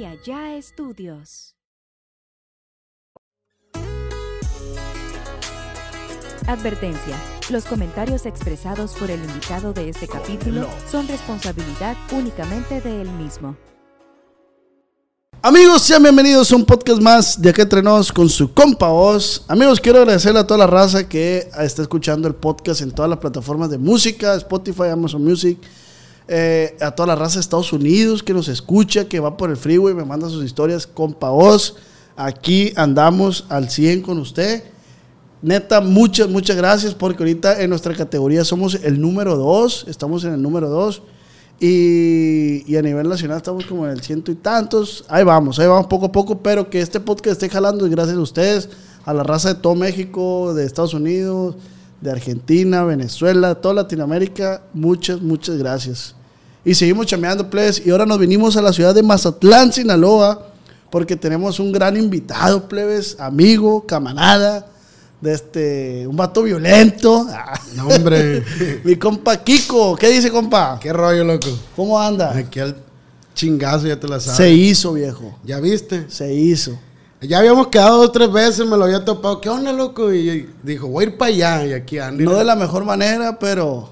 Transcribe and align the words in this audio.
y 0.00 0.06
allá 0.06 0.56
estudios. 0.56 1.54
Advertencia. 6.46 7.16
Los 7.50 7.66
comentarios 7.66 8.24
expresados 8.24 8.94
por 8.94 9.10
el 9.10 9.22
invitado 9.22 9.74
de 9.74 9.90
este 9.90 10.08
capítulo 10.08 10.66
son 10.90 11.06
responsabilidad 11.06 11.98
únicamente 12.12 12.80
de 12.80 13.02
él 13.02 13.10
mismo. 13.10 13.56
Amigos, 15.42 15.82
sean 15.82 16.02
bienvenidos 16.02 16.50
a 16.50 16.56
un 16.56 16.64
podcast 16.64 17.02
más 17.02 17.40
de 17.40 17.50
Acá 17.50 17.62
Entre 17.62 17.82
Nos 17.82 18.10
con 18.10 18.30
su 18.30 18.54
compa 18.54 18.88
Oz. 18.88 19.44
Amigos, 19.48 19.80
quiero 19.80 19.98
agradecerle 19.98 20.40
a 20.40 20.46
toda 20.46 20.58
la 20.58 20.66
raza 20.66 21.06
que 21.06 21.46
está 21.58 21.82
escuchando 21.82 22.26
el 22.26 22.34
podcast 22.34 22.80
en 22.80 22.92
todas 22.92 23.10
las 23.10 23.18
plataformas 23.18 23.68
de 23.68 23.76
música, 23.76 24.34
Spotify, 24.36 24.88
Amazon 24.92 25.22
Music. 25.22 25.58
Eh, 26.32 26.76
a 26.80 26.92
toda 26.92 27.08
la 27.08 27.16
raza 27.16 27.34
de 27.34 27.40
Estados 27.40 27.72
Unidos 27.72 28.22
que 28.22 28.32
nos 28.32 28.46
escucha, 28.46 29.08
que 29.08 29.18
va 29.18 29.36
por 29.36 29.50
el 29.50 29.56
freeway, 29.56 29.94
me 29.94 30.04
manda 30.04 30.28
sus 30.28 30.44
historias, 30.44 30.86
compa 30.86 31.32
Oz. 31.32 31.74
Aquí 32.16 32.72
andamos 32.76 33.46
al 33.48 33.68
100 33.68 34.02
con 34.02 34.16
usted. 34.18 34.62
Neta, 35.42 35.80
muchas, 35.80 36.28
muchas 36.28 36.56
gracias 36.56 36.94
porque 36.94 37.24
ahorita 37.24 37.60
en 37.60 37.70
nuestra 37.70 37.96
categoría 37.96 38.44
somos 38.44 38.76
el 38.76 39.00
número 39.00 39.36
2, 39.36 39.86
estamos 39.88 40.22
en 40.22 40.34
el 40.34 40.40
número 40.40 40.68
2 40.68 41.02
y, 41.58 42.62
y 42.72 42.76
a 42.76 42.82
nivel 42.82 43.08
nacional 43.08 43.38
estamos 43.38 43.66
como 43.66 43.84
en 43.86 43.90
el 43.90 44.00
ciento 44.00 44.30
y 44.30 44.36
tantos. 44.36 45.04
Ahí 45.08 45.24
vamos, 45.24 45.58
ahí 45.58 45.66
vamos 45.66 45.88
poco 45.88 46.06
a 46.06 46.12
poco, 46.12 46.38
pero 46.38 46.70
que 46.70 46.80
este 46.80 47.00
podcast 47.00 47.42
esté 47.42 47.48
jalando 47.48 47.88
y 47.88 47.90
gracias 47.90 48.16
a 48.16 48.20
ustedes, 48.20 48.68
a 49.04 49.12
la 49.12 49.24
raza 49.24 49.54
de 49.54 49.60
todo 49.60 49.74
México, 49.74 50.54
de 50.54 50.64
Estados 50.64 50.94
Unidos, 50.94 51.56
de 52.00 52.12
Argentina, 52.12 52.84
Venezuela, 52.84 53.56
toda 53.56 53.74
Latinoamérica, 53.74 54.62
muchas, 54.72 55.20
muchas 55.20 55.58
gracias. 55.58 56.19
Y 56.64 56.74
seguimos 56.74 57.06
chameando, 57.06 57.48
plebes, 57.48 57.82
y 57.84 57.90
ahora 57.90 58.04
nos 58.04 58.18
vinimos 58.18 58.56
a 58.56 58.62
la 58.62 58.72
ciudad 58.72 58.94
de 58.94 59.02
Mazatlán, 59.02 59.72
Sinaloa, 59.72 60.46
porque 60.90 61.16
tenemos 61.16 61.58
un 61.58 61.72
gran 61.72 61.96
invitado, 61.96 62.68
plebes, 62.68 63.16
amigo, 63.18 63.86
camarada, 63.86 64.66
de 65.20 65.34
este, 65.34 66.06
un 66.06 66.16
vato 66.16 66.42
violento. 66.42 67.26
No, 67.76 67.86
hombre. 67.86 68.42
Mi 68.82 68.96
compa 68.96 69.36
Kiko, 69.36 69.94
¿qué 69.94 70.08
dice 70.08 70.28
compa? 70.28 70.80
¿Qué 70.80 70.92
rollo, 70.92 71.22
loco? 71.22 71.46
¿Cómo 71.76 72.00
anda? 72.00 72.36
Aquí 72.36 72.58
al 72.58 72.76
chingazo 73.32 73.86
ya 73.86 73.98
te 73.98 74.08
la 74.08 74.18
sabes. 74.18 74.38
Se 74.38 74.50
hizo, 74.50 74.94
viejo. 74.94 75.38
¿Ya 75.44 75.60
viste? 75.60 76.10
Se 76.10 76.34
hizo. 76.34 76.76
Ya 77.20 77.38
habíamos 77.38 77.68
quedado 77.68 77.98
dos 77.98 78.10
tres 78.10 78.32
veces, 78.32 78.66
me 78.66 78.76
lo 78.76 78.86
había 78.86 79.04
topado. 79.04 79.40
¿Qué 79.40 79.48
onda, 79.48 79.72
loco? 79.72 80.12
Y 80.12 80.48
dijo, 80.64 80.88
voy 80.88 81.04
a 81.04 81.08
ir 81.08 81.16
para 81.16 81.30
allá. 81.30 81.66
Y 81.66 81.72
aquí 81.74 81.98
ando. 81.98 82.24
No 82.24 82.36
de 82.36 82.44
la 82.44 82.56
mejor 82.56 82.84
manera, 82.84 83.38
pero. 83.38 83.90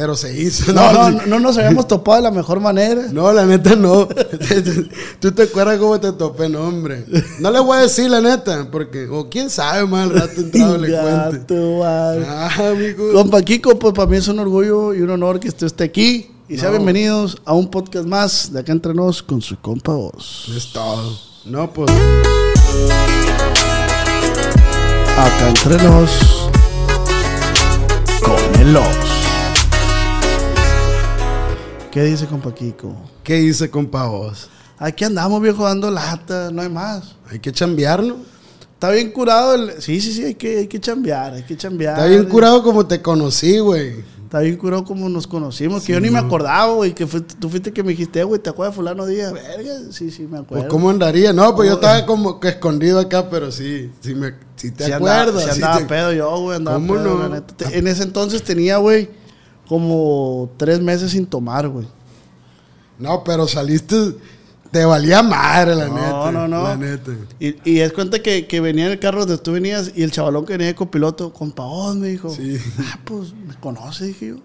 Pero 0.00 0.16
se 0.16 0.34
hizo. 0.34 0.72
No, 0.72 0.94
no, 0.94 1.10
no, 1.10 1.26
no 1.26 1.40
nos 1.40 1.58
habíamos 1.58 1.86
topado 1.86 2.16
de 2.16 2.22
la 2.22 2.30
mejor 2.30 2.58
manera. 2.58 3.08
No, 3.12 3.30
la 3.34 3.44
neta 3.44 3.76
no. 3.76 4.08
Tú 5.20 5.32
te 5.32 5.42
acuerdas 5.42 5.78
cómo 5.78 6.00
te 6.00 6.10
topé, 6.12 6.48
no, 6.48 6.62
hombre. 6.62 7.04
No 7.38 7.50
le 7.50 7.60
voy 7.60 7.76
a 7.76 7.80
decir 7.82 8.08
la 8.08 8.22
neta, 8.22 8.70
porque, 8.72 9.06
o 9.08 9.28
quién 9.28 9.50
sabe, 9.50 9.86
más 9.86 10.04
al 10.04 10.18
rato 10.18 10.40
entrado 10.40 10.78
le 10.78 10.88
cuente. 11.02 11.54
Ah, 11.84 12.50
amigo. 12.70 13.12
Compa 13.12 13.42
Kiko, 13.42 13.78
pues 13.78 13.92
para 13.92 14.08
mí 14.08 14.16
es 14.16 14.26
un 14.28 14.38
orgullo 14.38 14.94
y 14.94 15.02
un 15.02 15.10
honor 15.10 15.38
que 15.38 15.48
usted 15.48 15.66
esté 15.66 15.84
aquí. 15.84 16.30
Y 16.48 16.56
sean 16.56 16.72
bienvenidos 16.72 17.36
a 17.44 17.52
un 17.52 17.70
podcast 17.70 18.06
más 18.06 18.50
de 18.54 18.60
acá 18.60 18.72
entre 18.72 18.94
nos 18.94 19.22
con 19.22 19.42
su 19.42 19.60
compa 19.60 19.92
voz. 19.92 20.50
Es 20.56 20.72
todo. 20.72 21.14
No, 21.44 21.70
pues. 21.70 21.90
Acá 25.18 25.48
entre 25.48 25.76
nos 25.84 26.48
con 28.22 28.60
el 28.62 28.74
Oz. 28.78 29.19
¿Qué 31.90 32.04
dice 32.04 32.26
compa 32.26 32.54
Kiko? 32.54 32.94
¿Qué 33.24 33.40
hice, 33.40 33.68
compa 33.70 34.06
vos? 34.06 34.48
Aquí 34.78 35.04
andamos, 35.04 35.42
viejo, 35.42 35.64
dando 35.64 35.90
lata, 35.90 36.50
no 36.52 36.62
hay 36.62 36.68
más. 36.68 37.16
Hay 37.30 37.40
que 37.40 37.52
chambearlo. 37.52 38.16
Está 38.74 38.90
bien 38.90 39.10
curado 39.10 39.54
el... 39.54 39.82
Sí, 39.82 40.00
sí, 40.00 40.12
sí, 40.12 40.24
hay 40.24 40.34
que, 40.36 40.58
hay 40.58 40.66
que 40.68 40.80
chambear, 40.80 41.34
hay 41.34 41.42
que 41.42 41.56
chambear. 41.56 41.96
Está 41.98 42.06
bien 42.08 42.24
curado 42.26 42.62
como 42.62 42.86
te 42.86 43.02
conocí, 43.02 43.58
güey. 43.58 43.96
Está 44.24 44.38
bien 44.38 44.56
curado 44.56 44.84
como 44.84 45.08
nos 45.08 45.26
conocimos, 45.26 45.82
que 45.82 45.92
yo 45.92 46.00
ni 46.00 46.08
me 46.08 46.20
acordaba, 46.20 46.72
güey, 46.72 46.94
que 46.94 47.04
fue- 47.06 47.20
tú 47.20 47.50
fuiste 47.50 47.72
que 47.72 47.82
me 47.82 47.90
dijiste, 47.90 48.20
"Eh, 48.20 48.24
güey, 48.24 48.40
¿te 48.40 48.48
acuerdas 48.48 48.72
de 48.74 48.76
fulano 48.76 49.04
Díaz? 49.04 49.32
Verga, 49.32 49.72
sí, 49.90 50.12
sí, 50.12 50.22
me 50.22 50.38
acuerdo. 50.38 50.62
Pues, 50.62 50.64
¿cómo 50.68 50.88
andaría? 50.88 51.32
No, 51.32 51.54
pues 51.56 51.68
yo 51.68 51.74
estaba 51.74 52.06
como 52.06 52.38
que 52.38 52.48
escondido 52.50 53.00
acá, 53.00 53.28
pero 53.28 53.50
sí, 53.50 53.90
sí, 54.00 54.14
me, 54.14 54.34
sí 54.54 54.70
te 54.70 54.84
Sí 54.86 54.92
andaba- 54.92 55.22
acuerdas. 55.22 55.44
sí 55.46 55.50
andaba 55.50 55.78
te- 55.78 55.84
pedo 55.86 56.12
yo, 56.12 56.38
güey, 56.40 56.56
andaba 56.58 56.76
¿Cómo 56.78 56.94
pedo, 56.94 57.04
no? 57.16 57.22
la 57.24 57.28
neta. 57.28 57.54
Te- 57.56 57.76
En 57.76 57.88
ese 57.88 58.04
entonces 58.04 58.44
tenía, 58.44 58.76
güey, 58.76 59.10
como 59.70 60.50
tres 60.56 60.80
meses 60.80 61.12
sin 61.12 61.26
tomar, 61.26 61.68
güey. 61.68 61.86
No, 62.98 63.22
pero 63.22 63.46
saliste, 63.46 64.16
te 64.72 64.84
valía 64.84 65.22
madre, 65.22 65.76
la 65.76 65.86
No, 65.86 65.94
neta. 65.94 66.32
no, 66.32 66.48
no. 66.48 66.64
La 66.64 66.76
neta. 66.76 67.12
Y, 67.38 67.54
y 67.70 67.78
es 67.78 67.92
cuenta 67.92 68.20
que, 68.20 68.48
que 68.48 68.60
venía 68.60 68.86
en 68.86 68.90
el 68.92 68.98
carro 68.98 69.20
donde 69.20 69.38
tú 69.38 69.52
venías 69.52 69.92
y 69.94 70.02
el 70.02 70.10
chavalón 70.10 70.44
que 70.44 70.54
venía 70.54 70.66
de 70.66 70.74
copiloto, 70.74 71.32
compa, 71.32 71.62
Oz", 71.66 71.94
me 71.94 72.08
dijo. 72.08 72.30
Sí. 72.30 72.58
Ah, 72.80 72.98
pues, 73.04 73.32
me 73.32 73.54
conoce, 73.60 74.06
dije 74.06 74.26
yo. 74.30 74.36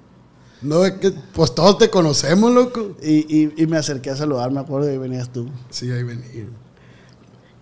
No, 0.62 0.86
es 0.86 0.92
que, 0.94 1.12
pues 1.34 1.56
todos 1.56 1.80
te 1.80 1.90
conocemos, 1.90 2.52
loco. 2.54 2.96
Y, 3.02 3.26
y, 3.46 3.54
y 3.58 3.66
me 3.66 3.78
acerqué 3.78 4.12
a 4.12 4.16
saludar, 4.16 4.52
me 4.52 4.60
acuerdo 4.60 4.88
que 4.88 4.98
venías 5.00 5.30
tú. 5.34 5.50
Sí, 5.72 5.90
ahí 5.92 6.04
venía. 6.04 6.46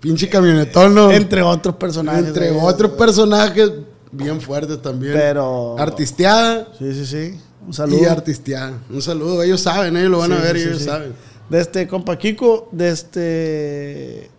Pinche 0.01 0.27
camionetón, 0.27 0.93
¿no? 0.93 1.11
Entre 1.11 1.41
otros 1.41 1.77
personajes. 1.77 2.27
Entre 2.27 2.49
ahí, 2.49 2.57
otros 2.61 2.91
personajes 2.91 3.71
bien 4.11 4.41
fuertes 4.41 4.81
también. 4.81 5.13
Pero- 5.13 5.75
Artisteada 5.79 6.67
Sí, 6.77 6.93
sí, 6.93 7.05
sí. 7.05 7.39
Un 7.65 7.73
saludo. 7.73 8.01
y 8.01 8.05
artisteada. 8.05 8.77
Un 8.89 9.01
saludo. 9.01 9.41
Ellos 9.43 9.61
saben, 9.61 9.95
ellos 9.97 10.11
lo 10.11 10.19
van 10.19 10.33
a 10.33 10.39
ver 10.39 10.57
sí, 10.57 10.63
ellos 10.63 10.79
sí. 10.79 10.85
saben. 10.85 11.13
De 11.49 11.59
este, 11.59 11.87
compa 11.87 12.17
Kiko, 12.17 12.69
de 12.71 12.89
este. 12.89 14.31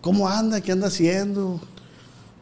¿Cómo 0.00 0.28
anda? 0.28 0.60
¿Qué 0.60 0.72
anda 0.72 0.88
haciendo? 0.88 1.60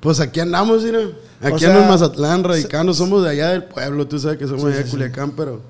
Pues 0.01 0.19
aquí 0.21 0.41
andamos, 0.41 0.83
mira. 0.83 1.01
Aquí 1.41 1.55
O 1.55 1.59
sea, 1.59 1.81
en 1.81 1.89
Mazatlán, 1.89 2.45
radicando. 2.45 2.93
Somos 2.93 3.23
de 3.23 3.31
allá 3.31 3.51
del 3.51 3.65
pueblo, 3.65 4.07
tú 4.07 4.19
sabes 4.19 4.39
que 4.39 4.47
somos 4.47 4.65
de 4.65 4.75
allá 4.75 4.85
de. 4.85 4.91
Culiacán, 4.91 5.31
pero 5.33 5.61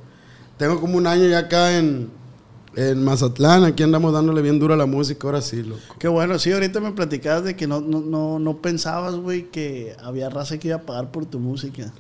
tengo 0.57 0.81
como 0.81 0.97
un 0.97 1.07
año 1.07 1.27
ya 1.27 1.41
acá 1.41 1.77
en, 1.77 2.09
en 2.77 3.05
Mazatlán. 3.05 3.65
Aquí 3.65 3.83
andamos 3.83 4.13
dándole 4.13 4.41
bien 4.43 4.59
duro 4.59 4.75
a 4.75 4.77
la 4.77 4.87
música, 4.87 5.27
ahora 5.27 5.43
sí, 5.43 5.63
loco. 5.63 5.81
Qué 5.99 6.09
bueno, 6.09 6.39
sí, 6.39 6.51
ahorita 6.51 6.81
me 6.81 6.93
platicabas 6.93 7.45
de 7.45 7.57
que 7.57 7.67
no, 7.67 7.81
no, 7.81 8.01
no, 8.01 8.39
no 8.39 8.57
pensabas, 8.59 9.17
güey, 9.17 9.51
que 9.51 9.95
había 10.03 10.31
raza 10.31 10.57
que 10.59 10.69
iba 10.69 10.79
a 10.79 10.83
pagar 10.83 11.11
por 11.11 11.27
tu 11.27 11.39
música. 11.39 11.93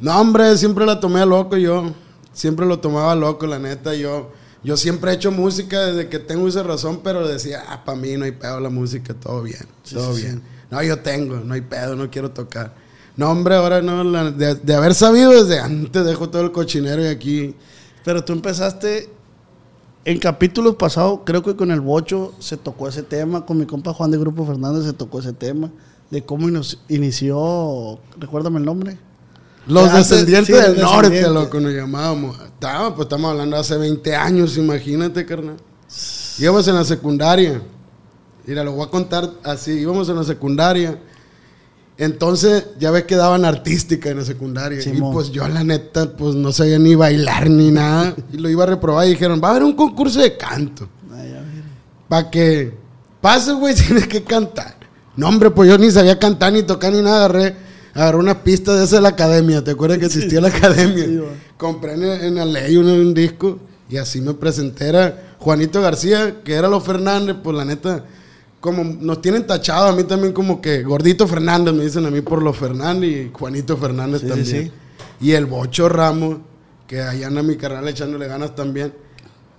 No, 0.00 0.18
hombre, 0.20 0.56
siempre 0.56 0.86
la 0.86 0.98
tomé 1.00 1.20
a 1.20 1.26
loco 1.26 1.56
yo. 1.56 1.92
Siempre 2.32 2.64
lo 2.66 2.78
tomaba 2.78 3.14
loco, 3.14 3.46
la 3.46 3.58
neta. 3.58 3.94
Yo, 3.94 4.30
yo 4.64 4.76
siempre 4.76 5.10
he 5.10 5.14
hecho 5.14 5.30
música 5.30 5.80
desde 5.86 6.08
que 6.08 6.18
tengo 6.18 6.48
esa 6.48 6.62
razón, 6.62 7.00
pero 7.02 7.26
decía, 7.26 7.62
ah, 7.68 7.84
para 7.84 7.98
mí 7.98 8.16
no 8.16 8.24
hay 8.24 8.32
pedo 8.32 8.60
la 8.60 8.70
música, 8.70 9.14
todo 9.14 9.42
bien, 9.42 9.66
Sí, 9.82 9.94
todo 9.94 10.14
sí, 10.14 10.22
bien. 10.22 10.36
sí. 10.36 10.42
No, 10.70 10.82
yo 10.82 11.00
tengo, 11.00 11.36
no 11.40 11.54
hay 11.54 11.60
pedo, 11.62 11.96
no 11.96 12.08
quiero 12.10 12.30
tocar. 12.30 12.74
No, 13.16 13.30
hombre, 13.30 13.56
ahora 13.56 13.82
no, 13.82 14.04
la- 14.04 14.30
de, 14.30 14.54
de 14.54 14.74
haber 14.74 14.94
sabido 14.94 15.32
desde 15.32 15.58
antes, 15.58 16.04
dejo 16.04 16.30
todo 16.30 16.42
el 16.42 16.52
cochinero 16.52 17.02
y 17.02 17.08
aquí. 17.08 17.54
Pero 18.04 18.24
tú 18.24 18.32
empezaste. 18.32 19.10
En 20.06 20.18
capítulos 20.18 20.76
pasados, 20.76 21.20
creo 21.26 21.42
que 21.42 21.54
con 21.56 21.70
el 21.70 21.80
Bocho 21.82 22.32
se 22.38 22.56
tocó 22.56 22.88
ese 22.88 23.02
tema. 23.02 23.44
Con 23.44 23.58
mi 23.58 23.66
compa 23.66 23.92
Juan 23.92 24.10
de 24.10 24.16
Grupo 24.16 24.46
Fernández 24.46 24.84
se 24.86 24.94
tocó 24.94 25.18
ese 25.18 25.34
tema. 25.34 25.70
De 26.10 26.24
cómo 26.24 26.48
inició. 26.88 27.98
Recuérdame 28.18 28.58
el 28.60 28.64
nombre. 28.64 28.96
Los 29.66 29.88
Antes- 29.90 30.08
descendientes 30.08 30.46
sí, 30.56 30.62
los 30.62 30.72
del 30.74 30.80
norte, 30.82 31.22
loco, 31.30 31.60
nos 31.60 31.72
llamábamos. 31.72 32.36
Estaba, 32.40 32.94
pues 32.94 33.06
estamos 33.06 33.30
hablando 33.30 33.56
hace 33.56 33.76
20 33.76 34.14
años, 34.16 34.56
imagínate, 34.56 35.24
carnal. 35.26 35.56
Íbamos 36.38 36.66
en 36.68 36.74
la 36.74 36.84
secundaria. 36.84 37.60
Mira, 38.46 38.64
lo 38.64 38.72
voy 38.72 38.86
a 38.86 38.90
contar 38.90 39.30
así. 39.44 39.72
Íbamos 39.72 40.08
en 40.08 40.16
la 40.16 40.24
secundaria. 40.24 40.98
Entonces, 41.98 42.64
ya 42.78 42.90
ves 42.90 43.04
que 43.04 43.14
daban 43.14 43.44
artística 43.44 44.08
en 44.08 44.18
la 44.18 44.24
secundaria. 44.24 44.80
Y 44.82 45.00
pues 45.12 45.30
yo, 45.30 45.46
la 45.48 45.62
neta, 45.62 46.10
pues 46.16 46.34
no 46.34 46.50
sabía 46.50 46.78
ni 46.78 46.94
bailar 46.94 47.50
ni 47.50 47.70
nada. 47.70 48.14
Y 48.32 48.38
lo 48.38 48.48
iba 48.48 48.62
a 48.64 48.66
reprobar 48.68 49.06
y 49.06 49.10
dijeron, 49.10 49.40
va 49.42 49.48
a 49.48 49.50
haber 49.50 49.64
un 49.64 49.74
concurso 49.74 50.20
de 50.20 50.36
canto. 50.36 50.88
Para 52.08 52.30
que 52.30 52.72
pase, 53.20 53.52
güey, 53.52 53.74
tienes 53.86 54.06
que 54.08 54.24
cantar. 54.24 54.76
No, 55.16 55.28
hombre, 55.28 55.50
pues 55.50 55.68
yo 55.68 55.76
ni 55.76 55.90
sabía 55.90 56.18
cantar 56.18 56.52
ni 56.54 56.62
tocar 56.62 56.92
ni 56.92 57.02
nada. 57.02 57.26
Agarré, 57.26 57.54
agarré 57.94 58.18
una 58.18 58.42
pista 58.42 58.74
de 58.76 58.84
esa 58.84 58.96
de 58.96 59.02
la 59.02 59.08
academia. 59.10 59.62
¿Te 59.64 59.72
acuerdas 59.72 59.98
que 59.98 60.06
existía 60.06 60.40
la 60.40 60.48
academia? 60.48 61.04
Sí. 61.04 61.20
Compré 61.56 61.94
en, 61.94 62.04
en 62.04 62.34
la 62.36 62.44
ley 62.44 62.76
un, 62.76 62.86
un 62.88 63.14
disco 63.14 63.58
y 63.88 63.96
así 63.96 64.20
me 64.20 64.34
presenté. 64.34 64.88
Era 64.88 65.34
Juanito 65.38 65.80
García, 65.80 66.42
que 66.44 66.54
era 66.54 66.68
los 66.68 66.82
Fernández, 66.84 67.36
pues 67.42 67.56
la 67.56 67.64
neta, 67.64 68.04
como 68.60 68.84
nos 68.84 69.20
tienen 69.22 69.46
tachado 69.46 69.88
a 69.88 69.92
mí 69.94 70.04
también 70.04 70.32
como 70.32 70.60
que 70.60 70.82
Gordito 70.82 71.26
Fernández, 71.26 71.74
me 71.74 71.84
dicen 71.84 72.04
a 72.06 72.10
mí 72.10 72.20
por 72.20 72.42
los 72.42 72.56
Fernández 72.56 73.10
y 73.10 73.30
Juanito 73.32 73.76
Fernández 73.76 74.20
Sí, 74.20 74.26
sí, 74.26 74.32
también. 74.32 74.64
sí. 74.66 74.72
Y 75.22 75.32
el 75.32 75.46
Bocho 75.46 75.88
Ramos, 75.88 76.38
que 76.86 77.00
allá 77.00 77.26
anda 77.26 77.42
mi 77.42 77.56
carnal 77.56 77.86
echándole 77.88 78.26
ganas 78.26 78.54
también. 78.54 78.92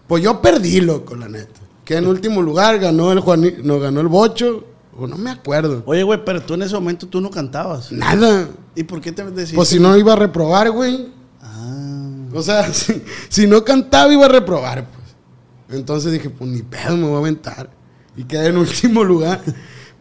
Pues 0.07 0.24
yo 0.24 0.42
perdí, 0.42 0.81
loco, 0.81 1.16
la 1.16 1.27
neta. 1.30 1.60
Que 1.86 1.98
en 1.98 2.07
último 2.07 2.42
lugar 2.42 2.80
ganó 2.80 3.12
el 3.12 3.19
Juani, 3.22 3.54
no 3.63 3.80
ganó 3.80 4.01
el 4.01 4.07
Bocho, 4.07 4.66
o 5.01 5.07
no 5.07 5.18
me 5.18 5.31
acuerdo. 5.31 5.81
Oye, 5.86 6.03
güey, 6.03 6.24
pero 6.24 6.42
tú 6.42 6.53
en 6.53 6.62
ese 6.62 6.75
momento 6.75 7.07
tú 7.07 7.19
no 7.21 7.31
cantabas. 7.31 7.92
Nada. 7.92 8.50
¿Y 8.75 8.83
por 8.83 9.01
qué 9.01 9.12
te 9.12 9.24
decís? 9.31 9.53
Pues 9.56 9.69
si 9.69 9.80
no 9.80 9.98
iba 9.98 10.13
a 10.13 10.15
reprobar, 10.15 10.69
güey. 10.69 11.12
Ah. 11.42 12.09
O 12.33 12.42
sea, 12.44 12.71
si, 12.74 13.01
si 13.27 13.48
no 13.48 13.63
cantaba 13.63 14.13
iba 14.13 14.25
a 14.25 14.30
reprobar, 14.30 14.88
pues. 14.88 15.80
Entonces 15.80 16.12
dije, 16.12 16.30
pues 16.30 16.50
ni 16.51 16.62
pedo, 16.62 16.95
me 16.98 17.07
voy 17.07 17.15
a 17.15 17.19
aventar. 17.19 17.71
Y 18.15 18.25
quedé 18.25 18.48
en 18.48 18.57
último 18.57 19.03
lugar. 19.03 19.42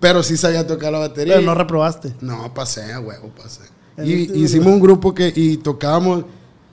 Pero 0.00 0.23
sí 0.23 0.37
sabía 0.37 0.67
tocar 0.67 0.93
la 0.93 0.99
batería. 0.99 1.35
Pero 1.35 1.47
no 1.47 1.55
reprobaste. 1.55 2.14
No, 2.20 2.52
pasé, 2.52 2.97
huevo, 2.99 3.31
pasé. 3.37 3.62
Y 4.02 4.43
hicimos 4.43 4.69
un 4.69 4.81
grupo 4.81 5.14
que 5.14 5.32
y 5.35 5.56
tocábamos. 5.58 6.25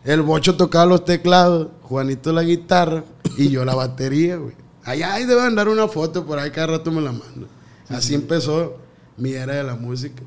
El 0.04 0.22
bocho 0.22 0.56
tocaba 0.56 0.86
los 0.86 1.04
teclados, 1.04 1.68
Juanito 1.82 2.32
la 2.32 2.44
guitarra 2.44 3.04
y 3.38 3.50
yo 3.50 3.66
la 3.66 3.76
batería, 3.76 4.38
güey. 4.38 4.56
Allá 4.86 5.14
ahí 5.14 5.26
debe 5.26 5.42
andar 5.42 5.68
una 5.68 5.90
foto 5.90 6.26
por 6.26 6.40
ahí, 6.40 6.50
cada 6.50 6.68
rato 6.68 6.92
me 6.92 7.02
la 7.02 7.12
mando. 7.12 7.48
Así 7.90 8.14
empezó 8.14 8.78
mi 9.18 9.32
era 9.32 9.56
de 9.56 9.64
la 9.64 9.76
música. 9.76 10.24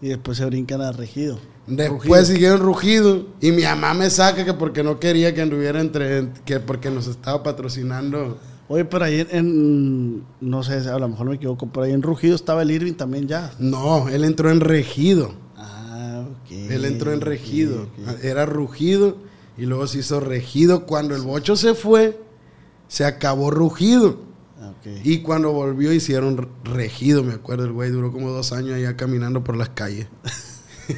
Y 0.00 0.08
después 0.08 0.38
se 0.38 0.44
brincan 0.44 0.80
a 0.80 0.92
Regido. 0.92 1.38
Después 1.66 2.28
siguieron 2.28 2.60
rugido 2.60 3.26
y 3.40 3.52
mi 3.52 3.62
mamá 3.62 3.92
me 3.92 4.08
saca 4.08 4.44
que 4.44 4.54
porque 4.54 4.82
no 4.82 4.98
quería 4.98 5.34
que 5.34 5.42
anduviera 5.42 5.80
entre 5.80 6.28
que 6.46 6.60
porque 6.60 6.90
nos 6.90 7.06
estaba 7.06 7.42
patrocinando. 7.42 8.38
Oye, 8.68 8.84
pero 8.84 9.04
ahí 9.04 9.26
en, 9.30 10.24
no 10.40 10.62
sé, 10.62 10.76
a 10.88 10.98
lo 10.98 11.08
mejor 11.08 11.28
me 11.28 11.36
equivoco, 11.36 11.68
pero 11.70 11.84
ahí 11.84 11.92
en 11.92 12.02
Rugido 12.02 12.34
estaba 12.34 12.62
el 12.62 12.70
Irving 12.70 12.94
también 12.94 13.26
ya. 13.26 13.52
No, 13.58 14.08
él 14.08 14.24
entró 14.24 14.50
en 14.50 14.60
regido. 14.60 15.32
Ah, 15.56 16.24
ok. 16.26 16.50
Él 16.70 16.84
entró 16.84 17.12
en 17.12 17.20
regido. 17.20 17.82
ok. 17.82 18.24
Era 18.24 18.46
rugido 18.46 19.16
y 19.56 19.66
luego 19.66 19.86
se 19.86 19.98
hizo 19.98 20.20
regido. 20.20 20.86
Cuando 20.86 21.16
el 21.16 21.22
bocho 21.22 21.56
se 21.56 21.74
fue, 21.74 22.20
se 22.88 23.04
acabó 23.04 23.50
rugido. 23.50 24.27
Y 25.04 25.18
cuando 25.22 25.52
volvió 25.52 25.92
hicieron 25.92 26.36
re- 26.36 26.48
regido, 26.64 27.22
me 27.24 27.32
acuerdo. 27.34 27.64
El 27.64 27.72
güey 27.72 27.90
duró 27.90 28.12
como 28.12 28.30
dos 28.30 28.52
años 28.52 28.74
allá 28.74 28.96
caminando 28.96 29.42
por 29.44 29.56
las 29.56 29.68
calles. 29.70 30.06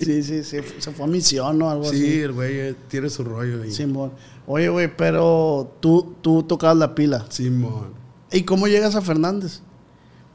sí, 0.00 0.22
sí, 0.22 0.42
sí, 0.44 0.58
se 0.78 0.92
fue 0.92 1.04
a 1.04 1.08
misión 1.08 1.60
o 1.62 1.70
algo 1.70 1.84
Sí, 1.90 1.96
así. 1.96 2.20
el 2.20 2.32
güey 2.32 2.58
eh, 2.60 2.74
tiene 2.88 3.10
su 3.10 3.24
rollo 3.24 3.62
ahí. 3.62 3.70
Simón. 3.70 4.12
Oye, 4.46 4.68
güey, 4.68 4.94
pero 4.96 5.76
tú, 5.80 6.14
tú 6.22 6.42
tocabas 6.42 6.76
la 6.76 6.94
pila. 6.94 7.26
Simón. 7.28 7.92
¿Y 8.32 8.42
cómo 8.42 8.66
llegas 8.68 8.94
a 8.96 9.02
Fernández? 9.02 9.60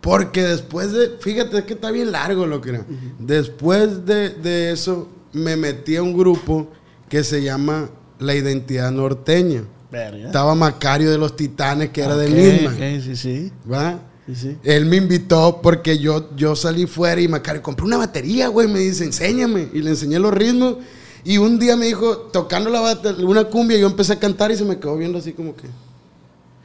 Porque 0.02 0.44
después 0.44 0.92
de, 0.92 1.18
fíjate, 1.20 1.58
es 1.60 1.64
que 1.66 1.74
está 1.74 1.90
bien 1.92 2.12
largo 2.12 2.46
lo 2.46 2.62
que 2.62 2.70
era. 2.70 2.86
Después 3.18 4.06
de, 4.06 4.30
de 4.30 4.72
eso, 4.72 5.10
me 5.34 5.58
metí 5.58 5.96
a 5.96 6.04
un 6.04 6.16
grupo 6.16 6.68
que 7.10 7.24
se 7.24 7.42
llama 7.42 7.90
La 8.20 8.36
Identidad 8.36 8.92
Norteña. 8.92 9.64
Verga. 9.96 10.26
Estaba 10.28 10.56
Macario 10.56 11.10
de 11.10 11.18
los 11.18 11.36
Titanes, 11.36 11.90
que 11.90 12.02
era 12.02 12.16
de 12.18 12.28
Ok, 12.28 12.34
Nisman. 12.34 12.74
ok, 12.76 13.04
sí, 13.04 13.16
sí. 13.16 13.52
¿Va? 13.72 14.00
Sí, 14.28 14.36
sí. 14.36 14.58
Él 14.64 14.86
me 14.86 14.98
invitó 14.98 15.62
porque 15.62 15.98
yo, 16.00 16.36
yo 16.36 16.56
salí 16.56 16.86
fuera 16.88 17.22
y 17.22 17.28
Macario, 17.28 17.62
compré 17.62 17.86
una 17.86 17.98
batería, 17.98 18.48
güey. 18.48 18.68
Me 18.68 18.80
dice, 18.80 19.04
enséñame. 19.04 19.70
Y 19.74 19.80
le 19.82 19.92
enseñé 19.92 20.20
los 20.20 20.34
ritmos. 20.34 20.78
Y 21.24 21.38
un 21.38 21.58
día 21.58 21.76
me 21.76 21.86
dijo, 21.86 22.18
tocando 22.32 22.70
la 22.70 23.00
una 23.24 23.46
cumbia, 23.46 23.78
yo 23.78 23.88
empecé 23.88 24.14
a 24.14 24.20
cantar 24.20 24.52
y 24.52 24.58
se 24.58 24.66
me 24.66 24.78
quedó 24.78 24.96
viendo 24.98 25.18
así 25.18 25.34
como 25.34 25.56
que, 25.56 25.68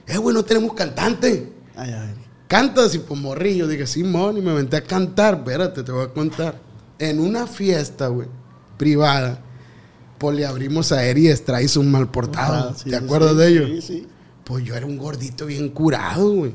eh, 0.07 0.19
güey, 0.19 0.35
no 0.35 0.43
tenemos 0.45 0.75
cantante. 0.75 1.53
Ay, 1.77 1.93
ay. 1.93 2.15
Canta 2.49 2.85
así, 2.85 2.99
pues 2.99 3.19
morrillo. 3.21 3.69
Dije, 3.69 3.87
Simón, 3.87 4.37
y 4.37 4.41
me 4.41 4.51
aventé 4.51 4.77
a 4.77 4.83
cantar. 4.85 5.35
Espérate, 5.35 5.83
te 5.83 5.93
voy 5.93 6.05
a 6.05 6.09
contar. 6.09 6.59
En 6.99 7.21
una 7.21 7.47
fiesta, 7.47 8.09
güey, 8.09 8.29
privada, 8.77 9.41
le 10.21 10.47
abrimos 10.47 10.93
a 10.93 11.05
Eri 11.05 11.29
Estrada 11.29 11.63
hizo 11.63 11.81
un 11.81 11.91
mal 11.91 12.11
portado. 12.11 12.71
Ah, 12.71 12.75
sí, 12.77 12.91
¿Te 12.91 12.97
acuerdas 12.97 13.33
sí, 13.33 13.39
de? 13.39 13.67
Sí, 13.67 13.83
sí. 13.83 14.07
Pues 14.45 14.65
yo 14.65 14.75
era 14.77 14.87
un 14.87 14.99
gordito 14.99 15.47
bien 15.47 15.69
curado, 15.71 16.31
güey. 16.31 16.55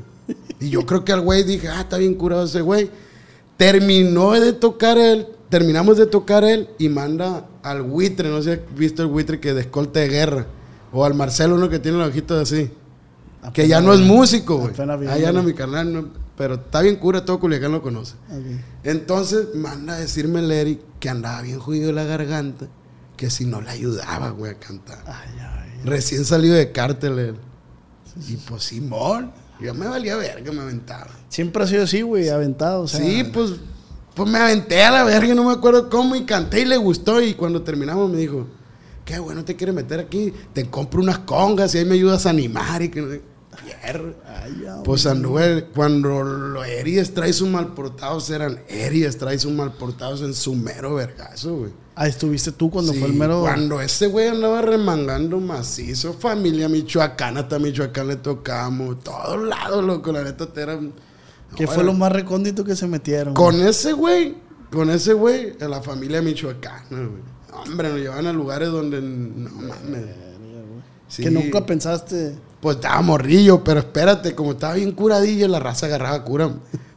Y 0.60 0.70
yo 0.70 0.86
creo 0.86 1.04
que 1.04 1.12
al 1.12 1.20
güey 1.20 1.42
dije, 1.44 1.68
ah, 1.68 1.80
está 1.80 1.98
bien 1.98 2.14
curado 2.14 2.44
ese 2.44 2.60
güey. 2.60 2.90
Terminó 3.56 4.32
de 4.32 4.52
tocar 4.52 4.98
él, 4.98 5.26
terminamos 5.48 5.96
de 5.96 6.06
tocar 6.06 6.44
él 6.44 6.68
y 6.78 6.88
manda 6.88 7.46
al 7.62 7.82
buitre, 7.82 8.28
no 8.28 8.42
sé 8.42 8.56
si 8.56 8.60
has 8.60 8.78
visto 8.78 9.02
el 9.02 9.08
buitre 9.08 9.40
que 9.40 9.54
de 9.54 9.62
escolta 9.62 10.00
de 10.00 10.08
guerra. 10.08 10.46
O 10.92 11.04
al 11.04 11.14
Marcelo, 11.14 11.56
uno 11.56 11.68
que 11.68 11.78
tiene 11.78 11.98
los 11.98 12.08
ojitos 12.08 12.40
así. 12.40 12.70
Que 13.52 13.68
ya 13.68 13.80
no 13.80 13.92
es 13.92 14.00
músico, 14.00 14.58
güey. 14.58 14.72
Apenas 14.72 15.00
Ah, 15.08 15.18
ya 15.18 15.32
no 15.32 15.42
mi 15.42 15.54
carnal, 15.54 15.92
no, 15.92 16.08
pero 16.36 16.54
está 16.54 16.82
bien 16.82 16.96
cura, 16.96 17.24
todo 17.24 17.40
Culiacán 17.40 17.72
lo 17.72 17.82
conoce. 17.82 18.14
Entonces 18.84 19.54
manda 19.54 19.94
a 19.94 19.98
decirme 19.98 20.40
el 20.40 20.50
Eric 20.50 20.80
que 21.00 21.08
andaba 21.08 21.42
bien 21.42 21.58
jodido 21.58 21.92
la 21.92 22.04
garganta, 22.04 22.66
que 23.16 23.30
si 23.30 23.44
no 23.44 23.60
le 23.60 23.70
ayudaba, 23.70 24.30
güey, 24.30 24.52
a 24.52 24.58
cantar. 24.58 25.02
Ay, 25.06 25.30
ay. 25.38 25.80
Recién 25.84 26.24
salido 26.24 26.54
de 26.54 26.72
cártel 26.72 27.18
él. 27.18 27.36
Y 28.28 28.36
pues 28.36 28.64
Simón, 28.64 29.32
yo 29.60 29.74
me 29.74 29.86
valía 29.86 30.16
ver 30.16 30.42
que 30.42 30.50
me 30.50 30.62
aventaba. 30.62 31.08
Siempre 31.28 31.64
ha 31.64 31.66
sido 31.66 31.84
así, 31.84 32.02
güey, 32.02 32.28
aventado. 32.28 32.82
O 32.82 32.88
sea, 32.88 33.00
sí, 33.00 33.24
pues, 33.24 33.52
pues 34.14 34.28
me 34.28 34.38
aventé 34.38 34.82
a 34.82 34.90
la 34.90 35.04
verga, 35.04 35.34
no 35.34 35.44
me 35.44 35.52
acuerdo 35.52 35.90
cómo, 35.90 36.16
y 36.16 36.24
canté 36.24 36.60
y 36.60 36.64
le 36.64 36.76
gustó. 36.76 37.20
Y 37.20 37.34
cuando 37.34 37.62
terminamos 37.62 38.10
me 38.10 38.18
dijo, 38.18 38.46
qué 39.04 39.18
bueno 39.18 39.44
te 39.44 39.56
quieres 39.56 39.74
meter 39.74 40.00
aquí, 40.00 40.32
te 40.52 40.68
compro 40.68 41.00
unas 41.00 41.20
congas 41.20 41.74
y 41.74 41.78
ahí 41.78 41.84
me 41.84 41.94
ayudas 41.94 42.26
a 42.26 42.30
animar 42.30 42.82
y 42.82 42.90
que 42.90 43.00
no 43.00 43.08
Pues 44.84 45.06
anduve, 45.06 45.64
cuando 45.74 46.22
los 46.22 46.66
Eries 46.66 47.14
traes 47.14 47.40
un 47.40 47.52
mal 47.52 47.74
portados 47.74 48.28
eran 48.30 48.60
Eries 48.68 49.16
traes 49.16 49.44
un 49.44 49.56
mal 49.56 49.72
portados 49.72 50.22
en 50.22 50.34
su 50.34 50.54
mero 50.54 50.94
vergazo, 50.94 51.56
güey. 51.56 51.85
Ah, 51.98 52.06
estuviste 52.06 52.52
tú 52.52 52.70
cuando 52.70 52.92
Sí, 52.92 52.98
fue 52.98 53.08
el 53.08 53.14
mero. 53.14 53.40
Cuando 53.40 53.80
ese 53.80 54.06
güey 54.06 54.28
andaba 54.28 54.60
remangando 54.60 55.40
macizo, 55.40 56.12
familia 56.12 56.68
michoacana, 56.68 57.40
hasta 57.40 57.58
Michoacán 57.58 58.08
le 58.08 58.16
tocamos, 58.16 59.02
todos 59.02 59.42
lados, 59.42 59.82
loco, 59.82 60.12
la 60.12 60.22
neta 60.22 60.46
te 60.46 60.60
era... 60.60 60.78
¿Qué 61.56 61.64
no, 61.64 61.70
fue 61.70 61.84
lo 61.84 61.94
más 61.94 62.12
recóndito 62.12 62.64
que 62.64 62.76
se 62.76 62.86
metieron? 62.86 63.32
Con 63.32 63.62
ese 63.62 63.94
güey, 63.94 64.36
con 64.70 64.90
ese 64.90 65.14
güey, 65.14 65.56
a 65.58 65.68
la 65.68 65.80
familia 65.80 66.20
michoacana, 66.20 66.84
güey. 66.90 67.22
Hombre, 67.64 67.88
nos 67.88 67.98
llevaban 67.98 68.26
a 68.26 68.32
lugares 68.34 68.68
donde, 68.68 69.00
no 69.00 69.48
mames. 69.48 70.04
Sí. 71.08 71.22
Que 71.22 71.30
nunca 71.30 71.64
pensaste. 71.64 72.36
Pues 72.60 72.76
estaba 72.76 73.00
morrillo, 73.00 73.64
pero 73.64 73.80
espérate, 73.80 74.34
como 74.34 74.52
estaba 74.52 74.74
bien 74.74 74.92
curadillo, 74.92 75.48
la 75.48 75.60
raza 75.60 75.86
agarraba 75.86 76.22
cura. 76.24 76.50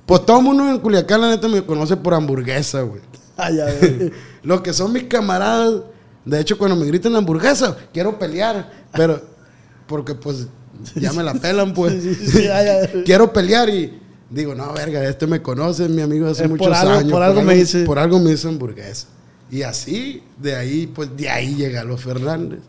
Pues 0.06 0.26
todo 0.26 0.40
el 0.40 0.44
mundo 0.44 0.68
en 0.68 0.80
Culiacán, 0.80 1.22
la 1.22 1.30
neta, 1.30 1.48
me 1.48 1.64
conoce 1.64 1.96
por 1.96 2.16
hamburguesa, 2.16 2.82
güey. 2.82 3.02
Lo 4.44 4.62
que 4.64 4.74
son 4.74 4.92
mis 4.94 5.04
camaradas, 5.06 5.82
de 6.26 6.40
hecho, 6.40 6.58
cuando 6.58 6.76
me 6.76 6.86
gritan 6.86 7.16
hamburguesa, 7.16 7.76
quiero 7.94 8.18
pelear, 8.20 8.70
pero 8.94 9.22
porque 9.88 10.14
pues 10.16 10.48
ya 10.96 11.12
me 11.14 11.24
la 11.24 11.34
pelan, 11.34 11.74
pues. 11.74 11.94
Sí, 12.04 12.16
sí, 12.16 12.28
sí, 12.28 12.48
ay, 12.48 12.68
ay. 12.68 13.04
quiero 13.06 13.32
pelear 13.34 13.70
y 13.70 14.00
digo, 14.30 14.54
no, 14.56 14.72
verga, 14.74 15.04
este 15.08 15.26
me 15.28 15.42
conoce, 15.42 15.86
es 15.86 15.90
mi 15.90 16.02
amigo 16.02 16.28
hace 16.28 16.46
Eh, 16.46 16.50
por 16.50 16.58
muchos 16.60 16.78
algo- 16.78 16.94
años. 16.94 17.12
por 17.12 17.24
algo 17.24 17.42
me 17.42 17.56
dice. 17.56 17.84
Por 17.86 18.00
algo 18.00 18.20
me 18.20 18.32
hizo 18.32 18.50
hamburguesa. 18.50 19.08
Y 19.52 19.64
así, 19.64 20.22
de 20.38 20.56
ahí, 20.56 20.86
pues 20.88 21.10
de 21.18 21.28
ahí 21.30 21.56
llega 21.56 21.84
los 21.84 22.02
Fernández. 22.04 22.60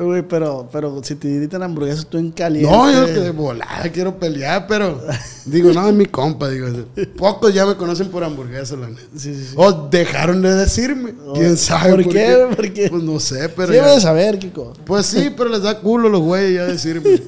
Güey, 0.00 0.22
pero, 0.28 0.68
pero 0.70 1.02
si 1.02 1.14
te 1.16 1.28
gritan 1.36 1.62
hamburguesas, 1.62 2.06
tú 2.06 2.18
en 2.18 2.30
caliente. 2.30 2.70
No, 2.70 2.90
yo 2.90 3.06
que 3.06 3.20
de 3.20 3.30
volada 3.30 3.90
quiero 3.92 4.18
pelear, 4.18 4.66
pero 4.68 5.00
digo, 5.46 5.72
no, 5.72 5.88
es 5.88 5.94
mi 5.94 6.06
compa, 6.06 6.48
digo. 6.48 6.68
Pocos 7.16 7.52
ya 7.52 7.66
me 7.66 7.74
conocen 7.76 8.08
por 8.10 8.22
hamburguesa, 8.22 8.76
la 8.76 8.88
neta. 8.88 9.02
Sí, 9.16 9.34
sí, 9.34 9.44
sí. 9.50 9.54
O 9.56 9.88
dejaron 9.88 10.40
de 10.42 10.54
decirme. 10.54 11.14
¿Quién 11.34 11.56
sabe 11.56 11.90
¿Por 12.04 12.08
qué? 12.12 12.46
¿Por 12.54 12.72
qué? 12.72 12.88
Pues 12.90 13.02
no 13.02 13.18
sé, 13.18 13.48
pero 13.48 13.72
Sí, 13.72 13.78
ya- 13.78 14.00
saber, 14.00 14.38
Kiko. 14.38 14.72
Pues 14.84 15.06
sí, 15.06 15.30
pero 15.36 15.50
les 15.50 15.62
da 15.62 15.80
culo 15.80 16.08
los 16.08 16.20
güeyes 16.20 16.54
ya 16.54 16.64
decirme. 16.66 17.20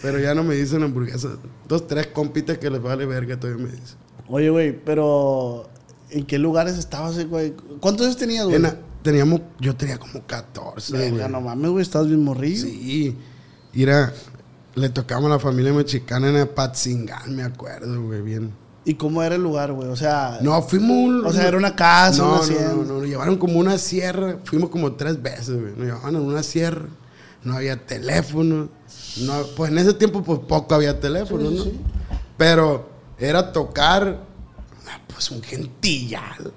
pero 0.00 0.18
ya 0.18 0.34
no 0.34 0.42
me 0.44 0.54
dicen 0.54 0.82
hamburguesa. 0.82 1.28
Dos, 1.68 1.86
tres 1.86 2.06
compitas 2.06 2.56
que 2.58 2.70
les 2.70 2.80
vale 2.82 3.04
verga 3.04 3.38
todavía 3.38 3.64
me 3.66 3.70
dicen. 3.70 3.96
Oye, 4.28 4.50
güey, 4.50 4.72
pero 4.84 5.68
¿en 6.10 6.24
qué 6.24 6.38
lugares 6.38 6.78
estabas, 6.78 7.22
güey? 7.28 7.54
¿Cuántos 7.80 8.06
años 8.06 8.16
tenías, 8.18 8.44
güey? 8.44 8.56
En 8.56 8.66
teníamos, 9.10 9.40
yo 9.58 9.74
tenía 9.74 9.96
como 9.96 10.22
14, 10.26 10.92
Verga, 10.92 11.16
güey. 11.16 11.28
no 11.32 11.40
mames, 11.40 11.70
güey, 11.70 11.82
estás 11.82 12.06
bien 12.06 12.22
morrillo. 12.22 12.62
Sí. 12.66 13.16
Mira, 13.72 14.12
le 14.74 14.88
tocamos 14.90 15.30
a 15.30 15.34
la 15.34 15.38
familia 15.38 15.72
mexicana 15.72 16.28
en 16.28 16.36
Apatzingán, 16.36 17.34
me 17.34 17.42
acuerdo, 17.42 18.02
güey, 18.02 18.20
bien. 18.20 18.52
¿Y 18.84 18.94
cómo 18.94 19.22
era 19.22 19.34
el 19.36 19.42
lugar, 19.42 19.72
güey? 19.72 19.88
O 19.88 19.96
sea, 19.96 20.38
No, 20.42 20.60
fuimos 20.62 20.90
un- 20.90 21.24
O 21.26 21.32
sea, 21.32 21.48
era 21.48 21.56
una 21.56 21.74
casa, 21.74 22.18
no, 22.22 22.28
una 22.28 22.36
no, 22.36 22.42
hacienda. 22.42 22.68
no, 22.74 22.84
no, 22.84 22.94
nos 22.98 23.06
llevaron 23.06 23.36
como 23.38 23.58
una 23.58 23.78
sierra. 23.78 24.38
Fuimos 24.44 24.68
como 24.70 24.92
tres 24.92 25.20
veces, 25.22 25.58
güey. 25.60 25.72
Nos 25.76 25.86
llevaban 25.86 26.14
en 26.16 26.20
una 26.22 26.42
sierra. 26.42 26.86
No 27.44 27.54
había 27.54 27.76
teléfono. 27.86 28.68
No, 29.22 29.32
pues 29.56 29.70
en 29.70 29.78
ese 29.78 29.94
tiempo, 29.94 30.22
pues 30.22 30.40
poco 30.40 30.74
había 30.74 31.00
teléfono, 31.00 31.50
¿no? 31.50 31.64
Pero 32.36 32.88
era 33.18 33.52
tocar, 33.52 34.20
ah, 34.86 35.00
pues 35.06 35.30
un 35.30 35.42
gentillal. 35.42 36.52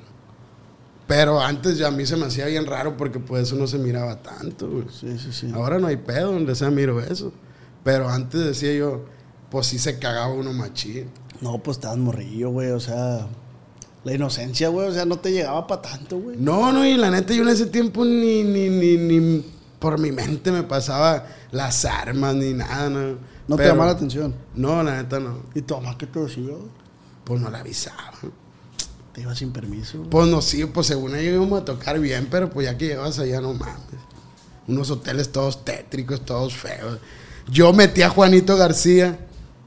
Pero 1.11 1.41
antes 1.41 1.77
ya 1.77 1.89
a 1.89 1.91
mí 1.91 2.05
se 2.05 2.15
me 2.15 2.27
hacía 2.27 2.45
bien 2.45 2.65
raro 2.65 2.95
porque 2.95 3.19
pues 3.19 3.43
eso 3.43 3.57
no 3.57 3.67
se 3.67 3.77
miraba 3.77 4.21
tanto, 4.21 4.69
güey. 4.69 4.85
sí, 4.89 5.19
sí, 5.19 5.33
sí. 5.33 5.51
Ahora 5.53 5.77
no 5.77 5.87
hay 5.87 5.97
pedo, 5.97 6.31
donde 6.31 6.55
sea 6.55 6.71
miro 6.71 7.01
eso. 7.01 7.33
Pero 7.83 8.07
antes 8.07 8.39
decía 8.39 8.73
yo, 8.73 9.03
pues 9.49 9.67
sí 9.67 9.77
se 9.77 9.99
cagaba 9.99 10.33
uno 10.33 10.53
machín. 10.53 11.09
No, 11.41 11.57
pues 11.57 11.75
estabas 11.75 11.97
morrillo, 11.97 12.51
güey, 12.51 12.69
o 12.71 12.79
sea, 12.79 13.27
la 14.05 14.13
inocencia, 14.13 14.69
güey, 14.69 14.87
o 14.87 14.93
sea, 14.93 15.03
no 15.03 15.19
te 15.19 15.33
llegaba 15.33 15.67
para 15.67 15.81
tanto, 15.81 16.17
güey. 16.17 16.37
No, 16.37 16.71
no, 16.71 16.85
y 16.85 16.95
la 16.95 17.11
neta 17.11 17.33
yo 17.33 17.43
en 17.43 17.49
ese 17.49 17.65
tiempo 17.65 18.05
ni, 18.05 18.45
ni, 18.45 18.69
ni, 18.69 18.95
ni 18.95 19.45
por 19.79 19.99
mi 19.99 20.13
mente 20.13 20.49
me 20.49 20.63
pasaba 20.63 21.25
las 21.51 21.83
armas 21.83 22.35
ni 22.35 22.53
nada, 22.53 22.89
¿no? 22.89 23.17
No 23.49 23.57
te 23.57 23.65
llamaba 23.65 23.87
la 23.87 23.97
atención. 23.97 24.33
No, 24.55 24.81
la 24.81 25.01
neta 25.01 25.19
no. 25.19 25.39
¿Y 25.53 25.61
tu 25.61 25.75
mamá 25.75 25.97
qué 25.97 26.07
te 26.07 26.21
decía? 26.21 26.51
güey? 26.51 26.71
Pues 27.25 27.41
no 27.41 27.49
la 27.49 27.59
avisaba. 27.59 28.13
Te 29.13 29.21
iba 29.21 29.35
sin 29.35 29.51
permiso. 29.51 30.03
Pues 30.09 30.27
no, 30.27 30.41
sí, 30.41 30.65
pues 30.65 30.87
según 30.87 31.15
ellos 31.15 31.35
íbamos 31.35 31.61
a 31.61 31.65
tocar 31.65 31.99
bien, 31.99 32.27
pero 32.31 32.49
pues 32.49 32.67
ya 32.67 32.77
que 32.77 32.87
llevas 32.87 33.19
allá, 33.19 33.41
no 33.41 33.53
mames. 33.53 33.77
Unos 34.67 34.89
hoteles 34.89 35.31
todos 35.31 35.65
tétricos, 35.65 36.23
todos 36.23 36.55
feos. 36.55 36.99
Yo 37.49 37.73
metí 37.73 38.03
a 38.03 38.09
Juanito 38.09 38.55
García 38.55 39.19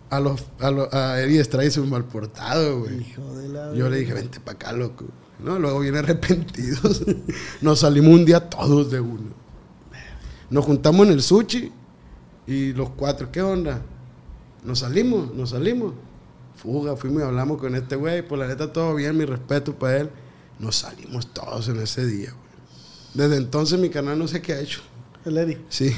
a 0.08 0.20
los 0.20 0.44
a, 0.60 0.70
los, 0.70 0.92
a 0.94 1.20
Eddie 1.20 1.40
Estrada 1.40 1.68
y 1.68 1.78
un 1.78 1.90
mal 1.90 2.04
portado, 2.04 2.80
güey. 2.80 3.00
Hijo 3.00 3.34
de 3.34 3.48
la. 3.48 3.74
Yo 3.74 3.90
le 3.90 3.98
dije, 3.98 4.14
vente 4.14 4.40
para 4.40 4.54
acá, 4.54 4.72
loco. 4.72 5.04
No, 5.40 5.58
luego 5.58 5.80
viene 5.80 5.98
arrepentidos. 6.00 7.02
Nos 7.60 7.80
salimos 7.80 8.14
un 8.14 8.24
día 8.24 8.48
todos 8.48 8.90
de 8.90 9.00
uno. 9.00 9.34
Nos 10.50 10.64
juntamos 10.64 11.06
en 11.06 11.12
el 11.12 11.22
sushi 11.22 11.72
y 12.46 12.72
los 12.72 12.90
cuatro, 12.90 13.30
¿qué 13.32 13.42
onda? 13.42 13.82
Nos 14.64 14.80
salimos, 14.80 15.34
nos 15.34 15.50
salimos. 15.50 15.92
Fuga, 16.64 16.97
fuimos 16.97 17.21
y 17.21 17.25
hablamos 17.26 17.59
con 17.59 17.75
este 17.76 17.94
güey. 17.94 18.26
Por 18.26 18.38
la 18.38 18.49
neta, 18.49 18.73
todo 18.73 18.94
bien, 18.94 19.16
mi 19.18 19.26
respeto 19.26 19.75
para 19.75 19.99
él. 19.99 20.11
Nos 20.59 20.76
salimos 20.76 21.26
todos 21.33 21.68
en 21.68 21.78
ese 21.78 22.06
día, 22.06 22.30
güey. 22.30 22.44
Desde 23.28 23.37
entonces 23.37 23.78
mi 23.78 23.90
canal 23.90 24.18
no 24.18 24.26
sé 24.26 24.40
qué 24.40 24.54
ha 24.54 24.61
hecho. 24.61 24.80
El 25.26 25.37
Eddie. 25.38 25.59
Sí, 25.68 25.94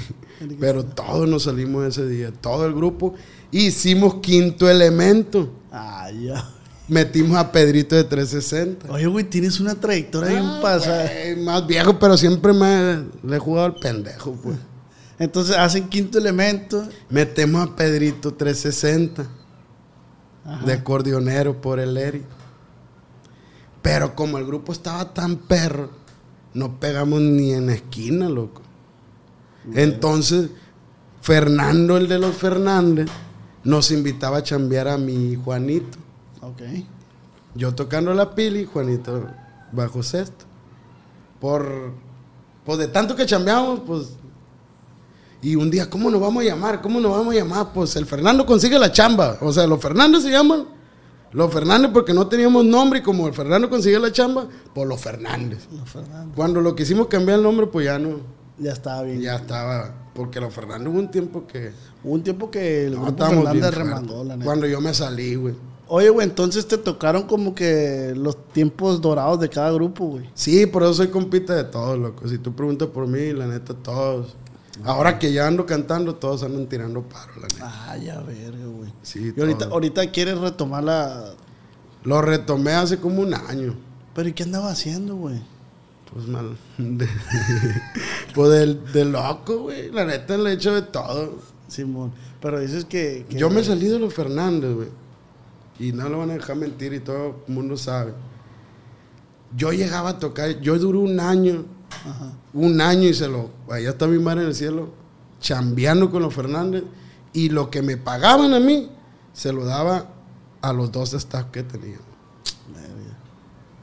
pero 0.61 0.85
todos 0.85 1.29
nos 1.29 1.45
salimos 1.45 1.87
ese 1.87 2.07
día, 2.09 2.33
todo 2.33 2.67
el 2.67 2.75
grupo. 2.75 3.15
Hicimos 3.53 4.17
quinto 4.17 4.69
elemento. 4.69 5.53
Ah, 5.71 6.11
ya. 6.11 6.49
Metimos 6.89 7.37
a 7.37 7.51
Pedrito 7.53 7.95
de 7.97 8.03
360. 8.05 8.93
Oye, 8.93 9.07
güey, 9.07 9.25
tienes 9.25 9.59
una 9.61 9.75
trayectoria 9.77 10.31
bien 10.31 10.45
Ah, 10.45 10.59
pasada. 10.63 11.09
más 11.39 11.65
viejo, 11.67 11.97
pero 11.99 12.17
siempre 12.17 12.53
me 12.53 13.05
le 13.25 13.37
he 13.37 13.39
jugado 13.39 13.67
al 13.67 13.75
pendejo, 13.77 14.33
pues. 14.43 14.57
Entonces 15.19 15.57
hacen 15.57 15.89
quinto 15.89 16.19
elemento. 16.19 16.87
Metemos 17.09 17.69
a 17.69 17.75
Pedrito 17.77 18.35
360 18.35 19.27
Ajá. 20.47 20.65
de 20.65 20.73
acordeonero 20.73 21.61
por 21.61 21.81
el 21.81 21.97
Eri. 21.97 22.25
Pero 23.83 24.15
como 24.15 24.38
el 24.38 24.47
grupo 24.47 24.73
estaba 24.73 25.12
tan 25.12 25.37
perro, 25.37 25.91
no 26.55 26.81
pegamos 26.81 27.21
ni 27.21 27.53
en 27.53 27.71
esquina, 27.71 28.29
loco. 28.29 28.62
Entonces, 29.75 30.50
Fernando, 31.21 31.97
el 31.97 32.09
de 32.09 32.19
los 32.19 32.35
Fernández, 32.37 33.09
nos 33.65 33.91
invitaba 33.91 34.38
a 34.38 34.43
chambear 34.43 34.88
a 34.88 34.97
mi 34.97 35.35
Juanito. 35.35 35.99
Ok. 36.41 36.62
Yo 37.55 37.75
tocando 37.75 38.15
la 38.15 38.35
pila 38.35 38.59
y 38.59 38.65
Juanito 38.65 39.26
bajo 39.73 40.03
sexto. 40.03 40.45
Por, 41.41 41.93
pues 42.65 42.79
de 42.79 42.88
tanto 42.88 43.17
que 43.17 43.26
chambeamos, 43.26 43.81
pues. 43.87 44.17
Y 45.43 45.55
un 45.55 45.71
día, 45.71 45.88
¿cómo 45.88 46.11
nos 46.11 46.21
vamos 46.21 46.43
a 46.43 46.47
llamar? 46.47 46.81
¿Cómo 46.81 46.99
nos 47.00 47.12
vamos 47.12 47.35
a 47.35 47.38
llamar? 47.38 47.73
Pues 47.73 47.95
el 47.97 48.07
Fernando 48.07 48.45
consigue 48.47 48.78
la 48.78 48.90
chamba. 48.90 49.38
O 49.40 49.52
sea, 49.52 49.66
los 49.66 49.81
Fernández 49.81 50.23
se 50.23 50.31
llaman. 50.31 50.64
Los 51.33 51.52
Fernández 51.52 51.90
porque 51.93 52.14
no 52.14 52.26
teníamos 52.26 52.64
nombre 52.64 53.00
y 53.00 53.02
como 53.02 53.26
el 53.26 53.35
Fernando 53.35 53.69
consigue 53.69 53.99
la 53.99 54.11
chamba, 54.11 54.47
pues 54.75 54.88
los 54.88 55.00
Fernández. 55.00 55.66
Los 55.71 55.88
Fernández. 55.90 56.35
Cuando 56.35 56.61
lo 56.61 56.75
quisimos 56.75 57.09
cambiar 57.09 57.38
el 57.38 57.43
nombre, 57.45 57.66
pues 57.66 57.85
ya 57.85 57.99
no, 57.99 58.21
Ya 58.59 58.73
estaba 58.73 59.02
bien. 59.02 59.21
ya 59.21 59.37
estaba. 59.37 59.95
Porque 60.14 60.40
los 60.40 60.55
Fernández 60.55 60.88
hubo 60.88 60.99
un 60.99 61.11
tiempo 61.11 61.47
que 61.47 61.73
Hubo 62.02 62.14
un 62.14 62.23
tiempo 62.23 62.50
que 62.50 62.87
el 62.87 62.95
no 62.95 63.02
grupo 63.05 63.26
Fernández 63.26 63.75
remangó, 63.75 64.25
la 64.25 64.35
neta. 64.37 64.45
Cuando 64.47 64.66
yo 64.66 64.81
me 64.81 64.95
salí, 64.95 65.35
güey. 65.35 65.55
Oye, 65.88 66.09
güey, 66.09 66.26
entonces 66.26 66.66
te 66.66 66.78
tocaron 66.78 67.25
como 67.25 67.55
que 67.55 68.12
los 68.16 68.49
tiempos 68.52 69.00
dorados 69.00 69.38
de 69.38 69.49
cada 69.49 69.71
grupo, 69.73 70.07
güey. 70.07 70.31
Sí, 70.35 70.66
por 70.66 70.83
eso 70.85 70.95
soy 70.95 71.09
compita 71.09 71.55
de 71.55 71.64
todos, 71.64 71.99
loco. 71.99 72.26
Si 72.26 72.38
tú 72.38 72.55
preguntas 72.55 72.88
por 72.88 73.07
mí, 73.07 73.33
la 73.33 73.47
neta, 73.47 73.75
todos. 73.75 74.35
Ahora 74.85 75.18
que 75.18 75.33
ya 75.33 75.47
ando 75.47 75.64
cantando, 75.66 76.14
todos 76.16 76.42
andan 76.42 76.66
tirando 76.66 77.02
paro, 77.02 77.33
la 77.37 77.49
neta. 77.49 77.73
Ah, 77.90 77.97
ya 77.97 78.21
verga, 78.21 78.66
güey. 78.66 78.92
Sí, 79.02 79.33
Y 79.37 79.40
ahorita, 79.40 79.66
ahorita 79.66 80.11
quieres 80.11 80.38
retomar 80.38 80.85
la... 80.85 81.33
Lo 82.04 82.21
retomé 82.23 82.73
hace 82.73 82.99
como 82.99 83.23
un 83.23 83.35
año. 83.35 83.75
Pero 84.14 84.28
¿y 84.28 84.33
qué 84.33 84.42
andaba 84.45 84.71
haciendo, 84.71 85.16
güey? 85.16 85.40
Pues 86.12 86.26
mal. 86.28 86.56
de- 86.78 87.09
pues 88.35 88.50
del, 88.50 88.92
de 88.92 89.04
loco, 89.06 89.59
güey. 89.64 89.90
La 89.90 90.04
neta 90.04 90.37
le 90.37 90.50
he 90.50 90.52
hecho 90.54 90.75
de 90.75 90.83
todo. 90.83 91.38
Simón. 91.68 92.12
Pero 92.40 92.61
dices 92.61 92.85
que... 92.85 93.26
que- 93.28 93.37
Yo 93.38 93.50
me 93.50 93.64
salí 93.64 93.87
de 93.88 93.99
los 93.99 94.14
Fernández, 94.14 94.73
güey. 94.75 94.88
Y 95.78 95.92
no 95.92 96.09
lo 96.09 96.18
van 96.18 96.30
a 96.30 96.35
dejar 96.35 96.56
mentir 96.56 96.92
y 96.95 97.00
todo 97.00 97.42
el 97.49 97.54
mundo 97.54 97.76
sabe. 97.76 98.12
Yo 99.56 99.73
llegaba 99.73 100.11
a 100.11 100.18
tocar, 100.18 100.61
yo 100.61 100.78
duré 100.78 100.99
un 100.99 101.18
año, 101.21 101.64
Ajá. 102.05 102.33
un 102.53 102.81
año 102.81 103.09
y 103.09 103.15
se 103.15 103.29
lo, 103.29 103.50
allá 103.71 103.91
está 103.91 104.07
mi 104.07 104.19
madre 104.19 104.43
en 104.43 104.49
el 104.49 104.55
cielo, 104.55 104.91
chambeando 105.41 106.11
con 106.11 106.23
los 106.23 106.35
Fernández. 106.35 106.85
Y 107.33 107.50
lo 107.50 107.71
que 107.71 107.83
me 107.83 107.97
pagaban 107.97 108.55
a 108.55 108.61
mí, 108.61 108.91
se 109.33 109.53
lo 109.53 109.65
daba 109.65 110.09
a 110.62 110.73
los 110.73 110.91
dos 110.91 111.12
staff 111.12 111.50
que 111.50 111.62
tenía. 111.62 111.99
Verga. 112.75 113.19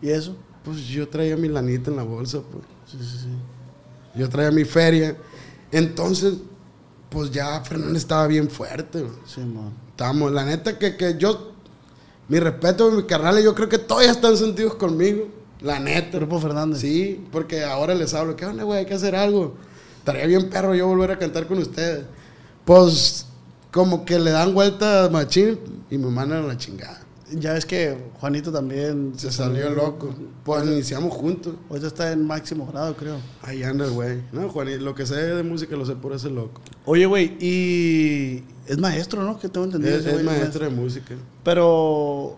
¿Y 0.01 0.10
eso? 0.10 0.36
Pues 0.63 0.88
yo 0.88 1.08
traía 1.08 1.38
mi 1.38 1.48
lanita 1.48 1.91
en 1.91 1.98
la 1.98 2.03
bolsa, 2.03 2.39
pues. 2.51 2.63
Sí, 2.86 2.98
sí, 3.00 3.17
sí. 3.24 4.20
Yo 4.20 4.27
traía 4.29 4.51
mi 4.51 4.65
feria. 4.65 5.15
Entonces, 5.72 6.36
pues 7.10 7.29
ya 7.32 7.62
Fernández 7.62 7.98
estaba 7.98 8.25
bien 8.27 8.50
fuerte. 8.50 9.05
Simón. 9.25 9.74
Estamos, 9.89 10.32
la 10.32 10.46
neta 10.46 10.79
que, 10.79 10.98
que 10.98 11.15
yo, 11.17 11.51
mi 12.27 12.39
respeto, 12.39 12.89
mis 12.89 13.05
carnales, 13.05 13.43
yo 13.43 13.53
creo 13.53 13.70
que 13.70 13.77
todavía 13.77 14.12
están 14.12 14.36
sentidos 14.36 14.75
conmigo. 14.75 15.27
La 15.63 15.79
neta. 15.79 16.17
Grupo 16.17 16.39
Fernández. 16.39 16.82
Sí, 16.82 17.25
porque 17.32 17.63
ahora 17.63 17.96
les 17.96 18.13
hablo, 18.13 18.36
¿qué 18.36 18.46
onda, 18.46 18.63
güey? 18.63 18.79
Hay 18.79 18.86
que 18.86 18.93
hacer 18.93 19.15
algo. 19.15 19.55
Estaría 19.98 20.27
bien 20.27 20.50
perro 20.50 20.75
yo 20.75 20.86
volver 20.86 21.12
a 21.12 21.17
cantar 21.17 21.48
con 21.48 21.58
ustedes. 21.58 22.03
Pues, 22.65 23.25
como 23.72 24.05
que 24.05 24.20
le 24.20 24.32
dan 24.32 24.53
vuelta 24.53 25.05
a 25.05 25.10
Machín 25.10 25.58
y 25.89 25.98
me 25.98 26.10
mandan 26.10 26.43
a 26.43 26.48
la 26.48 26.58
chingada. 26.58 27.00
Ya 27.32 27.53
ves 27.53 27.65
que 27.65 27.98
Juanito 28.20 28.51
también... 28.51 29.13
Se 29.17 29.32
salió 29.32 29.70
loco. 29.72 30.13
Pues 30.43 30.65
iniciamos 30.65 31.13
juntos. 31.13 31.55
Ahorita 31.70 31.88
está 31.88 32.12
en 32.12 32.27
máximo 32.27 32.67
grado, 32.67 32.96
creo. 32.96 33.17
Ahí 33.41 33.63
anda 33.63 33.86
el 33.86 33.91
güey. 33.91 34.22
No, 34.32 34.50
Juanito, 34.50 34.84
lo 34.84 34.93
que 34.93 35.05
sé 35.05 35.15
de 35.15 35.41
música 35.41 35.75
lo 35.75 35.86
sé 35.86 35.96
por 35.96 36.13
ese 36.13 36.29
loco. 36.29 36.62
Oye, 36.86 37.05
güey, 37.05 37.36
y... 37.39 38.43
Es 38.67 38.77
maestro, 38.77 39.24
¿no? 39.24 39.39
Que 39.39 39.50
tengo 39.50 39.65
entendido. 39.65 39.96
Es, 39.96 40.05
ese 40.05 40.17
es 40.17 40.24
maestro 40.24 40.65
de 40.65 40.72
música. 40.72 41.15
Pero... 41.43 42.38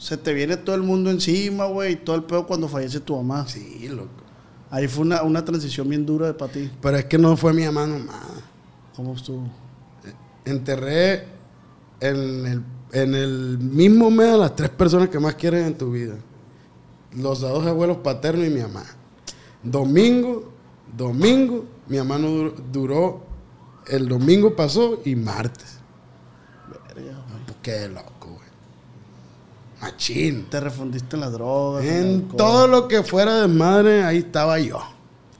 Se 0.00 0.16
te 0.16 0.32
viene 0.32 0.56
todo 0.56 0.74
el 0.76 0.82
mundo 0.82 1.10
encima, 1.10 1.66
güey, 1.66 1.92
y 1.92 1.96
todo 1.96 2.16
el 2.16 2.24
pedo 2.24 2.46
cuando 2.46 2.68
fallece 2.68 3.00
tu 3.00 3.14
mamá. 3.16 3.46
Sí, 3.46 3.86
loco. 3.90 4.08
Ahí 4.70 4.88
fue 4.88 5.02
una, 5.02 5.22
una 5.22 5.44
transición 5.44 5.88
bien 5.90 6.06
dura 6.06 6.34
para 6.34 6.50
ti. 6.52 6.70
Pero 6.80 6.96
es 6.96 7.04
que 7.04 7.18
no 7.18 7.36
fue 7.36 7.52
mi 7.52 7.64
mamá 7.64 7.86
nomás. 7.86 8.16
¿Cómo 8.96 9.14
estuvo? 9.14 9.42
Enterré 10.46 11.26
en 12.00 12.46
el, 12.46 12.62
en 12.92 13.14
el 13.14 13.58
mismo 13.58 14.10
mes 14.10 14.28
a 14.32 14.36
las 14.38 14.56
tres 14.56 14.70
personas 14.70 15.10
que 15.10 15.18
más 15.20 15.34
quieres 15.34 15.66
en 15.66 15.76
tu 15.76 15.90
vida. 15.90 16.14
Los 17.14 17.40
dos 17.40 17.66
abuelos 17.66 17.98
paternos 17.98 18.46
y 18.46 18.50
mi 18.50 18.60
mamá. 18.62 18.84
Domingo, 19.62 20.50
domingo, 20.96 21.66
mi 21.88 21.98
mamá 21.98 22.18
no 22.18 22.28
duró, 22.30 22.54
duró- 22.72 23.22
el 23.86 24.08
domingo 24.08 24.56
pasó 24.56 25.02
y 25.04 25.14
martes. 25.14 25.78
Verga, 26.94 27.22
qué 27.60 27.88
loco. 27.88 28.19
Machín. 29.80 30.46
Te 30.50 30.60
refundiste 30.60 31.16
en 31.16 31.20
las 31.20 31.32
drogas. 31.32 31.84
En 31.84 32.28
todo 32.28 32.66
lo 32.66 32.88
que 32.88 33.02
fuera 33.02 33.40
desmadre, 33.40 34.04
ahí 34.04 34.18
estaba 34.18 34.58
yo. 34.58 34.78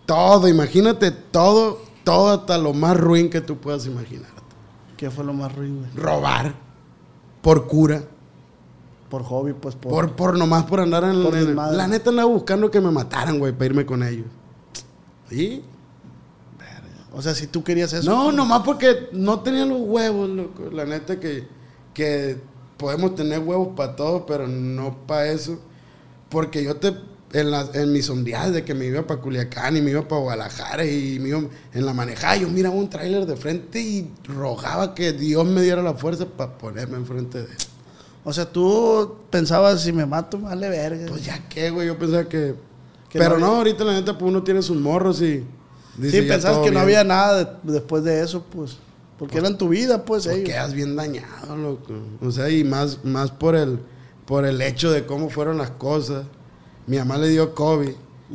Todo, 0.06 0.48
imagínate 0.48 1.10
todo, 1.10 1.80
todo 2.04 2.40
hasta 2.40 2.58
lo 2.58 2.72
más 2.72 2.96
ruin 2.96 3.30
que 3.30 3.40
tú 3.40 3.58
puedas 3.58 3.86
imaginar. 3.86 4.30
¿Qué 4.96 5.10
fue 5.10 5.24
lo 5.24 5.32
más 5.32 5.54
ruin, 5.54 5.78
güey? 5.78 5.90
Robar. 5.94 6.54
Por 7.42 7.66
cura. 7.66 8.02
Por 9.08 9.24
hobby, 9.24 9.52
pues 9.54 9.74
por... 9.74 9.90
Por, 9.90 10.16
por 10.16 10.38
nomás 10.38 10.64
por 10.64 10.80
andar 10.80 11.04
en, 11.04 11.22
Por. 11.22 11.34
La 11.34 11.88
neta 11.88 12.10
andaba 12.10 12.28
buscando 12.28 12.70
que 12.70 12.80
me 12.80 12.90
mataran, 12.90 13.38
güey, 13.38 13.52
para 13.52 13.66
irme 13.66 13.84
con 13.84 14.02
ellos. 14.02 14.26
¿Sí? 15.28 15.62
O 17.12 17.22
sea, 17.22 17.34
si 17.34 17.46
tú 17.48 17.64
querías 17.64 17.92
eso. 17.92 18.08
No, 18.08 18.30
nomás 18.30 18.62
porque 18.62 19.08
no 19.12 19.40
tenía 19.40 19.64
los 19.64 19.80
huevos, 19.80 20.28
loco. 20.28 20.70
La 20.70 20.84
neta 20.84 21.18
que, 21.18 21.46
que 21.92 22.40
podemos 22.80 23.14
tener 23.14 23.40
huevos 23.40 23.68
para 23.76 23.94
todo, 23.94 24.24
pero 24.26 24.48
no 24.48 25.06
para 25.06 25.28
eso. 25.30 25.60
Porque 26.30 26.64
yo 26.64 26.76
te, 26.76 26.94
en, 27.32 27.50
las 27.50 27.74
en 27.74 27.92
mis 27.92 28.06
sondeadas 28.06 28.52
de 28.52 28.64
que 28.64 28.72
me 28.74 28.86
iba 28.86 29.06
para 29.06 29.20
Culiacán 29.20 29.76
y 29.76 29.82
me 29.82 29.90
iba 29.90 30.08
para 30.08 30.22
Guadalajara 30.22 30.84
y 30.86 31.18
me 31.20 31.28
iba 31.28 31.42
en 31.74 31.86
la 31.86 31.92
manejada, 31.92 32.36
yo 32.36 32.48
miraba 32.48 32.74
un 32.74 32.88
tráiler 32.88 33.26
de 33.26 33.36
frente 33.36 33.80
y 33.80 34.10
rogaba 34.24 34.94
que 34.94 35.12
Dios 35.12 35.44
me 35.46 35.60
diera 35.60 35.82
la 35.82 35.94
fuerza 35.94 36.24
para 36.24 36.56
ponerme 36.56 36.96
enfrente 36.96 37.38
de 37.38 37.44
él. 37.44 37.58
O 38.24 38.32
sea, 38.32 38.46
tú 38.50 39.16
pensabas, 39.30 39.82
si 39.82 39.92
me 39.92 40.06
mato, 40.06 40.38
me 40.38 40.44
vale 40.44 40.68
verga. 40.68 41.06
Pues 41.08 41.24
ya 41.24 41.42
qué, 41.48 41.70
güey, 41.70 41.86
yo 41.86 41.98
pensaba 41.98 42.28
que... 42.28 42.54
Que 43.08 43.18
pero 43.18 43.38
no 43.38 43.46
ahorita 43.56 43.82
la 43.84 43.92
neta, 43.92 44.16
pues 44.16 44.30
uno 44.30 44.42
tiene 44.42 44.62
sus 44.62 44.76
morros 44.76 45.20
y... 45.20 45.44
dice, 45.96 46.22
sí, 46.22 46.28
pensabas 46.28 46.58
que 46.64 46.70
no 46.70 46.78
había 46.80 47.02
nada 47.02 47.44
de- 47.44 47.72
después 47.72 48.04
de 48.04 48.22
eso, 48.22 48.44
pues. 48.44 48.78
Porque 49.20 49.36
eran 49.36 49.58
tu 49.58 49.68
vida, 49.68 50.06
pues, 50.06 50.24
ellos. 50.24 50.48
quedas 50.48 50.72
bien 50.72 50.96
dañado, 50.96 51.54
loco. 51.54 51.92
O 52.22 52.30
sea, 52.30 52.48
y 52.48 52.64
más, 52.64 53.04
más 53.04 53.30
por 53.30 53.54
el, 53.54 53.78
por 54.24 54.46
el 54.46 54.62
hecho 54.62 54.90
de 54.90 55.04
cómo 55.04 55.28
fueron 55.28 55.58
las 55.58 55.72
cosas. 55.72 56.24
Mi 56.86 56.96
mamá 56.96 57.18
le 57.18 57.28
dio 57.28 57.54
COVID 57.54 57.90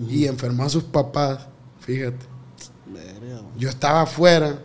y 0.08 0.28
enfermó 0.28 0.62
a 0.62 0.70
sus 0.70 0.84
papás. 0.84 1.48
Fíjate. 1.80 2.24
Verga. 2.86 3.42
Yo 3.58 3.68
estaba 3.68 4.02
afuera 4.02 4.62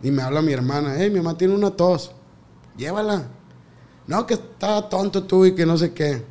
y 0.00 0.12
me 0.12 0.22
habla 0.22 0.42
mi 0.42 0.52
hermana, 0.52 0.94
hey, 0.96 1.10
mi 1.10 1.16
mamá 1.16 1.36
tiene 1.36 1.56
una 1.56 1.72
tos. 1.72 2.12
Llévala. 2.76 3.26
No, 4.06 4.28
que 4.28 4.34
estaba 4.34 4.88
tonto 4.88 5.24
tú 5.24 5.44
y 5.44 5.56
que 5.56 5.66
no 5.66 5.76
sé 5.76 5.92
qué. 5.92 6.22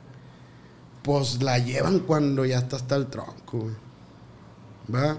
Pues 1.03 1.43
la 1.43 1.59
llevan 1.59 1.99
cuando 1.99 2.45
ya 2.45 2.59
está 2.59 2.77
hasta 2.77 2.95
el 2.95 3.07
tronco, 3.07 3.59
güey. 3.59 3.75
¿Va? 4.89 5.17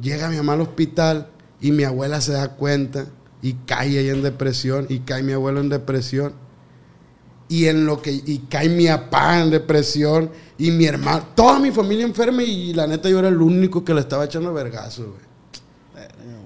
Llega 0.00 0.28
mi 0.28 0.36
mamá 0.36 0.54
al 0.54 0.62
hospital 0.62 1.28
y 1.60 1.72
mi 1.72 1.84
abuela 1.84 2.20
se 2.20 2.32
da 2.32 2.50
cuenta 2.56 3.06
Y 3.42 3.54
cae 3.66 3.98
ahí 3.98 4.08
en 4.08 4.22
depresión. 4.22 4.86
Y 4.88 5.00
cae 5.00 5.22
mi 5.22 5.32
abuelo 5.32 5.60
en 5.60 5.68
depresión. 5.68 6.32
Y 7.48 7.66
en 7.66 7.86
lo 7.86 8.02
que. 8.02 8.12
Y 8.12 8.46
cae 8.50 8.68
mi 8.68 8.86
papá 8.88 9.40
en 9.40 9.50
depresión. 9.50 10.30
Y 10.58 10.70
mi 10.70 10.86
hermano. 10.86 11.24
Toda 11.34 11.58
mi 11.58 11.70
familia 11.70 12.04
enferma. 12.04 12.42
Y 12.42 12.72
la 12.74 12.86
neta 12.86 13.08
yo 13.08 13.18
era 13.18 13.28
el 13.28 13.40
único 13.40 13.84
que 13.84 13.94
le 13.94 14.00
estaba 14.00 14.24
echando 14.24 14.52
vergazo, 14.52 15.04
güey. 15.04 15.28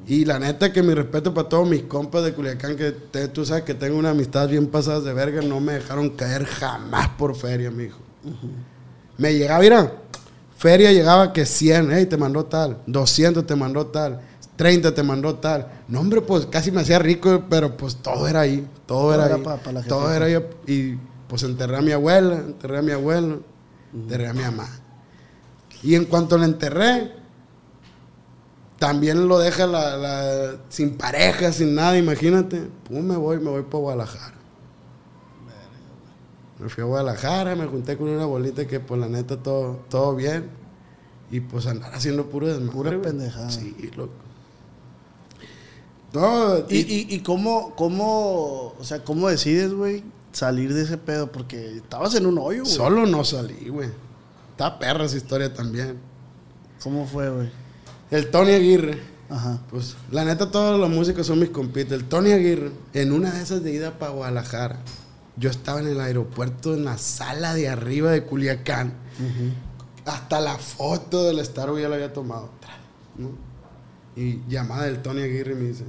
Y 0.06 0.24
la 0.24 0.38
neta 0.38 0.72
que 0.72 0.82
mi 0.82 0.94
respeto 0.94 1.32
para 1.32 1.48
todos 1.48 1.68
mis 1.68 1.82
compas 1.84 2.24
de 2.24 2.32
Culiacán, 2.34 2.76
que 2.76 2.90
te- 2.90 3.28
tú 3.28 3.44
sabes 3.46 3.62
que 3.62 3.72
tengo 3.74 3.96
una 3.96 4.10
amistad 4.10 4.48
bien 4.48 4.66
pasadas 4.66 5.04
de 5.04 5.12
verga, 5.12 5.40
no 5.42 5.60
me 5.60 5.74
dejaron 5.74 6.10
caer 6.10 6.44
jamás 6.44 7.08
por 7.10 7.36
feria, 7.36 7.70
mijo. 7.70 8.00
Me 9.16 9.32
llegaba, 9.34 9.60
mira, 9.60 9.92
feria 10.56 10.90
llegaba 10.92 11.32
que 11.32 11.46
100, 11.46 11.90
hey, 11.92 12.06
te 12.06 12.16
mandó 12.16 12.44
tal, 12.46 12.78
200 12.86 13.46
te 13.46 13.54
mandó 13.54 13.86
tal, 13.86 14.20
30 14.56 14.94
te 14.94 15.02
mandó 15.02 15.36
tal. 15.36 15.68
No, 15.88 16.00
hombre, 16.00 16.20
pues 16.20 16.46
casi 16.46 16.70
me 16.70 16.80
hacía 16.82 16.98
rico, 16.98 17.44
pero 17.48 17.76
pues 17.76 17.96
todo 17.96 18.28
era 18.28 18.40
ahí, 18.40 18.66
todo, 18.86 19.12
era, 19.14 19.26
era 19.26 19.34
ahí. 19.36 19.42
pa- 19.42 19.56
pa 19.56 19.72
la 19.72 19.82
todo 19.82 20.12
era 20.12 20.26
ahí. 20.26 20.36
Y 20.66 20.96
pues 21.28 21.42
enterré 21.42 21.76
a 21.78 21.82
mi 21.82 21.92
abuela, 21.92 22.36
enterré 22.36 22.78
a 22.78 22.82
mi 22.82 22.92
abuelo, 22.92 23.40
enterré 23.94 24.28
a 24.28 24.32
mi 24.32 24.42
mamá. 24.42 24.68
Y 25.82 25.94
en 25.94 26.04
cuanto 26.04 26.38
la 26.38 26.44
enterré, 26.44 27.12
también 28.78 29.28
lo 29.28 29.38
deja 29.38 29.66
la, 29.66 29.96
la- 29.96 30.56
sin 30.68 30.96
pareja, 30.96 31.52
sin 31.52 31.74
nada, 31.74 31.96
imagínate. 31.96 32.68
Pum, 32.88 33.02
me 33.04 33.16
voy, 33.16 33.38
me 33.38 33.50
voy 33.50 33.62
para 33.62 33.78
Guadalajara. 33.78 34.34
Me 36.58 36.68
fui 36.68 36.82
a 36.82 36.86
Guadalajara, 36.86 37.56
me 37.56 37.66
junté 37.66 37.96
con 37.96 38.08
una 38.08 38.24
bolita 38.26 38.66
que, 38.66 38.78
pues, 38.78 39.00
la 39.00 39.08
neta, 39.08 39.36
todo, 39.42 39.80
todo 39.88 40.14
bien. 40.14 40.48
Y, 41.30 41.40
pues, 41.40 41.66
andar 41.66 41.92
haciendo 41.94 42.26
puro 42.26 42.46
desmadre. 42.46 42.72
Pura 42.72 43.02
pendejada. 43.02 43.50
Sí, 43.50 43.90
loco. 43.96 44.12
No, 46.12 46.58
¿Y, 46.68 46.76
y, 46.78 47.06
y 47.08 47.20
cómo, 47.20 47.74
cómo, 47.74 48.74
o 48.78 48.84
sea, 48.84 49.02
cómo 49.02 49.28
decides, 49.28 49.72
güey, 49.72 50.04
salir 50.32 50.74
de 50.74 50.82
ese 50.82 50.98
pedo? 50.98 51.32
Porque 51.32 51.76
estabas 51.76 52.14
en 52.14 52.26
un 52.26 52.38
hoyo, 52.38 52.62
güey. 52.64 52.74
solo 52.74 53.06
no 53.06 53.24
salí, 53.24 53.68
güey. 53.68 53.88
Está 54.50 54.78
perra 54.78 55.04
esa 55.04 55.16
historia 55.16 55.52
también. 55.52 55.98
¿Cómo 56.82 57.06
fue, 57.06 57.30
güey? 57.30 57.50
El 58.10 58.30
Tony 58.30 58.52
Aguirre. 58.52 59.00
Ajá. 59.30 59.60
Pues 59.70 59.96
la 60.10 60.26
neta, 60.26 60.50
todos 60.50 60.78
los 60.78 60.90
músicos 60.90 61.26
son 61.26 61.38
mis 61.38 61.48
compites. 61.48 61.92
El 61.92 62.04
Tony 62.04 62.32
Aguirre, 62.32 62.70
en 62.92 63.12
una 63.12 63.30
de 63.32 63.42
esas 63.42 63.62
de 63.62 63.72
ida 63.72 63.98
para 63.98 64.12
Guadalajara, 64.12 64.80
yo 65.36 65.48
estaba 65.48 65.80
en 65.80 65.86
el 65.86 66.00
aeropuerto, 66.00 66.74
en 66.74 66.84
la 66.84 66.98
sala 66.98 67.54
de 67.54 67.70
arriba 67.70 68.10
de 68.10 68.24
Culiacán. 68.24 68.92
Hasta 70.04 70.40
la 70.40 70.58
foto 70.58 71.24
del 71.24 71.42
Starbucks 71.42 71.80
ya 71.80 71.88
la 71.88 71.94
había 71.94 72.12
tomado. 72.12 72.50
¿no? 73.16 73.30
Y 74.16 74.40
llamada 74.48 74.84
del 74.84 75.00
Tony 75.02 75.22
Aguirre 75.22 75.54
me 75.54 75.68
dice: 75.68 75.84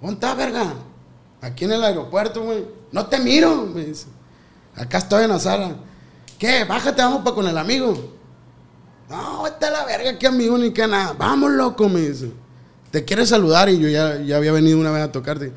¿Dónde 0.00 0.14
estás, 0.14 0.36
verga? 0.36 0.74
Aquí 1.40 1.64
en 1.64 1.72
el 1.72 1.84
aeropuerto, 1.84 2.42
güey. 2.42 2.64
No 2.92 3.06
te 3.06 3.18
miro, 3.18 3.66
me 3.66 3.84
dice. 3.84 4.06
Acá 4.74 4.98
estoy 4.98 5.24
en 5.24 5.30
la. 5.30 5.76
¿Qué? 6.38 6.64
Bájate, 6.64 7.02
vamos 7.02 7.22
para 7.22 7.34
con 7.34 7.46
el 7.46 7.56
amigo. 7.56 8.14
No, 9.08 9.46
a 9.46 9.70
la 9.70 9.84
verga, 9.84 10.18
que 10.18 10.26
amigo 10.26 10.58
ni 10.58 10.72
que 10.72 10.86
nada. 10.86 11.14
Vamos, 11.18 11.52
loco, 11.52 11.88
me 11.88 12.00
dice. 12.00 12.30
Te 12.90 13.04
quiere 13.04 13.26
saludar 13.26 13.68
y 13.68 13.78
yo 13.78 13.88
ya, 13.88 14.20
ya 14.20 14.36
había 14.36 14.52
venido 14.52 14.78
una 14.78 14.90
vez 14.90 15.02
a 15.02 15.12
tocarte. 15.12 15.52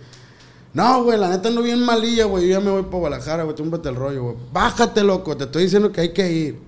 No, 0.73 1.03
güey, 1.03 1.17
la 1.17 1.29
neta 1.29 1.49
no 1.49 1.61
bien 1.61 1.83
malilla, 1.83 2.25
güey. 2.25 2.47
Yo 2.47 2.51
ya 2.51 2.59
me 2.59 2.69
voy 2.69 2.83
para 2.83 2.97
Guadalajara, 2.97 3.43
güey. 3.43 3.55
Túmbate 3.55 3.89
el 3.89 3.95
rollo, 3.95 4.23
güey. 4.23 4.35
Bájate, 4.51 5.03
loco. 5.03 5.35
Te 5.35 5.45
estoy 5.45 5.63
diciendo 5.63 5.91
que 5.91 6.01
hay 6.01 6.13
que 6.13 6.31
ir. 6.31 6.59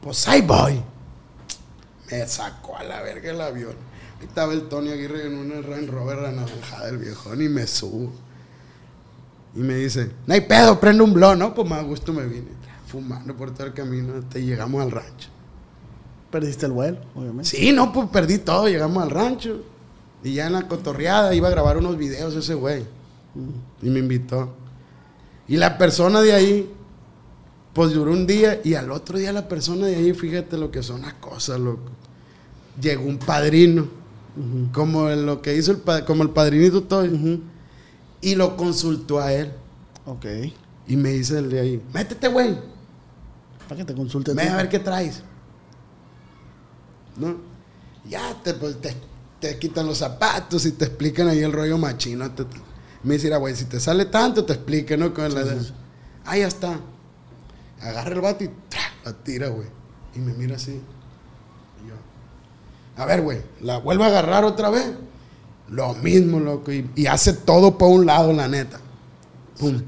Pues 0.00 0.26
ahí 0.28 0.42
voy. 0.42 0.82
Me 2.10 2.26
sacó 2.26 2.76
a 2.76 2.82
la 2.82 3.00
verga 3.02 3.30
el 3.30 3.40
avión. 3.40 3.76
Estaba 4.24 4.52
el 4.52 4.62
Tony 4.68 4.90
Aguirre 4.90 5.26
en 5.26 5.38
una 5.38 5.60
Range 5.60 5.86
Rover 5.86 6.18
anaranjada, 6.18 6.88
el 6.88 6.98
viejón, 6.98 7.40
y 7.40 7.48
me 7.48 7.66
subo. 7.66 8.10
Y 9.54 9.60
me 9.60 9.76
dice, 9.76 10.10
no 10.26 10.34
hay 10.34 10.40
pedo, 10.40 10.80
prende 10.80 11.02
un 11.02 11.14
blon, 11.14 11.38
¿no? 11.38 11.54
Pues 11.54 11.68
más 11.68 11.80
a 11.80 11.82
gusto 11.82 12.12
me 12.12 12.26
vine. 12.26 12.48
Fumando 12.86 13.36
por 13.36 13.52
todo 13.52 13.66
el 13.66 13.72
camino 13.72 14.14
hasta 14.18 14.38
llegamos 14.38 14.82
al 14.82 14.90
rancho. 14.90 15.28
Perdiste 16.30 16.66
el 16.66 16.72
vuelo, 16.72 16.98
obviamente. 17.14 17.50
Sí, 17.50 17.70
no, 17.70 17.92
pues 17.92 18.08
perdí 18.08 18.38
todo, 18.38 18.66
llegamos 18.66 19.02
al 19.02 19.10
rancho. 19.10 19.62
Y 20.24 20.34
ya 20.34 20.46
en 20.46 20.54
la 20.54 20.66
cotorreada 20.66 21.34
iba 21.34 21.48
a 21.48 21.50
grabar 21.50 21.76
unos 21.76 21.96
videos 21.96 22.34
ese 22.34 22.54
güey. 22.54 22.84
Y 23.82 23.90
me 23.90 24.00
invitó. 24.00 24.54
Y 25.46 25.56
la 25.56 25.78
persona 25.78 26.20
de 26.22 26.32
ahí, 26.32 26.74
pues 27.72 27.92
duró 27.92 28.12
un 28.12 28.26
día 28.26 28.60
y 28.64 28.74
al 28.74 28.90
otro 28.90 29.18
día 29.18 29.32
la 29.32 29.46
persona 29.46 29.86
de 29.86 29.96
ahí, 29.96 30.14
fíjate 30.14 30.56
lo 30.56 30.70
que 30.70 30.82
son 30.82 31.02
las 31.02 31.14
cosas, 31.14 31.60
loco. 31.60 31.90
Llegó 32.80 33.04
un 33.04 33.18
padrino, 33.18 33.86
como 34.72 35.08
lo 35.10 35.40
que 35.42 35.56
hizo 35.56 35.70
el, 35.72 36.04
como 36.04 36.22
el 36.22 36.30
padrinito 36.30 36.82
todo, 36.82 37.04
Ujú. 37.04 37.40
y 38.20 38.34
lo 38.34 38.56
consultó 38.56 39.20
a 39.20 39.32
él. 39.32 39.52
Ok. 40.06 40.26
Y 40.86 40.96
me 40.96 41.10
dice 41.10 41.38
el 41.38 41.50
de 41.50 41.60
ahí, 41.60 41.82
métete, 41.92 42.28
güey. 42.28 42.58
Para 43.68 43.76
que 43.78 43.84
te 43.84 43.94
consulte. 43.94 44.34
Ven 44.34 44.48
a 44.48 44.56
ver 44.56 44.68
qué 44.68 44.78
traes. 44.78 45.22
¿No? 47.16 47.36
Ya 48.08 48.34
te, 48.42 48.54
pues, 48.54 48.80
te, 48.80 48.94
te 49.40 49.58
quitan 49.58 49.86
los 49.86 49.98
zapatos 49.98 50.66
y 50.66 50.72
te 50.72 50.86
explican 50.86 51.28
ahí 51.28 51.38
el 51.40 51.52
rollo 51.52 51.78
machino. 51.78 52.30
Te- 52.32 52.44
me 53.02 53.14
dice, 53.14 53.26
"Mira, 53.28 53.36
güey, 53.38 53.54
si 53.54 53.64
te 53.66 53.78
sale 53.80 54.06
tanto, 54.06 54.44
te 54.44 54.52
explica, 54.54 54.96
¿no? 54.96 55.12
Con 55.14 55.32
la, 55.34 55.44
Ah, 56.26 56.36
ya 56.38 56.46
está. 56.48 56.80
Agarra 57.80 58.14
el 58.14 58.20
vato 58.20 58.44
y 58.44 58.48
¡tra! 58.68 58.80
la 59.04 59.12
tira, 59.12 59.48
güey. 59.48 59.68
Y 60.14 60.18
me 60.18 60.32
mira 60.34 60.56
así. 60.56 60.80
A 62.96 63.06
ver, 63.06 63.22
güey, 63.22 63.38
la 63.60 63.78
vuelvo 63.78 64.04
a 64.04 64.08
agarrar 64.08 64.44
otra 64.44 64.70
vez. 64.70 64.86
Lo 65.68 65.94
mismo, 65.94 66.38
loco. 66.40 66.70
Y, 66.72 66.88
y 66.94 67.06
hace 67.06 67.32
todo 67.32 67.76
por 67.78 67.90
un 67.90 68.06
lado, 68.06 68.32
la 68.32 68.46
neta. 68.48 68.78
Pum. 69.58 69.80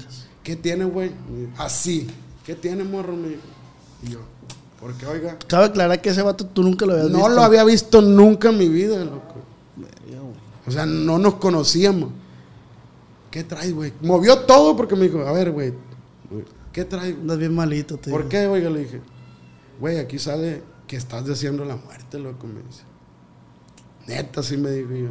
¿Qué 0.43 0.55
tiene, 0.55 0.85
güey? 0.85 1.11
Así. 1.57 2.07
¿Qué 2.45 2.55
tiene, 2.55 2.83
morro? 2.83 3.15
Me 3.15 3.29
dijo. 3.29 3.41
Y 4.03 4.09
yo, 4.11 4.19
¿por 4.79 4.93
qué, 4.95 5.05
oiga? 5.05 5.37
Cabe 5.47 5.65
aclarar 5.65 6.01
que 6.01 6.09
ese 6.09 6.21
vato 6.21 6.45
tú 6.45 6.63
nunca 6.63 6.85
lo 6.85 6.93
habías 6.93 7.09
No 7.09 7.17
visto. 7.19 7.33
lo 7.33 7.41
había 7.41 7.63
visto 7.63 8.01
nunca 8.01 8.49
en 8.49 8.57
mi 8.57 8.69
vida, 8.69 9.03
loco. 9.03 9.35
O 10.65 10.71
sea, 10.71 10.85
no 10.85 11.17
nos 11.17 11.35
conocíamos. 11.35 12.09
¿Qué 13.31 13.43
traes, 13.43 13.73
güey? 13.73 13.93
Movió 14.01 14.39
todo 14.39 14.75
porque 14.75 14.95
me 14.95 15.05
dijo, 15.05 15.19
a 15.25 15.31
ver, 15.31 15.51
güey, 15.51 15.73
¿qué 16.73 16.83
traes? 16.83 17.15
Andas 17.15 17.37
bien 17.37 17.53
malito, 17.55 17.97
te 17.97 18.09
¿Por 18.11 18.21
digo. 18.21 18.29
qué, 18.29 18.47
oiga? 18.47 18.69
Le 18.69 18.79
dije, 18.81 19.01
güey, 19.79 19.97
aquí 19.99 20.19
sale 20.19 20.61
que 20.87 20.97
estás 20.97 21.25
deseando 21.25 21.63
la 21.63 21.75
muerte, 21.77 22.19
loco, 22.19 22.47
me 22.47 22.61
dice. 22.63 22.83
Neta, 24.07 24.41
sí 24.41 24.57
me 24.57 24.71
dijo 24.71 24.93
yo. 24.93 25.09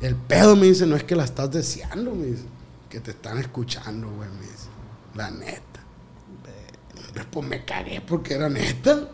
El 0.00 0.16
pedo 0.16 0.56
me 0.56 0.66
dice, 0.66 0.86
no 0.86 0.96
es 0.96 1.04
que 1.04 1.16
la 1.16 1.24
estás 1.24 1.50
deseando, 1.50 2.14
me 2.14 2.26
dice. 2.26 2.44
Que 2.88 3.00
te 3.00 3.12
están 3.12 3.38
escuchando, 3.38 4.10
güey, 4.10 4.28
me 4.28 4.42
dice. 4.42 4.68
La 5.14 5.30
neta. 5.30 5.80
Pero, 7.14 7.26
Pues 7.30 7.46
me 7.46 7.64
cagué 7.64 8.00
porque 8.00 8.34
era 8.34 8.48
neta. 8.48 9.08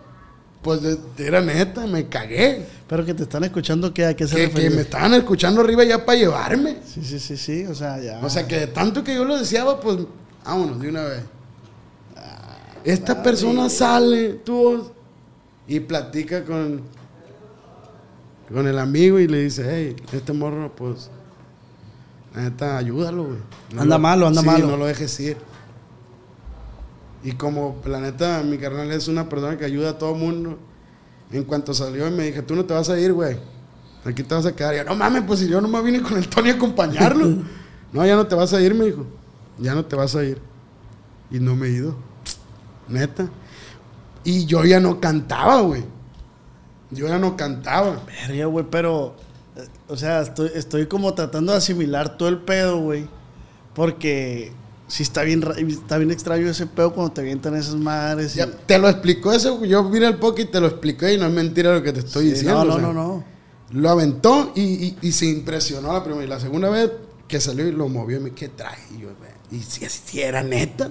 Pues 0.62 0.80
era 1.18 1.40
neta, 1.40 1.86
me 1.86 2.08
cagué. 2.08 2.66
Pero 2.88 3.04
que 3.04 3.14
te 3.14 3.22
están 3.22 3.44
escuchando, 3.44 3.94
¿qué? 3.94 4.06
¿a 4.06 4.16
qué 4.16 4.26
se 4.26 4.34
Que, 4.34 4.50
que 4.50 4.70
me 4.70 4.80
estaban 4.82 5.14
escuchando 5.14 5.60
arriba 5.60 5.84
ya 5.84 6.04
para 6.04 6.18
llevarme. 6.18 6.78
Sí, 6.84 7.04
sí, 7.04 7.20
sí, 7.20 7.36
sí. 7.36 7.64
O 7.66 7.74
sea, 7.74 8.00
ya. 8.00 8.18
O 8.24 8.28
sea, 8.28 8.46
que 8.48 8.58
de 8.58 8.66
tanto 8.66 9.04
que 9.04 9.14
yo 9.14 9.24
lo 9.24 9.38
deseaba, 9.38 9.78
pues 9.78 9.98
vámonos 10.44 10.80
de 10.80 10.88
una 10.88 11.04
vez. 11.04 11.22
Esta 12.84 13.22
persona 13.22 13.68
sale, 13.68 14.34
tú, 14.44 14.90
y 15.66 15.80
platica 15.80 16.44
con, 16.44 16.82
con 18.52 18.66
el 18.66 18.78
amigo 18.78 19.18
y 19.18 19.28
le 19.28 19.42
dice, 19.42 19.66
hey, 19.68 19.96
este 20.12 20.32
morro, 20.32 20.74
pues, 20.74 21.10
la 22.34 22.42
neta, 22.42 22.76
ayúdalo, 22.78 23.24
güey. 23.24 23.38
Anda 23.72 23.96
lo- 23.96 23.98
malo, 23.98 24.26
anda 24.26 24.40
sí, 24.40 24.46
malo. 24.46 24.66
no 24.66 24.76
lo 24.76 24.86
dejes 24.86 25.18
ir. 25.20 25.36
Y 27.24 27.32
como, 27.32 27.80
la 27.84 28.00
neta, 28.00 28.42
mi 28.44 28.58
carnal 28.58 28.90
es 28.92 29.08
una 29.08 29.28
persona 29.28 29.58
que 29.58 29.64
ayuda 29.64 29.90
a 29.90 29.98
todo 29.98 30.14
mundo, 30.14 30.58
en 31.30 31.44
cuanto 31.44 31.74
salió 31.74 32.10
me 32.10 32.24
dije, 32.24 32.42
tú 32.42 32.54
no 32.54 32.64
te 32.64 32.74
vas 32.74 32.88
a 32.88 32.98
ir, 32.98 33.12
güey. 33.12 33.36
Aquí 34.04 34.22
te 34.22 34.34
vas 34.34 34.46
a 34.46 34.54
quedar. 34.54 34.74
Y 34.74 34.78
yo, 34.78 34.84
no 34.84 34.94
mames, 34.94 35.24
pues 35.26 35.40
si 35.40 35.48
yo 35.48 35.60
nomás 35.60 35.84
vine 35.84 36.00
con 36.00 36.16
el 36.16 36.28
Tony 36.28 36.50
a 36.50 36.54
acompañarlo. 36.54 37.26
no, 37.92 38.06
ya 38.06 38.16
no 38.16 38.26
te 38.26 38.34
vas 38.34 38.52
a 38.54 38.60
ir, 38.60 38.74
me 38.74 38.86
dijo. 38.86 39.04
Ya 39.58 39.74
no 39.74 39.84
te 39.84 39.96
vas 39.96 40.14
a 40.14 40.24
ir. 40.24 40.40
Y 41.30 41.40
no 41.40 41.56
me 41.56 41.66
he 41.66 41.70
ido. 41.72 41.96
Neta. 42.88 43.28
Y 44.24 44.46
yo 44.46 44.64
ya 44.64 44.80
no 44.80 45.00
cantaba, 45.00 45.60
güey. 45.62 45.84
Yo 46.90 47.06
ya 47.08 47.18
no 47.18 47.36
cantaba. 47.36 48.02
Verga, 48.06 48.46
güey, 48.46 48.66
pero. 48.70 49.14
eh, 49.56 49.66
O 49.88 49.96
sea, 49.96 50.22
estoy, 50.22 50.50
estoy 50.54 50.86
como 50.86 51.12
tratando 51.14 51.52
de 51.52 51.58
asimilar 51.58 52.16
todo 52.16 52.28
el 52.28 52.38
pedo, 52.38 52.80
güey. 52.80 53.06
Porque. 53.74 54.52
Sí, 54.86 55.02
está 55.02 55.22
bien, 55.22 55.44
está 55.68 55.98
bien 55.98 56.10
extraño 56.10 56.48
ese 56.48 56.66
pedo 56.66 56.94
cuando 56.94 57.12
te 57.12 57.20
avientan 57.20 57.54
esas 57.56 57.74
madres. 57.74 58.34
y- 58.34 58.38
Ya, 58.38 58.50
te 58.50 58.78
lo 58.78 58.88
explicó 58.88 59.32
eso. 59.32 59.62
Yo 59.66 59.88
vine 59.90 60.06
al 60.06 60.16
poke 60.16 60.42
y 60.42 60.44
te 60.46 60.60
lo 60.60 60.66
expliqué 60.68 61.12
y 61.12 61.18
no 61.18 61.26
es 61.26 61.32
mentira 61.32 61.74
lo 61.74 61.82
que 61.82 61.92
te 61.92 62.00
estoy 62.00 62.24
Sí, 62.24 62.30
diciendo. 62.30 62.54
No, 62.54 62.60
o 62.62 62.64
no, 62.64 62.72
sea. 62.74 62.82
no, 62.86 62.92
no. 62.94 63.24
Lo 63.72 63.90
aventó 63.90 64.52
y, 64.54 64.62
y- 64.62 64.98
y 65.02 65.12
se 65.12 65.26
impresionó 65.26 65.92
la 65.92 66.02
primera. 66.02 66.24
Y 66.24 66.28
la 66.28 66.40
segunda 66.40 66.70
vez 66.70 66.90
que 67.28 67.38
salió 67.38 67.68
y 67.68 67.72
lo 67.72 67.86
movió, 67.90 68.16
y 68.16 68.20
me 68.20 68.30
¿qué 68.32 68.48
trae? 68.48 68.78
Y 68.96 69.02
yo, 69.02 69.08
y 69.50 69.60
si, 69.60 69.84
si 69.90 70.22
era 70.22 70.42
neta. 70.42 70.90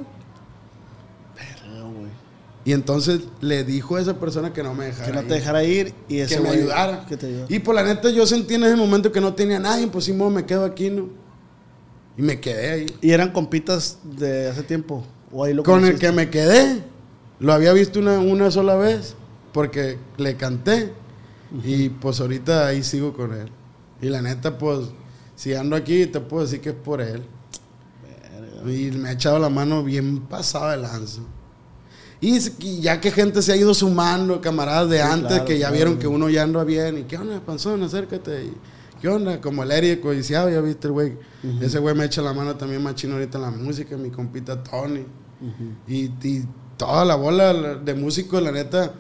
Verga. 2.68 2.72
Y 2.72 2.74
entonces 2.74 3.22
le 3.40 3.64
dijo 3.64 3.96
a 3.96 4.02
esa 4.02 4.20
persona 4.20 4.52
que 4.52 4.62
no 4.62 4.74
me 4.74 4.86
dejara 4.86 5.06
Que 5.06 5.14
no 5.14 5.22
ir. 5.22 5.28
te 5.28 5.34
dejara 5.34 5.64
ir 5.64 5.94
y 6.10 6.20
ese 6.20 6.36
que 6.36 6.42
me 6.42 6.50
ayudara. 6.50 7.06
Que 7.06 7.18
te 7.18 7.28
ayudara. 7.28 7.48
Y 7.50 7.60
por 7.60 7.76
la 7.76 7.84
neta 7.84 8.10
yo 8.10 8.26
sentí 8.28 8.56
en 8.56 8.64
ese 8.64 8.76
momento 8.76 9.12
que 9.12 9.22
no 9.22 9.34
tenía 9.34 9.60
nadie, 9.60 9.88
pues 9.88 10.06
sí, 10.06 10.14
me 10.14 10.46
quedo 10.46 10.66
aquí, 10.66 10.90
¿no? 10.90 11.10
Y 12.18 12.22
me 12.22 12.40
quedé 12.40 12.72
ahí. 12.72 12.86
¿Y 13.02 13.12
eran 13.12 13.32
compitas 13.32 14.00
de 14.04 14.50
hace 14.50 14.64
tiempo? 14.64 15.04
¿O 15.32 15.44
ahí 15.44 15.54
lo 15.54 15.64
Con 15.64 15.86
el 15.86 16.00
que 16.00 16.12
me 16.12 16.30
quedé, 16.30 16.84
lo 17.40 17.54
había 17.54 17.74
visto 17.74 18.00
una, 18.00 18.20
una 18.20 18.50
sola 18.50 18.76
vez, 18.76 19.16
porque 19.54 19.98
le 20.18 20.36
canté. 20.36 20.94
Y 21.64 21.90
pues 21.90 22.20
ahorita 22.20 22.68
ahí 22.68 22.84
sigo 22.84 23.14
con 23.14 23.34
él. 23.34 23.50
Y 24.02 24.08
la 24.10 24.22
neta, 24.22 24.58
pues, 24.58 24.90
si 25.36 25.54
ando 25.54 25.76
aquí, 25.76 26.08
te 26.08 26.20
puedo 26.20 26.44
decir 26.44 26.60
que 26.62 26.70
es 26.70 26.76
por 26.76 27.02
él. 27.02 27.24
Y 28.66 28.92
me 28.92 29.10
ha 29.10 29.12
echado 29.14 29.40
la 29.40 29.50
mano 29.50 29.84
bien 29.84 30.22
pasada 30.22 30.72
de 30.72 30.78
lanza. 30.78 31.22
Y 32.20 32.82
ya 32.82 33.00
que 33.00 33.12
gente 33.12 33.42
se 33.42 33.54
ha 33.54 33.56
ido 33.56 33.74
sumando, 33.74 34.42
camaradas 34.42 34.90
de 34.90 34.98
Sí, 34.98 35.04
antes, 35.04 35.28
claro, 35.30 35.46
que 35.46 35.54
ya 35.54 35.68
claro. 35.68 35.76
vieron 35.76 36.00
que 36.00 36.08
uno 36.08 36.30
ya 36.30 36.44
anda 36.44 36.64
bien. 36.64 36.98
¿Y 36.98 37.04
qué 37.04 37.18
onda, 37.18 37.40
panzón? 37.40 37.84
Acércate. 37.84 38.46
Y, 38.46 38.54
¿Qué 39.02 39.08
onda? 39.08 39.40
Como 39.40 39.62
el 39.62 39.72
Eric 39.72 40.02
codiciado, 40.02 40.50
ya 40.50 40.60
viste 40.62 40.88
el 40.88 40.94
güey. 40.94 41.14
Ese 41.62 41.78
güey 41.80 41.94
me 41.96 42.06
echa 42.06 42.22
la 42.22 42.34
mano 42.34 42.56
también 42.56 42.82
más 42.82 42.96
chino 42.96 43.14
ahorita 43.14 43.38
en 43.38 43.44
la 43.44 43.52
música, 43.52 43.96
mi 43.96 44.10
compita 44.10 44.64
Tony. 44.64 45.06
y, 45.88 46.06
y 46.24 46.46
toda 46.78 47.06
la 47.06 47.16
bola 47.16 47.54
de 47.76 47.94
músicos, 47.94 48.42
la 48.42 48.52
neta, 48.52 48.94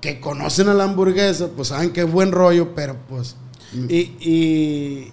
que 0.00 0.20
conocen 0.20 0.68
a 0.68 0.74
la 0.74 0.84
hamburguesa, 0.84 1.48
pues 1.48 1.68
saben 1.68 1.90
que 1.92 2.02
es 2.02 2.10
buen 2.12 2.30
rollo, 2.30 2.74
pero 2.74 2.96
pues... 3.08 3.36
Y, 3.88 4.12
y, 4.20 5.12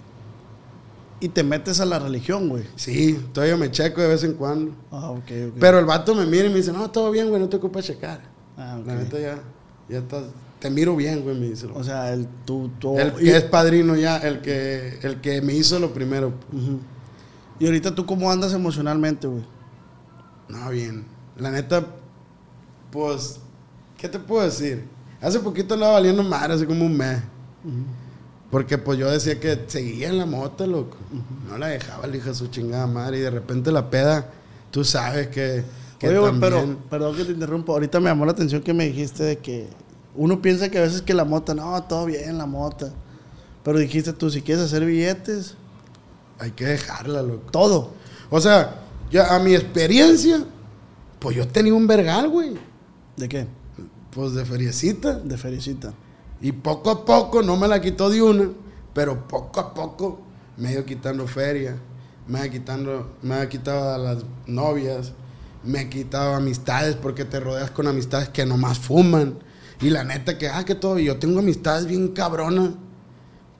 y 1.22 1.28
te 1.28 1.42
metes 1.44 1.80
a 1.80 1.84
la 1.86 1.98
religión, 1.98 2.48
güey. 2.48 2.64
Sí, 2.76 3.18
todavía 3.32 3.56
me 3.56 3.70
checo 3.70 4.00
de 4.00 4.08
vez 4.08 4.24
en 4.24 4.34
cuando. 4.34 4.72
Ah, 4.90 5.10
ok, 5.10 5.18
ok. 5.50 5.54
Pero 5.60 5.78
el 5.78 5.84
vato 5.84 6.14
me 6.14 6.26
mira 6.26 6.46
y 6.46 6.50
me 6.50 6.56
dice, 6.56 6.72
no, 6.72 6.90
todo 6.90 7.10
bien, 7.10 7.28
güey, 7.28 7.40
no 7.40 7.48
te 7.48 7.56
ocupas 7.56 7.84
checar. 7.84 8.20
Ah, 8.56 8.76
ok. 8.80 8.86
La 8.86 8.94
neta 8.96 9.18
ya, 9.20 9.38
ya 9.88 9.98
estás, 9.98 10.24
te 10.58 10.68
miro 10.68 10.96
bien, 10.96 11.22
güey, 11.22 11.38
me 11.38 11.48
dice. 11.48 11.66
O 11.72 11.82
sea, 11.84 12.12
el, 12.12 12.26
tú, 12.44 12.70
tú- 12.78 12.98
el 12.98 13.12
y, 13.20 13.24
que 13.26 13.36
es 13.36 13.44
padrino 13.44 13.94
ya, 13.96 14.16
el 14.18 14.40
que, 14.40 14.98
el 15.02 15.20
que 15.20 15.40
me 15.42 15.54
hizo 15.54 15.78
lo 15.78 15.94
primero. 15.94 16.32
Ujú. 16.52 16.80
y 17.60 17.66
ahorita 17.66 17.94
tú 17.94 18.04
cómo 18.04 18.30
andas 18.30 18.52
emocionalmente, 18.52 19.26
güey. 19.28 19.44
No, 20.48 20.68
bien. 20.70 21.04
La 21.38 21.50
neta, 21.50 21.86
pues, 22.90 23.38
¿qué 23.96 24.08
te 24.08 24.18
puedo 24.18 24.42
decir? 24.44 24.84
Hace 25.20 25.38
poquito 25.38 25.74
andaba 25.74 25.92
valiendo 25.92 26.22
madre, 26.24 26.54
hace 26.54 26.66
como 26.66 26.84
un 26.84 26.96
mes. 26.96 27.22
Porque 28.52 28.76
pues 28.76 28.98
yo 28.98 29.10
decía 29.10 29.40
que 29.40 29.64
seguía 29.66 30.10
en 30.10 30.18
la 30.18 30.26
moto, 30.26 30.66
loco. 30.66 30.98
No 31.48 31.56
la 31.56 31.68
dejaba 31.68 32.06
la 32.06 32.16
hija 32.18 32.34
su 32.34 32.48
chingada 32.48 32.86
madre. 32.86 33.16
Y 33.18 33.20
de 33.22 33.30
repente 33.30 33.72
la 33.72 33.88
peda, 33.88 34.30
tú 34.70 34.84
sabes 34.84 35.28
que, 35.28 35.64
que 35.98 36.08
Oye, 36.10 36.18
güey, 36.18 36.32
pero, 36.38 36.56
también- 36.58 36.78
perdón 36.90 37.16
que 37.16 37.24
te 37.24 37.32
interrumpa. 37.32 37.72
Ahorita 37.72 37.98
me 37.98 38.10
llamó 38.10 38.26
la 38.26 38.32
atención 38.32 38.60
que 38.62 38.74
me 38.74 38.84
dijiste 38.86 39.24
de 39.24 39.38
que 39.38 39.68
uno 40.14 40.42
piensa 40.42 40.68
que 40.68 40.78
a 40.78 40.82
veces 40.82 41.00
que 41.00 41.14
la 41.14 41.24
mota, 41.24 41.54
no, 41.54 41.82
todo 41.84 42.04
bien 42.04 42.36
la 42.36 42.44
mota. 42.44 42.92
Pero 43.64 43.78
dijiste 43.78 44.12
tú, 44.12 44.28
si 44.28 44.42
quieres 44.42 44.64
hacer 44.66 44.84
billetes, 44.84 45.54
hay 46.38 46.50
que 46.50 46.66
dejarla, 46.66 47.22
loco. 47.22 47.50
todo. 47.50 47.92
O 48.28 48.38
sea, 48.38 48.74
ya 49.10 49.34
a 49.34 49.38
mi 49.38 49.54
experiencia, 49.54 50.44
pues 51.20 51.36
yo 51.36 51.48
tenía 51.48 51.72
un 51.72 51.86
vergal, 51.86 52.28
güey. 52.28 52.52
¿De 53.16 53.28
qué? 53.30 53.46
Pues 54.10 54.34
de 54.34 54.44
feriecita. 54.44 55.14
De 55.18 55.38
felicita. 55.38 55.94
Y 56.42 56.52
poco 56.52 56.90
a 56.90 57.04
poco, 57.04 57.40
no 57.42 57.56
me 57.56 57.68
la 57.68 57.80
quitó 57.80 58.10
de 58.10 58.20
una, 58.20 58.50
pero 58.92 59.28
poco 59.28 59.60
a 59.60 59.72
poco 59.72 60.20
me 60.56 60.68
ha 60.68 60.72
ido 60.72 60.84
quitando 60.84 61.26
feria, 61.28 61.78
me 62.26 62.40
ha, 62.40 62.50
quitando, 62.50 63.16
me 63.22 63.36
ha 63.36 63.48
quitado 63.48 63.94
a 63.94 63.98
las 63.98 64.24
novias, 64.46 65.12
me 65.64 65.78
ha 65.78 65.88
quitado 65.88 66.34
amistades 66.34 66.96
porque 66.96 67.24
te 67.24 67.38
rodeas 67.38 67.70
con 67.70 67.86
amistades 67.86 68.28
que 68.28 68.44
nomás 68.44 68.78
fuman. 68.78 69.38
Y 69.80 69.90
la 69.90 70.02
neta 70.04 70.36
que, 70.36 70.48
ah, 70.48 70.64
que 70.64 70.74
todo, 70.74 70.98
yo 70.98 71.18
tengo 71.18 71.38
amistades 71.38 71.86
bien 71.86 72.08
cabronas 72.08 72.70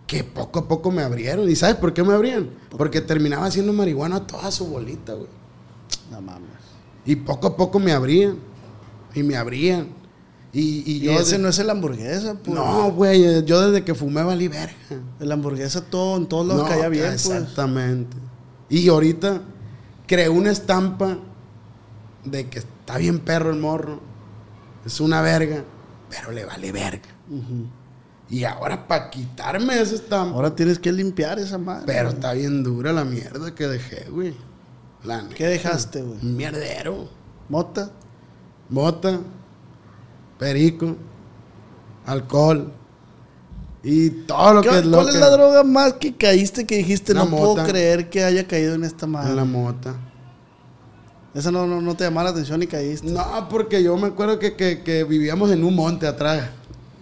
que 0.07 0.25
poco 0.25 0.59
a 0.59 0.69
poco 0.69 0.91
me 0.91 1.03
abrieron. 1.03 1.49
¿Y 1.49 1.57
sabes 1.57 1.77
por 1.77 1.95
qué 1.95 2.03
me 2.03 2.13
abrían? 2.13 2.51
Porque 2.77 3.01
terminaba 3.01 3.47
haciendo 3.47 3.73
marihuana 3.73 4.27
toda 4.27 4.51
su 4.51 4.67
bolita, 4.67 5.15
güey. 5.15 5.29
No 6.11 6.21
mames. 6.21 6.51
Y 7.07 7.17
poco 7.17 7.47
a 7.47 7.57
poco 7.57 7.79
me 7.79 7.93
abrían. 7.93 8.39
Y 9.15 9.23
me 9.23 9.37
abrían. 9.37 10.02
Y, 10.53 10.83
y 10.91 10.97
Y 10.97 11.01
yo... 11.01 11.13
ese 11.13 11.37
de- 11.37 11.43
no 11.43 11.49
es 11.49 11.59
el 11.59 11.71
hamburguesa, 11.71 12.35
pues. 12.35 12.55
no, 12.55 12.91
güey, 12.93 13.43
yo 13.45 13.61
desde 13.71 13.85
que 13.85 13.95
fumé 13.95 14.23
valí 14.23 14.49
verga. 14.49 14.75
El 15.19 15.33
hamburguesa 15.33 15.81
todo, 15.83 16.17
en 16.19 16.27
todos 16.27 16.47
lados 16.47 16.65
No, 16.65 16.69
caía 16.69 16.89
bien, 16.89 17.05
pues. 17.07 17.27
Exactamente. 17.27 18.17
Y 18.69 18.89
ahorita 18.89 19.41
creé 20.07 20.29
una 20.29 20.51
estampa 20.51 21.19
de 22.25 22.49
que 22.49 22.59
está 22.61 22.99
bien 22.99 23.19
perro 23.21 23.51
el 23.51 23.59
morro. 23.59 24.01
Es 24.85 25.01
una 25.01 25.23
verga, 25.23 25.65
pero 26.11 26.33
le 26.33 26.45
vale 26.45 26.71
verga. 26.73 27.09
Y 28.29 28.45
ahora 28.45 28.87
para 28.87 29.11
quitarme 29.11 29.81
esa 29.81 29.95
estampa. 29.95 30.35
Ahora 30.37 30.55
tienes 30.55 30.79
que 30.79 30.93
limpiar 30.93 31.39
esa 31.39 31.57
madre. 31.59 31.85
pero 31.87 32.11
está 32.11 32.33
bien 32.35 32.63
dura 32.63 32.93
la 32.93 33.05
mierda 33.05 33.55
que 33.55 33.67
dejé, 33.69 34.07
güey. 34.11 34.35
La 35.05 35.27
¿Qué 35.31 35.47
dejaste, 35.47 36.03
güey? 36.03 36.19
Un 36.23 36.37
mierdero. 36.37 37.09
Mota. 37.49 37.91
Mota, 38.71 39.21
perico, 40.43 40.97
alcohol. 42.05 42.73
Y 43.85 44.11
todo 44.11 44.55
lo 44.55 44.61
¿Qué- 44.63 44.69
que 44.71 44.79
es 44.79 44.87
lo 44.87 44.97
¿Cuál 44.99 45.07
que 45.09 45.15
es 45.15 45.21
la 45.21 45.31
droga 45.31 45.63
más 45.65 45.93
que 45.95 46.17
caíste 46.17 46.67
que 46.67 46.77
dijiste, 46.79 47.15
La 47.15 47.25
no 47.25 47.31
puedo 47.31 47.65
creer 47.65 48.11
que 48.11 48.25
haya 48.25 48.47
caído 48.47 48.75
en 48.75 48.83
esta 48.85 49.07
madre? 49.07 49.31
en 49.31 49.37
la 49.37 49.45
mota. 49.45 49.95
Esa 51.35 51.51
no, 51.51 51.67
no, 51.67 51.81
no 51.81 51.95
te 51.97 52.05
llamó 52.05 52.23
la 52.23 52.31
atención 52.31 52.63
y 52.63 52.67
caíste. 52.67 53.09
No, 53.11 53.49
porque 53.49 53.83
yo 53.83 53.97
me 53.97 54.09
acuerdo 54.09 54.39
que, 54.39 54.55
que- 54.57 54.83
que 54.83 55.05
vivíamos 55.05 55.51
en 55.51 55.63
un 55.65 55.75
monte 55.77 56.07
atrás. 56.07 56.51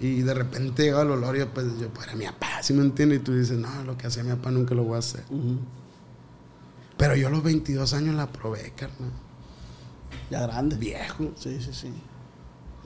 Y 0.00 0.22
de 0.22 0.32
repente 0.32 0.82
llegaba 0.84 1.02
el 1.02 1.10
olor 1.10 1.36
y 1.36 1.44
pues 1.44 1.66
yo, 1.78 1.88
pues 1.88 2.06
era 2.06 2.16
mi 2.16 2.24
papá, 2.24 2.62
¿sí 2.62 2.72
me 2.72 2.82
entiendes? 2.82 3.20
Y 3.20 3.22
tú 3.22 3.34
dices, 3.34 3.58
no, 3.58 3.68
lo 3.84 3.98
que 3.98 4.06
hacía 4.06 4.22
mi 4.22 4.30
papá 4.30 4.50
nunca 4.50 4.74
lo 4.74 4.84
voy 4.84 4.96
a 4.96 4.98
hacer. 5.00 5.24
Pero 6.96 7.16
yo 7.16 7.28
a 7.28 7.30
los 7.30 7.42
22 7.42 7.92
años 7.94 8.14
la 8.14 8.26
probé, 8.26 8.72
carnal. 8.76 9.10
Ya 10.30 10.40
grande. 10.42 10.76
Viejo. 10.76 11.32
Sí, 11.36 11.58
sí, 11.60 11.70
sí. 11.72 11.92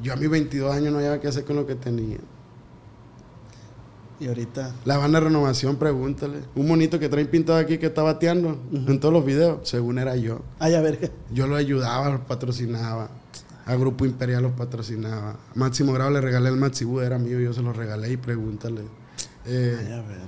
Yo 0.02 0.12
a 0.12 0.16
mis 0.16 0.28
22 0.28 0.74
años 0.74 0.92
no 0.92 0.98
había 0.98 1.20
qué 1.20 1.28
hacer 1.28 1.44
con 1.44 1.56
lo 1.56 1.66
que 1.66 1.74
tenía. 1.74 2.18
Y 4.20 4.28
ahorita. 4.28 4.74
La 4.84 4.96
banda 4.96 5.18
de 5.18 5.26
renovación, 5.26 5.76
pregúntale. 5.76 6.40
Un 6.54 6.68
monito 6.68 6.98
que 6.98 7.08
traen 7.08 7.26
pintado 7.28 7.58
aquí 7.58 7.78
que 7.78 7.86
está 7.86 8.02
bateando 8.02 8.58
en 8.72 9.00
todos 9.00 9.12
los 9.12 9.24
videos, 9.24 9.68
según 9.68 9.98
era 9.98 10.16
yo. 10.16 10.40
Ay, 10.58 10.74
a 10.74 10.80
ver. 10.80 11.12
Yo 11.32 11.46
lo 11.46 11.56
ayudaba, 11.56 12.10
lo 12.10 12.26
patrocinaba. 12.26 13.10
A 13.66 13.74
Grupo 13.76 14.04
Imperial 14.04 14.42
los 14.42 14.52
patrocinaba. 14.52 15.30
A 15.32 15.36
Máximo 15.54 15.92
Grado 15.92 16.10
le 16.10 16.20
regalé 16.20 16.50
el 16.50 16.56
Maxibú, 16.56 17.00
era 17.00 17.18
mío, 17.18 17.40
yo 17.40 17.52
se 17.52 17.62
lo 17.62 17.72
regalé 17.72 18.12
y 18.12 18.16
pregúntale. 18.16 18.82
Eh, 19.46 19.76
Ay, 19.78 19.92
a 19.92 20.02
ver. 20.02 20.20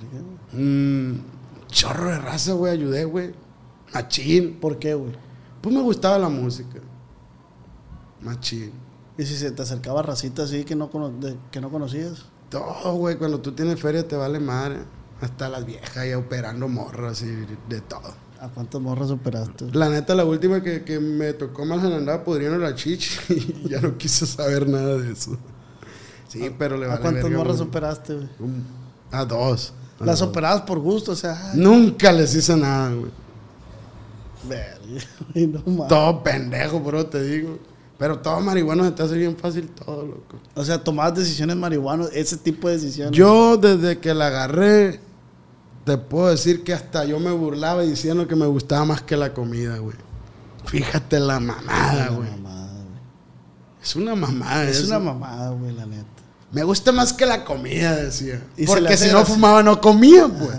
un 0.54 1.22
chorro 1.68 2.10
de 2.10 2.18
raza, 2.18 2.54
güey, 2.54 2.72
ayudé, 2.72 3.04
güey. 3.04 3.34
Machín. 3.94 4.58
¿Por 4.60 4.78
qué, 4.78 4.94
güey? 4.94 5.12
Pues 5.60 5.74
me 5.74 5.82
gustaba 5.82 6.18
la 6.18 6.28
música. 6.28 6.80
Machín. 8.22 8.72
Y 9.18 9.24
si 9.24 9.36
se 9.36 9.50
te 9.50 9.62
acercaba 9.62 10.02
racita 10.02 10.42
así 10.42 10.64
que 10.64 10.74
no, 10.76 10.90
cono- 10.90 11.08
de- 11.10 11.36
que 11.50 11.60
no 11.60 11.70
conocías. 11.70 12.26
Todo, 12.50 12.94
güey, 12.94 13.16
cuando 13.16 13.40
tú 13.40 13.52
tienes 13.52 13.80
feria 13.80 14.06
te 14.06 14.16
vale 14.16 14.38
madre. 14.40 14.78
Hasta 15.20 15.48
las 15.48 15.64
viejas 15.64 15.96
ahí 15.96 16.12
operando 16.12 16.68
morras 16.68 17.22
y 17.22 17.26
de 17.68 17.80
todo. 17.80 18.12
¿A 18.38 18.48
cuántas 18.48 18.80
morras 18.82 19.08
superaste? 19.08 19.64
La 19.72 19.88
neta, 19.88 20.14
la 20.14 20.26
última 20.26 20.62
que, 20.62 20.84
que 20.84 21.00
me 21.00 21.32
tocó 21.32 21.64
más 21.64 21.82
andaba 21.82 22.22
pudriendo 22.22 22.58
la 22.58 22.74
chichi 22.74 23.08
y 23.64 23.68
ya 23.70 23.80
no 23.80 23.96
quise 23.96 24.26
saber 24.26 24.68
nada 24.68 24.98
de 24.98 25.12
eso. 25.12 25.38
Sí, 26.28 26.50
pero 26.58 26.76
le 26.76 26.84
¿A 26.84 26.88
vale 26.90 27.00
cuántas 27.00 27.22
verga, 27.24 27.38
morras 27.38 27.56
güey. 27.56 27.66
superaste, 27.66 28.14
güey? 28.14 28.28
A 29.10 29.24
dos. 29.24 29.72
A 29.98 30.04
Las 30.04 30.18
dos. 30.20 30.28
operabas 30.28 30.60
por 30.62 30.80
gusto, 30.80 31.12
o 31.12 31.16
sea. 31.16 31.52
ay, 31.52 31.58
Nunca 31.58 32.12
les 32.12 32.34
hice 32.34 32.54
nada, 32.54 32.92
güey. 32.92 33.10
verga, 34.46 35.62
no. 35.66 35.86
Todo 35.86 36.22
pendejo, 36.22 36.80
bro, 36.80 37.06
te 37.06 37.22
digo. 37.22 37.58
Pero 37.98 38.18
todo 38.18 38.40
marihuana 38.40 38.84
se 38.84 38.90
te 38.92 39.02
hace 39.02 39.14
bien 39.16 39.36
fácil 39.36 39.68
todo, 39.68 40.04
loco. 40.04 40.36
O 40.54 40.64
sea, 40.64 40.82
tomabas 40.82 41.14
decisiones 41.14 41.56
marihuanas, 41.56 42.10
ese 42.12 42.36
tipo 42.36 42.68
de 42.68 42.74
decisiones. 42.74 43.16
Yo 43.16 43.56
desde 43.56 43.98
que 43.98 44.12
la 44.12 44.26
agarré, 44.26 45.00
te 45.84 45.96
puedo 45.96 46.28
decir 46.28 46.62
que 46.62 46.74
hasta 46.74 47.04
yo 47.04 47.18
me 47.18 47.30
burlaba 47.30 47.82
diciendo 47.82 48.28
que 48.28 48.36
me 48.36 48.46
gustaba 48.46 48.84
más 48.84 49.00
que 49.02 49.16
la 49.16 49.32
comida, 49.32 49.78
güey. 49.78 49.96
Fíjate 50.66 51.20
la 51.20 51.40
mamada, 51.40 52.08
Una 52.10 52.16
güey. 52.16 52.30
mamada, 52.32 52.72
güey. 52.72 53.00
Es 53.82 53.96
una 53.96 54.14
mamada. 54.14 54.64
Es 54.68 54.78
eso. 54.78 54.86
una 54.88 54.98
mamada, 54.98 55.50
güey, 55.50 55.72
la 55.72 55.86
neta. 55.86 56.04
Me 56.52 56.64
gusta 56.64 56.92
más 56.92 57.12
que 57.12 57.24
la 57.24 57.44
comida, 57.44 57.96
decía. 57.96 58.42
Y 58.56 58.66
Porque 58.66 58.96
si 58.96 59.10
no 59.10 59.24
fumaba, 59.24 59.62
no 59.62 59.80
comía, 59.80 60.28
pues. 60.28 60.58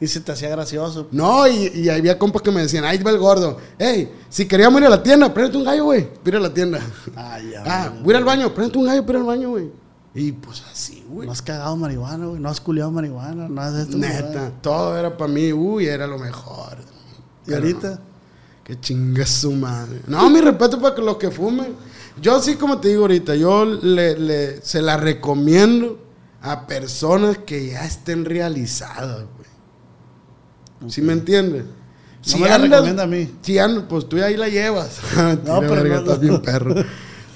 Y 0.00 0.06
se 0.06 0.20
te 0.20 0.30
hacía 0.32 0.48
gracioso. 0.50 1.08
No, 1.10 1.46
y, 1.48 1.72
y 1.74 1.88
había 1.88 2.16
compas 2.18 2.42
que 2.42 2.50
me 2.52 2.60
decían, 2.62 2.84
ahí 2.84 3.02
va 3.02 3.10
el 3.10 3.18
gordo. 3.18 3.58
Hey, 3.78 4.12
si 4.28 4.46
queríamos 4.46 4.80
ir 4.80 4.86
a 4.86 4.90
la 4.90 5.02
tienda, 5.02 5.32
préndete 5.34 5.58
un 5.58 5.64
gallo, 5.64 5.84
güey. 5.84 6.08
Ir 6.24 6.36
a 6.36 6.40
la 6.40 6.54
tienda. 6.54 6.78
Ay, 7.16 7.50
ya. 7.52 7.64
Ah, 7.66 7.92
voy 8.02 8.14
al 8.14 8.24
baño, 8.24 8.54
préndete 8.54 8.78
un 8.78 8.86
gallo, 8.86 9.04
para 9.04 9.18
ir 9.18 9.22
al 9.22 9.26
baño, 9.26 9.48
güey. 9.50 9.70
Y 10.14 10.32
pues 10.32 10.62
así, 10.72 11.04
güey. 11.08 11.26
No 11.26 11.32
has 11.32 11.42
cagado 11.42 11.76
marihuana, 11.76 12.26
güey. 12.26 12.40
No 12.40 12.48
has 12.48 12.60
culiado 12.60 12.90
marihuana. 12.90 13.48
No 13.48 13.60
has 13.60 13.74
de 13.74 13.82
esto. 13.82 13.96
Neta, 13.98 14.52
todo 14.62 14.96
era 14.96 15.16
para 15.16 15.30
mí, 15.32 15.52
uy, 15.52 15.86
era 15.86 16.06
lo 16.06 16.18
mejor. 16.18 16.78
¿Y 17.46 17.54
ahorita? 17.54 17.90
no. 17.90 18.08
Que 18.64 18.78
chingue 18.78 19.24
su 19.26 19.50
madre. 19.52 20.02
No, 20.06 20.28
mi 20.30 20.40
respeto 20.40 20.80
para 20.80 20.94
que 20.94 21.00
los 21.02 21.16
que 21.16 21.30
fumen. 21.30 21.74
Yo 22.20 22.40
sí, 22.42 22.56
como 22.56 22.78
te 22.78 22.88
digo 22.88 23.02
ahorita, 23.02 23.34
yo 23.34 23.64
le, 23.64 24.18
le- 24.18 24.60
se 24.62 24.82
la 24.82 24.96
recomiendo 24.96 25.98
a 26.42 26.66
personas 26.66 27.38
que 27.38 27.68
ya 27.70 27.84
estén 27.84 28.24
realizadas, 28.24 29.24
güey. 30.80 30.90
¿Sí 30.90 31.02
me 31.02 31.12
entiendes? 31.12 31.64
No 32.32 32.38
me 32.38 32.48
la 32.48 32.58
recomienda 32.58 33.04
a 33.04 33.06
mí. 33.06 33.30
Si 33.42 33.58
andas, 33.58 33.84
pues 33.88 34.08
tú 34.08 34.22
ahí 34.22 34.36
la 34.36 34.48
llevas. 34.48 34.98
No, 35.44 35.60
pero 35.60 35.70
verga, 35.70 35.94
no, 35.96 36.00
estás 36.00 36.16
no. 36.16 36.20
bien 36.20 36.42
perro. 36.42 36.74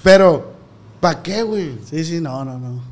Pero, 0.03 0.53
¿para 1.01 1.23
qué, 1.23 1.43
güey? 1.43 1.79
Sí, 1.89 2.05
sí, 2.05 2.21
no, 2.21 2.45
no, 2.45 2.59
no. 2.59 2.83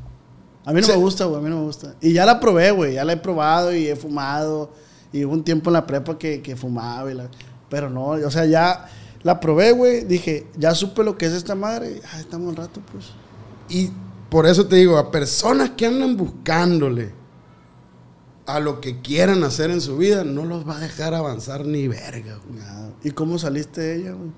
A 0.63 0.73
mí 0.73 0.81
no 0.81 0.87
me 0.87 0.95
gusta, 0.95 1.25
güey, 1.25 1.39
a 1.39 1.43
mí 1.43 1.49
no 1.49 1.57
me 1.57 1.63
gusta. 1.63 1.95
Y 2.01 2.13
ya 2.13 2.25
la 2.25 2.39
probé, 2.39 2.71
güey, 2.71 2.93
ya 2.93 3.03
la 3.03 3.13
he 3.13 3.17
probado 3.17 3.73
y 3.75 3.87
he 3.87 3.95
fumado. 3.95 4.71
Y 5.11 5.25
hubo 5.25 5.33
un 5.33 5.43
tiempo 5.43 5.69
en 5.69 5.73
la 5.73 5.85
prepa 5.85 6.17
que, 6.17 6.41
que 6.41 6.55
fumaba 6.55 7.11
y 7.11 7.15
la... 7.15 7.29
Pero 7.69 7.89
no, 7.89 8.05
o 8.05 8.31
sea, 8.31 8.45
ya 8.45 8.87
la 9.23 9.39
probé, 9.39 9.71
güey. 9.71 10.05
Dije, 10.05 10.47
ya 10.57 10.73
supe 10.75 11.03
lo 11.03 11.17
que 11.17 11.25
es 11.25 11.33
esta 11.33 11.55
madre. 11.55 12.01
Ah, 12.13 12.19
estamos 12.19 12.49
un 12.49 12.55
rato, 12.55 12.81
pues. 12.91 13.07
Y 13.69 13.89
por 14.29 14.45
eso 14.45 14.65
te 14.65 14.77
digo, 14.77 14.97
a 14.97 15.11
personas 15.11 15.71
que 15.71 15.85
andan 15.85 16.15
buscándole 16.15 17.20
a 18.45 18.59
lo 18.59 18.81
que 18.81 19.01
quieran 19.01 19.43
hacer 19.43 19.71
en 19.71 19.81
su 19.81 19.97
vida, 19.97 20.23
no 20.23 20.45
los 20.45 20.67
va 20.67 20.77
a 20.77 20.79
dejar 20.79 21.13
avanzar 21.13 21.65
ni 21.65 21.87
verga, 21.87 22.39
güey. 22.45 22.59
Nada. 22.59 22.91
¿Y 23.03 23.11
cómo 23.11 23.37
saliste 23.37 23.81
de 23.81 23.95
ella, 23.97 24.11
güey? 24.13 24.31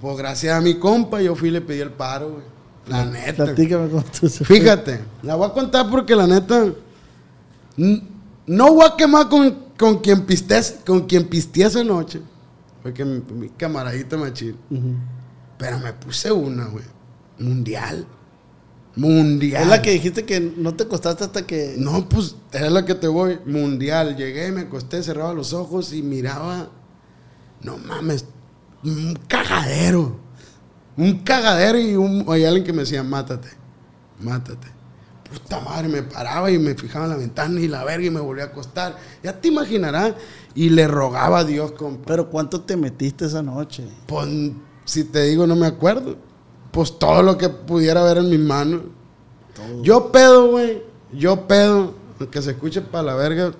Pues 0.00 0.16
gracias 0.16 0.56
a 0.56 0.60
mi 0.60 0.78
compa, 0.78 1.20
yo 1.20 1.34
fui 1.34 1.48
y 1.48 1.52
le 1.52 1.60
pedí 1.60 1.80
el 1.80 1.90
paro, 1.90 2.30
güey. 2.30 2.44
La 2.88 3.04
neta. 3.04 3.44
Platícame 3.44 3.88
cómo 3.88 4.02
tú 4.04 4.28
se 4.28 4.44
fue. 4.44 4.58
Fíjate, 4.58 5.00
la 5.22 5.36
voy 5.36 5.48
a 5.48 5.52
contar 5.52 5.88
porque 5.90 6.16
la 6.16 6.26
neta. 6.26 6.72
No 7.76 8.74
voy 8.74 8.86
a 8.86 8.96
quemar 8.96 9.28
con, 9.28 9.56
con 9.78 9.98
quien 9.98 10.26
pisté, 10.26 10.60
con 10.84 11.06
quien 11.06 11.28
pisteé 11.28 11.66
esa 11.66 11.84
noche. 11.84 12.20
Porque 12.82 13.04
mi, 13.04 13.20
mi 13.34 13.48
camaradita 13.50 14.16
machín. 14.16 14.56
Ujú. 14.70 14.94
Pero 15.58 15.78
me 15.78 15.92
puse 15.92 16.32
una, 16.32 16.66
güey. 16.66 16.84
Mundial. 17.38 18.06
Mundial. 18.96 19.62
Es 19.62 19.68
la 19.68 19.82
que 19.82 19.92
dijiste 19.92 20.24
que 20.24 20.40
no 20.40 20.74
te 20.74 20.86
costaste 20.86 21.24
hasta 21.24 21.46
que... 21.46 21.74
No, 21.78 22.08
pues 22.08 22.36
es 22.52 22.72
la 22.72 22.84
que 22.84 22.94
te 22.94 23.08
voy. 23.08 23.38
Mundial. 23.46 24.16
Llegué, 24.16 24.50
me 24.50 24.62
acosté, 24.62 25.02
cerraba 25.02 25.32
los 25.32 25.52
ojos 25.52 25.92
y 25.92 26.02
miraba. 26.02 26.70
No 27.62 27.78
mames. 27.78 28.24
Un 28.82 29.18
cagadero. 29.28 30.18
Un 30.96 31.18
cagadero 31.20 31.78
y 31.78 31.94
un, 31.94 32.24
hay 32.28 32.44
alguien 32.44 32.64
que 32.64 32.72
me 32.72 32.80
decía, 32.80 33.02
mátate. 33.02 33.48
Mátate. 34.20 34.66
Puta 35.30 35.60
madre, 35.60 35.86
me 35.86 36.02
paraba 36.02 36.50
y 36.50 36.58
me 36.58 36.74
fijaba 36.74 37.04
en 37.04 37.12
la 37.12 37.16
ventana 37.16 37.60
y 37.60 37.68
la 37.68 37.84
verga 37.84 38.04
y 38.04 38.10
me 38.10 38.20
volvía 38.20 38.44
a 38.44 38.46
acostar. 38.48 38.98
Ya 39.22 39.40
te 39.40 39.48
imaginarás. 39.48 40.14
Y 40.56 40.70
le 40.70 40.88
rogaba 40.88 41.38
a 41.38 41.44
Dios, 41.44 41.72
compa. 41.72 42.06
Pero 42.06 42.28
¿cuánto 42.28 42.62
te 42.62 42.76
metiste 42.76 43.26
esa 43.26 43.40
noche? 43.40 43.84
Pues, 44.06 44.28
si 44.84 45.04
te 45.04 45.22
digo, 45.22 45.46
no 45.46 45.54
me 45.54 45.66
acuerdo. 45.66 46.16
Pues 46.70 46.98
todo 46.98 47.22
lo 47.22 47.36
que 47.36 47.48
pudiera 47.48 48.02
ver 48.02 48.18
en 48.18 48.30
mis 48.30 48.40
manos. 48.40 48.82
Todo. 49.54 49.82
Yo 49.82 50.12
pedo, 50.12 50.50
güey. 50.50 50.82
Yo 51.12 51.46
pedo. 51.46 51.94
Aunque 52.18 52.42
se 52.42 52.52
escuche 52.52 52.80
para 52.80 53.04
la 53.04 53.14
verga. 53.14 53.52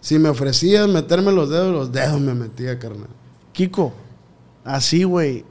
Si 0.00 0.18
me 0.18 0.28
ofrecías 0.28 0.88
meterme 0.88 1.32
los 1.32 1.48
dedos, 1.48 1.72
los 1.72 1.92
dedos 1.92 2.20
me 2.20 2.34
metía, 2.34 2.78
carnal. 2.78 3.08
Kiko, 3.52 3.92
así, 4.64 5.04
güey, 5.04 5.44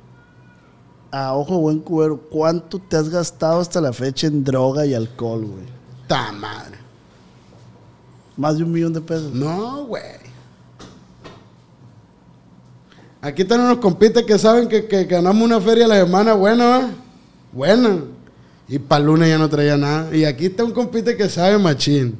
a 1.10 1.34
ojo 1.34 1.60
buen 1.60 1.80
cubero, 1.80 2.20
¿cuánto 2.20 2.80
te 2.80 2.98
has 2.98 3.08
gastado 3.10 3.62
hasta 3.62 3.80
la 3.80 3.94
fecha 3.94 4.28
en 4.28 4.44
droga 4.44 4.86
y 4.86 4.94
alcohol, 4.94 5.46
güey? 5.46 5.66
Ta 6.08 6.32
madre. 6.32 6.78
Más 8.36 8.58
de 8.58 8.64
un 8.64 8.72
millón 8.72 8.94
de 8.94 9.02
pesos. 9.02 9.32
No, 9.32 9.86
güey. 9.86 10.04
Aquí 13.24 13.44
están 13.44 13.62
unos 13.62 13.78
compitas 13.78 14.24
que 14.24 14.38
saben 14.38 14.68
que, 14.68 14.86
que 14.86 15.06
ganamos 15.06 15.44
una 15.44 15.62
feria 15.62 15.88
la 15.88 15.96
semana 15.96 16.34
buena, 16.34 16.66
¿va? 16.66 16.90
Buena. 17.54 18.00
Y 18.68 18.80
para 18.80 19.02
lunes 19.02 19.30
ya 19.30 19.38
no 19.38 19.48
traía 19.48 19.78
nada. 19.78 20.14
Y 20.14 20.26
aquí 20.26 20.48
está 20.48 20.66
un 20.66 20.74
compita 20.74 21.16
que 21.16 21.30
sabe 21.30 21.58
machín. 21.58 22.18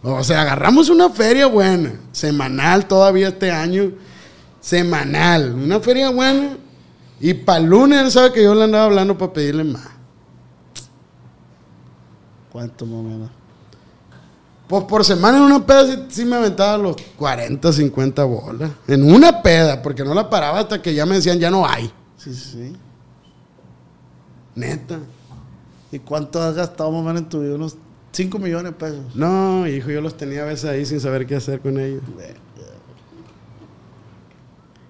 O 0.00 0.22
sea, 0.22 0.42
agarramos 0.42 0.90
una 0.90 1.10
feria 1.10 1.46
buena, 1.48 1.94
semanal 2.12 2.86
todavía 2.86 3.28
este 3.28 3.50
año. 3.50 3.90
Semanal. 4.60 5.56
Una 5.56 5.80
feria 5.80 6.08
buena. 6.10 6.56
Y 7.18 7.34
para 7.34 7.58
lunes 7.58 8.00
él 8.00 8.10
sabe 8.12 8.32
que 8.32 8.44
yo 8.44 8.54
le 8.54 8.62
andaba 8.62 8.84
hablando 8.84 9.18
para 9.18 9.32
pedirle 9.32 9.64
más. 9.64 9.88
¿Cuánto 12.52 12.86
más? 12.86 13.30
Pues 14.68 14.84
por 14.84 15.04
semana 15.04 15.38
en 15.38 15.44
una 15.44 15.64
peda 15.64 15.86
sí, 15.86 16.04
sí 16.10 16.24
me 16.24 16.36
aventaba 16.36 16.76
los 16.76 16.96
40, 17.16 17.72
50 17.72 18.24
bolas. 18.24 18.70
En 18.86 19.10
una 19.10 19.42
peda, 19.42 19.80
porque 19.80 20.04
no 20.04 20.12
la 20.12 20.28
paraba 20.28 20.60
hasta 20.60 20.82
que 20.82 20.94
ya 20.94 21.06
me 21.06 21.14
decían 21.16 21.38
ya 21.38 21.50
no 21.50 21.66
hay. 21.66 21.90
Sí, 22.18 22.34
sí, 22.34 22.50
sí. 22.52 22.76
Neta. 24.54 24.98
¿Y 25.90 25.98
cuánto 26.00 26.42
has 26.42 26.54
gastado 26.54 26.90
más 26.90 27.00
o 27.00 27.04
menos 27.04 27.22
en 27.22 27.28
tu 27.28 27.40
vida? 27.40 27.54
Unos 27.54 27.76
5 28.12 28.38
millones 28.38 28.72
de 28.72 28.78
pesos. 28.78 29.14
No, 29.14 29.66
hijo, 29.66 29.90
yo 29.90 30.00
los 30.00 30.16
tenía 30.16 30.42
a 30.42 30.46
veces 30.46 30.66
ahí 30.66 30.84
sin 30.84 31.00
saber 31.00 31.26
qué 31.26 31.36
hacer 31.36 31.60
con 31.60 31.78
ellos. 31.78 32.02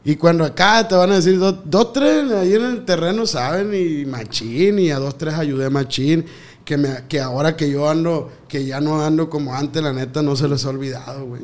Y 0.05 0.17
cuando 0.17 0.45
acá 0.45 0.88
te 0.88 0.95
van 0.95 1.12
a 1.12 1.17
decir, 1.17 1.38
dos, 1.38 1.57
dos, 1.64 1.93
tres 1.93 2.33
ahí 2.33 2.55
en 2.55 2.64
el 2.64 2.85
terreno 2.85 3.27
saben, 3.27 3.75
y 3.75 4.07
machín, 4.07 4.79
y 4.79 4.91
a 4.91 4.99
dos, 4.99 5.19
tres 5.19 5.35
ayudé 5.35 5.69
machín, 5.69 6.25
que, 6.68 6.76
me, 6.76 7.07
que 7.09 7.18
ahora 7.18 7.57
que 7.57 7.70
yo 7.70 7.88
ando, 7.88 8.28
que 8.46 8.66
ya 8.66 8.78
no 8.83 9.02
ando 9.02 9.31
como 9.31 9.54
antes, 9.54 9.83
la 9.83 9.94
neta, 9.94 10.20
no 10.20 10.37
se 10.37 10.46
les 10.48 10.66
ha 10.66 10.68
olvidado, 10.68 11.24
güey. 11.24 11.40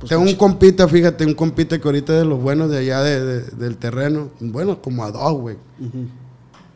Pues 0.00 0.08
Tengo 0.10 0.22
un 0.24 0.34
compita, 0.34 0.88
fíjate, 0.88 1.24
un 1.24 1.34
compita 1.34 1.78
que 1.80 1.86
ahorita 1.86 2.14
es 2.14 2.18
de 2.18 2.24
los 2.24 2.42
buenos 2.42 2.68
de 2.68 2.78
allá 2.78 3.00
de- 3.00 3.24
de- 3.24 3.42
del 3.52 3.76
terreno. 3.76 4.30
Bueno, 4.40 4.82
como 4.82 5.04
a 5.04 5.12
dos, 5.12 5.34
güey. 5.34 5.56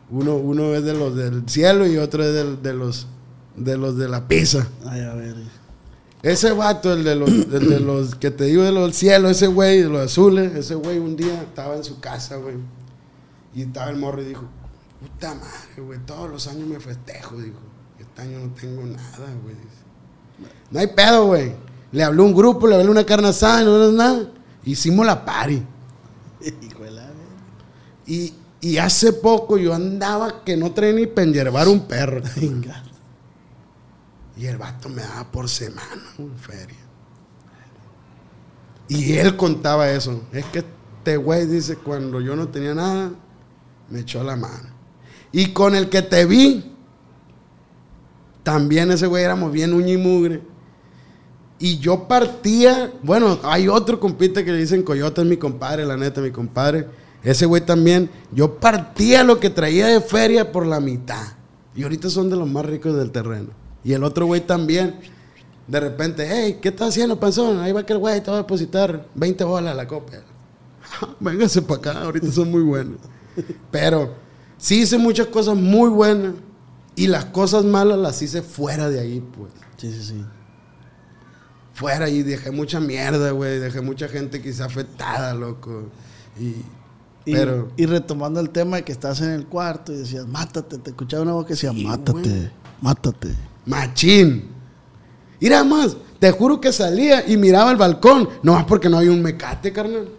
Uno, 0.09 0.35
uno 0.37 0.73
es 0.73 0.85
de 0.85 0.93
los 0.93 1.13
del 1.17 1.43
cielo 1.49 1.85
y 1.85 1.97
otro 1.97 2.23
es 2.23 2.33
del- 2.33 2.61
de, 2.61 2.73
los, 2.73 3.07
de 3.57 3.77
los 3.77 3.97
de 3.97 4.07
la 4.07 4.25
pizza. 4.25 4.65
Ay, 4.85 5.01
a 5.01 5.13
ver. 5.13 5.35
Ese 6.23 6.53
vato, 6.53 6.93
el 6.93 7.03
de 7.03 7.15
los, 7.17 7.29
el 7.29 7.69
de 7.69 7.79
los 7.81 8.15
que 8.15 8.31
te 8.31 8.45
digo 8.45 8.63
de 8.63 8.71
los 8.71 8.83
del 8.83 8.93
cielo, 8.93 9.29
ese 9.29 9.47
güey, 9.47 9.81
de 9.81 9.89
los 9.89 9.99
azules, 10.01 10.55
ese 10.55 10.75
güey 10.75 10.97
un 10.97 11.17
día 11.17 11.41
estaba 11.41 11.75
en 11.75 11.83
su 11.83 11.99
casa, 11.99 12.37
güey. 12.37 12.55
Y 13.53 13.63
estaba 13.63 13.89
el 13.89 13.97
morro 13.97 14.21
y 14.21 14.25
dijo, 14.27 14.45
puta 15.01 15.33
madre, 15.35 15.81
güey, 15.85 15.99
todos 16.05 16.29
los 16.29 16.47
años 16.47 16.67
me 16.69 16.79
festejo, 16.79 17.35
dijo. 17.35 17.57
Este 18.11 18.23
año 18.23 18.39
no 18.39 18.53
tengo 18.53 18.83
nada, 18.83 19.33
güey. 19.41 19.55
No 20.69 20.79
hay 20.79 20.87
pedo, 20.87 21.27
güey. 21.27 21.53
Le 21.93 22.03
habló 22.03 22.25
un 22.25 22.33
grupo, 22.33 22.67
le 22.67 22.75
habló 22.75 22.91
una 22.91 23.05
carne 23.05 23.29
asada, 23.29 23.63
no 23.63 23.81
era 23.81 23.91
nada. 23.91 24.29
Hicimos 24.65 25.05
la 25.05 25.23
party. 25.23 25.63
Hijo 26.61 26.83
de 26.83 26.91
la 26.91 27.03
verga. 27.03 27.15
Y, 28.05 28.33
y 28.59 28.77
hace 28.77 29.13
poco 29.13 29.57
yo 29.57 29.73
andaba 29.73 30.43
que 30.43 30.57
no 30.57 30.73
traía 30.73 30.93
ni 30.93 31.07
penjervar 31.07 31.69
un 31.69 31.87
perro. 31.87 32.21
Venga. 32.35 32.83
Y 34.35 34.45
el 34.45 34.57
vato 34.57 34.89
me 34.89 35.01
daba 35.01 35.31
por 35.31 35.47
semana, 35.47 36.03
güey, 36.17 36.31
feria. 36.37 36.77
Y 38.89 39.13
él 39.13 39.37
contaba 39.37 39.89
eso. 39.89 40.21
Es 40.33 40.43
que 40.45 40.59
este 40.59 41.15
güey 41.15 41.45
dice, 41.45 41.77
cuando 41.77 42.19
yo 42.19 42.35
no 42.35 42.49
tenía 42.49 42.73
nada, 42.73 43.11
me 43.89 44.01
echó 44.01 44.21
la 44.21 44.35
mano. 44.35 44.69
Y 45.31 45.53
con 45.53 45.75
el 45.75 45.89
que 45.89 46.01
te 46.01 46.25
vi, 46.25 46.70
también 48.43 48.91
ese 48.91 49.07
güey 49.07 49.23
éramos 49.23 49.51
bien 49.51 49.73
uña 49.73 49.93
y 49.93 49.97
mugre. 49.97 50.41
Y 51.59 51.77
yo 51.77 52.07
partía, 52.07 52.91
bueno, 53.03 53.39
hay 53.43 53.67
otro 53.67 53.99
compita 53.99 54.43
que 54.43 54.51
le 54.51 54.57
dicen 54.57 54.81
Coyote, 54.81 55.21
es 55.21 55.27
mi 55.27 55.37
compadre, 55.37 55.85
la 55.85 55.95
neta, 55.95 56.19
mi 56.19 56.31
compadre. 56.31 56.87
Ese 57.23 57.45
güey 57.45 57.63
también, 57.63 58.09
yo 58.31 58.55
partía 58.55 59.23
lo 59.23 59.39
que 59.39 59.51
traía 59.51 59.85
de 59.85 60.01
feria 60.01 60.51
por 60.51 60.65
la 60.65 60.79
mitad. 60.79 61.23
Y 61.75 61.83
ahorita 61.83 62.09
son 62.09 62.31
de 62.31 62.35
los 62.35 62.49
más 62.49 62.65
ricos 62.65 62.95
del 62.95 63.11
terreno. 63.11 63.49
Y 63.83 63.93
el 63.93 64.03
otro 64.03 64.25
güey 64.25 64.41
también, 64.41 64.95
de 65.67 65.79
repente, 65.79 66.27
hey, 66.27 66.57
¿qué 66.59 66.69
estás 66.69 66.89
haciendo, 66.89 67.19
panzón? 67.19 67.59
Ahí 67.59 67.71
va 67.71 67.81
aquel 67.81 67.99
güey, 67.99 68.21
te 68.23 68.31
va 68.31 68.37
a 68.37 68.41
depositar 68.41 69.05
20 69.13 69.43
bolas 69.43 69.73
a 69.73 69.75
la 69.75 69.87
copa. 69.87 70.13
Véngase 71.19 71.61
para 71.61 71.79
acá, 71.79 72.01
ahorita 72.01 72.31
son 72.31 72.49
muy 72.49 72.63
buenos. 72.63 72.97
Pero 73.69 74.15
sí 74.57 74.81
hice 74.81 74.97
muchas 74.97 75.27
cosas 75.27 75.55
muy 75.55 75.89
buenas 75.89 76.33
y 76.95 77.07
las 77.07 77.25
cosas 77.25 77.63
malas 77.65 77.97
las 77.97 78.21
hice 78.21 78.41
fuera 78.41 78.89
de 78.89 78.99
ahí, 78.99 79.21
pues. 79.35 79.51
Sí, 79.77 79.91
sí, 79.91 80.03
sí. 80.03 80.25
Fuera 81.73 82.09
y 82.09 82.21
dejé 82.23 82.51
mucha 82.51 82.79
mierda, 82.79 83.31
güey. 83.31 83.59
Dejé 83.59 83.81
mucha 83.81 84.07
gente 84.07 84.41
quizá 84.41 84.65
afectada, 84.65 85.33
loco. 85.33 85.89
Y, 86.39 86.55
Y, 87.23 87.33
pero, 87.33 87.71
y 87.77 87.85
retomando 87.85 88.39
el 88.39 88.49
tema 88.49 88.77
de 88.77 88.83
que 88.83 88.91
estás 88.91 89.21
en 89.21 89.29
el 89.31 89.45
cuarto 89.47 89.93
y 89.93 89.97
decías, 89.97 90.27
mátate, 90.27 90.77
te 90.79 90.89
escuchaba 90.91 91.23
una 91.23 91.33
voz 91.33 91.45
que 91.45 91.53
decía, 91.53 91.71
Sí, 91.71 91.85
mátate, 91.85 92.11
güey. 92.29 92.51
mátate. 92.81 93.35
machín. 93.65 94.49
Mira 95.39 95.63
más, 95.63 95.95
te 96.19 96.29
juro 96.31 96.59
que 96.61 96.71
salía 96.73 97.27
y 97.27 97.37
miraba 97.37 97.71
el 97.71 97.77
balcón. 97.77 98.27
No 98.43 98.53
más 98.53 98.65
porque 98.65 98.89
no 98.89 98.97
había 98.97 99.11
un 99.11 99.21
mecate, 99.23 99.71
carnal. 99.71 100.09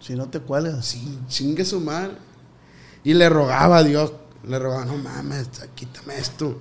Si 0.00 0.14
no 0.14 0.26
te 0.28 0.40
cuelgas. 0.40 0.84
Sí, 0.84 1.18
chingue 1.28 1.64
su 1.64 1.80
madre. 1.80 2.12
Y 3.04 3.14
le 3.14 3.28
rogaba 3.28 3.78
a 3.78 3.82
Dios, 3.84 4.12
le 4.46 4.58
rogaba, 4.58 4.84
no 4.84 4.96
mames, 4.96 5.48
quítame 5.74 6.16
esto, 6.18 6.58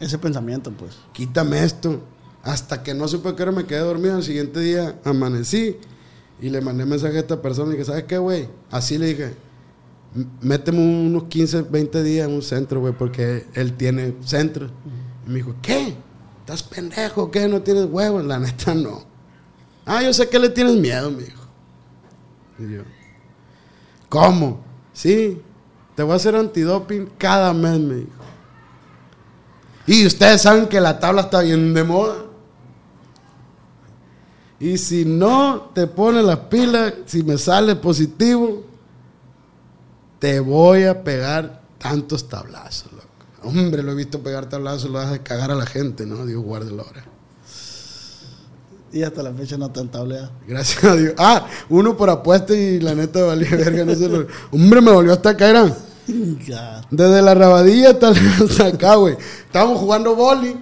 Ese 0.00 0.18
pensamiento, 0.18 0.70
pues. 0.72 0.96
quítame 1.12 1.62
esto. 1.64 2.00
Hasta 2.42 2.82
que 2.82 2.94
no 2.94 3.08
supe 3.08 3.34
que 3.34 3.42
hora 3.42 3.52
me 3.52 3.66
quedé 3.66 3.80
dormido, 3.80 4.14
al 4.16 4.22
siguiente 4.22 4.60
día 4.60 4.98
amanecí 5.04 5.76
Y 6.40 6.50
le 6.50 6.60
mandé 6.60 6.84
mensaje 6.86 7.16
a 7.16 7.20
esta 7.20 7.42
persona 7.42 7.70
y 7.70 7.72
dije, 7.72 7.84
¿sabes 7.84 8.04
qué, 8.04 8.16
güey? 8.16 8.48
Así 8.70 8.96
le 8.96 9.06
dije, 9.08 9.34
"M- 10.14 10.26
méteme 10.40 10.78
unos 10.78 11.24
15, 11.24 11.62
20 11.62 12.02
días 12.04 12.28
en 12.28 12.34
un 12.34 12.42
centro, 12.42 12.78
güey, 12.80 12.92
porque 12.96 13.44
él 13.54 13.72
tiene 13.72 14.14
centro. 14.24 14.70
Y 15.26 15.30
me 15.30 15.34
dijo, 15.36 15.56
¿qué? 15.60 15.94
¿Estás 16.40 16.62
pendejo? 16.62 17.30
¿Qué? 17.32 17.48
¿No 17.48 17.60
tienes 17.62 17.86
huevos? 17.90 18.24
La 18.24 18.38
neta, 18.38 18.72
no. 18.74 19.02
Ah, 19.84 20.00
yo 20.02 20.12
sé 20.12 20.28
que 20.28 20.38
le 20.38 20.48
tienes 20.48 20.76
miedo, 20.76 21.10
me 21.10 21.24
dijo. 21.24 21.42
Y 22.60 22.72
yo, 22.74 22.82
¿cómo? 24.08 24.60
Sí, 24.92 25.40
te 25.98 26.04
voy 26.04 26.12
a 26.12 26.14
hacer 26.14 26.36
antidoping 26.36 27.10
cada 27.18 27.52
mes, 27.52 27.80
me 27.80 27.94
dijo. 27.96 28.10
Y 29.84 30.06
ustedes 30.06 30.42
saben 30.42 30.68
que 30.68 30.80
la 30.80 31.00
tabla 31.00 31.22
está 31.22 31.40
bien 31.40 31.74
de 31.74 31.82
moda. 31.82 32.14
Y 34.60 34.78
si 34.78 35.04
no 35.04 35.72
te 35.74 35.88
pones 35.88 36.24
las 36.24 36.38
pilas, 36.38 36.94
si 37.06 37.24
me 37.24 37.36
sale 37.36 37.74
positivo, 37.74 38.62
te 40.20 40.38
voy 40.38 40.84
a 40.84 41.02
pegar 41.02 41.62
tantos 41.78 42.28
tablazos, 42.28 42.92
loco. 42.92 43.08
Hombre, 43.42 43.82
lo 43.82 43.90
he 43.90 43.96
visto 43.96 44.22
pegar 44.22 44.48
tablazos, 44.48 44.88
lo 44.90 45.00
hace 45.00 45.20
cagar 45.24 45.50
a 45.50 45.56
la 45.56 45.66
gente, 45.66 46.06
¿no? 46.06 46.24
Dios 46.26 46.44
guarde 46.44 46.70
la 46.70 46.84
hora. 46.84 47.04
Y 48.92 49.02
hasta 49.02 49.20
la 49.24 49.32
fecha 49.32 49.56
no 49.56 49.64
han 49.64 49.88
tableado. 49.88 50.30
Gracias 50.46 50.84
a 50.84 50.94
Dios. 50.94 51.14
Ah, 51.18 51.48
uno 51.68 51.96
por 51.96 52.08
apuesta 52.08 52.54
y 52.54 52.78
la 52.78 52.94
neta 52.94 53.24
valía 53.24 53.50
verga. 53.50 53.84
No 53.84 53.96
se 53.96 54.08
lo... 54.08 54.28
Hombre, 54.52 54.80
me 54.80 54.92
volvió 54.92 55.12
hasta. 55.12 55.36
Ya. 55.36 55.87
Desde 56.90 57.22
la 57.22 57.34
rabadilla 57.34 57.90
hasta, 57.90 58.08
hasta 58.44 58.66
acá, 58.66 58.94
güey. 58.96 59.16
Estábamos 59.46 59.78
jugando 59.78 60.14
boli 60.14 60.56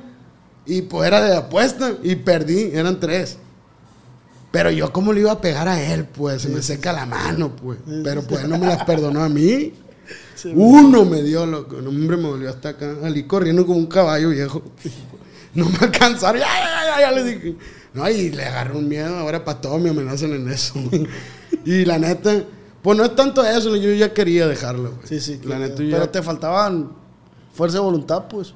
y 0.67 0.83
pues 0.83 1.07
era 1.07 1.23
de 1.23 1.37
apuesta 1.37 1.95
y 2.03 2.17
perdí, 2.17 2.71
eran 2.73 2.99
tres. 2.99 3.39
Pero 4.51 4.71
yo 4.71 4.93
cómo 4.93 5.13
le 5.13 5.21
iba 5.21 5.33
a 5.33 5.41
pegar 5.41 5.69
a 5.69 5.81
él, 5.93 6.07
pues, 6.07 6.43
se 6.43 6.49
me 6.49 6.63
seca 6.63 6.93
la 6.93 7.05
mano, 7.05 7.55
pues. 7.55 7.79
Pero 8.03 8.23
pues 8.23 8.45
él 8.45 8.51
no 8.51 8.59
me 8.59 8.67
las 8.67 8.85
perdonó 8.85 9.23
a 9.23 9.29
mí. 9.29 9.75
Uno 10.55 11.05
me 11.05 11.23
dio, 11.23 11.47
loco. 11.47 11.81
No, 11.83 11.91
hombre, 11.91 12.17
me 12.17 12.29
volvió 12.29 12.51
hasta 12.51 12.71
acá. 12.71 12.97
Salí 13.01 13.25
corriendo 13.25 13.67
como 13.67 13.79
un 13.79 13.87
caballo 13.87 14.31
viejo. 14.31 14.63
No 15.55 15.71
me 15.71 15.79
alcanzaron. 15.81 16.39
Ya, 16.39 16.47
ya, 16.47 16.85
ya, 16.85 17.01
ya, 17.01 17.13
le 17.13 17.25
dije. 17.25 17.57
No, 17.95 18.07
y 18.11 18.29
le 18.29 18.45
agarró 18.45 18.79
un 18.79 18.89
miedo. 18.89 19.17
Ahora 19.17 19.43
para 19.43 19.59
todo 19.59 19.79
me 19.79 19.89
amenazan 19.89 20.35
en 20.35 20.51
eso. 20.51 20.75
y 21.65 21.87
la 21.87 21.99
neta, 21.99 22.45
pues 22.87 22.97
no 22.97 23.05
es 23.05 23.17
tanto 23.17 23.45
eso. 23.45 23.75
Yo 23.75 23.93
ya 23.95 24.15
quería 24.15 24.47
dejarlo, 24.47 24.93
güey. 24.93 25.09
Sí, 25.09 25.19
sí. 25.21 25.41
La 25.43 25.59
neta, 25.59 25.75
pero 25.77 25.89
ya- 26.05 26.13
te 26.13 26.23
faltaban 26.23 26.93
fuerza 27.53 27.79
de 27.79 27.83
voluntad, 27.83 28.29
pues. 28.29 28.55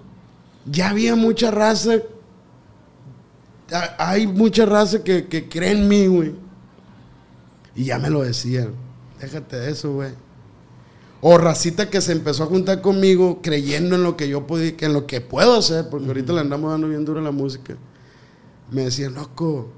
ya 0.70 0.90
había 0.90 1.16
mucha 1.16 1.50
raza. 1.50 1.94
Ha- 3.72 4.10
Hay 4.10 4.28
mucha 4.28 4.66
raza 4.66 5.02
que, 5.02 5.26
que 5.26 5.48
cree 5.48 5.72
en 5.72 5.88
mí, 5.88 6.06
güey. 6.06 6.32
Y 7.74 7.86
ya 7.86 7.98
me 7.98 8.08
lo 8.08 8.22
decían. 8.22 8.70
Déjate 9.20 9.56
de 9.58 9.70
eso, 9.72 9.94
güey. 9.94 10.10
O 11.20 11.36
racita 11.36 11.90
que 11.90 12.00
se 12.00 12.12
empezó 12.12 12.44
a 12.44 12.46
juntar 12.46 12.80
conmigo 12.82 13.40
creyendo 13.42 13.96
en 13.96 14.04
lo 14.04 14.16
que 14.16 14.28
yo 14.28 14.46
podía, 14.46 14.74
en 14.78 14.92
lo 14.92 15.06
que 15.08 15.20
puedo 15.20 15.56
hacer, 15.58 15.88
porque 15.90 16.06
ahorita 16.06 16.32
le 16.34 16.40
andamos 16.40 16.70
dando 16.70 16.88
bien 16.88 17.04
duro 17.04 17.20
la 17.20 17.32
música. 17.32 17.76
Me 18.70 18.84
decían, 18.84 19.14
loco, 19.14 19.72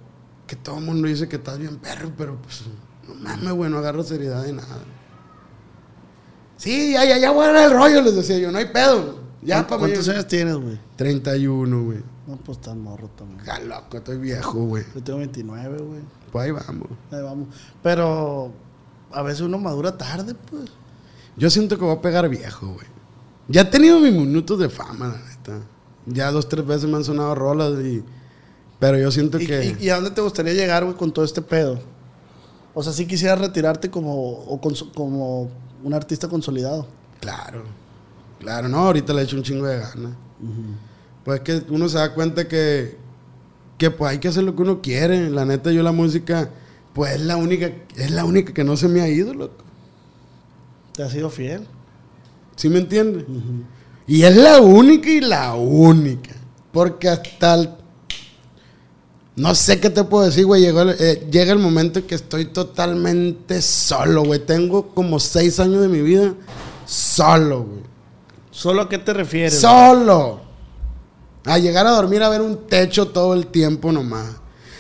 que 0.47 0.57
todo 0.57 0.77
el 0.79 0.85
mundo 0.85 1.09
dice 1.09 1.29
que 1.29 1.37
estás 1.37 1.59
bien 1.59 1.77
perro, 1.79 2.13
pero 2.19 2.37
pues 2.43 2.63
no 3.09 3.15
mames, 3.15 3.53
güey, 3.53 3.71
no 3.71 3.79
agarro 3.79 4.03
seriedad 4.03 4.43
de 4.45 4.53
nada. 4.53 4.79
Sí, 6.57 6.93
ya, 6.93 7.05
ya, 7.05 7.19
ya 7.19 7.31
guarda 7.31 7.65
el 7.65 7.73
rollo, 7.73 8.03
les 8.03 8.15
decía 8.15 8.39
yo, 8.39 8.53
no 8.53 8.59
hay 8.59 8.67
pedo. 8.67 9.21
Ya, 9.43 9.67
para 9.67 9.81
¿Cuántos 9.81 10.09
años 10.09 10.29
tienes, 10.29 10.55
güey? 10.57 10.79
31, 10.97 11.83
güey. 11.85 11.99
No, 12.29 12.37
pues 12.37 12.61
tan 12.61 12.81
morro 12.81 13.09
también. 13.09 13.41
Ja, 13.45 13.59
loco, 13.59 13.97
estoy 13.97 14.19
viejo, 14.19 14.61
güey. 14.67 14.85
Yo 14.95 15.03
tengo 15.03 15.19
29, 15.19 15.79
güey. 15.83 16.01
Pues 16.31 16.45
ahí 16.45 16.51
vamos. 16.53 16.89
Ahí 17.11 17.21
vamos. 17.23 17.49
Pero 17.83 18.53
a 19.11 19.23
veces 19.23 19.41
uno 19.41 19.59
madura 19.59 19.99
tarde, 19.99 20.35
pues. 20.49 20.71
Yo 21.37 21.51
siento 21.51 21.77
que 21.77 21.85
voy 21.85 21.97
a 21.97 22.01
pegar 22.01 22.29
viejo, 22.29 22.69
güey. 22.69 22.87
Ya 23.49 23.63
he 23.63 23.65
tenido 23.65 23.99
mis 23.99 24.13
minutos 24.13 24.61
de 24.61 24.69
fama, 24.69 25.09
la 25.09 25.19
neta. 25.29 25.59
Ya 26.07 26.31
dos, 26.31 26.49
tres 26.49 26.65
veces 26.65 26.89
me 26.89 26.97
han 26.97 27.05
sonado 27.05 27.35
rolas 27.35 27.73
y... 27.85 28.05
Pero 28.79 28.99
yo 28.99 29.11
siento 29.11 29.41
¿Y, 29.41 29.47
que... 29.47 29.77
y- 29.81 29.87
y 29.87 29.91
a 29.91 29.97
dónde 29.97 30.11
te 30.13 30.21
gustaría 30.21 30.53
llegar, 30.53 30.85
güey, 30.85 30.97
con 30.97 31.13
todo 31.13 31.25
este 31.25 31.43
pedo? 31.43 31.81
O 32.75 32.83
sea, 32.83 32.93
si 32.93 33.07
quisieras 33.07 33.39
retirarte 33.39 33.91
como, 33.91 34.15
o 34.15 34.61
como 34.95 35.51
un 35.83 35.95
artista 35.95 36.29
consolidado. 36.29 36.87
Claro. 37.21 37.65
Claro, 38.41 38.69
no, 38.69 38.79
ahorita 38.79 39.13
le 39.13 39.21
he 39.21 39.25
hecho 39.25 39.37
un 39.37 39.43
chingo 39.43 39.67
de 39.67 39.79
ganas. 39.79 40.13
Pues 41.25 41.41
que 41.41 41.63
uno 41.69 41.89
se 41.89 41.99
da 41.99 42.15
cuenta 42.15 42.49
que... 42.49 42.97
Que 43.79 43.91
pues 43.91 44.13
hay 44.13 44.19
que 44.19 44.29
hacer 44.29 44.45
lo 44.45 44.57
que 44.57 44.63
uno 44.63 44.81
quiere. 44.81 45.31
La 45.31 45.45
neta, 45.45 45.71
yo 45.71 45.83
la 45.83 45.93
música... 45.93 46.51
Pues 46.93 47.15
es 47.15 47.21
la 47.21 47.37
única... 47.37 47.71
Es 47.97 48.11
la 48.11 48.25
única 48.25 48.53
que 48.53 48.65
no 48.65 48.77
se 48.77 48.89
me 48.89 49.01
ha 49.01 49.09
ido, 49.09 49.35
loco. 49.35 49.65
Te 50.95 51.03
has 51.03 51.13
sido 51.13 51.31
fiel. 51.31 51.67
¿Sí 52.57 52.69
me 52.69 52.79
entiendes? 52.79 53.25
Y 54.07 54.23
es 54.23 54.37
la 54.37 54.61
única 54.61 55.09
y 55.09 55.21
la 55.21 55.55
única. 55.55 56.35
Porque 56.73 57.09
hasta 57.09 57.55
el... 57.55 57.71
No 59.35 59.55
sé 59.55 59.81
qué 59.81 59.89
te 59.89 60.05
puedo 60.05 60.27
decir, 60.27 60.45
güey. 60.45 60.61
Llegó 60.61 60.83
eh, 60.83 61.27
llega 61.31 61.53
el 61.53 61.59
momento 61.59 62.01
en 62.01 62.07
que 62.07 62.15
estoy 62.15 62.47
totalmente 62.47 63.63
solo, 63.63 64.25
güey. 64.25 64.41
Tengo 64.41 64.89
como 64.95 65.19
seis 65.19 65.59
años 65.59 65.81
de 65.81 65.89
mi 65.89 66.03
vida 66.03 66.35
solo, 66.85 67.63
güey. 67.65 67.83
¿Solo 68.51 68.83
a 68.83 68.89
qué 68.89 68.99
te 68.99 69.13
refieres? 69.15 69.61
güey? 69.63 69.73
Solo. 69.73 70.41
A 71.45 71.59
llegar 71.59 71.87
a 71.87 71.91
dormir 71.93 72.23
a 72.23 72.29
ver 72.29 72.43
un 72.43 72.67
techo 72.67 73.09
todo 73.09 73.35
el 73.35 73.47
tiempo 73.47 73.91
nomás. 73.91 74.37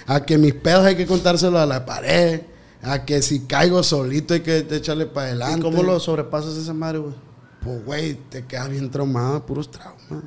A 0.06 0.24
que 0.24 0.36
mis 0.36 0.54
pedos 0.54 0.84
hay 0.84 0.96
que 0.96 1.06
contárselo 1.06 1.58
a 1.58 1.66
la 1.66 1.86
pared. 1.86 2.42
A 2.82 3.04
que 3.04 3.22
si 3.22 3.40
caigo 3.40 3.82
solito 3.82 4.34
hay 4.34 4.40
que 4.40 4.58
echarle 4.70 5.06
para 5.06 5.28
¿Y 5.28 5.30
adelante. 5.30 5.62
cómo 5.62 5.82
lo 5.82 5.98
sobrepasas 5.98 6.56
esa 6.56 6.74
madre, 6.74 6.98
güey? 6.98 7.14
Pues, 7.64 7.84
güey, 7.84 8.14
te 8.28 8.44
quedas 8.44 8.68
bien 8.68 8.90
traumado, 8.90 9.46
puros 9.46 9.70
traumas. 9.70 10.24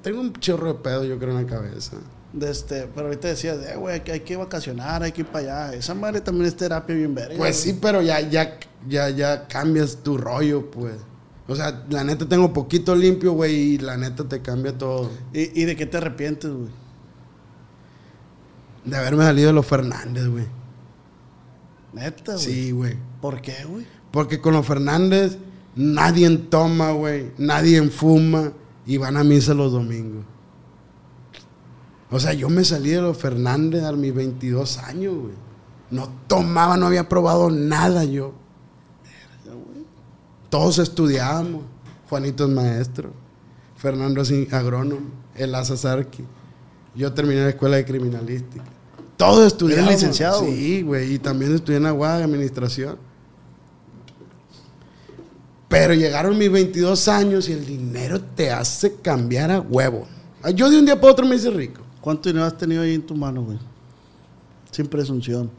Tengo 0.00 0.20
un 0.20 0.32
chorro 0.34 0.68
de 0.68 0.74
pedo, 0.78 1.04
yo 1.04 1.18
creo, 1.18 1.36
en 1.36 1.44
la 1.44 1.50
cabeza. 1.50 1.96
De 2.32 2.50
este, 2.50 2.88
pero 2.94 3.06
ahorita 3.06 3.28
decías, 3.28 3.58
eh, 3.66 3.76
güey, 3.76 4.00
hay 4.08 4.20
que, 4.20 4.36
vacacionar, 4.36 5.02
hay 5.02 5.10
que 5.10 5.22
ir 5.22 5.26
para 5.26 5.66
allá. 5.66 5.74
Esa 5.76 5.94
madre 5.94 6.20
también 6.20 6.46
es 6.46 6.56
terapia 6.56 6.94
bien 6.94 7.14
verga. 7.14 7.36
Pues 7.36 7.56
sí, 7.56 7.76
pero 7.80 8.02
ya, 8.02 8.20
ya, 8.20 8.58
ya, 8.88 9.10
ya 9.10 9.48
cambias 9.48 9.98
tu 10.02 10.16
rollo, 10.16 10.70
pues. 10.70 10.94
O 11.48 11.56
sea, 11.56 11.84
la 11.90 12.04
neta 12.04 12.28
tengo 12.28 12.52
poquito 12.52 12.94
limpio, 12.94 13.32
güey, 13.32 13.54
y 13.54 13.78
la 13.78 13.96
neta 13.96 14.28
te 14.28 14.40
cambia 14.40 14.78
todo. 14.78 15.10
¿Y, 15.32 15.60
y 15.60 15.64
de 15.64 15.74
qué 15.74 15.86
te 15.86 15.96
arrepientes, 15.96 16.52
güey? 16.52 16.70
De 18.84 18.96
haberme 18.96 19.24
salido 19.24 19.48
de 19.48 19.54
los 19.54 19.66
Fernández, 19.66 20.28
güey. 20.28 20.46
Neta, 21.92 22.34
güey. 22.34 22.44
Sí, 22.44 22.70
güey. 22.70 22.96
¿Por 23.20 23.42
qué, 23.42 23.64
güey? 23.66 23.86
Porque 24.12 24.40
con 24.40 24.54
los 24.54 24.64
Fernández 24.64 25.38
nadie 25.74 26.30
toma, 26.38 26.92
güey. 26.92 27.32
Nadie 27.38 27.82
fuma 27.88 28.52
y 28.86 28.96
van 28.98 29.16
a 29.16 29.24
misa 29.24 29.52
los 29.52 29.72
domingos. 29.72 30.24
O 32.10 32.18
sea, 32.18 32.32
yo 32.32 32.48
me 32.48 32.64
salí 32.64 32.90
de 32.90 33.00
los 33.00 33.16
Fernández 33.16 33.84
a 33.84 33.92
mis 33.92 34.12
22 34.12 34.78
años, 34.78 35.14
güey. 35.14 35.34
No 35.90 36.08
tomaba, 36.26 36.76
no 36.76 36.86
había 36.86 37.08
probado 37.08 37.50
nada 37.50 38.04
yo. 38.04 38.32
Todos 40.48 40.78
estudiábamos. 40.78 41.62
Juanito 42.08 42.44
es 42.44 42.50
maestro. 42.50 43.12
Fernando 43.76 44.22
es 44.22 44.52
agrónomo. 44.52 45.08
El 45.36 45.54
Sarki. 45.64 46.24
Yo 46.94 47.12
terminé 47.12 47.42
la 47.42 47.50
escuela 47.50 47.76
de 47.76 47.84
criminalística. 47.84 48.64
Todos 49.16 49.46
estudiábamos. 49.46 49.90
¿Eres 49.90 50.02
licenciado? 50.02 50.44
Sí, 50.44 50.82
güey. 50.82 51.14
Y 51.14 51.18
también 51.18 51.54
estudié 51.54 51.78
en 51.78 51.86
Aguada 51.86 52.18
de 52.18 52.24
administración. 52.24 52.98
Pero 55.68 55.94
llegaron 55.94 56.36
mis 56.36 56.50
22 56.50 57.06
años 57.06 57.48
y 57.48 57.52
el 57.52 57.64
dinero 57.64 58.20
te 58.20 58.50
hace 58.50 58.96
cambiar 58.96 59.52
a 59.52 59.60
huevo. 59.60 60.08
Yo 60.54 60.68
de 60.68 60.78
un 60.78 60.84
día 60.84 61.00
para 61.00 61.12
otro 61.12 61.26
me 61.26 61.36
hice 61.36 61.50
rico. 61.50 61.82
¿Cuánto 62.00 62.28
dinero 62.28 62.46
has 62.46 62.56
tenido 62.56 62.82
ahí 62.82 62.94
en 62.94 63.02
tu 63.02 63.14
mano, 63.14 63.42
güey? 63.42 63.58
Sin 64.70 64.86
presunción. 64.86 65.50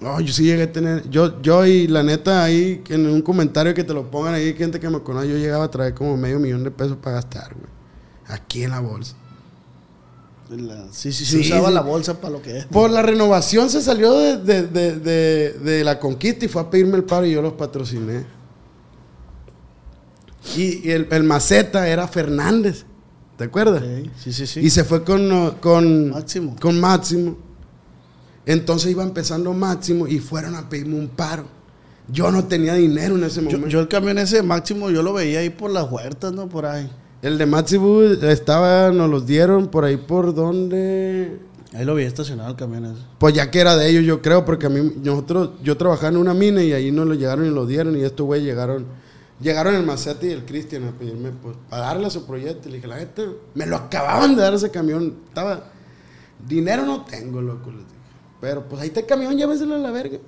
No, 0.00 0.20
yo 0.20 0.32
sí 0.32 0.44
llegué 0.44 0.64
a 0.64 0.72
tener. 0.72 1.08
Yo, 1.08 1.40
yo 1.42 1.64
y 1.66 1.86
la 1.88 2.02
neta, 2.02 2.44
ahí 2.44 2.82
en 2.88 3.06
un 3.06 3.22
comentario 3.22 3.72
que 3.74 3.82
te 3.84 3.94
lo 3.94 4.10
pongan 4.10 4.34
ahí, 4.34 4.54
gente 4.54 4.78
que 4.78 4.88
me 4.90 5.00
conoce, 5.00 5.28
yo 5.28 5.36
llegaba 5.36 5.64
a 5.64 5.70
traer 5.70 5.94
como 5.94 6.16
medio 6.16 6.38
millón 6.38 6.64
de 6.64 6.70
pesos 6.70 6.96
para 6.98 7.16
gastar, 7.16 7.54
güey. 7.54 7.66
Aquí 8.28 8.62
en 8.62 8.70
la 8.70 8.80
bolsa. 8.80 9.14
La- 10.50 10.86
sí, 10.92 11.12
sí, 11.12 11.24
Sí, 11.24 11.42
sí, 11.42 11.50
usaba 11.52 11.68
sí. 11.68 11.74
la 11.74 11.80
bolsa 11.80 12.20
para 12.20 12.34
lo 12.34 12.42
que 12.42 12.58
es. 12.58 12.64
Por 12.66 12.90
la 12.90 13.02
renovación 13.02 13.68
se 13.70 13.80
salió 13.82 14.16
de, 14.16 14.36
de- 14.38 14.66
de- 14.68 14.96
de- 15.00 15.52
de 15.54 15.84
la 15.84 15.98
conquista 15.98 16.44
y 16.44 16.48
fue 16.48 16.62
a 16.62 16.70
pedirme 16.70 16.96
el 16.96 17.04
paro 17.04 17.26
y 17.26 17.32
yo 17.32 17.42
los 17.42 17.54
patrociné. 17.54 18.24
Y, 20.56 20.88
y 20.88 20.90
el, 20.92 21.08
el 21.10 21.22
maceta 21.24 21.88
era 21.88 22.06
Fernández, 22.06 22.84
¿te 23.36 23.44
acuerdas? 23.44 23.82
Sí, 24.18 24.32
sí, 24.32 24.46
sí. 24.46 24.60
Y 24.60 24.70
se 24.70 24.84
fue 24.84 25.04
con, 25.04 25.56
con 25.60 26.10
Máximo. 26.10 26.56
Con 26.60 26.80
Máximo. 26.80 27.36
Entonces 28.44 28.90
iba 28.90 29.02
empezando 29.02 29.52
Máximo 29.52 30.06
y 30.06 30.18
fueron 30.18 30.54
a 30.54 30.68
pedirme 30.68 30.98
un 30.98 31.08
paro. 31.08 31.56
Yo 32.08 32.30
no 32.30 32.44
tenía 32.44 32.74
dinero 32.74 33.16
en 33.16 33.24
ese 33.24 33.42
momento. 33.42 33.66
yo 33.68 33.80
el 33.80 33.88
camión 33.88 34.18
ese 34.18 34.42
máximo, 34.42 34.90
yo 34.90 35.02
lo 35.02 35.12
veía 35.12 35.40
ahí 35.40 35.50
por 35.50 35.70
las 35.70 35.90
huertas, 35.90 36.32
¿no? 36.32 36.48
Por 36.48 36.66
ahí. 36.66 36.88
el 37.22 37.36
de 37.36 37.46
Máximo 37.46 38.02
estaba, 38.02 38.92
nos 38.92 39.10
los 39.10 39.26
dieron 39.26 39.68
por 39.68 39.84
ahí 39.84 39.96
por 39.96 40.34
donde. 40.34 41.40
Ahí 41.74 41.84
lo 41.84 41.96
vi 41.96 42.04
estacionado 42.04 42.50
el 42.50 42.56
camión 42.56 42.84
ese. 42.84 43.02
Pues 43.18 43.34
ya 43.34 43.50
que 43.50 43.58
era 43.58 43.76
de 43.76 43.88
ellos, 43.88 44.04
yo 44.04 44.22
creo, 44.22 44.44
porque 44.44 44.66
a 44.66 44.68
mí, 44.68 44.92
nosotros, 45.02 45.50
yo 45.64 45.76
trabajaba 45.76 46.10
en 46.10 46.16
una 46.18 46.32
mina 46.32 46.62
y 46.62 46.72
ahí 46.72 46.92
nos 46.92 47.06
lo 47.06 47.14
llegaron 47.14 47.44
y 47.44 47.50
lo 47.50 47.66
dieron 47.66 47.96
y 47.96 48.02
estos 48.02 48.24
güey 48.24 48.42
llegaron, 48.42 48.86
llegaron 49.40 49.74
el 49.74 49.84
Macete 49.84 50.28
y 50.28 50.30
el 50.30 50.44
Cristian 50.44 50.84
a 50.84 50.92
pedirme, 50.92 51.30
pues, 51.30 51.56
para 51.68 51.86
darle 51.86 52.06
a 52.06 52.10
su 52.10 52.26
proyecto. 52.26 52.68
Y 52.68 52.72
le 52.72 52.76
dije, 52.78 52.88
la 52.88 52.96
neta, 52.96 53.22
me 53.54 53.66
lo 53.66 53.76
acababan 53.76 54.36
de 54.36 54.42
dar 54.42 54.54
ese 54.54 54.70
camión. 54.70 55.16
Estaba, 55.28 55.64
dinero 56.46 56.84
no 56.86 57.04
tengo, 57.04 57.40
loco, 57.40 57.70
les 57.70 57.80
dije. 57.80 57.96
Pero 58.40 58.68
pues 58.68 58.82
ahí 58.82 58.88
está 58.88 59.00
el 59.00 59.06
camión, 59.06 59.36
lléveselo 59.36 59.74
a 59.74 59.78
la 59.78 59.90
verga. 59.90 60.18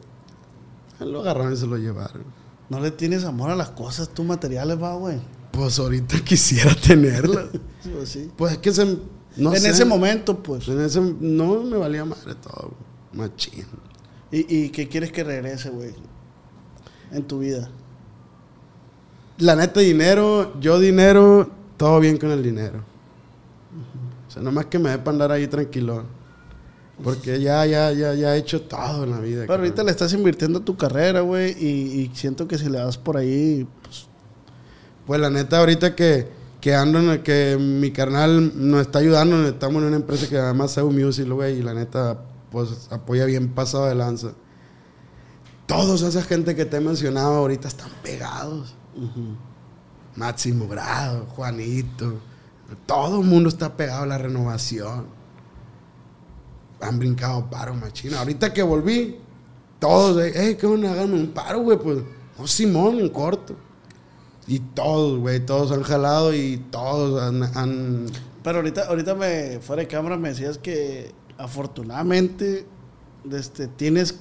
Lo 1.00 1.20
agarraron 1.20 1.52
y 1.52 1.56
se 1.56 1.66
lo 1.66 1.76
llevaron. 1.76 2.24
No 2.68 2.80
le 2.80 2.90
tienes 2.90 3.24
amor 3.24 3.50
a 3.50 3.56
las 3.56 3.70
cosas, 3.70 4.08
tú 4.08 4.24
materiales, 4.24 4.82
va, 4.82 4.94
güey. 4.94 5.18
Pues 5.52 5.78
ahorita 5.78 6.18
quisiera 6.24 6.74
tenerla. 6.74 7.48
Sí, 7.80 7.90
pues 7.94 8.08
sí. 8.08 8.30
Pues 8.36 8.52
es 8.54 8.58
que 8.58 8.72
se, 8.72 8.98
no 9.36 9.54
en 9.54 9.60
sé. 9.60 9.70
ese 9.70 9.84
momento, 9.84 10.42
pues. 10.42 10.66
En 10.66 10.80
ese, 10.80 11.00
no 11.00 11.62
me 11.62 11.76
valía 11.76 12.04
madre 12.04 12.34
todo, 12.34 12.72
machín. 13.12 13.66
¿Y, 14.32 14.64
¿Y 14.64 14.70
qué 14.70 14.88
quieres 14.88 15.12
que 15.12 15.22
regrese, 15.22 15.70
güey? 15.70 15.94
En 17.12 17.22
tu 17.22 17.38
vida. 17.38 17.70
La 19.38 19.54
neta, 19.56 19.80
dinero, 19.80 20.58
yo 20.60 20.78
dinero, 20.80 21.48
todo 21.76 22.00
bien 22.00 22.16
con 22.18 22.30
el 22.30 22.42
dinero. 22.42 22.82
O 24.26 24.30
sea, 24.30 24.42
nomás 24.42 24.66
que 24.66 24.78
me 24.78 24.90
dé 24.90 24.98
para 24.98 25.10
andar 25.12 25.32
ahí 25.32 25.46
tranquilo. 25.46 26.04
Porque 27.02 27.40
ya, 27.40 27.64
ya, 27.64 27.92
ya, 27.92 28.14
ya 28.14 28.34
he 28.34 28.38
hecho 28.38 28.62
todo 28.62 29.04
en 29.04 29.12
la 29.12 29.20
vida. 29.20 29.42
Pero 29.46 29.54
ahorita 29.54 29.84
le 29.84 29.92
estás 29.92 30.12
invirtiendo 30.12 30.58
a 30.58 30.64
tu 30.64 30.76
carrera, 30.76 31.20
güey, 31.20 31.52
y, 31.52 32.00
y 32.02 32.10
siento 32.14 32.48
que 32.48 32.58
si 32.58 32.68
le 32.68 32.78
das 32.78 32.98
por 32.98 33.16
ahí, 33.16 33.66
pues, 33.82 34.06
Pues 35.06 35.20
la 35.20 35.30
neta, 35.30 35.58
ahorita 35.60 35.94
que, 35.94 36.26
que 36.60 36.74
ando, 36.74 36.98
en 36.98 37.08
el- 37.10 37.22
que 37.22 37.56
mi 37.58 37.92
carnal 37.92 38.52
nos 38.68 38.80
está 38.82 38.98
ayudando, 38.98 39.46
estamos 39.46 39.80
en 39.82 39.88
una 39.88 39.96
empresa 39.96 40.28
que 40.28 40.36
además 40.36 40.72
Seu 40.72 40.90
Music, 40.90 41.28
güey, 41.28 41.60
y 41.60 41.62
la 41.62 41.72
neta, 41.72 42.20
pues 42.50 42.88
apoya 42.90 43.24
bien 43.26 43.48
pasado 43.54 43.86
de 43.86 43.94
lanza. 43.94 44.32
Todos 45.66 46.02
esa 46.02 46.22
gente 46.22 46.56
que 46.56 46.64
te 46.64 46.78
he 46.78 46.80
mencionado 46.80 47.36
ahorita 47.36 47.68
están 47.68 47.90
pegados. 48.02 48.74
Máximo 50.16 50.66
Grado, 50.68 51.26
Juanito. 51.26 52.14
Todo 52.86 53.20
el 53.20 53.26
mundo 53.26 53.48
está 53.48 53.76
pegado 53.76 54.02
a 54.02 54.06
la 54.06 54.18
renovación. 54.18 55.06
Han 56.80 56.98
brincado 56.98 57.48
paro, 57.50 57.74
machina. 57.74 58.18
Ahorita 58.20 58.52
que 58.52 58.62
volví, 58.62 59.16
todos, 59.78 60.22
hey, 60.34 60.56
¿qué 60.60 60.66
van 60.66 60.84
a 60.84 61.02
un 61.02 61.28
paro, 61.34 61.60
güey? 61.60 61.78
Pues, 61.78 61.98
no, 62.38 62.46
Simón, 62.46 62.98
en 63.00 63.08
corto. 63.08 63.56
Y 64.46 64.60
todos, 64.60 65.18
güey, 65.18 65.44
todos 65.44 65.72
han 65.72 65.82
jalado 65.82 66.32
y 66.34 66.56
todos 66.70 67.22
han, 67.22 67.42
han- 67.56 68.06
Pero 68.42 68.58
ahorita, 68.58 68.86
ahorita 68.86 69.14
me, 69.14 69.58
fuera 69.60 69.82
de 69.82 69.88
cámara 69.88 70.16
me 70.16 70.30
decías 70.30 70.56
que 70.58 71.12
afortunadamente 71.36 72.66
este, 73.30 73.68
tienes 73.68 74.16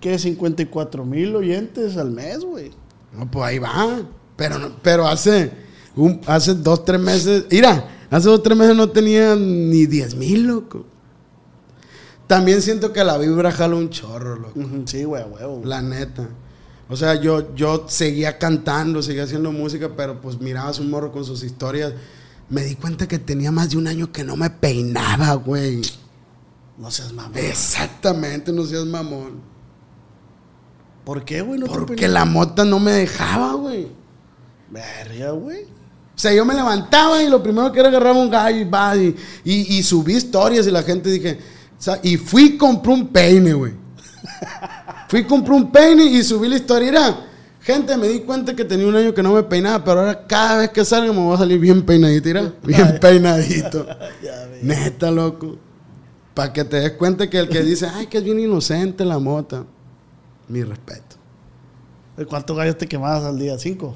que 0.00 0.18
54 0.18 1.04
mil 1.04 1.34
oyentes 1.34 1.96
al 1.96 2.10
mes, 2.12 2.44
güey. 2.44 2.70
No, 3.12 3.30
pues 3.30 3.44
ahí 3.44 3.58
va. 3.58 4.02
Pero, 4.36 4.76
pero 4.82 5.06
hace, 5.06 5.50
un, 5.96 6.20
hace 6.26 6.54
dos, 6.54 6.84
tres 6.84 7.00
meses. 7.00 7.44
Mira, 7.50 7.88
hace 8.10 8.28
dos, 8.28 8.42
tres 8.42 8.56
meses 8.56 8.76
no 8.76 8.88
tenía 8.88 9.34
ni 9.34 9.86
10 9.86 10.14
mil, 10.14 10.46
loco. 10.46 10.86
También 12.26 12.60
siento 12.62 12.92
que 12.92 13.02
la 13.02 13.16
vibra 13.18 13.50
jala 13.50 13.76
un 13.76 13.90
chorro, 13.90 14.36
loco. 14.36 14.60
Sí, 14.84 15.04
güey, 15.04 15.24
huevo. 15.24 15.62
La 15.64 15.80
neta. 15.80 16.28
O 16.90 16.96
sea, 16.96 17.20
yo, 17.20 17.54
yo 17.54 17.86
seguía 17.88 18.38
cantando, 18.38 19.02
seguía 19.02 19.24
haciendo 19.24 19.50
música, 19.52 19.90
pero 19.96 20.20
pues 20.20 20.40
miraba 20.40 20.70
a 20.70 20.72
su 20.72 20.84
morro 20.84 21.10
con 21.10 21.24
sus 21.24 21.42
historias. 21.42 21.92
Me 22.48 22.64
di 22.64 22.76
cuenta 22.76 23.06
que 23.06 23.18
tenía 23.18 23.50
más 23.50 23.70
de 23.70 23.76
un 23.76 23.86
año 23.86 24.10
que 24.10 24.24
no 24.24 24.36
me 24.36 24.48
peinaba, 24.48 25.34
güey. 25.34 25.82
No 26.78 26.90
seas 26.90 27.12
mamón. 27.12 27.36
Exactamente, 27.36 28.52
no 28.52 28.64
seas 28.64 28.86
mamón. 28.86 29.40
¿Por 31.08 31.24
qué, 31.24 31.40
güey? 31.40 31.58
No 31.58 31.68
Porque 31.68 32.06
la 32.06 32.26
mota 32.26 32.66
no 32.66 32.78
me 32.78 32.92
dejaba, 32.92 33.54
güey. 33.54 33.88
Verga, 34.68 35.30
güey. 35.30 35.62
O 35.62 36.18
sea, 36.18 36.34
yo 36.34 36.44
me 36.44 36.52
levantaba 36.52 37.22
y 37.22 37.30
lo 37.30 37.42
primero 37.42 37.72
que 37.72 37.80
era 37.80 37.88
agarrar 37.88 38.14
un 38.14 38.28
gallo 38.28 38.58
y 38.58 38.64
va. 38.64 38.94
Y, 38.94 39.16
y, 39.42 39.78
y 39.78 39.82
subí 39.82 40.16
historias 40.16 40.66
y 40.66 40.70
la 40.70 40.82
gente 40.82 41.08
dije. 41.08 41.38
o 41.78 41.82
sea, 41.82 41.98
y 42.02 42.18
fui 42.18 42.42
y 42.42 42.56
compré 42.58 42.92
un 42.92 43.08
peine, 43.08 43.54
güey. 43.54 43.72
fui 45.08 45.20
y 45.20 45.24
compré 45.24 45.54
un 45.54 45.72
peine 45.72 46.04
y 46.04 46.22
subí 46.22 46.46
la 46.46 46.56
historia. 46.56 46.90
Mira, 46.90 47.26
gente, 47.62 47.96
me 47.96 48.06
di 48.08 48.20
cuenta 48.20 48.54
que 48.54 48.66
tenía 48.66 48.86
un 48.86 48.94
año 48.94 49.14
que 49.14 49.22
no 49.22 49.32
me 49.32 49.42
peinaba, 49.44 49.82
pero 49.82 50.00
ahora 50.00 50.26
cada 50.26 50.58
vez 50.58 50.68
que 50.68 50.84
salga 50.84 51.10
me 51.10 51.20
voy 51.20 51.34
a 51.34 51.38
salir 51.38 51.58
bien 51.58 51.86
peinadito, 51.86 52.28
mira. 52.28 52.52
Bien 52.62 52.98
peinadito. 53.00 53.86
Neta, 54.60 55.10
loco. 55.10 55.56
Para 56.34 56.52
que 56.52 56.64
te 56.64 56.80
des 56.80 56.92
cuenta 56.92 57.30
que 57.30 57.38
el 57.38 57.48
que 57.48 57.62
dice, 57.62 57.88
ay, 57.94 58.08
que 58.08 58.18
es 58.18 58.24
bien 58.24 58.38
inocente 58.38 59.06
la 59.06 59.18
mota. 59.18 59.64
Mi 60.48 60.62
respeto. 60.62 61.16
¿Cuántos 62.28 62.56
gallos 62.56 62.76
te 62.78 62.86
quemabas 62.88 63.22
al 63.24 63.38
día? 63.38 63.58
¿Cinco? 63.58 63.94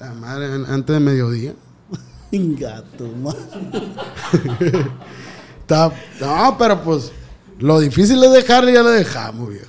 Ah, 0.00 0.12
madre, 0.14 0.46
an- 0.52 0.66
antes 0.66 0.94
de 0.94 1.00
mediodía. 1.00 1.54
Gato. 2.32 3.08
Está- 5.60 5.92
no, 6.20 6.56
pero 6.58 6.82
pues 6.82 7.12
lo 7.58 7.78
difícil 7.80 8.22
es 8.24 8.32
dejarle 8.32 8.72
y 8.72 8.74
ya 8.74 8.82
lo 8.82 8.90
dejamos, 8.90 9.48
viejo. 9.48 9.66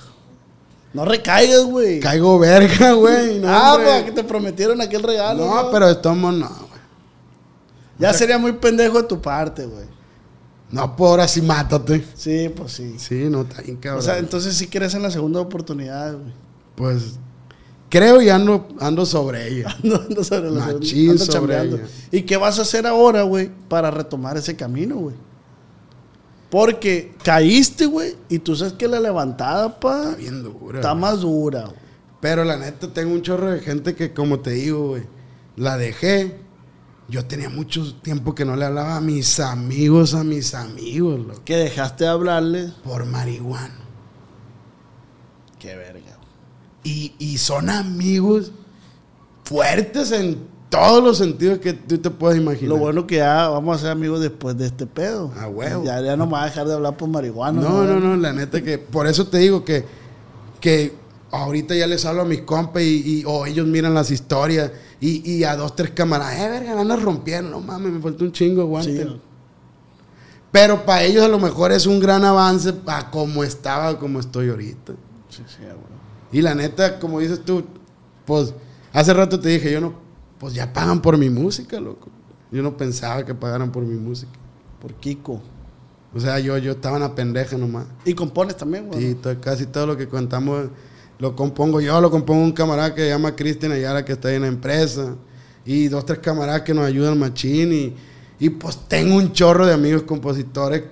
No 0.92 1.04
recaigas, 1.04 1.64
güey. 1.64 1.98
Caigo 2.00 2.38
verga, 2.38 2.92
güey. 2.92 3.40
No, 3.40 3.48
ah, 3.48 3.78
pues 3.82 4.04
que 4.04 4.12
te 4.12 4.22
prometieron 4.24 4.80
aquel 4.80 5.02
regalo. 5.02 5.44
no, 5.44 5.70
pero 5.70 5.88
estamos 5.90 6.32
no, 6.34 6.48
güey. 6.48 6.80
Ya 7.98 8.12
sería 8.12 8.38
muy 8.38 8.52
pendejo 8.52 9.02
de 9.02 9.08
tu 9.08 9.20
parte, 9.20 9.66
güey. 9.66 9.86
No, 10.70 10.96
pues 10.96 11.10
ahora 11.10 11.28
sí 11.28 11.42
mátate. 11.42 12.04
Sí, 12.14 12.48
pues 12.54 12.72
sí. 12.72 12.94
Sí, 12.98 13.26
no, 13.30 13.42
está 13.42 13.62
bien 13.62 13.76
cabrón. 13.76 14.00
O 14.00 14.02
sea, 14.02 14.18
entonces 14.18 14.56
sí 14.56 14.66
crees 14.66 14.94
en 14.94 15.02
la 15.02 15.10
segunda 15.10 15.40
oportunidad, 15.40 16.14
güey. 16.14 16.32
pues 16.74 17.18
creo 17.88 18.20
y 18.20 18.28
ando, 18.28 18.66
ando 18.80 19.06
sobre 19.06 19.46
ella. 19.46 19.68
Ando, 19.82 20.02
ando 20.08 20.24
sobre 20.24 20.50
la 20.50 20.66
Machín 20.66 21.10
ando 21.10 21.24
sobre 21.24 21.62
ella. 21.62 21.78
¿Y 22.10 22.22
qué 22.22 22.36
vas 22.36 22.58
a 22.58 22.62
hacer 22.62 22.86
ahora, 22.86 23.22
güey, 23.22 23.50
para 23.68 23.90
retomar 23.90 24.36
ese 24.36 24.56
camino, 24.56 24.96
güey? 24.96 25.14
Porque 26.50 27.14
caíste, 27.22 27.86
güey, 27.86 28.16
y 28.28 28.38
tú 28.38 28.54
sabes 28.56 28.74
que 28.74 28.88
la 28.88 29.00
levantada, 29.00 29.78
pa, 29.78 30.10
Está 30.10 30.16
bien 30.16 30.42
dura. 30.42 30.78
está 30.80 30.94
más 30.94 31.20
dura, 31.20 31.66
güey. 31.66 31.84
Pero 32.20 32.42
la 32.44 32.56
neta, 32.56 32.88
tengo 32.88 33.12
un 33.12 33.22
chorro 33.22 33.50
de 33.50 33.60
gente 33.60 33.94
que, 33.94 34.12
como 34.12 34.40
te 34.40 34.50
digo, 34.50 34.88
güey, 34.88 35.02
la 35.56 35.76
dejé. 35.76 36.40
Yo 37.08 37.24
tenía 37.26 37.50
mucho 37.50 37.94
tiempo 37.96 38.34
que 38.34 38.44
no 38.44 38.56
le 38.56 38.64
hablaba 38.64 38.96
a 38.96 39.00
mis 39.00 39.38
amigos, 39.38 40.14
a 40.14 40.24
mis 40.24 40.54
amigos, 40.54 41.20
loco, 41.20 41.42
Que 41.44 41.56
dejaste 41.56 42.04
de 42.04 42.10
hablarle. 42.10 42.72
por 42.82 43.04
marihuana. 43.04 43.74
Qué 45.58 45.76
verga. 45.76 46.18
Y, 46.82 47.14
y 47.18 47.38
son 47.38 47.70
amigos 47.70 48.52
fuertes 49.44 50.12
en 50.12 50.38
todos 50.70 51.02
los 51.02 51.18
sentidos 51.18 51.58
que 51.58 51.72
tú 51.74 51.98
te 51.98 52.10
puedes 52.10 52.38
imaginar. 52.40 52.68
Lo 52.70 52.78
bueno 52.78 53.06
que 53.06 53.16
ya 53.16 53.48
vamos 53.48 53.76
a 53.76 53.80
ser 53.80 53.90
amigos 53.90 54.20
después 54.20 54.56
de 54.56 54.66
este 54.66 54.86
pedo. 54.86 55.30
A 55.38 55.46
huevo. 55.46 55.84
Ya, 55.84 56.00
ya 56.00 56.16
no 56.16 56.26
me 56.26 56.32
va 56.32 56.42
a 56.42 56.46
dejar 56.46 56.66
de 56.66 56.74
hablar 56.74 56.96
por 56.96 57.08
marihuana. 57.08 57.60
No, 57.60 57.84
no, 57.84 58.00
no, 58.00 58.16
la 58.16 58.32
neta 58.32 58.62
que 58.62 58.78
por 58.78 59.06
eso 59.06 59.26
te 59.28 59.38
digo 59.38 59.64
que, 59.64 59.84
que 60.60 60.94
ahorita 61.36 61.74
ya 61.74 61.86
les 61.86 62.04
hablo 62.04 62.22
a 62.22 62.24
mis 62.24 62.42
compas 62.42 62.82
y, 62.82 63.20
y- 63.20 63.24
o 63.26 63.46
ellos 63.46 63.66
miran 63.66 63.94
las 63.94 64.10
historias 64.10 64.70
y, 65.00 65.30
y 65.30 65.44
a 65.44 65.56
dos, 65.56 65.74
tres 65.76 65.90
camaradas, 65.90 66.38
eh, 66.40 66.48
verga, 66.48 66.74
van 66.74 66.90
a 66.90 66.96
romper, 66.96 67.42
no 67.44 67.60
mames, 67.60 67.92
me 67.92 68.00
falta 68.00 68.24
un 68.24 68.32
chingo, 68.32 68.62
aguante. 68.62 69.04
Sí. 69.04 69.20
Pero 70.52 70.84
para 70.84 71.02
ellos 71.02 71.24
a 71.24 71.28
lo 71.28 71.38
mejor 71.40 71.72
es 71.72 71.86
un 71.86 71.98
gran 71.98 72.24
avance 72.24 72.72
a 72.86 73.10
como 73.10 73.42
estaba, 73.42 73.98
como 73.98 74.20
estoy 74.20 74.50
ahorita. 74.50 74.92
Sí, 75.28 75.42
sí, 75.46 75.62
güey. 75.62 75.74
Y 76.32 76.42
la 76.42 76.54
neta, 76.54 76.98
como 77.00 77.18
dices 77.20 77.44
tú, 77.44 77.64
pues 78.24 78.54
hace 78.92 79.12
rato 79.12 79.38
te 79.40 79.48
dije, 79.48 79.72
yo 79.72 79.80
no, 79.80 79.94
pues 80.38 80.54
ya 80.54 80.72
pagan 80.72 81.02
por 81.02 81.18
mi 81.18 81.28
música, 81.30 81.80
loco. 81.80 82.08
Yo 82.52 82.62
no 82.62 82.76
pensaba 82.76 83.24
que 83.24 83.34
pagaran 83.34 83.72
por 83.72 83.82
mi 83.84 83.96
música. 83.96 84.32
Por 84.80 84.94
Kiko. 84.94 85.40
O 86.14 86.20
sea, 86.20 86.38
yo, 86.38 86.56
yo 86.58 86.72
estaba 86.72 86.96
en 86.98 87.02
la 87.02 87.14
pendeja 87.16 87.58
nomás. 87.58 87.86
Y 88.04 88.14
compones 88.14 88.56
también, 88.56 88.86
güey. 88.86 89.14
To- 89.14 89.40
casi 89.40 89.66
todo 89.66 89.86
lo 89.88 89.96
que 89.96 90.06
contamos 90.08 90.68
lo 91.18 91.34
compongo 91.36 91.80
yo, 91.80 92.00
lo 92.00 92.10
compongo 92.10 92.42
un 92.42 92.52
camarada 92.52 92.94
que 92.94 93.02
se 93.02 93.08
llama 93.08 93.34
Cristian 93.36 93.72
Ayala, 93.72 94.04
que 94.04 94.12
está 94.12 94.28
ahí 94.28 94.36
en 94.36 94.42
la 94.42 94.48
empresa. 94.48 95.14
Y 95.66 95.88
dos, 95.88 96.04
tres 96.04 96.18
camaradas 96.18 96.62
que 96.62 96.74
nos 96.74 96.84
ayudan 96.84 97.18
machín. 97.18 97.72
Y, 97.72 97.94
y 98.38 98.50
pues 98.50 98.76
tengo 98.88 99.16
un 99.16 99.32
chorro 99.32 99.64
de 99.66 99.72
amigos 99.74 100.02
compositores 100.02 100.82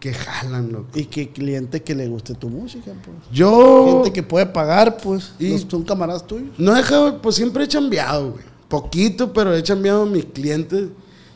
que 0.00 0.14
jalan, 0.14 0.72
loco. 0.72 0.88
Y 0.98 1.04
que 1.04 1.28
cliente 1.30 1.82
que 1.82 1.94
le 1.94 2.08
guste 2.08 2.34
tu 2.34 2.48
música, 2.48 2.90
pues. 3.04 3.16
Yo 3.32 3.92
Gente 4.02 4.12
que 4.12 4.22
puede 4.22 4.46
pagar, 4.46 4.96
pues. 4.96 5.32
Y- 5.38 5.50
los- 5.52 5.66
son 5.70 5.82
camaradas 5.84 6.26
tuyos. 6.26 6.50
no 6.58 6.72
he 6.74 6.78
dejado, 6.78 7.20
pues 7.20 7.36
siempre 7.36 7.64
he 7.64 7.68
chambeado, 7.68 8.32
güey. 8.32 8.44
Poquito, 8.68 9.32
pero 9.32 9.54
he 9.54 9.62
chambeado 9.62 10.02
a 10.02 10.06
mis 10.06 10.24
clientes 10.24 10.88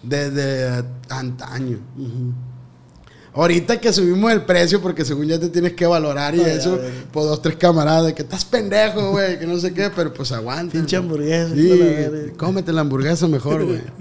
desde 0.02 0.84
antaño. 1.10 1.78
Ahorita 3.34 3.80
que 3.80 3.92
subimos 3.92 4.30
el 4.32 4.42
precio, 4.42 4.80
porque 4.80 5.04
según 5.04 5.26
ya 5.26 5.40
te 5.40 5.48
tienes 5.48 5.72
que 5.72 5.86
valorar 5.86 6.36
y 6.36 6.40
eso, 6.40 6.78
pues 7.12 7.26
dos, 7.26 7.42
tres 7.42 7.56
camaradas 7.56 8.12
que 8.12 8.22
estás 8.22 8.44
pendejo, 8.44 9.10
güey, 9.10 9.40
que 9.40 9.46
no 9.46 9.58
sé 9.58 9.74
qué, 9.74 9.90
pero 9.94 10.14
pues 10.14 10.30
aguanta. 10.30 10.72
Pinche 10.72 10.96
hamburguesa. 10.96 11.52
Sí, 11.52 11.68
la 11.68 12.32
cómete 12.36 12.72
la 12.72 12.82
hamburguesa 12.82 13.26
mejor, 13.26 13.64
güey. 13.64 13.82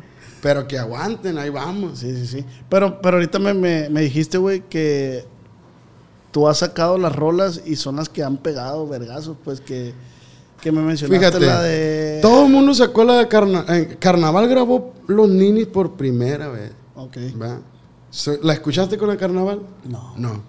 Pero 0.44 0.68
que 0.68 0.78
aguanten, 0.78 1.38
ahí 1.38 1.50
vamos. 1.50 2.00
Sí, 2.00 2.14
sí, 2.14 2.28
sí. 2.28 2.46
Pero, 2.68 3.00
pero 3.02 3.16
ahorita 3.16 3.40
me, 3.40 3.54
me, 3.54 3.88
me 3.88 4.02
dijiste, 4.02 4.38
güey, 4.38 4.62
que 4.68 5.24
tú 6.34 6.50
has 6.50 6.58
sacado 6.58 6.98
las 6.98 7.16
rolas 7.16 7.62
y 7.66 7.78
son 7.78 7.96
las 7.96 8.10
que 8.10 8.24
han 8.24 8.36
pegado 8.36 8.86
vergazos, 8.86 9.38
pues 9.42 9.62
que, 9.62 9.94
que 10.60 10.72
me 10.74 10.82
mencionaste 10.82 11.18
Fíjate, 11.18 11.46
la 11.46 11.62
de... 11.62 12.20
todo 12.22 12.46
el 12.46 12.52
mundo 12.52 12.74
sacó 12.74 13.06
la 13.06 13.20
de 13.20 13.28
carna 13.30 13.64
eh, 13.70 13.96
Carnaval, 14.00 14.50
grabó 14.50 14.94
Los 15.08 15.30
Ninis 15.30 15.68
por 15.68 15.94
primera 15.94 16.50
vez. 16.50 16.72
Ok. 16.96 17.18
¿va? 17.42 17.62
¿La 18.42 18.54
escuchaste 18.54 18.98
con 18.98 19.10
el 19.10 19.18
Carnaval? 19.18 19.62
No, 19.90 20.14
No. 20.18 20.42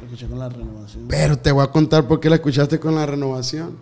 lo 0.00 0.04
escuché 0.06 0.26
con 0.26 0.38
la 0.38 0.48
renovación. 0.48 1.04
Pero 1.08 1.38
te 1.38 1.52
voy 1.52 1.64
a 1.64 1.68
contar 1.68 2.06
por 2.06 2.20
qué 2.20 2.28
la 2.28 2.36
escuchaste 2.36 2.78
con 2.80 2.94
la 2.94 3.06
renovación. 3.06 3.76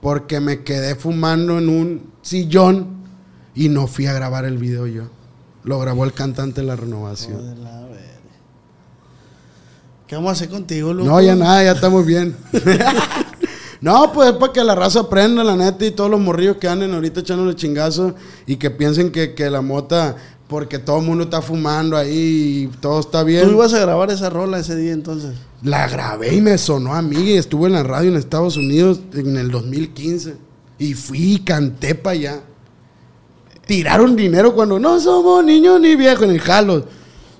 Porque 0.00 0.40
me 0.40 0.62
quedé 0.62 0.94
fumando 0.94 1.58
en 1.58 1.68
un 1.68 2.10
sillón 2.22 2.88
y 3.54 3.68
no 3.68 3.86
fui 3.86 4.06
a 4.06 4.12
grabar 4.12 4.44
el 4.44 4.58
video 4.58 4.86
yo. 4.86 5.04
Lo 5.64 5.80
grabó 5.80 6.04
el 6.04 6.12
cantante 6.12 6.60
de 6.60 6.66
la 6.66 6.76
renovación. 6.76 7.38
Joder, 7.38 7.58
la. 7.58 7.86
¿Qué 10.06 10.14
vamos 10.14 10.28
a 10.28 10.32
hacer 10.34 10.48
contigo, 10.48 10.94
loco? 10.94 11.08
No, 11.08 11.20
ya 11.20 11.34
nada, 11.34 11.64
ya 11.64 11.72
estamos 11.72 12.06
bien. 12.06 12.36
no, 13.80 14.12
pues 14.12 14.30
es 14.30 14.36
para 14.36 14.52
que 14.52 14.62
la 14.62 14.76
raza 14.76 15.00
aprenda, 15.00 15.42
la 15.42 15.56
neta, 15.56 15.84
y 15.84 15.90
todos 15.90 16.08
los 16.08 16.20
morrillos 16.20 16.58
que 16.58 16.68
anden 16.68 16.94
ahorita 16.94 17.20
echándole 17.20 17.56
chingazos 17.56 18.14
y 18.46 18.54
que 18.54 18.70
piensen 18.70 19.10
que, 19.10 19.34
que 19.34 19.50
la 19.50 19.62
mota, 19.62 20.14
porque 20.48 20.78
todo 20.78 21.00
el 21.00 21.06
mundo 21.06 21.24
está 21.24 21.42
fumando 21.42 21.96
ahí 21.96 22.70
y 22.70 22.76
todo 22.78 23.00
está 23.00 23.24
bien. 23.24 23.44
Tú 23.44 23.52
ibas 23.52 23.74
a 23.74 23.80
grabar 23.80 24.10
esa 24.10 24.30
rola 24.30 24.58
ese 24.58 24.76
día 24.76 24.92
entonces. 24.92 25.34
La 25.62 25.88
grabé 25.88 26.34
y 26.34 26.40
me 26.40 26.56
sonó 26.58 26.94
a 26.94 27.02
mí. 27.02 27.32
Estuve 27.32 27.66
en 27.66 27.72
la 27.72 27.82
radio 27.82 28.10
en 28.10 28.16
Estados 28.16 28.56
Unidos 28.56 29.00
en 29.14 29.36
el 29.36 29.50
2015. 29.50 30.36
Y 30.78 30.94
fui 30.94 31.34
y 31.34 31.38
canté 31.40 31.94
para 31.94 32.14
allá. 32.14 32.40
Tiraron 33.66 34.14
dinero 34.14 34.54
cuando 34.54 34.78
no 34.78 35.00
somos 35.00 35.44
niños 35.44 35.80
ni 35.80 35.96
viejos 35.96 36.22
en 36.24 36.30
el 36.30 36.40
Jalos. 36.40 36.84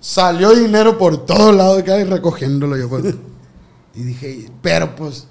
Salió 0.01 0.55
dinero 0.55 0.99
por 0.99 1.25
todos 1.25 1.55
lados, 1.55 1.83
cada 1.85 1.99
vez 1.99 2.09
recogiéndolo 2.09 2.77
yo. 2.77 2.89
pues. 2.89 3.15
y 3.95 4.03
dije, 4.03 4.51
pero 4.63 4.97
pues. 4.97 5.29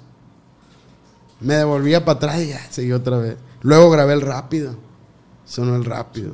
Me 1.40 1.56
devolvía 1.56 2.02
para 2.02 2.16
atrás 2.16 2.40
y 2.40 2.48
ya, 2.48 2.66
seguí 2.70 2.92
otra 2.92 3.18
vez. 3.18 3.36
Luego 3.60 3.90
grabé 3.90 4.14
el 4.14 4.22
rápido. 4.22 4.74
Sonó 5.44 5.76
el 5.76 5.84
rápido. 5.84 6.32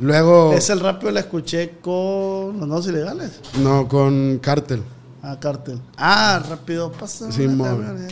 Luego. 0.00 0.52
Ese 0.52 0.72
el 0.72 0.80
rápido 0.80 1.10
la 1.10 1.20
escuché 1.20 1.78
con 1.80 2.58
los 2.60 2.68
no 2.68 2.78
ilegales. 2.90 3.40
No, 3.62 3.88
con 3.88 4.38
Cártel. 4.38 4.82
Ah, 5.22 5.38
cartel. 5.40 5.80
Ah, 5.96 6.42
rápido 6.48 6.92
pasa. 6.92 7.30
Simón. 7.32 8.06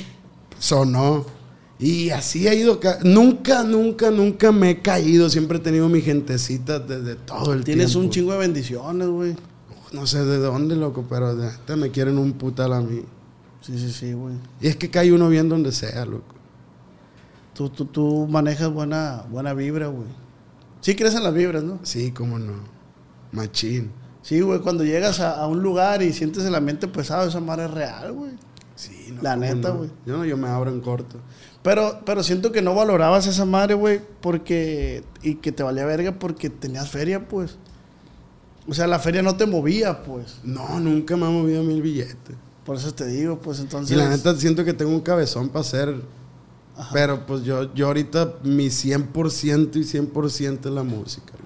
sonó. 0.58 1.24
Y 1.78 2.10
así 2.10 2.48
ha 2.48 2.54
ido. 2.54 2.80
ca- 2.80 2.98
Nunca, 3.04 3.62
nunca, 3.62 4.10
nunca 4.10 4.50
me 4.50 4.70
he 4.70 4.82
caído. 4.82 5.30
Siempre 5.30 5.58
he 5.58 5.60
tenido 5.60 5.88
mi 5.88 6.00
gentecita 6.00 6.78
desde 6.80 7.14
todo 7.14 7.52
el 7.52 7.62
Tienes 7.64 7.92
tiempo. 7.92 8.06
un 8.06 8.10
chingo 8.10 8.32
de 8.32 8.38
bendiciones, 8.38 9.08
güey. 9.08 9.36
No 9.92 10.06
sé 10.06 10.24
de 10.24 10.38
dónde, 10.38 10.74
loco, 10.74 11.04
pero 11.08 11.36
de 11.36 11.46
neta 11.46 11.76
me 11.76 11.90
quieren 11.90 12.18
un 12.18 12.32
putal 12.32 12.72
a 12.72 12.80
mí. 12.80 13.02
Sí, 13.60 13.78
sí, 13.78 13.92
sí, 13.92 14.12
güey. 14.12 14.34
Y 14.60 14.66
es 14.68 14.76
que 14.76 14.90
cae 14.90 15.12
uno 15.12 15.28
bien 15.28 15.48
donde 15.48 15.70
sea, 15.70 16.04
loco. 16.06 16.34
Tú, 17.54 17.68
tú, 17.70 17.84
tú 17.86 18.26
manejas 18.28 18.70
buena, 18.72 19.24
buena 19.30 19.54
vibra, 19.54 19.86
güey. 19.86 20.08
Sí 20.86 20.94
crees 20.94 21.16
en 21.16 21.24
las 21.24 21.34
vibras, 21.34 21.64
¿no? 21.64 21.80
Sí, 21.82 22.12
cómo 22.12 22.38
no. 22.38 22.52
Machín. 23.32 23.90
Sí, 24.22 24.40
güey, 24.40 24.60
cuando 24.60 24.84
llegas 24.84 25.18
a, 25.18 25.32
a 25.32 25.48
un 25.48 25.60
lugar 25.60 26.00
y 26.00 26.12
sientes 26.12 26.44
el 26.44 26.54
ambiente 26.54 26.86
pesado, 26.86 27.28
esa 27.28 27.40
madre 27.40 27.64
es 27.64 27.72
real, 27.72 28.12
güey. 28.12 28.30
Sí, 28.76 29.08
no, 29.12 29.20
La 29.20 29.34
neta, 29.34 29.70
no. 29.70 29.78
güey. 29.78 29.90
Yo 30.06 30.18
no, 30.18 30.24
yo 30.24 30.36
me 30.36 30.46
abro 30.46 30.70
en 30.70 30.80
corto. 30.80 31.18
Pero, 31.64 32.02
pero 32.06 32.22
siento 32.22 32.52
que 32.52 32.62
no 32.62 32.72
valorabas 32.76 33.26
esa 33.26 33.44
madre, 33.44 33.74
güey, 33.74 34.00
porque... 34.20 35.02
Y 35.22 35.34
que 35.34 35.50
te 35.50 35.64
valía 35.64 35.84
verga 35.86 36.20
porque 36.20 36.50
tenías 36.50 36.88
feria, 36.88 37.26
pues. 37.26 37.56
O 38.68 38.72
sea, 38.72 38.86
la 38.86 39.00
feria 39.00 39.22
no 39.22 39.36
te 39.36 39.44
movía, 39.44 40.04
pues. 40.04 40.38
No, 40.44 40.78
nunca 40.78 41.16
me 41.16 41.26
ha 41.26 41.30
movido 41.30 41.64
mil 41.64 41.82
billetes. 41.82 42.36
Por 42.64 42.76
eso 42.76 42.94
te 42.94 43.06
digo, 43.06 43.40
pues, 43.40 43.58
entonces... 43.58 43.96
Y 43.96 43.98
la 43.98 44.08
neta 44.08 44.36
siento 44.36 44.64
que 44.64 44.72
tengo 44.72 44.92
un 44.92 45.00
cabezón 45.00 45.48
para 45.48 45.62
hacer. 45.62 46.00
Pero 46.92 47.24
pues 47.26 47.42
yo, 47.42 47.72
yo 47.74 47.86
ahorita 47.86 48.34
mi 48.42 48.66
100% 48.66 49.76
y 49.76 49.80
100% 49.84 50.66
es 50.66 50.72
la 50.72 50.82
música. 50.82 51.32
loco. 51.32 51.44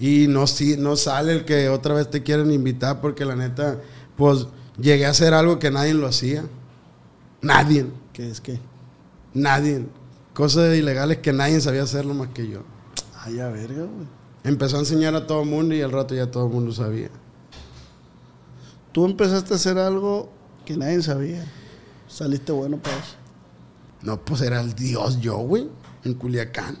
Y 0.00 0.28
no, 0.28 0.46
sí, 0.46 0.76
no 0.78 0.94
sale 0.96 1.32
el 1.32 1.44
que 1.44 1.68
otra 1.68 1.94
vez 1.94 2.08
te 2.08 2.22
quieren 2.22 2.52
invitar 2.52 3.00
porque 3.00 3.24
la 3.24 3.34
neta, 3.34 3.80
pues 4.16 4.46
llegué 4.80 5.06
a 5.06 5.10
hacer 5.10 5.34
algo 5.34 5.58
que 5.58 5.70
nadie 5.72 5.94
lo 5.94 6.06
hacía. 6.06 6.44
Nadie, 7.42 7.86
¿Qué 8.12 8.30
es 8.30 8.40
que? 8.40 8.58
nadie. 9.34 9.86
Cosas 10.34 10.76
ilegales 10.76 11.18
que 11.18 11.32
nadie 11.32 11.60
sabía 11.60 11.82
hacerlo 11.82 12.14
más 12.14 12.28
que 12.28 12.48
yo. 12.48 12.60
Ay, 13.20 13.40
a 13.40 13.48
verga, 13.48 13.82
güey. 13.84 14.06
Empezó 14.44 14.76
a 14.76 14.80
enseñar 14.80 15.14
a 15.16 15.26
todo 15.26 15.42
el 15.42 15.48
mundo 15.48 15.74
y 15.74 15.82
al 15.82 15.90
rato 15.90 16.14
ya 16.14 16.30
todo 16.30 16.46
el 16.46 16.52
mundo 16.52 16.70
sabía. 16.72 17.10
Tú 18.92 19.04
empezaste 19.04 19.52
a 19.52 19.56
hacer 19.56 19.78
algo 19.78 20.30
que 20.64 20.76
nadie 20.76 21.02
sabía. 21.02 21.44
Saliste 22.06 22.52
bueno 22.52 22.76
para 22.78 22.96
eso. 22.96 23.16
No, 24.02 24.20
pues 24.24 24.42
era 24.42 24.60
el 24.60 24.74
dios 24.74 25.20
yo, 25.20 25.36
güey, 25.38 25.68
en 26.04 26.14
Culiacán. 26.14 26.78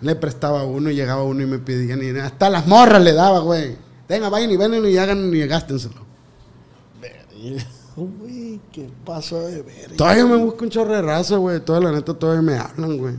Le 0.00 0.14
prestaba 0.16 0.64
uno 0.64 0.90
y 0.90 0.94
llegaba 0.94 1.22
uno 1.22 1.42
y 1.42 1.46
me 1.46 1.58
pedían 1.58 2.02
y 2.02 2.18
hasta 2.18 2.50
las 2.50 2.66
morras 2.66 3.02
le 3.02 3.12
daba, 3.12 3.38
güey. 3.40 3.76
Venga, 4.08 4.28
vayan 4.28 4.50
y 4.50 4.56
ven 4.56 4.84
y 4.86 4.96
hagan 4.96 5.34
y 5.34 5.46
gástenselo. 5.46 6.06
Uy, 7.96 8.60
qué 8.72 8.90
paso 9.04 9.40
de 9.40 9.62
verga. 9.62 9.96
Todavía 9.96 10.26
me 10.26 10.36
busca 10.36 10.64
un 10.64 10.70
chorro 10.70 10.92
de 10.92 11.02
raza, 11.02 11.36
güey. 11.36 11.60
Toda 11.60 11.80
la 11.80 11.92
neta 11.92 12.12
todavía 12.12 12.42
me 12.42 12.58
hablan, 12.58 12.98
güey. 12.98 13.14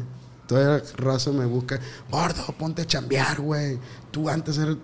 Todavía 0.47 0.83
la 0.83 1.03
raza 1.03 1.31
me 1.31 1.45
busca. 1.45 1.79
Gordo, 2.11 2.45
ponte 2.57 2.83
a 2.83 2.85
chambear, 2.85 3.41
güey. 3.41 3.79
Tú 4.11 4.29
antes 4.29 4.57
eras... 4.57 4.77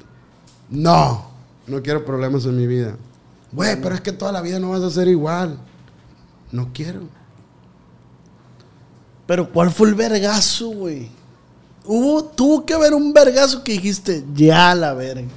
No, 0.69 1.29
no 1.67 1.81
quiero 1.83 2.03
problemas 2.03 2.45
en 2.45 2.57
mi 2.57 2.65
vida. 2.65 2.97
Güey, 3.51 3.79
pero 3.81 3.93
es 3.93 4.01
que 4.01 4.11
toda 4.11 4.31
la 4.31 4.41
vida 4.41 4.59
no 4.59 4.71
vas 4.71 4.81
a 4.81 4.89
ser 4.89 5.07
igual. 5.07 5.59
No 6.51 6.71
quiero. 6.73 7.01
Pero 9.25 9.49
¿cuál 9.51 9.71
fue 9.71 9.87
el 9.89 9.95
vergazo, 9.95 10.69
güey? 10.69 11.09
Hubo, 11.85 12.23
tuvo 12.23 12.65
que 12.65 12.73
haber 12.73 12.93
un 12.93 13.13
vergazo 13.13 13.63
que 13.63 13.73
dijiste, 13.73 14.23
ya 14.33 14.73
la 14.75 14.93
verga. 14.93 15.27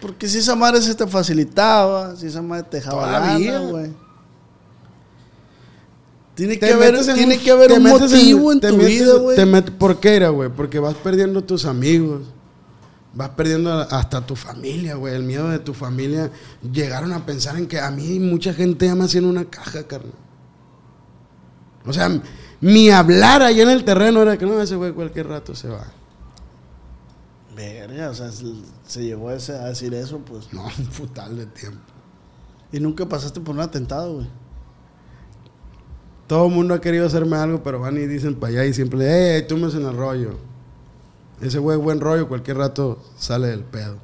Porque 0.00 0.28
si 0.28 0.38
esa 0.38 0.54
madre 0.54 0.82
se 0.82 0.94
te 0.94 1.06
facilitaba, 1.06 2.14
si 2.16 2.26
esa 2.26 2.42
madre 2.42 2.64
te 2.64 2.76
dejaba 2.78 3.06
güey. 3.70 3.90
Tiene 6.34 6.58
que 6.58 6.70
haber, 6.70 7.02
tiene 7.14 7.36
un- 7.36 7.40
que 7.40 7.50
haber 7.50 7.72
un 7.72 7.82
motivo 7.82 8.52
en, 8.52 8.60
tu 8.60 8.66
metes- 8.76 8.86
vida, 8.86 9.14
güey. 9.14 9.36
¿Por 9.78 9.98
qué 10.00 10.16
era, 10.16 10.28
güey? 10.28 10.50
Porque 10.50 10.78
vas 10.78 10.94
perdiendo 10.96 11.42
tus 11.42 11.64
amigos. 11.64 12.22
Vas 13.14 13.30
perdiendo 13.30 13.72
hasta 13.72 14.20
tu 14.20 14.36
familia, 14.36 14.96
güey. 14.96 15.14
El 15.14 15.22
miedo 15.22 15.48
de 15.48 15.58
tu 15.58 15.72
familia. 15.72 16.30
Llegaron 16.70 17.12
a 17.14 17.24
pensar 17.24 17.56
en 17.56 17.66
que 17.66 17.80
a 17.80 17.90
mí 17.90 18.20
mucha 18.20 18.52
gente 18.52 18.84
ya 18.84 18.94
me 18.94 19.04
hacía 19.06 19.22
una 19.22 19.46
caja, 19.46 19.84
carnal. 19.84 20.12
O 21.86 21.92
sea, 21.92 22.10
mi 22.60 22.90
hablar 22.90 23.42
allá 23.42 23.62
en 23.62 23.70
el 23.70 23.84
terreno 23.84 24.22
era 24.22 24.36
que 24.36 24.46
no, 24.46 24.60
ese 24.60 24.76
güey 24.76 24.92
cualquier 24.92 25.28
rato 25.28 25.54
se 25.54 25.68
va. 25.68 25.86
Verga, 27.54 28.10
o 28.10 28.14
sea, 28.14 28.30
se, 28.86 29.02
llegó 29.02 29.30
a, 29.30 29.34
decir 29.34 29.94
eso, 29.94 30.18
pues. 30.18 30.52
No, 30.52 30.64
un 30.78 30.86
putal 30.86 31.36
de 31.36 31.46
tiempo. 31.46 31.80
Y 32.72 32.80
nunca 32.80 33.06
pasaste 33.06 33.40
por 33.40 33.54
un 33.54 33.62
atentado, 33.62 34.14
güey. 34.14 34.26
Todo 36.26 36.46
el 36.46 36.52
mundo 36.52 36.74
ha 36.74 36.80
querido 36.80 37.06
hacerme 37.06 37.36
algo, 37.36 37.62
pero 37.62 37.80
van 37.80 37.96
y 37.96 38.06
dicen 38.06 38.34
para 38.34 38.52
allá 38.52 38.64
y 38.66 38.74
siempre, 38.74 39.38
¡eh, 39.38 39.42
tú 39.42 39.56
me 39.56 39.68
en 39.68 39.86
el 39.86 39.96
rollo! 39.96 40.36
Ese 41.40 41.58
güey 41.58 41.78
buen 41.78 42.00
rollo, 42.00 42.28
cualquier 42.28 42.56
rato 42.56 43.02
sale 43.16 43.48
del 43.48 43.62
pedo. 43.62 43.98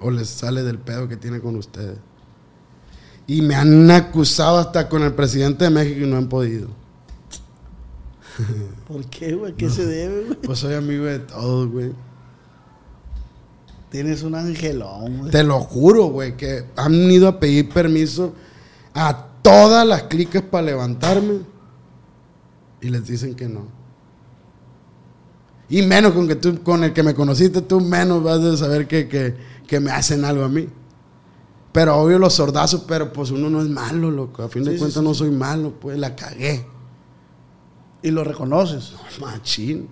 O 0.00 0.10
les 0.10 0.28
sale 0.28 0.62
del 0.62 0.78
pedo 0.78 1.06
que 1.06 1.16
tiene 1.16 1.40
con 1.40 1.56
ustedes. 1.56 1.98
Y 3.26 3.42
me 3.42 3.54
han 3.54 3.90
acusado 3.90 4.58
hasta 4.58 4.88
con 4.88 5.02
el 5.02 5.12
presidente 5.12 5.64
de 5.64 5.70
México 5.70 6.00
y 6.00 6.08
no 6.08 6.16
han 6.16 6.28
podido. 6.28 6.68
¿Por 8.88 9.04
qué, 9.06 9.34
güey? 9.34 9.54
¿Qué 9.54 9.70
se 9.70 9.86
debe, 9.86 10.24
güey? 10.24 10.38
Pues 10.40 10.58
soy 10.58 10.74
amigo 10.74 11.04
de 11.04 11.20
todos, 11.20 11.68
güey. 11.68 11.92
Tienes 13.90 14.22
un 14.22 14.34
angelón, 14.34 15.18
güey. 15.18 15.30
Te 15.30 15.44
lo 15.44 15.60
juro, 15.60 16.06
güey, 16.06 16.36
que 16.36 16.64
han 16.76 16.94
ido 17.10 17.28
a 17.28 17.38
pedir 17.38 17.68
permiso 17.68 18.34
a 18.92 19.28
todas 19.42 19.86
las 19.86 20.04
cliques 20.04 20.42
para 20.42 20.64
levantarme 20.64 21.40
y 22.80 22.88
les 22.88 23.06
dicen 23.06 23.34
que 23.34 23.48
no. 23.48 23.66
Y 25.68 25.82
menos 25.82 26.12
con 26.12 26.28
que 26.28 26.36
tú, 26.36 26.62
con 26.62 26.84
el 26.84 26.92
que 26.92 27.02
me 27.02 27.14
conociste, 27.14 27.62
tú 27.62 27.80
menos 27.80 28.22
vas 28.22 28.40
a 28.40 28.56
saber 28.56 28.86
que, 28.86 29.08
que, 29.08 29.34
que 29.66 29.80
me 29.80 29.90
hacen 29.90 30.24
algo 30.24 30.44
a 30.44 30.48
mí. 30.48 30.68
Pero 31.72 31.96
obvio 31.96 32.18
los 32.18 32.34
sordazos, 32.34 32.84
pero 32.86 33.12
pues 33.12 33.30
uno 33.30 33.50
no 33.50 33.60
es 33.60 33.68
malo, 33.68 34.10
loco. 34.10 34.42
A 34.42 34.48
fin 34.48 34.64
de 34.64 34.72
sí, 34.72 34.78
cuentas 34.78 35.00
sí, 35.00 35.08
no 35.08 35.14
soy 35.14 35.30
malo, 35.30 35.72
pues 35.80 35.98
la 35.98 36.14
cagué. 36.14 36.66
Y 38.04 38.10
lo 38.12 38.22
reconoces. 38.22 38.92
Machín. 39.20 39.88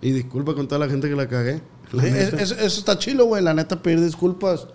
Y 0.00 0.10
disculpa 0.12 0.54
con 0.54 0.66
toda 0.66 0.78
la 0.84 0.90
gente 0.90 1.08
que 1.08 1.14
la 1.14 1.28
cagué. 1.28 1.62
la 1.92 2.06
es- 2.06 2.32
eso, 2.32 2.54
eso 2.54 2.78
está 2.80 2.98
chilo, 2.98 3.26
güey. 3.26 3.42
La 3.42 3.54
neta, 3.54 3.80
pedir 3.82 4.00
disculpas. 4.00 4.66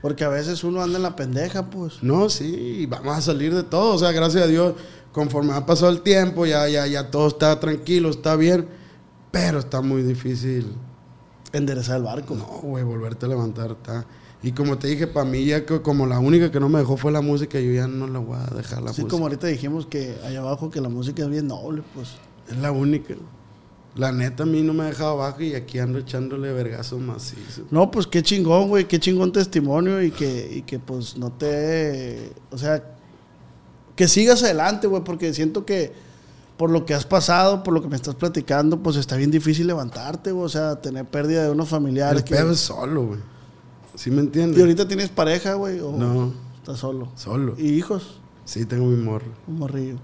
Porque 0.00 0.24
a 0.24 0.28
veces 0.28 0.64
uno 0.64 0.82
anda 0.82 0.96
en 0.96 1.02
la 1.02 1.14
pendeja, 1.16 1.68
pues. 1.68 2.02
No, 2.02 2.30
sí, 2.30 2.86
vamos 2.86 3.16
a 3.16 3.20
salir 3.20 3.54
de 3.54 3.62
todo. 3.64 3.94
O 3.94 3.98
sea, 3.98 4.10
gracias 4.12 4.44
a 4.44 4.46
Dios, 4.46 4.74
conforme 5.12 5.52
ha 5.52 5.66
pasado 5.66 5.90
el 5.92 6.00
tiempo, 6.02 6.46
ya, 6.46 6.68
ya, 6.68 6.86
ya 6.86 7.10
todo 7.10 7.28
está 7.28 7.58
tranquilo, 7.60 8.08
está 8.10 8.34
bien, 8.36 8.68
pero 9.30 9.58
está 9.58 9.80
muy 9.80 10.02
difícil. 10.02 10.72
Enderezar 11.52 11.98
el 11.98 12.02
barco. 12.04 12.34
No, 12.34 12.46
güey, 12.62 12.82
volverte 12.84 13.26
a 13.26 13.28
levantar 13.28 13.72
está. 13.72 14.06
Y 14.42 14.52
como 14.52 14.76
te 14.78 14.88
dije, 14.88 15.06
para 15.06 15.24
mí 15.24 15.44
ya 15.44 15.64
como 15.64 16.06
la 16.06 16.18
única 16.18 16.50
que 16.50 16.58
no 16.58 16.68
me 16.68 16.80
dejó 16.80 16.96
fue 16.96 17.12
la 17.12 17.20
música, 17.20 17.60
yo 17.60 17.72
ya 17.72 17.86
no 17.86 18.06
la 18.08 18.18
voy 18.18 18.36
a 18.38 18.54
dejar 18.54 18.82
la 18.82 18.90
música. 18.90 19.06
como 19.08 19.24
ahorita 19.26 19.46
dijimos 19.46 19.86
que 19.86 20.16
allá 20.24 20.40
abajo 20.40 20.68
que 20.70 20.80
la 20.80 20.88
música 20.88 21.22
es 21.22 21.28
bien 21.30 21.46
noble, 21.46 21.82
pues. 21.94 22.08
Es 22.50 22.56
la 22.56 22.72
única. 22.72 23.14
La 23.94 24.10
neta 24.10 24.42
a 24.44 24.46
mí 24.46 24.62
no 24.62 24.72
me 24.72 24.84
ha 24.84 24.86
dejado 24.86 25.10
abajo 25.12 25.42
y 25.42 25.54
aquí 25.54 25.78
ando 25.78 25.98
echándole 25.98 26.52
vergazos 26.52 26.98
macizos. 27.00 27.64
No, 27.70 27.90
pues 27.90 28.06
qué 28.06 28.22
chingón, 28.22 28.68
güey, 28.68 28.88
qué 28.88 28.98
chingón 28.98 29.32
testimonio 29.32 30.02
y 30.02 30.10
que, 30.10 30.50
y 30.50 30.62
que 30.62 30.78
pues 30.78 31.16
no 31.18 31.30
te... 31.30 32.32
O 32.50 32.58
sea, 32.58 32.82
que 33.94 34.08
sigas 34.08 34.42
adelante, 34.42 34.86
güey, 34.86 35.04
porque 35.04 35.32
siento 35.34 35.64
que 35.66 35.92
por 36.56 36.70
lo 36.70 36.84
que 36.86 36.94
has 36.94 37.04
pasado, 37.04 37.62
por 37.62 37.74
lo 37.74 37.82
que 37.82 37.88
me 37.88 37.96
estás 37.96 38.14
platicando, 38.14 38.82
pues 38.82 38.96
está 38.96 39.16
bien 39.16 39.30
difícil 39.30 39.66
levantarte, 39.66 40.32
güey, 40.32 40.46
o 40.46 40.48
sea, 40.48 40.76
tener 40.80 41.04
pérdida 41.04 41.44
de 41.44 41.50
unos 41.50 41.68
familiares. 41.68 42.18
El 42.22 42.24
que- 42.24 42.34
pedo 42.34 42.52
es 42.52 42.60
solo, 42.60 43.06
güey. 43.06 43.20
¿Sí 43.94 44.10
me 44.10 44.20
entiendes? 44.20 44.58
¿Y 44.58 44.60
ahorita 44.62 44.88
tienes 44.88 45.08
pareja, 45.10 45.54
güey? 45.54 45.80
o 45.80 45.92
No. 45.92 46.32
Estás 46.58 46.78
solo. 46.78 47.10
Solo. 47.16 47.54
¿Y 47.58 47.70
hijos? 47.70 48.20
Sí, 48.44 48.64
tengo 48.64 48.86
mi 48.86 48.96
morro. 48.96 49.26
Un 49.46 49.58
morrillo. 49.58 49.96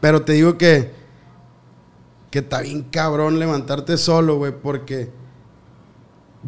Pero 0.00 0.22
te 0.22 0.32
digo 0.34 0.56
que, 0.58 0.92
que 2.30 2.40
está 2.40 2.60
bien 2.60 2.82
cabrón 2.90 3.38
levantarte 3.38 3.96
solo, 3.96 4.36
güey, 4.36 4.52
porque 4.60 5.10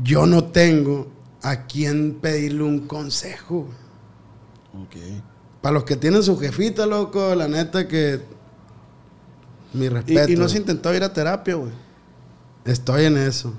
yo 0.03 0.27
no 0.27 0.45
tengo 0.45 1.09
a 1.43 1.67
quien 1.67 2.19
pedirle 2.21 2.63
un 2.63 2.87
consejo. 2.87 3.69
Ok. 4.75 4.97
Para 5.63 5.75
los 5.75 5.85
que 5.85 5.97
tienen 5.97 6.23
su 6.23 6.39
jefita, 6.39 6.87
loco, 6.87 7.35
la 7.35 7.49
neta 7.49 7.89
que... 7.89 8.21
Mi 9.73 9.87
¿Y, 9.87 9.89
respeto. 9.89 10.31
y 10.33 10.37
no 10.37 10.45
has 10.45 10.55
intentado 10.55 10.95
ir 10.95 11.03
a 11.03 11.13
terapia, 11.13 11.55
güey? 11.57 11.73
Estoy 12.65 13.05
en 13.05 13.17
eso. 13.19 13.53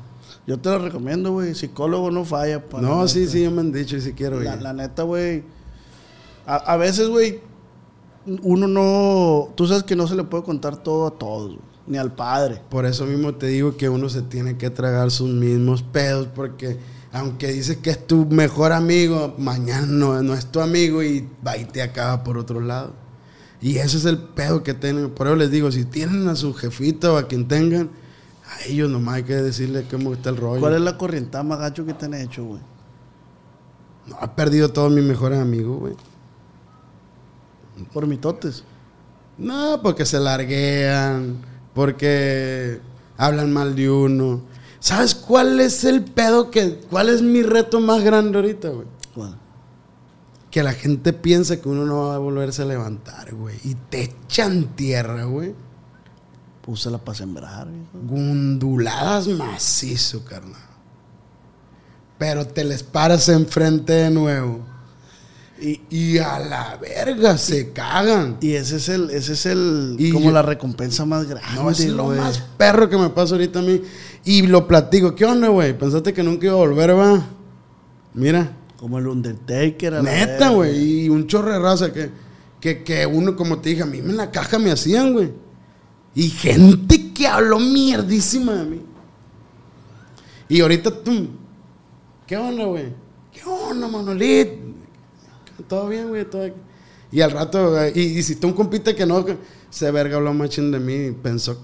Yo 0.49 0.57
te 0.57 0.67
lo 0.69 0.79
recomiendo, 0.79 1.31
güey. 1.31 1.53
Psicólogo 1.53 2.09
no 2.09 2.25
falla. 2.25 2.65
pa' 2.67 2.81
no, 2.81 3.07
sí, 3.07 3.19
neta. 3.19 3.31
sí, 3.33 3.43
ya 3.43 3.51
me 3.51 3.61
han 3.61 3.71
dicho 3.71 3.95
y 3.97 4.01
sí 4.01 4.13
quiero 4.13 4.39
ir. 4.39 4.45
La, 4.45 4.55
la 4.55 4.73
neta, 4.73 5.03
güey. 5.03 5.43
A, 6.47 6.55
a 6.55 6.75
veces, 6.75 7.07
güey, 7.07 7.39
uno 8.41 8.67
no. 8.67 9.49
Tú 9.53 9.67
sabes 9.67 9.83
que 9.83 9.95
no 9.95 10.07
se 10.07 10.15
le 10.15 10.23
puede 10.23 10.43
contar 10.43 10.77
todo 10.77 11.05
a 11.05 11.11
todos, 11.11 11.59
ni 11.85 11.99
al 11.99 12.15
padre. 12.15 12.63
Por 12.67 12.87
eso 12.87 13.05
mismo 13.05 13.35
te 13.35 13.45
digo 13.45 13.77
que 13.77 13.89
uno 13.89 14.09
se 14.09 14.23
tiene 14.23 14.57
que 14.57 14.71
tragar 14.71 15.11
sus 15.11 15.29
mismos 15.29 15.83
pedos, 15.83 16.27
porque 16.33 16.79
aunque 17.11 17.51
dices 17.51 17.77
que 17.77 17.91
es 17.91 18.07
tu 18.07 18.25
mejor 18.25 18.71
amigo, 18.71 19.35
mañana 19.37 19.85
no, 19.85 20.23
no 20.23 20.33
es 20.33 20.47
tu 20.47 20.61
amigo 20.61 21.03
y 21.03 21.29
va 21.45 21.57
y 21.57 21.65
te 21.65 21.83
acaba 21.83 22.23
por 22.23 22.39
otro 22.39 22.59
lado. 22.59 22.93
Y 23.61 23.77
ese 23.77 23.97
es 23.97 24.05
el 24.05 24.17
pedo 24.17 24.63
que 24.63 24.73
tienen. 24.73 25.11
Por 25.11 25.27
eso 25.27 25.35
les 25.35 25.51
digo, 25.51 25.71
si 25.71 25.85
tienen 25.85 26.27
a 26.27 26.35
su 26.35 26.55
jefita 26.55 27.13
o 27.13 27.17
a 27.17 27.27
quien 27.27 27.47
tengan, 27.47 27.91
a 28.49 28.65
ellos 28.65 28.89
nomás 28.89 29.15
hay 29.15 29.23
que 29.23 29.35
decirle 29.35 29.85
cómo 29.89 30.13
está 30.13 30.29
el 30.31 30.37
rollo. 30.37 30.59
¿Cuál 30.59 30.73
es 30.73 30.81
la 30.81 30.97
corrientada 30.97 31.43
más 31.43 31.59
gacho 31.59 31.85
que 31.85 31.93
te 31.93 32.05
han 32.05 32.15
hecho, 32.15 32.43
güey? 32.43 32.61
No, 34.07 34.17
he 34.21 34.27
perdido 34.29 34.69
todos 34.69 34.91
mis 34.91 35.03
mejores 35.03 35.39
amigos, 35.39 35.79
güey. 35.79 35.93
Por 37.93 38.07
mitotes. 38.07 38.63
No, 39.37 39.81
porque 39.81 40.05
se 40.05 40.19
larguean, 40.19 41.37
porque 41.73 42.81
hablan 43.17 43.53
mal 43.53 43.75
de 43.75 43.89
uno. 43.89 44.41
¿Sabes 44.79 45.13
cuál 45.13 45.59
es 45.59 45.83
el 45.83 46.03
pedo 46.03 46.49
que, 46.49 46.79
cuál 46.89 47.09
es 47.09 47.21
mi 47.21 47.43
reto 47.43 47.79
más 47.79 48.03
grande 48.03 48.37
ahorita, 48.37 48.69
güey? 48.69 48.87
¿Cuál? 49.13 49.37
Que 50.49 50.63
la 50.63 50.73
gente 50.73 51.13
piensa 51.13 51.61
que 51.61 51.69
uno 51.69 51.85
no 51.85 52.07
va 52.07 52.15
a 52.15 52.17
volverse 52.17 52.63
a 52.63 52.65
levantar, 52.65 53.35
güey. 53.35 53.57
Y 53.63 53.75
te 53.75 54.03
echan 54.03 54.75
tierra, 54.75 55.25
güey. 55.25 55.53
Púsela 56.69 56.99
para 56.99 57.17
sembrar. 57.17 57.67
Gunduladas 58.07 59.27
macizo, 59.27 60.23
carnal. 60.23 60.61
Pero 62.19 62.45
te 62.45 62.63
les 62.63 62.83
paras 62.83 63.27
enfrente 63.27 63.91
de 63.93 64.11
nuevo. 64.11 64.59
Y, 65.59 65.81
Y 65.89 66.17
a 66.19 66.37
la 66.37 66.77
verga 66.77 67.39
se 67.39 67.71
cagan. 67.73 68.37
y 68.39 68.51
ese 68.51 68.75
es 68.75 68.87
el, 68.87 69.09
ese 69.09 69.33
es 69.33 69.47
el, 69.47 69.95
Y 69.97 70.11
como 70.11 70.25
yo- 70.25 70.31
la 70.31 70.43
recompensa 70.43 71.05
más 71.05 71.25
grande, 71.27 71.55
No, 71.55 71.71
es 71.71 71.83
lo 71.87 72.09
más 72.09 72.37
perro 72.55 72.87
que 72.87 72.97
me 72.97 73.09
pasa 73.09 73.33
ahorita 73.33 73.57
a 73.57 73.63
mí. 73.63 73.81
Y 74.23 74.43
lo 74.45 74.67
platico. 74.67 75.15
¿Qué 75.15 75.25
onda, 75.25 75.47
güey? 75.47 75.75
¿Pensaste 75.75 76.13
que 76.13 76.21
nunca 76.21 76.45
iba 76.45 76.53
a 76.53 76.57
volver, 76.57 76.95
va? 76.95 77.25
Mira. 78.13 78.51
Como 78.77 78.99
el 78.99 79.07
Undertaker. 79.07 79.95
a 79.95 80.01
Neta, 80.03 80.49
güey. 80.49 81.05
Y 81.05 81.09
un 81.09 81.25
chorro 81.25 81.51
de 81.51 81.57
raza 81.57 81.91
que, 81.91 82.11
que, 82.61 82.83
que 82.83 83.07
uno, 83.07 83.35
como 83.35 83.57
te 83.57 83.69
dije, 83.69 83.81
a 83.81 83.87
mí 83.87 83.97
en 83.97 84.15
la 84.17 84.29
caja 84.29 84.59
me 84.59 84.69
hacían, 84.71 85.13
güey. 85.13 85.48
Y 86.15 86.29
gente 86.29 87.13
que 87.13 87.27
habló 87.27 87.59
mierdísima 87.59 88.53
de 88.53 88.65
mí. 88.65 88.81
Y 90.47 90.61
ahorita 90.61 91.03
tú. 91.03 91.27
¿Qué 92.25 92.37
onda, 92.37 92.65
güey? 92.65 92.93
¿Qué 93.31 93.41
onda, 93.43 93.87
Manolito? 93.87 94.51
Todo 95.67 95.87
bien, 95.87 96.09
güey. 96.09 96.25
Todo... 96.25 96.49
Y 97.11 97.21
al 97.21 97.31
rato, 97.31 97.75
y, 97.87 97.99
y 97.99 98.23
si 98.23 98.35
tú 98.35 98.47
un 98.47 98.53
compite 98.53 98.95
que 98.95 99.05
no, 99.05 99.25
se 99.69 99.91
verga 99.91 100.17
habló 100.17 100.33
machín 100.33 100.71
de 100.71 100.79
mí, 100.79 101.11
pensó, 101.11 101.57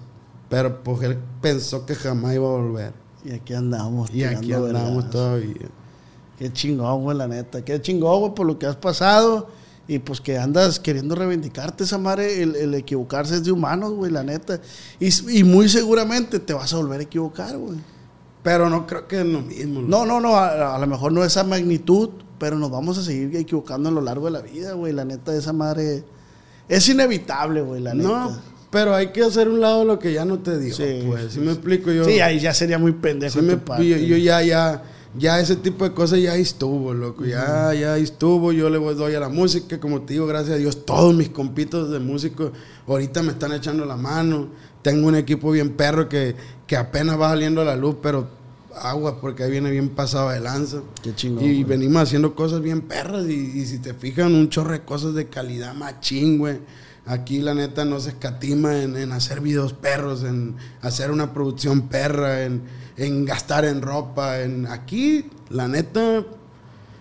pero 0.49 0.83
pues 0.83 1.01
él 1.03 1.17
pensó 1.41 1.85
que 1.85 1.95
jamás 1.95 2.35
iba 2.35 2.47
a 2.47 2.51
volver. 2.51 2.93
Y 3.23 3.31
aquí 3.31 3.53
andamos. 3.53 4.09
Y 4.11 4.23
aquí 4.23 4.53
andamos 4.53 4.73
vergazos. 4.73 5.09
todavía. 5.11 5.69
Qué 6.37 6.51
chingón, 6.51 7.03
güey, 7.03 7.17
la 7.17 7.27
neta. 7.27 7.63
Qué 7.63 7.81
chingón, 7.81 8.19
güey, 8.19 8.35
por 8.35 8.45
lo 8.45 8.59
que 8.59 8.65
has 8.65 8.75
pasado. 8.75 9.49
Y 9.87 9.99
pues 9.99 10.19
que 10.19 10.37
andas 10.37 10.79
queriendo 10.79 11.13
reivindicarte 11.15 11.83
esa 11.83 11.97
madre. 11.97 12.41
El, 12.41 12.55
el 12.55 12.73
equivocarse 12.73 13.35
es 13.35 13.43
de 13.43 13.51
humanos, 13.51 13.93
güey, 13.93 14.11
la 14.11 14.23
neta. 14.23 14.59
Y, 14.99 15.09
y 15.39 15.43
muy 15.43 15.69
seguramente 15.69 16.39
te 16.39 16.53
vas 16.53 16.73
a 16.73 16.77
volver 16.77 16.99
a 17.01 17.03
equivocar, 17.03 17.55
güey. 17.57 17.77
Pero 18.41 18.69
no 18.69 18.85
creo 18.87 19.07
que 19.07 19.19
es 19.21 19.25
lo 19.25 19.41
mismo. 19.41 19.81
loco. 19.81 19.89
No, 19.91 20.05
no, 20.05 20.19
no. 20.21 20.35
A, 20.37 20.75
a 20.75 20.79
lo 20.79 20.87
mejor 20.87 21.11
no 21.11 21.23
esa 21.23 21.43
magnitud, 21.43 22.09
pero 22.39 22.57
nos 22.57 22.71
vamos 22.71 22.97
a 22.97 23.03
seguir 23.03 23.35
equivocando 23.35 23.89
a 23.89 23.91
lo 23.91 24.01
largo 24.01 24.25
de 24.25 24.31
la 24.31 24.41
vida, 24.41 24.73
güey. 24.73 24.91
La 24.93 25.05
neta, 25.05 25.35
esa 25.35 25.53
madre 25.53 26.03
es 26.67 26.89
inevitable, 26.89 27.61
güey, 27.61 27.81
la 27.81 27.93
neta. 27.93 28.07
No, 28.09 28.37
pero 28.71 28.93
hay 28.95 29.07
que 29.11 29.23
hacer 29.23 29.47
un 29.47 29.61
lado 29.61 29.85
lo 29.85 29.99
que 29.99 30.13
ya 30.13 30.25
no 30.25 30.39
te 30.39 30.57
dio. 30.59 30.75
Sí, 30.75 31.03
pues, 31.07 31.25
sí, 31.25 31.29
si 31.33 31.39
me 31.39 31.51
explico 31.51 31.91
yo. 31.91 32.05
Sí, 32.05 32.19
ahí 32.19 32.39
ya 32.39 32.53
sería 32.53 32.77
muy 32.79 32.91
pendejo. 32.91 33.39
sí 33.39 33.45
me- 33.45 33.57
parte. 33.57 33.87
yo, 33.87 33.97
yo 33.97 34.17
ya, 34.17 34.41
ya, 34.41 34.83
ya 35.17 35.39
ese 35.39 35.55
tipo 35.55 35.83
de 35.83 35.93
cosas 35.93 36.19
ya 36.19 36.35
estuvo, 36.35 36.93
loco. 36.93 37.25
Ya, 37.25 37.73
ya 37.73 37.97
estuvo. 37.97 38.51
Yo 38.51 38.69
le 38.69 38.79
doy 38.79 39.15
a 39.15 39.19
la 39.19 39.29
música, 39.29 39.79
como 39.79 40.01
te 40.01 40.13
digo, 40.13 40.27
gracias 40.27 40.55
a 40.55 40.57
Dios, 40.57 40.85
todos 40.85 41.13
mis 41.15 41.29
compitos 41.29 41.89
de 41.91 41.99
músicos 41.99 42.51
ahorita 42.87 43.23
me 43.23 43.31
están 43.31 43.53
echando 43.53 43.85
la 43.85 43.95
mano. 43.95 44.49
Tengo 44.81 45.07
un 45.07 45.15
equipo 45.15 45.51
bien 45.51 45.71
perro 45.71 46.09
que, 46.09 46.35
que 46.67 46.77
apenas 46.77 47.19
va 47.19 47.29
saliendo 47.29 47.61
a 47.61 47.65
la 47.65 47.75
luz, 47.75 47.95
pero 48.01 48.27
agua, 48.75 49.19
porque 49.21 49.43
ahí 49.43 49.51
viene 49.51 49.71
bien 49.71 49.89
pasado 49.89 50.29
de 50.29 50.39
lanza. 50.39 50.81
Qué 51.01 51.15
chingón. 51.15 51.43
Y 51.43 51.47
güey. 51.47 51.63
venimos 51.63 52.03
haciendo 52.03 52.35
cosas 52.35 52.61
bien 52.61 52.81
perras. 52.81 53.25
Y, 53.27 53.33
y 53.33 53.65
si 53.65 53.79
te 53.79 53.93
fijan, 53.93 54.35
un 54.35 54.49
chorro 54.49 54.73
de 54.73 54.81
cosas 54.81 55.13
de 55.13 55.27
calidad 55.27 55.73
machín, 55.73 56.37
güey. 56.37 56.59
Aquí, 57.07 57.39
la 57.39 57.53
neta, 57.53 57.85
no 57.85 57.99
se 57.99 58.09
escatima 58.09 58.81
en, 58.81 58.97
en 58.97 59.11
hacer 59.11 59.39
videos 59.39 59.73
perros, 59.73 60.23
en 60.23 60.55
hacer 60.81 61.11
una 61.11 61.33
producción 61.33 61.87
perra, 61.87 62.43
en, 62.43 62.63
en 62.97 63.25
gastar 63.25 63.65
en 63.65 63.81
ropa. 63.81 64.41
En, 64.41 64.67
aquí, 64.67 65.25
la 65.49 65.67
neta, 65.67 66.23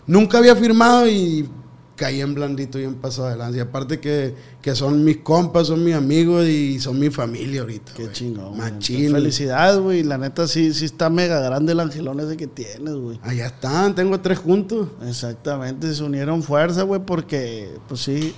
nunca 0.07 0.39
había 0.39 0.57
firmado 0.57 1.09
y 1.09 1.49
caí 1.97 2.21
en 2.21 2.35
blandito 2.35 2.79
y 2.79 2.85
en 2.85 2.97
paso 2.97 3.27
adelante. 3.27 3.59
Y 3.59 3.61
aparte 3.61 4.01
que, 4.01 4.35
que 4.61 4.75
son 4.75 5.05
mis 5.05 5.19
compas, 5.19 5.69
son 5.69 5.85
mis 5.85 5.95
amigos 5.95 6.47
y 6.47 6.81
son 6.81 6.99
mi 6.99 7.11
familia 7.11 7.63
ahorita. 7.63 7.93
Qué 7.95 8.11
chingón. 8.11 8.57
Machín. 8.57 9.13
Felicidades, 9.13 9.79
güey. 9.81 10.03
La 10.03 10.19
neta, 10.19 10.49
sí, 10.49 10.75
sí 10.75 10.85
está 10.85 11.11
mega 11.11 11.41
grande 11.41 11.73
el 11.73 11.81
angelón 11.81 12.21
ese 12.21 12.37
que 12.37 12.47
tienes, 12.47 12.95
güey. 12.95 13.19
Allá 13.23 13.47
están, 13.47 13.95
tengo 13.95 14.21
tres 14.21 14.39
juntos. 14.39 14.89
Exactamente, 15.07 15.95
se 15.95 16.03
unieron 16.03 16.43
fuerza, 16.43 16.83
güey, 16.83 17.01
porque, 17.05 17.71
pues 17.89 18.01
sí, 18.01 18.35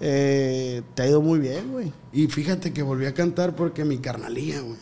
eh, 0.00 0.82
te 0.94 1.02
ha 1.02 1.08
ido 1.08 1.20
muy 1.20 1.40
bien, 1.40 1.72
güey. 1.72 1.92
Y 2.12 2.26
fíjate 2.28 2.72
que 2.72 2.82
volví 2.82 3.06
a 3.06 3.14
cantar 3.14 3.54
porque 3.54 3.84
mi 3.84 3.98
carnalía, 3.98 4.60
güey, 4.60 4.78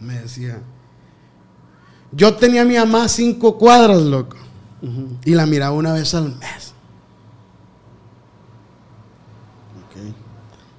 me 0.00 0.20
decía. 0.20 0.62
Yo 2.12 2.34
tenía 2.34 2.62
a 2.62 2.64
mi 2.64 2.76
mamá 2.76 3.08
cinco 3.08 3.56
cuadras, 3.58 4.02
loco. 4.02 4.36
Y 5.24 5.32
la 5.32 5.46
miraba 5.46 5.74
una 5.74 5.92
vez 5.92 6.14
al 6.14 6.36
mes. 6.36 6.74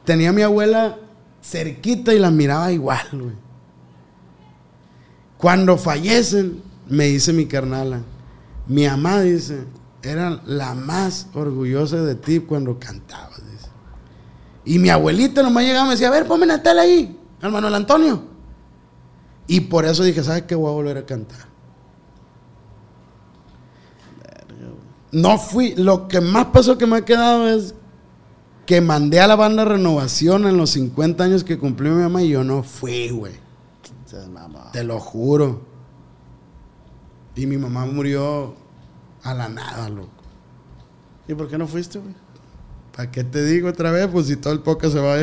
Tenía 0.06 0.30
a 0.30 0.34
mi 0.34 0.42
abuela 0.42 0.98
cerquita 1.42 2.14
y 2.14 2.20
la 2.20 2.30
miraba 2.30 2.72
igual, 2.72 3.08
güey. 3.14 3.36
Cuando 5.38 5.78
fallecen, 5.78 6.62
me 6.88 7.06
dice 7.06 7.34
mi 7.34 7.46
carnala, 7.46 8.02
mi 8.68 8.86
mamá 8.88 9.22
dice, 9.22 9.66
era 10.02 10.42
la 10.46 10.74
más 10.74 11.28
orgullosa 11.34 12.02
de 12.04 12.16
ti 12.16 12.40
cuando 12.40 12.80
cantabas, 12.80 13.42
dice. 13.52 13.70
Y 14.66 14.80
mi 14.80 14.90
abuelita 14.90 15.42
nomás 15.42 15.64
llegaba 15.64 15.86
y 15.86 15.88
me 15.88 15.94
decía, 15.94 16.10
a 16.10 16.12
ver, 16.12 16.28
ponme 16.28 16.46
la 16.46 16.62
tela 16.62 16.84
ahí, 16.84 17.18
al 17.42 17.52
Manuel 17.52 17.76
Antonio. 17.76 18.33
Y 19.48 19.62
por 19.62 19.86
eso 19.86 20.04
dije, 20.04 20.24
¿sabes 20.24 20.44
qué? 20.44 20.56
Voy 20.56 20.70
a 20.70 20.74
volver 20.74 20.98
a 20.98 21.06
cantar. 21.06 21.54
No 25.12 25.38
fui, 25.38 25.76
lo 25.76 26.08
que 26.08 26.22
más 26.22 26.48
pasó 26.48 26.78
que 26.78 26.88
me 26.88 26.98
ha 26.98 27.06
quedado 27.06 27.48
es 27.48 27.76
que 28.66 28.82
mandé 28.82 29.20
a 29.20 29.28
la 29.28 29.36
banda 29.36 29.64
Renovación 29.64 30.48
en 30.48 30.58
los 30.58 30.72
50 30.72 31.24
años 31.24 31.44
que 31.44 31.60
cumplió 31.60 31.94
mi 31.94 32.02
mamá 32.02 32.24
y 32.24 32.30
yo 32.30 32.44
no 32.44 32.64
fui, 32.64 33.10
güey. 33.10 33.34
Te 34.72 34.84
lo 34.84 35.00
juro. 35.00 35.62
Y 37.36 37.46
mi 37.46 37.58
mamá 37.58 37.86
murió 37.86 38.56
a 39.24 39.34
la 39.34 39.50
nada, 39.50 39.90
loco. 39.90 40.10
¿Y 41.28 41.34
por 41.34 41.48
qué 41.48 41.58
no 41.58 41.68
fuiste, 41.68 42.00
güey? 42.00 42.14
¿Para 42.96 43.10
qué 43.12 43.24
te 43.24 43.44
digo 43.44 43.70
otra 43.70 43.92
vez? 43.92 44.08
Pues 44.12 44.28
si 44.28 44.36
todo 44.36 44.54
el 44.54 44.60
poco 44.60 44.90
se 44.90 45.00
va. 45.00 45.16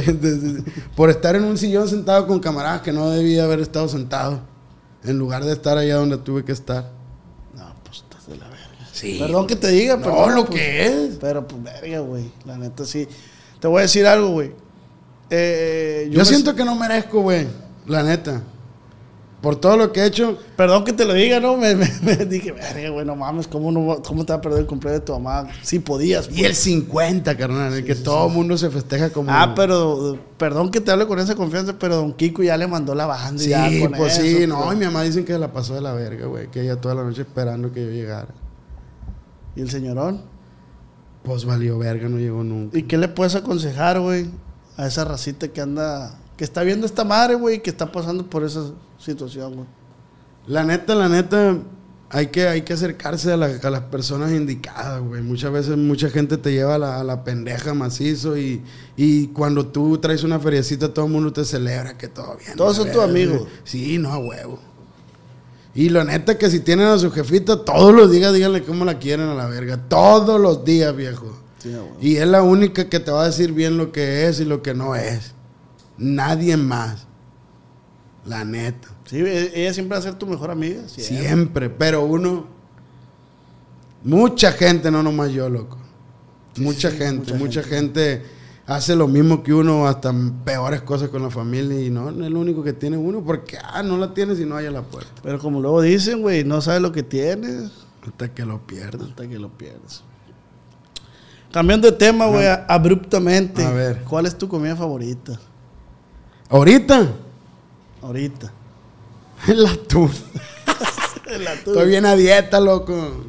Por 0.96 1.08
estar 1.10 1.36
en 1.36 1.44
un 1.44 1.56
sillón 1.56 1.88
sentado 1.88 2.26
con 2.26 2.40
camaradas 2.40 2.82
que 2.82 2.92
no 2.92 3.08
debía 3.10 3.44
haber 3.44 3.60
estado 3.60 3.88
sentado. 3.88 4.40
En 5.04 5.18
lugar 5.18 5.44
de 5.44 5.52
estar 5.52 5.78
allá 5.78 5.96
donde 5.96 6.18
tuve 6.18 6.44
que 6.44 6.52
estar. 6.52 6.90
No, 7.54 7.72
pues 7.84 7.98
estás 7.98 8.26
de 8.26 8.36
la 8.36 8.48
verga. 8.48 8.66
Sí. 8.92 9.16
Perdón 9.20 9.46
que 9.46 9.56
te 9.56 9.68
diga, 9.68 9.96
No, 9.96 10.02
pero. 10.02 10.30
lo 10.30 10.46
pues, 10.46 10.58
que 10.60 10.86
es. 10.86 11.16
Pero, 11.20 11.46
pues, 11.46 11.62
verga, 11.62 12.00
güey. 12.00 12.30
La 12.44 12.58
neta, 12.58 12.84
sí. 12.84 13.06
Te 13.60 13.68
voy 13.68 13.78
a 13.78 13.82
decir 13.82 14.04
algo, 14.06 14.30
güey. 14.30 14.52
Eh, 15.30 16.08
Yo, 16.10 16.18
me- 16.18 16.24
siento 16.24 16.54
que 16.56 16.64
no 16.64 16.74
merezco, 16.74 17.22
güey. 17.22 17.46
La 17.86 18.02
neta. 18.02 18.42
Por 19.40 19.56
todo 19.56 19.78
lo 19.78 19.90
que 19.90 20.00
he 20.00 20.06
hecho. 20.06 20.38
Perdón 20.54 20.84
que 20.84 20.92
te 20.92 21.06
lo 21.06 21.14
diga, 21.14 21.40
¿no? 21.40 21.56
Me, 21.58 21.74
me- 21.74 21.88
me 22.02 22.16
dije, 22.26 22.52
verga, 22.52 22.90
güey, 22.90 23.06
no 23.06 23.16
mames, 23.16 23.48
¿cómo, 23.48 23.72
no, 23.72 24.02
¿cómo 24.02 24.26
te 24.26 24.32
va 24.34 24.38
a 24.38 24.42
perder 24.42 24.60
el 24.60 24.66
cumpleaños 24.66 25.00
de 25.00 25.06
tu 25.06 25.12
mamá? 25.18 25.48
Sí 25.62 25.78
podías, 25.78 26.28
Y 26.30 26.44
el 26.44 26.54
50, 26.54 27.36
carnal. 27.38 27.72
El 27.72 27.84
que 27.84 27.94
todo 27.94 28.26
el 28.28 28.34
mundo 28.34 28.58
se 28.58 28.68
festeja 28.68 29.08
como. 29.10 29.30
Ah, 29.32 29.54
pero, 29.56 30.18
perdón 30.36 30.70
que 30.70 30.80
te 30.82 30.90
hable 30.90 31.06
con 31.06 31.18
esa 31.18 31.34
confianza, 31.36 31.78
pero 31.78 31.96
Don 31.96 32.12
Kiko 32.12 32.42
ya 32.42 32.56
le 32.58 32.66
mandó 32.66 32.94
la 32.94 33.06
banda. 33.06 33.40
y 33.42 33.44
Sí, 33.46 33.50
ya 33.50 33.68
con 33.80 33.92
pues 33.96 34.18
eso, 34.18 34.22
sí. 34.40 34.46
No, 34.46 34.62
pues. 34.64 34.76
y 34.76 34.78
mi 34.80 34.84
mamá 34.84 35.02
dicen 35.04 35.24
que 35.24 35.38
la 35.38 35.50
pasó 35.52 35.74
de 35.74 35.80
la 35.80 35.94
verga, 35.94 36.26
güey. 36.26 36.50
Que 36.50 36.60
ella 36.62 36.76
toda 36.80 36.94
la 36.94 37.02
noche 37.04 37.22
esperando 37.22 37.72
que 37.72 37.82
yo 37.86 37.90
llegara. 37.90 38.28
¿Y 39.56 39.62
el 39.62 39.70
señorón? 39.70 40.20
Pues 41.22 41.44
valió 41.46 41.78
verga, 41.78 42.08
no 42.08 42.18
llegó 42.18 42.44
nunca. 42.44 42.78
¿Y 42.78 42.82
qué 42.84 42.96
le 42.98 43.08
puedes 43.08 43.34
aconsejar, 43.34 44.00
güey, 44.00 44.26
a 44.76 44.86
esa 44.86 45.04
racita 45.04 45.48
que 45.48 45.60
anda, 45.60 46.18
que 46.40 46.44
está 46.44 46.62
viendo 46.62 46.86
esta 46.86 47.04
madre, 47.04 47.34
güey, 47.34 47.60
que 47.62 47.68
está 47.68 47.92
pasando 47.92 48.24
por 48.30 48.44
esa 48.44 48.62
situación, 48.98 49.56
güey? 49.56 49.66
La 50.46 50.64
neta, 50.64 50.94
la 50.94 51.06
neta, 51.10 51.58
hay 52.08 52.28
que, 52.28 52.48
hay 52.48 52.62
que 52.62 52.72
acercarse 52.72 53.30
a, 53.30 53.36
la- 53.36 53.58
a 53.62 53.68
las 53.68 53.82
personas 53.82 54.32
indicadas, 54.32 55.02
güey. 55.02 55.20
Muchas 55.20 55.52
veces 55.52 55.76
mucha 55.76 56.08
gente 56.08 56.38
te 56.38 56.50
lleva 56.50 56.76
a 56.76 56.78
la, 56.78 56.98
a 56.98 57.04
la 57.04 57.24
pendeja 57.24 57.74
macizo 57.74 58.38
y, 58.38 58.62
y 58.96 59.26
cuando 59.26 59.66
tú 59.66 59.98
traes 59.98 60.22
una 60.22 60.40
feriecita 60.40 60.94
todo 60.94 61.04
el 61.04 61.12
mundo 61.12 61.30
te 61.30 61.44
celebra 61.44 61.98
que 61.98 62.08
todo 62.08 62.38
bien. 62.38 62.56
Todos 62.56 62.76
son 62.78 62.90
tus 62.90 63.02
amigos. 63.02 63.42
Sí, 63.64 63.98
no, 63.98 64.10
a 64.10 64.16
huevo. 64.16 64.58
Y 65.74 65.90
la 65.90 66.04
neta 66.04 66.38
que 66.38 66.50
si 66.50 66.60
tienen 66.60 66.86
a 66.86 66.98
su 66.98 67.10
jefita 67.10 67.66
todos 67.66 67.94
los 67.94 68.10
días, 68.10 68.32
díganle 68.32 68.62
cómo 68.62 68.86
la 68.86 68.98
quieren 68.98 69.28
a 69.28 69.34
la 69.34 69.46
verga. 69.46 69.76
Todos 69.90 70.40
los 70.40 70.64
días, 70.64 70.96
viejo. 70.96 71.36
Sí. 71.58 71.76
Y 72.00 72.16
es 72.16 72.26
la 72.26 72.40
única 72.42 72.88
que 72.88 72.98
te 72.98 73.10
va 73.10 73.24
a 73.24 73.26
decir 73.26 73.52
bien 73.52 73.76
lo 73.76 73.92
que 73.92 74.26
es 74.26 74.40
y 74.40 74.46
lo 74.46 74.62
que 74.62 74.72
no 74.72 74.96
es. 74.96 75.34
Nadie 76.00 76.56
más. 76.56 77.06
La 78.26 78.44
neta. 78.44 78.88
Sí, 79.04 79.18
e- 79.18 79.52
ella 79.62 79.72
siempre 79.72 79.96
va 79.96 80.00
a 80.00 80.02
ser 80.02 80.14
tu 80.14 80.26
mejor 80.26 80.50
amiga. 80.50 80.88
siempre. 80.88 81.18
Siempre, 81.18 81.70
pero 81.70 82.02
uno. 82.04 82.46
Mucha 84.02 84.50
gente, 84.52 84.90
no 84.90 85.02
nomás 85.02 85.30
yo, 85.30 85.48
loco. 85.48 85.78
mucha 86.56 86.90
sí, 86.90 86.96
gente, 86.96 87.32
mucha 87.34 87.44
mucha, 87.44 87.62
gente. 87.62 88.22
hace 88.66 88.96
lo 88.96 89.06
mismo 89.06 89.42
que 89.42 89.52
uno, 89.52 89.86
hasta 89.86 90.12
peores 90.44 90.80
cosas 90.82 91.10
con 91.10 91.22
la 91.22 91.28
familia 91.30 91.80
y 91.80 91.90
no, 91.90 92.10
no 92.10 92.24
es 92.24 92.30
lo 92.30 92.40
único 92.40 92.62
que 92.62 92.72
tiene 92.72 92.96
uno, 92.96 93.22
porque 93.22 93.58
ah, 93.62 93.82
no 93.82 93.98
la 93.98 94.14
tienes 94.14 94.40
y 94.40 94.46
no 94.46 94.56
hay 94.56 94.66
a 94.66 94.70
la 94.70 94.82
puerta. 94.82 95.10
Pero 95.22 95.38
como 95.38 95.60
luego 95.60 95.82
dicen, 95.82 96.22
güey, 96.22 96.44
no 96.44 96.62
sabes 96.62 96.80
lo 96.80 96.92
que 96.92 97.02
tienes 97.02 97.72
Hasta 98.06 98.32
que 98.32 98.46
lo 98.46 98.66
pierdas. 98.66 99.08
hasta 99.10 99.28
que 99.28 99.38
lo 99.38 99.50
pierdes. 99.50 100.02
Cambiando 101.52 101.90
de 101.90 101.96
tema, 101.96 102.26
güey, 102.26 102.46
abruptamente. 102.68 103.64
A 103.64 103.72
ver. 103.72 104.02
¿Cuál 104.04 104.24
es 104.26 104.38
tu 104.38 104.48
comida 104.48 104.76
favorita? 104.76 105.38
Ahorita, 106.50 107.12
Ahorita. 108.02 108.52
el 109.48 109.64
atún. 109.66 110.10
El 111.26 111.46
atún. 111.46 111.74
Estoy 111.74 111.88
bien 111.88 112.04
a 112.06 112.16
dieta, 112.16 112.58
loco. 112.60 113.24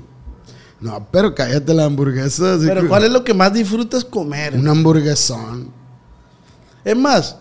No, 0.80 1.08
pero 1.12 1.36
cállate 1.36 1.72
la 1.74 1.86
hamburguesa. 1.86 2.56
así 2.56 2.66
Pero 2.66 2.82
que- 2.82 2.88
¿cuál 2.88 3.04
es 3.04 3.12
lo 3.12 3.24
que 3.24 3.34
más 3.36 3.54
disfrutas 3.54 4.04
comer? 4.04 4.56
Un 4.56 4.68
hamburguesón. 4.68 5.72
Es 6.84 6.98
más, 6.98 7.38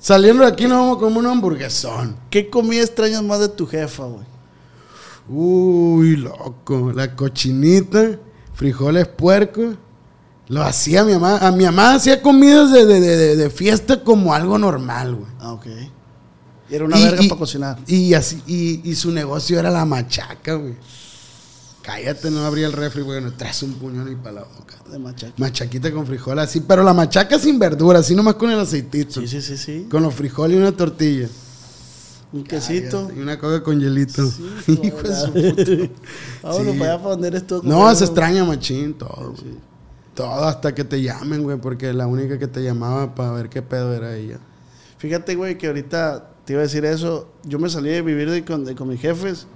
Saliendo 0.00 0.44
de 0.44 0.48
aquí 0.50 0.66
nos 0.66 0.78
vamos 0.78 0.96
a 0.96 1.00
comer 1.00 1.18
un 1.18 1.26
hamburguesón. 1.26 2.16
¿qué 2.30 2.48
comida 2.48 2.80
extrañas 2.82 3.22
más 3.22 3.38
de 3.38 3.50
tu 3.50 3.66
jefa, 3.66 4.04
güey? 4.04 4.24
Uy, 5.28 6.16
loco. 6.16 6.90
La 6.94 7.14
cochinita, 7.14 8.18
frijoles 8.54 9.06
puercos. 9.06 9.76
Lo 10.50 10.62
hacía 10.62 11.04
mi 11.04 11.12
mamá. 11.14 11.38
A 11.38 11.50
mi 11.52 11.64
mamá 11.64 11.94
hacía 11.94 12.20
comidas 12.20 12.70
de, 12.72 12.84
de- 12.84 13.00
de- 13.00 13.36
de- 13.36 13.50
fiesta 13.50 14.02
como 14.04 14.34
algo 14.34 14.58
normal, 14.58 15.14
güey. 15.14 15.30
Ah, 15.40 15.52
ok. 15.52 15.66
Y 16.68 16.74
era 16.74 16.84
una 16.84 16.98
Y- 16.98 17.04
verga 17.04 17.22
y- 17.22 17.28
para 17.28 17.38
cocinar. 17.38 17.78
Y, 17.86 18.12
así, 18.14 18.42
y, 18.46 18.80
y 18.90 18.94
su 18.96 19.10
negocio 19.12 19.58
era 19.58 19.70
la 19.70 19.84
machaca, 19.86 20.54
güey. 20.54 20.74
Cállate, 21.82 22.30
no 22.30 22.44
abría 22.44 22.66
el 22.66 22.72
refri, 22.72 23.02
güey. 23.02 23.22
No 23.22 23.32
traes 23.32 23.62
un 23.62 23.72
puñón 23.74 24.10
y 24.12 24.16
para 24.16 24.32
la 24.32 24.40
boca. 24.42 24.74
De 24.90 24.98
machaca. 24.98 25.32
Machaquita 25.38 25.90
con 25.92 26.06
frijoles, 26.06 26.44
así. 26.44 26.60
Pero 26.60 26.82
la 26.82 26.92
machaca 26.92 27.38
sin 27.38 27.58
verdura, 27.58 28.00
así 28.00 28.14
nomás 28.14 28.34
con 28.34 28.50
el 28.50 28.58
aceitito. 28.60 29.20
Sí, 29.20 29.28
sí, 29.28 29.40
sí, 29.40 29.56
sí. 29.56 29.86
Con 29.90 30.02
los 30.02 30.12
frijoles 30.14 30.56
y 30.56 30.60
una 30.60 30.72
tortilla. 30.72 31.28
Un 32.32 32.44
quesito. 32.44 32.98
Cállate, 33.06 33.18
Y 33.18 33.22
una 33.22 33.38
coca 33.38 33.62
con 33.62 33.80
hielito. 33.80 34.28
Sí, 34.30 34.78
Hijo 34.82 34.98
de 35.02 35.14
su 35.16 35.26
joder. 35.32 35.90
Vámonos 36.42 36.72
Sí. 36.72 36.78
para 36.78 36.92
allá 36.92 36.98
para 37.02 37.10
donde 37.14 37.28
eres 37.28 37.46
tú. 37.46 37.60
No, 37.64 37.94
se 37.94 38.04
extraña 38.04 38.44
machín 38.44 38.94
todo. 38.94 39.34
güey. 39.40 39.69
Todo 40.14 40.44
hasta 40.44 40.74
que 40.74 40.84
te 40.84 41.00
llamen, 41.02 41.42
güey, 41.42 41.58
porque 41.58 41.92
la 41.92 42.06
única 42.06 42.38
que 42.38 42.46
te 42.48 42.62
llamaba 42.62 43.14
para 43.14 43.32
ver 43.32 43.48
qué 43.48 43.62
pedo 43.62 43.94
era 43.94 44.16
ella. 44.16 44.38
Fíjate, 44.98 45.34
güey, 45.36 45.56
que 45.56 45.68
ahorita 45.68 46.30
te 46.44 46.52
iba 46.54 46.60
a 46.60 46.64
decir 46.64 46.84
eso. 46.84 47.28
Yo 47.44 47.58
me 47.58 47.70
salí 47.70 47.90
de 47.90 48.02
vivir 48.02 48.30
de 48.30 48.44
con, 48.44 48.64
de 48.64 48.74
con 48.74 48.88
mis 48.88 49.00
jefes 49.00 49.46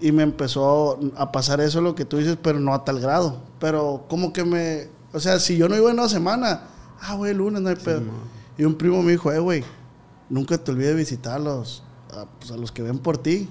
y 0.00 0.10
me 0.10 0.22
empezó 0.22 0.98
a 1.16 1.30
pasar 1.30 1.60
eso, 1.60 1.80
lo 1.80 1.94
que 1.94 2.04
tú 2.04 2.16
dices, 2.16 2.36
pero 2.42 2.58
no 2.58 2.74
a 2.74 2.84
tal 2.84 3.00
grado. 3.00 3.38
Pero 3.60 4.04
como 4.08 4.32
que 4.32 4.44
me... 4.44 4.88
O 5.12 5.20
sea, 5.20 5.38
si 5.38 5.56
yo 5.56 5.68
no 5.68 5.76
iba 5.76 5.90
en 5.90 5.98
una 5.98 6.08
semana, 6.08 6.62
ah, 7.00 7.14
güey, 7.14 7.34
lunes 7.34 7.60
no 7.62 7.68
hay 7.68 7.76
pedo. 7.76 8.00
y 8.58 8.64
un 8.64 8.74
primo 8.74 9.02
me 9.02 9.12
dijo, 9.12 9.30
eh, 9.30 9.38
güey, 9.38 9.62
nunca 10.30 10.56
te 10.58 10.72
olvides 10.72 10.96
visitar 10.96 11.34
a 11.34 11.38
los, 11.38 11.82
a, 12.10 12.24
pues, 12.40 12.50
a 12.50 12.56
los 12.56 12.72
que 12.72 12.82
ven 12.82 12.98
por 12.98 13.18
ti. 13.18 13.48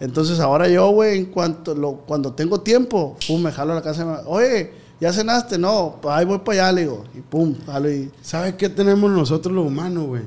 Entonces 0.00 0.40
ahora 0.40 0.68
yo, 0.68 0.90
güey, 0.90 1.16
en 1.18 1.26
cuanto 1.26 1.74
lo, 1.74 1.92
cuando 1.92 2.34
tengo 2.34 2.60
tiempo, 2.60 3.16
pum, 3.26 3.40
me 3.40 3.52
jalo 3.52 3.72
a 3.72 3.76
la 3.76 3.82
casa. 3.82 4.02
y 4.02 4.06
me- 4.06 4.18
Oye, 4.26 4.72
¿ya 5.00 5.12
cenaste? 5.12 5.58
No, 5.58 5.98
pues, 6.00 6.14
ahí 6.14 6.24
voy 6.24 6.38
para 6.38 6.64
allá, 6.64 6.72
le 6.72 6.80
digo. 6.82 7.04
Y 7.14 7.20
pum, 7.20 7.54
jalo 7.66 7.90
y... 7.90 8.10
¿Sabes 8.22 8.54
qué 8.54 8.68
tenemos 8.68 9.10
nosotros 9.10 9.54
los 9.54 9.66
humanos, 9.66 10.06
güey? 10.06 10.22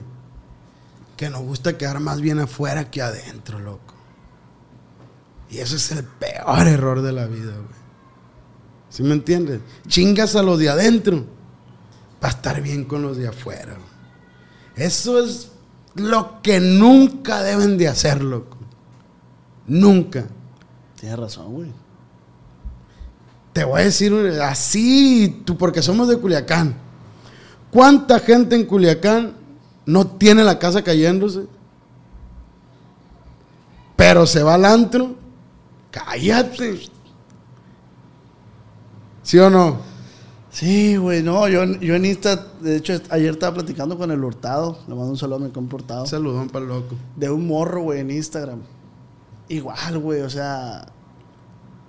Que 1.18 1.30
nos 1.30 1.42
gusta 1.42 1.78
quedar 1.78 2.00
más 2.00 2.22
bien 2.22 2.40
afuera 2.40 2.90
que 2.90 3.02
adentro, 3.02 3.60
loco. 3.60 3.94
Y 5.50 5.58
eso 5.58 5.76
es 5.76 5.92
el 5.92 6.04
peor 6.04 6.68
error 6.68 7.02
de 7.02 7.12
la 7.12 7.26
vida, 7.26 7.54
güey. 7.54 7.80
¿Sí 8.90 9.04
me 9.04 9.14
entiendes? 9.14 9.62
Chingas 9.88 10.36
a 10.36 10.44
los 10.44 10.60
de 10.60 10.70
adentro 10.70 11.26
para 12.20 12.34
estar 12.34 12.62
bien 12.62 12.86
con 12.86 13.02
los 13.02 13.18
de 13.18 13.28
afuera. 13.28 13.74
güey. 13.74 14.86
Eso 14.88 15.24
es 15.24 15.52
lo 15.96 16.42
que 16.42 16.60
nunca 16.60 17.42
deben 17.44 17.78
de 17.78 17.88
hacer, 17.88 18.24
loco. 18.24 18.58
Nunca. 19.68 20.28
Tienes 21.00 21.20
razón, 21.20 21.54
güey. 21.54 21.72
Te 23.60 23.66
voy 23.66 23.82
a 23.82 23.84
decir 23.84 24.14
así, 24.42 25.42
tú, 25.44 25.58
porque 25.58 25.82
somos 25.82 26.08
de 26.08 26.16
Culiacán. 26.18 26.76
¿Cuánta 27.70 28.18
gente 28.22 28.56
en 28.56 28.66
Culiacán 28.66 29.34
no 29.86 30.08
tiene 30.08 30.46
la 30.46 30.58
casa 30.58 30.82
cayéndose? 30.82 31.46
Pero 33.98 34.26
se 34.26 34.44
va 34.44 34.54
al 34.54 34.64
antro. 34.64 35.14
Cállate. 35.92 36.88
¿Sí 39.24 39.38
o 39.38 39.50
no? 39.50 39.80
Sí, 40.52 40.96
güey, 40.96 41.22
no, 41.22 41.50
yo, 41.50 41.66
yo 41.66 41.96
en 41.96 42.06
Insta, 42.06 42.38
de 42.62 42.78
hecho, 42.78 42.94
ayer 43.10 43.34
estaba 43.34 43.56
platicando 43.56 43.98
con 43.98 44.10
el 44.10 44.24
Hurtado, 44.24 44.80
le 44.88 44.96
mando 44.96 45.12
un 45.12 45.18
saludo 45.18 45.36
a 45.36 45.40
mi 45.40 45.50
compa 45.50 45.76
Hurtado, 45.76 46.06
Saludón 46.06 46.48
para 46.48 46.64
el 46.64 46.70
loco. 46.70 46.96
de 47.18 47.30
un 47.30 47.46
morro, 47.46 47.82
güey, 47.82 48.00
en 48.00 48.12
Instagram. 48.12 48.62
Igual, 49.50 50.00
güey, 50.00 50.22
o 50.22 50.30
sea, 50.30 50.88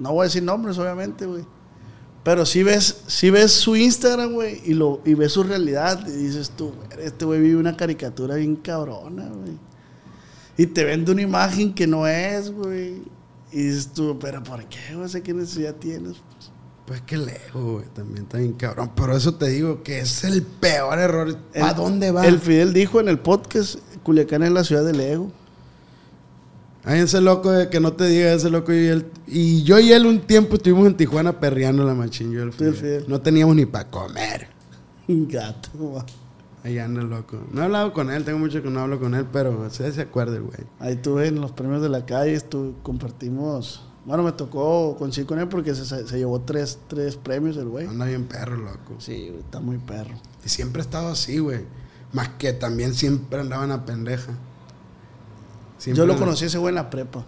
no 0.00 0.14
voy 0.14 0.22
a 0.22 0.24
decir 0.24 0.42
nombres, 0.42 0.76
obviamente, 0.76 1.26
güey. 1.26 1.44
Pero 2.22 2.44
si 2.44 2.62
ves, 2.62 3.02
si 3.06 3.30
ves 3.30 3.52
su 3.52 3.76
Instagram, 3.76 4.34
güey, 4.34 4.60
y, 4.64 4.74
lo, 4.74 5.00
y 5.04 5.14
ves 5.14 5.32
su 5.32 5.42
realidad, 5.42 6.06
y 6.06 6.10
dices 6.10 6.50
tú, 6.50 6.72
este 6.98 7.24
güey 7.24 7.40
vive 7.40 7.56
una 7.58 7.76
caricatura 7.76 8.34
bien 8.34 8.56
cabrona, 8.56 9.28
güey. 9.28 9.58
Y 10.58 10.66
te 10.66 10.84
vende 10.84 11.12
una 11.12 11.22
imagen 11.22 11.72
que 11.72 11.86
no 11.86 12.06
es, 12.06 12.50
güey. 12.50 13.02
Y 13.52 13.62
dices 13.62 13.88
tú, 13.94 14.18
pero 14.20 14.42
¿por 14.42 14.62
qué, 14.66 14.94
güey? 14.94 15.22
¿Qué 15.22 15.32
necesidad 15.32 15.74
tienes? 15.76 16.16
Pues 16.86 17.00
que 17.02 17.16
lejos, 17.16 17.62
güey. 17.62 17.86
También 17.94 18.24
está 18.24 18.36
bien 18.36 18.52
cabrón. 18.52 18.90
Pero 18.94 19.16
eso 19.16 19.34
te 19.36 19.48
digo 19.48 19.82
que 19.82 20.00
es 20.00 20.22
el 20.24 20.42
peor 20.42 20.98
error. 20.98 21.38
¿A 21.54 21.72
dónde 21.72 22.10
va? 22.10 22.26
El 22.26 22.38
Fidel 22.38 22.74
dijo 22.74 23.00
en 23.00 23.08
el 23.08 23.18
podcast, 23.18 23.76
Culiacán 24.02 24.42
es 24.42 24.50
la 24.50 24.64
ciudad 24.64 24.84
del 24.84 25.00
ego. 25.00 25.32
Hay 26.84 27.00
ese 27.00 27.20
loco 27.20 27.50
de 27.50 27.68
que 27.68 27.78
no 27.80 27.92
te 27.92 28.06
diga 28.06 28.32
ese 28.32 28.48
loco 28.50 28.72
y 28.72 28.86
él. 28.86 29.06
Y 29.26 29.62
yo 29.64 29.78
y 29.78 29.92
él 29.92 30.06
un 30.06 30.20
tiempo 30.20 30.56
estuvimos 30.56 30.86
en 30.86 30.96
Tijuana 30.96 31.38
perreando 31.38 31.84
la 31.84 31.94
machín. 31.94 32.32
Yo 32.32 32.42
el 32.42 32.50
Tú 32.52 32.64
y 32.64 32.66
el 32.68 32.74
Fidel. 32.74 33.00
Fidel. 33.00 33.04
No 33.10 33.20
teníamos 33.20 33.54
ni 33.56 33.66
para 33.66 33.90
comer. 33.90 34.48
Gato, 35.08 35.92
va. 35.92 36.06
Ahí 36.62 36.78
anda 36.78 37.00
el 37.02 37.08
loco. 37.08 37.38
No 37.52 37.62
he 37.62 37.64
hablado 37.64 37.92
con 37.92 38.10
él, 38.10 38.22
tengo 38.24 38.38
mucho 38.38 38.62
que 38.62 38.68
no 38.70 38.80
hablo 38.80 39.00
con 39.00 39.14
él, 39.14 39.26
pero 39.32 39.68
se, 39.70 39.90
se 39.92 40.00
acuerda 40.02 40.36
el 40.36 40.42
güey. 40.42 40.60
Ahí 40.78 40.96
tuve 40.96 41.26
en 41.28 41.40
los 41.40 41.52
premios 41.52 41.80
de 41.82 41.88
la 41.88 42.04
calle, 42.04 42.36
estu- 42.36 42.74
compartimos. 42.82 43.82
Bueno, 44.04 44.22
me 44.22 44.32
tocó 44.32 44.96
coincidir 44.98 45.26
con 45.26 45.38
él 45.38 45.48
porque 45.48 45.74
se, 45.74 45.84
se 46.06 46.18
llevó 46.18 46.40
tres, 46.40 46.78
tres 46.88 47.16
premios 47.16 47.56
el 47.56 47.66
güey. 47.68 47.86
Anda 47.86 48.06
bien 48.06 48.24
perro, 48.24 48.56
loco. 48.56 48.96
Sí, 48.98 49.32
está 49.38 49.60
muy 49.60 49.78
perro. 49.78 50.14
Y 50.44 50.48
siempre 50.48 50.80
he 50.82 50.84
estado 50.84 51.08
así, 51.08 51.38
güey. 51.38 51.60
Más 52.12 52.28
que 52.30 52.52
también 52.52 52.94
siempre 52.94 53.40
andaba 53.40 53.62
en 53.64 53.70
la 53.70 53.84
pendeja. 53.86 54.32
Siempre 55.80 55.98
Yo 55.98 56.06
lo 56.06 56.16
conocí 56.18 56.44
ese 56.44 56.58
güey 56.58 56.72
en 56.72 56.74
la 56.74 56.90
prepa. 56.90 57.24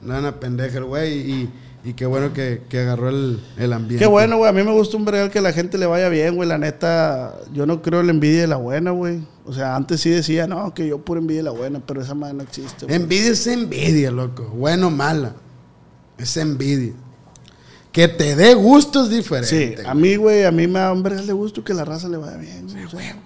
En 0.00 0.22
la 0.22 0.38
pendeja 0.38 0.78
el 0.78 0.84
güey 0.84 1.28
y, 1.28 1.50
y 1.84 1.94
qué 1.94 2.06
bueno 2.06 2.32
que, 2.32 2.62
que 2.68 2.78
agarró 2.78 3.08
el, 3.08 3.40
el 3.58 3.72
ambiente. 3.72 3.98
Qué 3.98 4.06
bueno, 4.08 4.36
güey. 4.36 4.48
A 4.48 4.52
mí 4.52 4.62
me 4.62 4.70
gusta 4.70 4.96
un 4.96 5.04
vergal 5.04 5.28
que 5.28 5.40
la 5.40 5.52
gente 5.52 5.76
le 5.76 5.86
vaya 5.86 6.08
bien, 6.08 6.36
güey. 6.36 6.48
La 6.48 6.56
neta, 6.56 7.34
yo 7.52 7.66
no 7.66 7.82
creo 7.82 8.00
en 8.00 8.06
la 8.06 8.12
envidia 8.12 8.42
de 8.42 8.46
la 8.46 8.56
buena, 8.56 8.92
güey. 8.92 9.26
O 9.44 9.52
sea, 9.52 9.74
antes 9.74 10.00
sí 10.02 10.10
decía, 10.10 10.46
no, 10.46 10.72
que 10.72 10.86
yo 10.86 10.98
pura 10.98 11.20
envidia 11.20 11.40
de 11.40 11.44
la 11.46 11.50
buena, 11.50 11.82
pero 11.84 12.00
esa 12.00 12.14
madre 12.14 12.34
no 12.34 12.44
existe, 12.44 12.86
güey. 12.86 12.94
Envidia 12.94 13.32
es 13.32 13.44
envidia, 13.48 14.12
loco. 14.12 14.44
Bueno 14.54 14.86
o 14.86 14.90
mala. 14.90 15.34
Es 16.16 16.36
envidia. 16.36 16.92
Que 17.90 18.06
te 18.06 18.36
dé 18.36 18.54
gusto 18.54 19.04
es 19.10 19.48
Sí, 19.48 19.74
a 19.84 19.94
mí, 19.94 20.14
güey, 20.14 20.44
a 20.44 20.52
mí 20.52 20.68
me 20.68 20.78
da 20.78 20.92
un 20.92 21.02
vergal 21.02 21.26
de 21.26 21.32
gusto 21.32 21.64
que 21.64 21.74
la 21.74 21.84
raza 21.84 22.08
le 22.08 22.18
vaya 22.18 22.36
bien, 22.36 22.68
güey. 22.70 22.88
sea. 22.88 23.16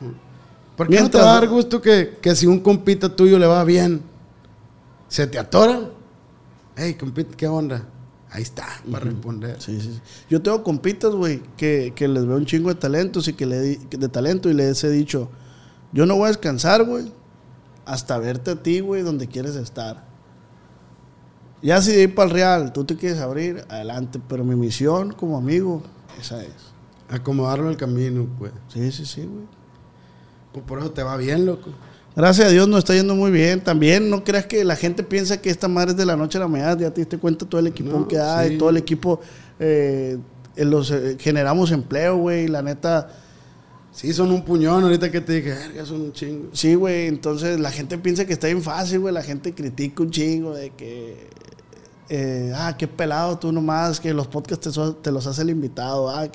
¿Por 0.75 0.89
qué 0.89 1.01
no 1.01 1.11
te 1.11 1.19
va 1.19 1.33
a 1.33 1.41
dar 1.41 1.49
gusto 1.49 1.83
que, 1.83 2.17
que 2.23 2.35
si 2.35 2.47
un 2.47 2.61
compita 2.61 3.15
tuyo 3.15 3.39
le 3.39 3.47
va 3.47 3.63
bien, 3.65 4.01
se 5.11 5.27
te 5.27 5.39
atora? 5.39 5.91
Hey, 6.77 6.95
compita, 6.95 7.37
¿qué 7.37 7.47
onda? 7.49 7.85
Ahí 8.31 8.43
está, 8.43 8.67
para 8.91 9.07
responder. 9.07 9.61
Sí, 9.61 9.81
sí, 9.81 9.93
sí. 9.95 10.01
Yo 10.31 10.41
tengo 10.41 10.63
compitas, 10.63 11.13
güey, 11.13 11.43
que, 11.57 11.93
que 11.97 12.07
les 12.07 12.25
veo 12.25 12.37
un 12.37 12.47
chingo 12.47 12.69
de 12.69 12.77
talentos 12.77 13.27
y 13.27 13.33
que 13.33 13.45
le 13.45 13.57
de 13.77 14.09
talento 14.09 14.49
y 14.49 14.55
les 14.55 14.83
he 14.85 14.89
dicho, 14.89 15.29
yo 15.93 16.07
no 16.07 16.15
voy 16.15 16.27
a 16.27 16.29
descansar, 16.29 16.85
güey, 16.85 17.13
hasta 17.85 18.19
verte 18.19 18.53
a 18.53 18.63
ti, 18.63 18.79
güey, 18.79 19.03
donde 19.03 19.27
quieres 19.27 19.57
estar. 19.57 20.09
Ya 21.61 21.83
si 21.83 21.91
de 21.91 22.03
ir 22.03 22.15
para 22.15 22.29
el 22.29 22.35
Real, 22.35 22.73
tú 22.73 22.85
te 22.85 22.97
quieres 22.97 23.19
abrir, 23.19 23.65
adelante, 23.69 24.21
pero 24.29 24.45
mi 24.45 24.55
misión 24.55 25.13
como 25.13 25.37
amigo, 25.37 25.83
esa 26.21 26.41
es. 26.41 26.55
Acomodarlo 27.09 27.69
el 27.69 27.77
camino, 27.77 28.29
pues. 28.39 28.53
Sí, 28.69 28.93
sí, 28.93 29.05
sí, 29.05 29.23
güey. 29.23 29.45
Pues 30.53 30.65
por 30.65 30.79
eso 30.79 30.93
te 30.93 31.03
va 31.03 31.17
bien, 31.17 31.47
loco. 31.47 31.71
Gracias 32.17 32.49
a 32.49 32.51
Dios 32.51 32.69
nos 32.69 32.79
está 32.81 32.95
yendo 32.95 33.15
muy 33.15 33.31
bien. 33.31 33.61
También 33.61 34.11
no 34.11 34.25
creas 34.25 34.47
que 34.47 34.65
la 34.65 34.77
gente 34.77 35.03
piensa 35.03 35.41
que 35.41 35.49
esta 35.51 35.69
madre 35.69 35.93
es 35.93 35.97
de 35.97 36.07
la 36.07 36.17
noche 36.17 36.39
a 36.39 36.43
la 36.43 36.49
mañana. 36.49 36.77
Ya 36.79 36.91
te 36.93 37.01
diste 37.03 37.19
cuenta 37.19 37.47
todo 37.47 37.61
el 37.61 37.69
equipo 37.69 37.91
No, 37.99 38.09
que 38.09 38.19
hay, 38.19 38.51
sí. 38.51 38.59
todo 38.59 38.71
el 38.71 38.77
equipo. 38.77 39.21
eh, 39.59 40.19
los, 40.57 40.91
eh, 40.91 41.17
generamos 41.19 41.71
empleo, 41.71 42.17
güey. 42.17 42.49
La 42.49 42.63
neta, 42.63 43.09
Sí, 43.93 44.13
son 44.13 44.31
un 44.31 44.45
puñón. 44.45 44.83
Ahorita 44.85 45.11
que 45.11 45.21
te 45.21 45.35
dije, 45.35 45.55
son 45.85 46.01
un 46.03 46.13
chingo. 46.13 46.49
sí, 46.53 46.75
güey. 46.75 47.07
Entonces 47.09 47.59
la 47.61 47.71
gente 47.71 47.99
piensa 47.99 48.25
que 48.25 48.33
está 48.33 48.47
bien 48.49 48.63
fácil, 48.63 49.01
güey. 49.01 49.13
La 49.15 49.23
gente 49.23 49.53
critica 49.55 50.03
un 50.03 50.11
chingo 50.11 50.55
de 50.55 50.71
que. 50.71 51.29
eh, 52.09 52.53
ah, 52.57 52.77
qué 52.77 52.87
pelado 52.89 53.39
tú 53.39 53.53
nomás, 53.53 53.99
que 54.01 54.13
los 54.15 54.27
podcasts 54.27 54.65
te, 54.69 54.73
so- 54.73 54.95
te 54.97 55.11
los 55.13 55.27
hace 55.27 55.43
el 55.43 55.51
invitado. 55.51 56.09
Ah. 56.11 56.29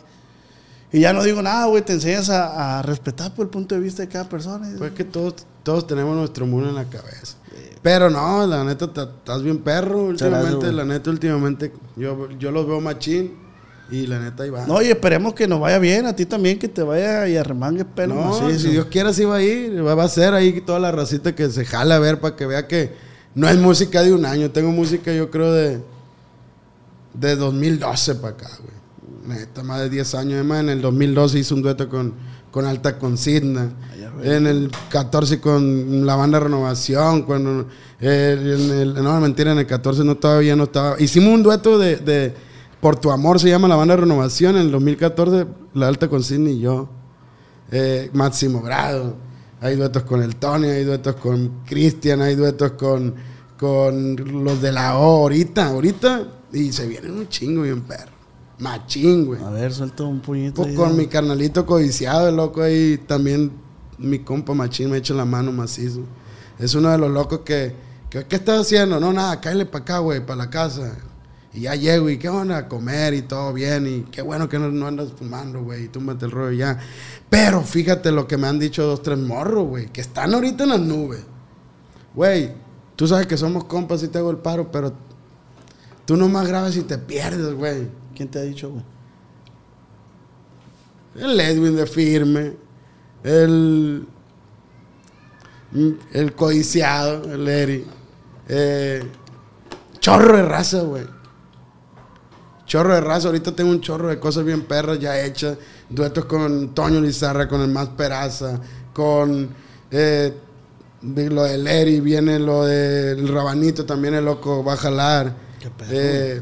Y 0.91 0.99
ya 1.01 1.11
no 1.13 1.23
digo 1.23 1.41
nada, 1.41 1.65
güey. 1.67 1.81
Te 1.83 1.93
enseñas 1.93 2.29
a, 2.29 2.79
a 2.79 2.81
respetar 2.81 3.33
por 3.33 3.45
el 3.45 3.49
punto 3.49 3.75
de 3.75 3.81
vista 3.81 4.01
de 4.03 4.07
cada 4.09 4.27
persona. 4.29 4.69
Pues 4.77 4.91
que 4.93 5.03
todos, 5.03 5.35
todos 5.65 5.85
tenemos 5.87 6.15
nuestro 6.15 6.45
mundo 6.45 6.69
en 6.69 6.75
la 6.75 6.85
cabeza. 6.85 7.35
Pero 7.81 8.09
no, 8.09 8.47
la 8.47 8.63
neta, 8.63 8.91
ta- 8.93 9.03
estás 9.17 9.43
bien 9.43 9.57
perro. 9.59 10.03
Últimamente, 10.05 10.71
la 10.71 10.85
neta, 10.85 11.09
últimamente, 11.09 11.73
yo, 11.97 12.29
yo 12.39 12.51
los 12.51 12.65
veo 12.65 12.79
machín. 12.79 13.43
Y 13.91 14.07
la 14.07 14.19
neta, 14.19 14.41
ahí 14.43 14.49
va. 14.49 14.65
No, 14.65 14.81
y 14.81 14.87
esperemos 14.87 15.33
que 15.35 15.47
nos 15.47 15.59
vaya 15.59 15.77
bien, 15.77 16.07
a 16.07 16.15
ti 16.15 16.25
también, 16.25 16.57
que 16.57 16.67
te 16.67 16.81
vaya 16.81 17.27
y 17.27 17.37
arremangue 17.37 17.85
pelo 17.85 18.15
No, 18.15 18.21
macizo. 18.41 18.59
si 18.59 18.69
Dios 18.69 18.87
quiere, 18.87 19.09
así 19.09 19.25
va 19.25 19.35
a 19.35 19.43
ir. 19.43 19.85
Va 19.85 19.93
va 19.93 20.05
a 20.05 20.09
ser 20.09 20.33
ahí 20.33 20.61
toda 20.61 20.79
la 20.79 20.91
racita 20.91 21.35
que 21.35 21.49
se 21.51 21.65
jala 21.65 21.97
a 21.97 21.99
ver 21.99 22.19
para 22.19 22.35
que 22.35 22.47
vea 22.47 22.67
que 22.67 22.93
no 23.35 23.47
es 23.47 23.57
música 23.57 24.01
de 24.01 24.13
un 24.13 24.25
año. 24.25 24.49
Tengo 24.49 24.71
música, 24.71 25.13
yo 25.13 25.29
creo, 25.29 25.51
de, 25.53 25.81
de 27.13 27.35
2012 27.35 28.15
para 28.15 28.33
acá, 28.33 28.49
güey. 28.59 29.37
Neta, 29.39 29.61
más 29.63 29.79
de 29.81 29.89
10 29.89 30.15
años. 30.15 30.33
Además, 30.35 30.61
en 30.61 30.69
el 30.69 30.81
2012 30.81 31.39
hice 31.39 31.53
un 31.53 31.61
dueto 31.61 31.87
con, 31.89 32.13
con 32.51 32.65
Alta 32.65 32.97
Consigna. 32.97 33.69
En 34.23 34.47
el 34.47 34.71
14 34.89 35.39
con 35.39 36.05
la 36.05 36.15
banda 36.15 36.39
Renovación. 36.39 37.23
Cuando, 37.23 37.67
eh, 37.99 38.37
en 38.39 38.71
el, 38.71 38.93
no, 38.95 39.19
mentira, 39.19 39.51
en 39.51 39.59
el 39.59 39.67
14 39.67 40.03
no 40.03 40.15
todavía 40.15 40.55
no 40.55 40.65
estaba. 40.65 40.99
Hicimos 40.99 41.33
un 41.33 41.43
dueto 41.43 41.77
de, 41.77 41.97
de 41.97 42.33
Por 42.79 42.95
tu 42.95 43.11
amor 43.11 43.39
se 43.39 43.49
llama 43.49 43.67
la 43.67 43.75
banda 43.75 43.95
Renovación. 43.95 44.55
En 44.55 44.63
el 44.63 44.71
2014, 44.71 45.47
la 45.73 45.87
Alta 45.87 46.07
Consigna 46.07 46.49
y 46.49 46.59
yo 46.59 46.89
eh, 47.71 48.09
Máximo 48.13 48.61
Grado. 48.61 49.15
Hay 49.61 49.75
duetos 49.75 50.03
con 50.03 50.21
el 50.21 50.35
Tony, 50.35 50.67
hay 50.67 50.83
duetos 50.83 51.15
con 51.15 51.63
Cristian, 51.65 52.21
hay 52.21 52.35
duetos 52.35 52.73
con, 52.73 53.15
con 53.57 54.43
los 54.43 54.61
de 54.61 54.71
la 54.71 54.97
O 54.97 55.23
ahorita, 55.23 55.67
ahorita. 55.67 56.27
Y 56.53 56.71
se 56.71 56.87
vienen 56.87 57.11
un 57.11 57.27
chingo 57.27 57.63
bien 57.63 57.81
perro. 57.81 58.15
Machín, 58.59 59.25
güey. 59.25 59.41
A 59.43 59.49
ver, 59.49 59.73
suelta 59.73 60.03
un 60.03 60.21
puñito. 60.21 60.55
Pues 60.55 60.69
ahí, 60.69 60.75
con 60.75 60.89
¿no? 60.89 60.95
mi 60.95 61.07
carnalito 61.07 61.65
codiciado, 61.65 62.29
el 62.29 62.35
loco 62.37 62.61
ahí 62.61 62.97
también, 63.05 63.51
mi 63.97 64.19
compa 64.19 64.53
Machín 64.53 64.91
me 64.91 64.97
echa 64.97 65.13
la 65.13 65.25
mano 65.25 65.51
macizo. 65.51 66.01
Es 66.59 66.75
uno 66.75 66.89
de 66.89 66.97
los 66.97 67.11
locos 67.11 67.39
que, 67.39 67.73
que 68.09 68.25
¿qué 68.25 68.35
estás 68.37 68.61
haciendo? 68.61 68.99
No, 68.99 69.11
nada, 69.13 69.39
cállale 69.41 69.65
para 69.65 69.83
acá, 69.83 69.97
güey, 69.99 70.25
para 70.25 70.37
la 70.37 70.49
casa. 70.49 70.95
Y 71.53 71.61
ya 71.61 71.75
llego 71.75 72.09
y 72.09 72.17
qué 72.17 72.27
onda, 72.27 72.57
a 72.57 72.67
comer 72.67 73.13
y 73.13 73.21
todo 73.21 73.53
bien. 73.53 73.87
Y 73.87 74.01
qué 74.11 74.21
bueno 74.21 74.49
que 74.49 74.59
no, 74.59 74.69
no 74.71 74.87
andas 74.87 75.13
fumando, 75.17 75.63
güey, 75.63 75.85
y 75.85 75.87
túmbate 75.87 76.25
el 76.25 76.31
rollo 76.31 76.51
ya. 76.51 76.79
Pero 77.29 77.61
fíjate 77.61 78.11
lo 78.11 78.27
que 78.27 78.37
me 78.37 78.47
han 78.47 78.59
dicho 78.59 78.85
dos, 78.85 79.01
tres 79.01 79.17
morros, 79.17 79.67
güey, 79.67 79.87
que 79.87 80.01
están 80.01 80.33
ahorita 80.33 80.63
en 80.63 80.69
las 80.69 80.81
nubes. 80.81 81.21
Güey, 82.13 82.51
tú 82.95 83.07
sabes 83.07 83.27
que 83.27 83.37
somos 83.37 83.65
compas 83.65 84.03
y 84.03 84.09
te 84.09 84.17
hago 84.17 84.31
el 84.31 84.37
paro, 84.37 84.71
pero 84.71 84.93
tú 86.05 86.17
nomás 86.17 86.47
grabas 86.47 86.75
y 86.75 86.81
te 86.81 86.97
pierdes, 86.97 87.53
güey. 87.53 87.87
¿Quién 88.15 88.29
te 88.29 88.39
ha 88.39 88.43
dicho, 88.43 88.71
güey? 88.71 88.83
El 91.15 91.39
Edwin 91.39 91.75
de 91.75 91.85
firme. 91.85 92.64
El. 93.25 94.07
El 96.13 96.33
codiciado, 96.35 97.33
el 97.33 97.47
Eri. 97.47 97.85
Eh, 98.47 99.03
chorro 99.99 100.37
de 100.37 100.43
raza, 100.43 100.81
güey. 100.83 101.03
Chorro 102.65 102.93
de 102.93 103.01
raza. 103.01 103.27
Ahorita 103.27 103.53
tengo 103.55 103.71
un 103.71 103.81
chorro 103.81 104.07
de 104.07 104.19
cosas 104.19 104.45
bien 104.45 104.61
perras 104.63 104.99
ya 104.99 105.19
hechas. 105.19 105.57
Duetos 105.89 106.25
con 106.25 106.73
Toño 106.73 107.01
Lizarra, 107.01 107.47
con 107.47 107.61
el 107.61 107.69
Más 107.69 107.89
Peraza, 107.89 108.59
con. 108.93 109.49
eh, 109.91 110.33
de 111.01 111.29
lo 111.29 111.43
del 111.43 111.67
Eri, 111.67 111.99
viene 111.99 112.39
lo 112.39 112.65
del 112.65 113.27
Rabanito, 113.27 113.85
también 113.85 114.15
el 114.15 114.25
loco 114.25 114.63
va 114.63 114.73
a 114.73 114.77
jalar. 114.77 115.35
Qué. 115.59 115.69
Eh, 115.91 116.41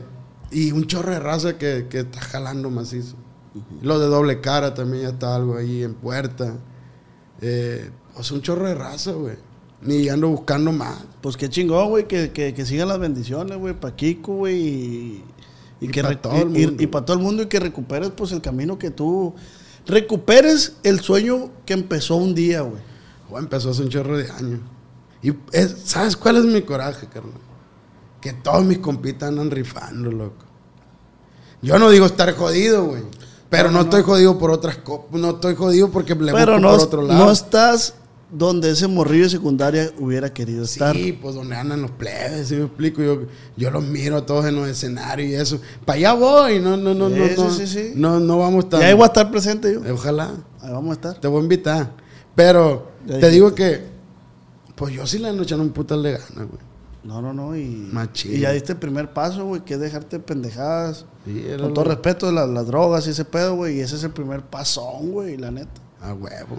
y 0.52 0.72
un 0.72 0.86
chorro 0.88 1.12
de 1.12 1.20
raza 1.20 1.58
que, 1.58 1.88
que 1.90 2.00
está 2.02 2.22
jalando 2.22 2.70
macizo. 2.70 3.16
Lo 3.82 4.00
de 4.00 4.08
doble 4.08 4.40
cara 4.42 4.74
también 4.74 5.04
ya 5.04 5.10
está 5.10 5.36
algo 5.36 5.58
ahí 5.58 5.84
en 5.84 5.96
puerta. 5.96 6.54
Eh, 7.46 7.90
pues 8.16 8.32
un 8.32 8.42
chorro 8.42 8.68
de 8.68 8.76
raza, 8.76 9.12
güey. 9.12 9.36
Ni 9.82 10.08
ando 10.08 10.30
buscando 10.30 10.72
más. 10.72 10.98
Pues 11.22 11.36
qué 11.36 11.50
chingón, 11.50 11.90
güey, 11.90 12.08
que, 12.08 12.32
que, 12.32 12.54
que 12.54 12.66
sigan 12.66 12.88
las 12.88 13.00
bendiciones, 13.00 13.58
güey, 13.58 13.74
para 13.78 13.96
Kiko, 13.96 14.36
güey, 14.38 14.56
y, 14.56 15.24
y 15.82 15.86
Y 15.86 15.88
que 15.90 16.02
pa' 16.02 16.10
re- 16.10 16.16
todo 16.16 16.34
el 16.42 16.56
y- 16.58 16.62
y- 16.62 16.68
mundo. 16.68 16.84
y 16.84 16.88
para 16.88 17.06
todo 17.06 17.18
el 17.18 17.24
mundo 17.24 17.44
y 17.44 17.48
que 17.48 17.60
recuperes, 17.60 18.12
pues, 18.16 18.32
el 18.32 18.42
camino 18.42 18.80
que 18.80 18.92
tú... 18.92 19.34
Recuperes 19.86 20.78
el 20.84 21.02
sueño 21.02 21.52
que 21.66 21.74
empezó 21.74 22.16
un 22.16 22.34
día, 22.34 22.62
güey. 22.62 22.82
O 23.30 23.38
empezó 23.38 23.72
hace 23.72 23.82
un 23.82 23.90
chorro 23.90 24.18
de 24.18 24.32
años. 24.32 24.62
Y 25.22 25.34
es- 25.52 25.76
¿sabes 25.84 26.16
cuál 26.16 26.38
es 26.38 26.46
mi 26.46 26.62
coraje, 26.62 27.08
carnal? 27.08 27.34
Que 28.22 28.32
todos 28.32 28.64
mis 28.64 28.78
compitas 28.78 29.28
andan 29.28 29.52
rifando, 29.52 30.10
loco. 30.10 30.46
Yo 31.62 31.78
no 31.80 31.90
digo 31.90 32.06
estar 32.06 32.34
jodido, 32.34 32.86
güey. 32.86 33.04
Pero 33.56 33.70
no, 33.70 33.72
No, 33.72 33.80
no, 33.80 33.84
estoy 33.86 34.02
no. 34.02 34.06
jodido 34.08 34.38
por 34.40 34.52
otras 34.52 34.78
cosas. 34.78 35.06
No 35.12 35.30
estoy 35.32 35.56
jodido 35.56 35.90
porque 35.92 36.16
le 36.16 36.32
Pero 36.34 36.60
no, 36.60 36.72
por 36.72 36.80
otro 36.82 37.02
lado. 37.04 37.24
no 37.26 37.32
estás 37.32 37.94
donde 38.32 38.72
ese 38.72 38.88
morrillo 38.88 39.26
de 39.26 39.30
secundaria 39.30 39.92
hubiera 40.00 40.34
querido 40.34 40.64
estar. 40.64 40.96
Sí, 40.96 41.14
pues 41.14 41.36
donde 41.36 41.56
andan 41.56 41.84
los 41.84 41.92
plebes, 41.92 42.48
si 42.48 42.56
me 42.56 42.64
explico? 42.66 43.04
Yo, 43.04 43.22
yo 43.56 43.70
los 43.70 43.84
miro 43.84 44.18
a 44.18 44.26
todos 44.26 44.46
en 44.46 44.56
los 44.56 44.68
escenarios 44.68 45.30
y 45.30 45.36
eso. 45.36 45.60
Para 45.86 45.98
allá 45.98 46.14
voy, 46.14 46.60
no, 46.60 46.76
no, 46.76 46.96
no, 46.96 47.10
no, 47.10 47.28
Sí, 47.28 47.34
no, 47.38 47.52
sí, 47.68 47.92
no, 47.96 48.20
no 48.20 48.40
vamos 48.40 48.70
tan... 48.70 48.82
Y 48.82 48.86
ahí 48.86 48.94
voy 48.96 49.04
a 49.04 49.08
estar 49.08 49.30
presente 49.30 49.72
yo. 49.74 49.94
Ojalá, 49.94 50.32
Ahí 50.62 50.72
vamos 50.72 50.90
a 50.90 50.94
estar. 50.94 51.14
te 51.22 51.28
voy 51.28 51.42
a 51.42 51.44
invitar. 51.44 51.92
Pero 52.34 52.88
te 53.08 53.30
digo 53.30 53.54
que, 53.54 53.84
pues 54.76 54.94
yo 54.96 55.06
sí 55.06 55.20
le 55.20 55.30
ando 55.30 55.44
echando 55.44 55.64
un 55.64 55.70
putal 55.72 56.02
de 56.02 56.14
ganas, 56.14 56.48
güey. 56.50 56.73
No, 57.04 57.22
no, 57.22 57.34
no. 57.34 57.56
Y, 57.56 57.90
Machín. 57.92 58.34
y 58.36 58.40
ya 58.40 58.52
diste 58.52 58.72
el 58.74 58.80
primer 58.80 59.12
paso, 59.12 59.46
güey, 59.46 59.62
que 59.66 59.74
es 59.74 59.80
dejarte 59.80 60.20
pendejadas. 60.20 61.06
Sí, 61.26 61.44
Con 61.58 61.68
lo- 61.70 61.74
todo 61.74 61.86
respeto 61.86 62.26
de 62.28 62.32
las, 62.32 62.48
las 62.50 62.66
drogas 62.66 63.06
y 63.08 63.10
ese 63.10 63.26
pedo, 63.26 63.56
güey. 63.56 63.78
Y 63.78 63.80
ese 63.82 63.96
es 63.98 64.04
el 64.04 64.12
primer 64.12 64.42
pasón, 64.42 65.12
güey, 65.12 65.36
la 65.38 65.52
neta. 65.52 65.82
A 66.02 66.14
huevo. 66.14 66.58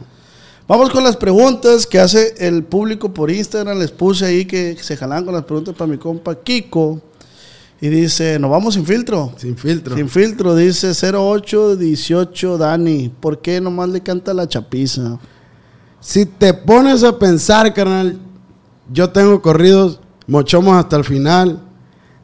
Vamos 0.67 0.91
con 0.91 1.05
las 1.05 1.17
preguntas 1.17 1.87
que 1.87 1.99
hace 2.01 2.35
el 2.39 2.65
público 2.65 3.13
por 3.13 3.31
Instagram. 3.31 3.79
Les 3.79 3.91
puse 3.91 4.25
ahí 4.27 4.45
que 4.47 4.77
se 4.81 4.97
jalan 4.97 5.25
con 5.25 5.35
las 5.35 5.45
preguntas 5.45 5.75
para 5.75 5.91
mi 5.91 5.99
compa 5.99 6.35
Kiko. 6.35 7.01
Y 7.81 7.89
dice, 7.89 8.39
nos 8.39 8.51
vamos 8.51 8.75
sin 8.75 8.87
filtro. 8.87 9.33
Sin 9.37 9.57
filtro. 9.59 9.95
Sin 9.97 10.09
filtro, 10.09 10.55
dice 10.57 10.95
0818 10.95 12.59
Dani. 12.59 13.09
¿Por 13.21 13.41
qué 13.41 13.61
nomás 13.61 13.89
le 13.91 14.01
canta 14.03 14.33
la 14.33 14.47
chapiza? 14.49 15.19
Si 16.01 16.25
te 16.27 16.55
pones 16.55 17.03
a 17.03 17.19
pensar, 17.19 17.73
carnal, 17.75 18.19
yo 18.93 19.11
tengo 19.11 19.41
corridos 19.43 20.01
mochomos 20.27 20.77
hasta 20.77 20.97
el 20.97 21.05
final, 21.05 21.63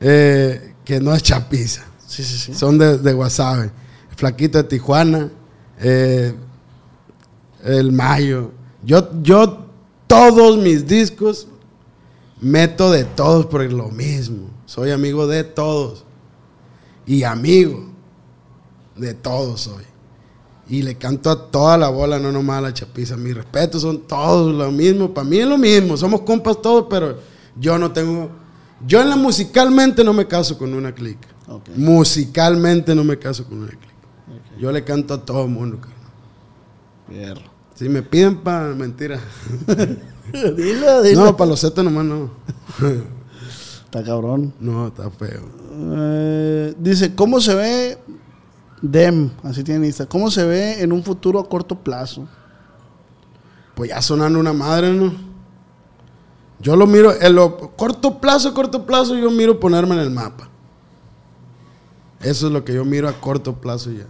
eh, 0.00 0.74
que 0.84 1.00
no 1.00 1.14
es 1.14 1.22
chapiza. 1.22 1.84
Sí, 2.06 2.24
sí, 2.24 2.38
sí. 2.38 2.54
Son 2.54 2.78
de, 2.78 2.98
de 2.98 3.12
Guasave. 3.12 3.70
Flaquito 4.16 4.58
de 4.58 4.64
Tijuana, 4.64 5.30
eh, 5.78 6.34
El 7.64 7.92
Mayo. 7.92 8.50
Yo, 8.82 9.08
yo 9.22 9.66
todos 10.06 10.58
mis 10.58 10.86
discos 10.86 11.46
meto 12.40 12.90
de 12.90 13.04
todos 13.04 13.46
por 13.46 13.62
lo 13.72 13.88
mismo. 13.88 14.48
Soy 14.66 14.90
amigo 14.90 15.26
de 15.26 15.44
todos. 15.44 16.04
Y 17.06 17.22
amigo 17.22 17.90
de 18.96 19.14
todos 19.14 19.62
soy. 19.62 19.84
Y 20.68 20.82
le 20.82 20.96
canto 20.96 21.30
a 21.30 21.50
toda 21.50 21.76
la 21.76 21.88
bola, 21.88 22.18
no 22.18 22.30
nomás 22.30 22.58
a 22.58 22.60
la 22.62 22.74
chapiza. 22.74 23.16
Mis 23.16 23.34
respetos 23.34 23.82
son 23.82 24.06
todos 24.06 24.54
lo 24.54 24.70
mismo. 24.70 25.12
Para 25.12 25.28
mí 25.28 25.38
es 25.38 25.46
lo 25.46 25.58
mismo. 25.58 25.96
Somos 25.96 26.20
compas 26.22 26.60
todos, 26.62 26.86
pero 26.88 27.18
yo 27.58 27.78
no 27.78 27.92
tengo... 27.92 28.30
Yo 28.86 29.02
en 29.02 29.10
la 29.10 29.16
musicalmente 29.16 30.02
no 30.02 30.12
me 30.12 30.26
caso 30.26 30.56
con 30.56 30.72
una 30.72 30.94
clica. 30.94 31.28
Ok. 31.48 31.68
Musicalmente 31.76 32.94
no 32.94 33.04
me 33.04 33.18
caso 33.18 33.44
con 33.44 33.58
una 33.58 33.68
clica. 33.68 33.90
Yo 34.58 34.72
le 34.72 34.84
canto 34.84 35.14
a 35.14 35.24
todo 35.24 35.44
el 35.44 35.50
mundo, 35.50 35.78
carnal. 35.80 37.42
Si 37.74 37.88
me 37.88 38.02
piden 38.02 38.38
para 38.38 38.74
mentira. 38.74 39.18
dilo, 40.32 41.02
dilo. 41.02 41.24
No, 41.24 41.36
para 41.36 41.50
los 41.50 41.60
setos 41.60 41.82
nomás 41.84 42.04
no. 42.04 42.30
Está 43.84 44.04
cabrón. 44.04 44.54
No, 44.60 44.86
está 44.86 45.10
feo. 45.10 45.42
Eh, 45.72 46.74
dice, 46.78 47.12
¿cómo 47.16 47.40
se 47.40 47.54
ve 47.56 47.98
Dem? 48.80 49.30
Así 49.42 49.64
tiene 49.64 49.86
Insta. 49.86 50.06
¿Cómo 50.06 50.30
se 50.30 50.44
ve 50.44 50.80
en 50.80 50.92
un 50.92 51.02
futuro 51.02 51.40
a 51.40 51.48
corto 51.48 51.74
plazo? 51.74 52.28
Pues 53.74 53.90
ya 53.90 54.00
sonando 54.00 54.38
una 54.38 54.52
madre, 54.52 54.92
¿no? 54.92 55.12
Yo 56.60 56.76
lo 56.76 56.86
miro, 56.86 57.12
en 57.20 57.34
lo 57.34 57.70
corto 57.76 58.20
plazo, 58.20 58.52
corto 58.52 58.84
plazo, 58.84 59.16
yo 59.16 59.30
miro 59.30 59.58
ponerme 59.58 59.94
en 59.94 60.00
el 60.00 60.10
mapa. 60.10 60.48
Eso 62.20 62.48
es 62.48 62.52
lo 62.52 62.64
que 62.64 62.74
yo 62.74 62.84
miro 62.84 63.08
a 63.08 63.12
corto 63.14 63.54
plazo 63.54 63.90
ya. 63.90 64.06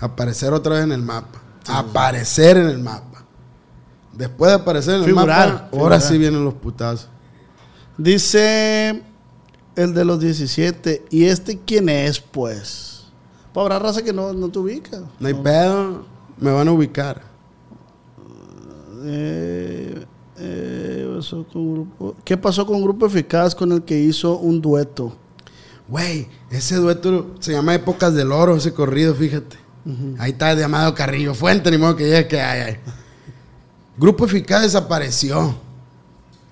Aparecer 0.00 0.52
otra 0.52 0.74
vez 0.74 0.84
en 0.84 0.92
el 0.92 1.02
mapa. 1.02 1.40
Aparecer 1.68 2.56
en 2.56 2.68
el 2.68 2.78
mapa. 2.78 3.24
Después 4.12 4.50
de 4.50 4.56
aparecer 4.56 4.94
en 4.94 5.00
el 5.00 5.06
Figurar, 5.06 5.48
mapa, 5.52 5.68
ahora 5.72 6.00
sí 6.00 6.18
vienen 6.18 6.44
los 6.44 6.54
putazos. 6.54 7.08
Dice 7.96 9.02
el 9.76 9.94
de 9.94 10.04
los 10.04 10.20
17. 10.20 11.04
¿Y 11.10 11.24
este 11.24 11.60
quién 11.64 11.88
es, 11.88 12.20
pues? 12.20 13.04
Pues 13.52 13.62
habrá 13.62 13.78
raza 13.78 14.02
que 14.02 14.12
no, 14.12 14.32
no 14.32 14.48
te 14.48 14.58
ubica. 14.58 15.00
No 15.20 15.28
hay 15.28 15.34
pedo, 15.34 16.04
me 16.38 16.50
van 16.50 16.66
a 16.66 16.72
ubicar. 16.72 17.22
Eh, 19.04 20.04
eh, 20.38 20.93
pasó 21.16 21.44
con 21.52 21.74
grupo- 21.74 22.14
¿Qué 22.24 22.36
pasó 22.36 22.66
con 22.66 22.82
Grupo 22.82 23.06
Eficaz 23.06 23.54
con 23.54 23.72
el 23.72 23.82
que 23.82 23.98
hizo 24.00 24.38
un 24.38 24.60
dueto? 24.60 25.14
Güey, 25.88 26.28
ese 26.50 26.76
dueto 26.76 27.34
se 27.40 27.52
llama 27.52 27.74
Épocas 27.74 28.14
del 28.14 28.32
Oro, 28.32 28.56
ese 28.56 28.72
corrido, 28.72 29.14
fíjate. 29.14 29.56
Ahí 30.18 30.30
está 30.32 30.52
el 30.52 30.58
llamado 30.58 30.94
Carrillo 30.94 31.34
Fuente, 31.34 31.70
ni 31.70 31.76
modo 31.76 31.94
que 31.94 32.04
llegue 32.04 32.26
que 32.26 32.40
hay. 32.40 32.76
Grupo 33.98 34.24
Eficaz 34.24 34.62
desapareció. 34.62 35.54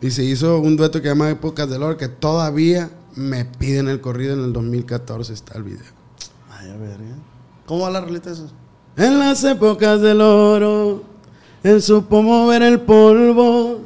Y 0.02 0.10
se 0.10 0.22
hizo 0.24 0.58
un 0.58 0.76
dueto 0.76 1.00
que 1.00 1.08
se 1.08 1.14
llama 1.14 1.30
Épocas 1.30 1.68
del 1.70 1.82
Oro, 1.82 1.96
que 1.96 2.08
todavía 2.08 2.90
me 3.14 3.44
piden 3.44 3.88
el 3.88 4.00
corrido 4.00 4.34
en 4.34 4.44
el 4.44 4.52
2014, 4.52 5.32
está 5.32 5.56
el 5.56 5.62
video. 5.62 5.80
Ay, 6.50 6.70
a 6.70 6.76
ver, 6.76 7.00
¿eh? 7.00 7.14
¿Cómo 7.66 7.82
va 7.84 7.90
la 7.90 8.00
rolita 8.00 8.30
esa? 8.30 8.46
En 8.96 9.18
las 9.18 9.42
épocas 9.44 10.00
del 10.02 10.20
oro, 10.20 11.02
él 11.62 11.80
supo 11.80 12.20
mover 12.22 12.62
el 12.62 12.80
polvo, 12.80 13.80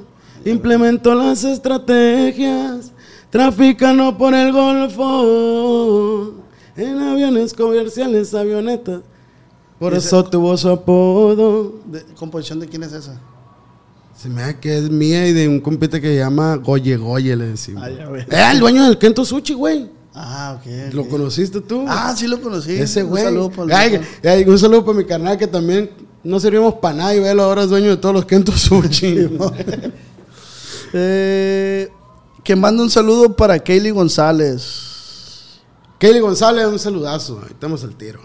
implementó 0.50 1.14
las 1.14 1.44
estrategias, 1.44 2.92
traficando 3.30 4.16
por 4.16 4.34
el 4.34 4.52
Golfo, 4.52 6.34
en 6.76 6.98
aviones 7.00 7.52
comerciales, 7.54 8.34
avionetas. 8.34 9.00
Por 9.78 9.92
¿Y 9.92 9.96
ese- 9.96 10.06
eso 10.08 10.24
tuvo 10.24 10.56
su 10.56 10.68
apodo. 10.68 11.74
De- 11.86 12.02
¿Composición 12.16 12.60
de 12.60 12.66
quién 12.68 12.82
es 12.82 12.92
esa? 12.92 13.20
Se 14.16 14.28
me 14.30 14.40
da 14.40 14.58
que 14.58 14.78
es 14.78 14.88
mía 14.90 15.26
y 15.28 15.32
de 15.34 15.46
un 15.48 15.60
compite 15.60 16.00
que 16.00 16.08
se 16.08 16.16
llama 16.16 16.56
Goye 16.56 16.96
Goye, 16.96 17.36
le 17.36 17.48
decimos. 17.48 17.82
Ay, 17.84 17.98
a 18.00 18.08
ver. 18.08 18.26
Era 18.30 18.52
el 18.52 18.60
dueño 18.60 18.84
del 18.84 18.96
Kento 18.96 19.24
Sushi, 19.24 19.52
güey. 19.52 19.90
Ah, 20.14 20.56
ok. 20.58 20.94
¿Lo 20.94 21.06
conociste 21.06 21.60
tú? 21.60 21.84
Ah, 21.86 22.14
sí 22.16 22.26
lo 22.26 22.40
conocí. 22.40 22.72
Ese 22.72 23.02
Un 23.04 23.10
güey. 23.10 23.22
saludo 23.24 23.50
para 23.50 23.78
Ay, 23.78 24.00
ay, 24.24 24.44
un 24.48 24.58
saludo 24.58 24.82
para 24.86 24.96
mi 24.96 25.04
carnal 25.04 25.36
que 25.36 25.46
también 25.46 25.90
no 26.24 26.40
servimos 26.40 26.72
para 26.76 26.94
nada 26.96 27.14
y 27.14 27.20
velo 27.20 27.42
ahora 27.42 27.64
es 27.64 27.68
dueño 27.68 27.90
de 27.90 27.96
todos 27.98 28.14
los 28.14 28.24
Kento 28.24 28.52
Sushi. 28.52 29.28
Eh, 30.98 31.92
que 32.42 32.56
manda 32.56 32.82
un 32.82 32.88
saludo 32.88 33.36
para 33.36 33.58
Kaylee 33.58 33.90
González. 33.90 34.94
Kelly 35.98 36.20
González, 36.20 36.66
un 36.66 36.78
saludazo. 36.78 37.40
Ahí 37.42 37.50
estamos 37.50 37.84
al 37.84 37.94
tiro. 37.94 38.20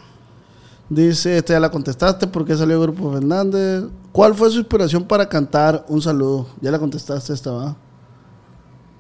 Dice, 0.89 1.37
este 1.37 1.53
ya 1.53 1.59
la 1.59 1.71
contestaste, 1.71 2.27
¿por 2.27 2.45
qué 2.45 2.55
salió 2.55 2.81
Grupo 2.81 3.13
Fernández? 3.13 3.85
¿Cuál 4.11 4.35
fue 4.35 4.49
su 4.51 4.59
inspiración 4.59 5.03
para 5.05 5.27
cantar? 5.27 5.85
Un 5.87 6.01
saludo. 6.01 6.47
Ya 6.61 6.71
la 6.71 6.79
contestaste 6.79 7.33
esta, 7.33 7.51
¿va? 7.51 7.77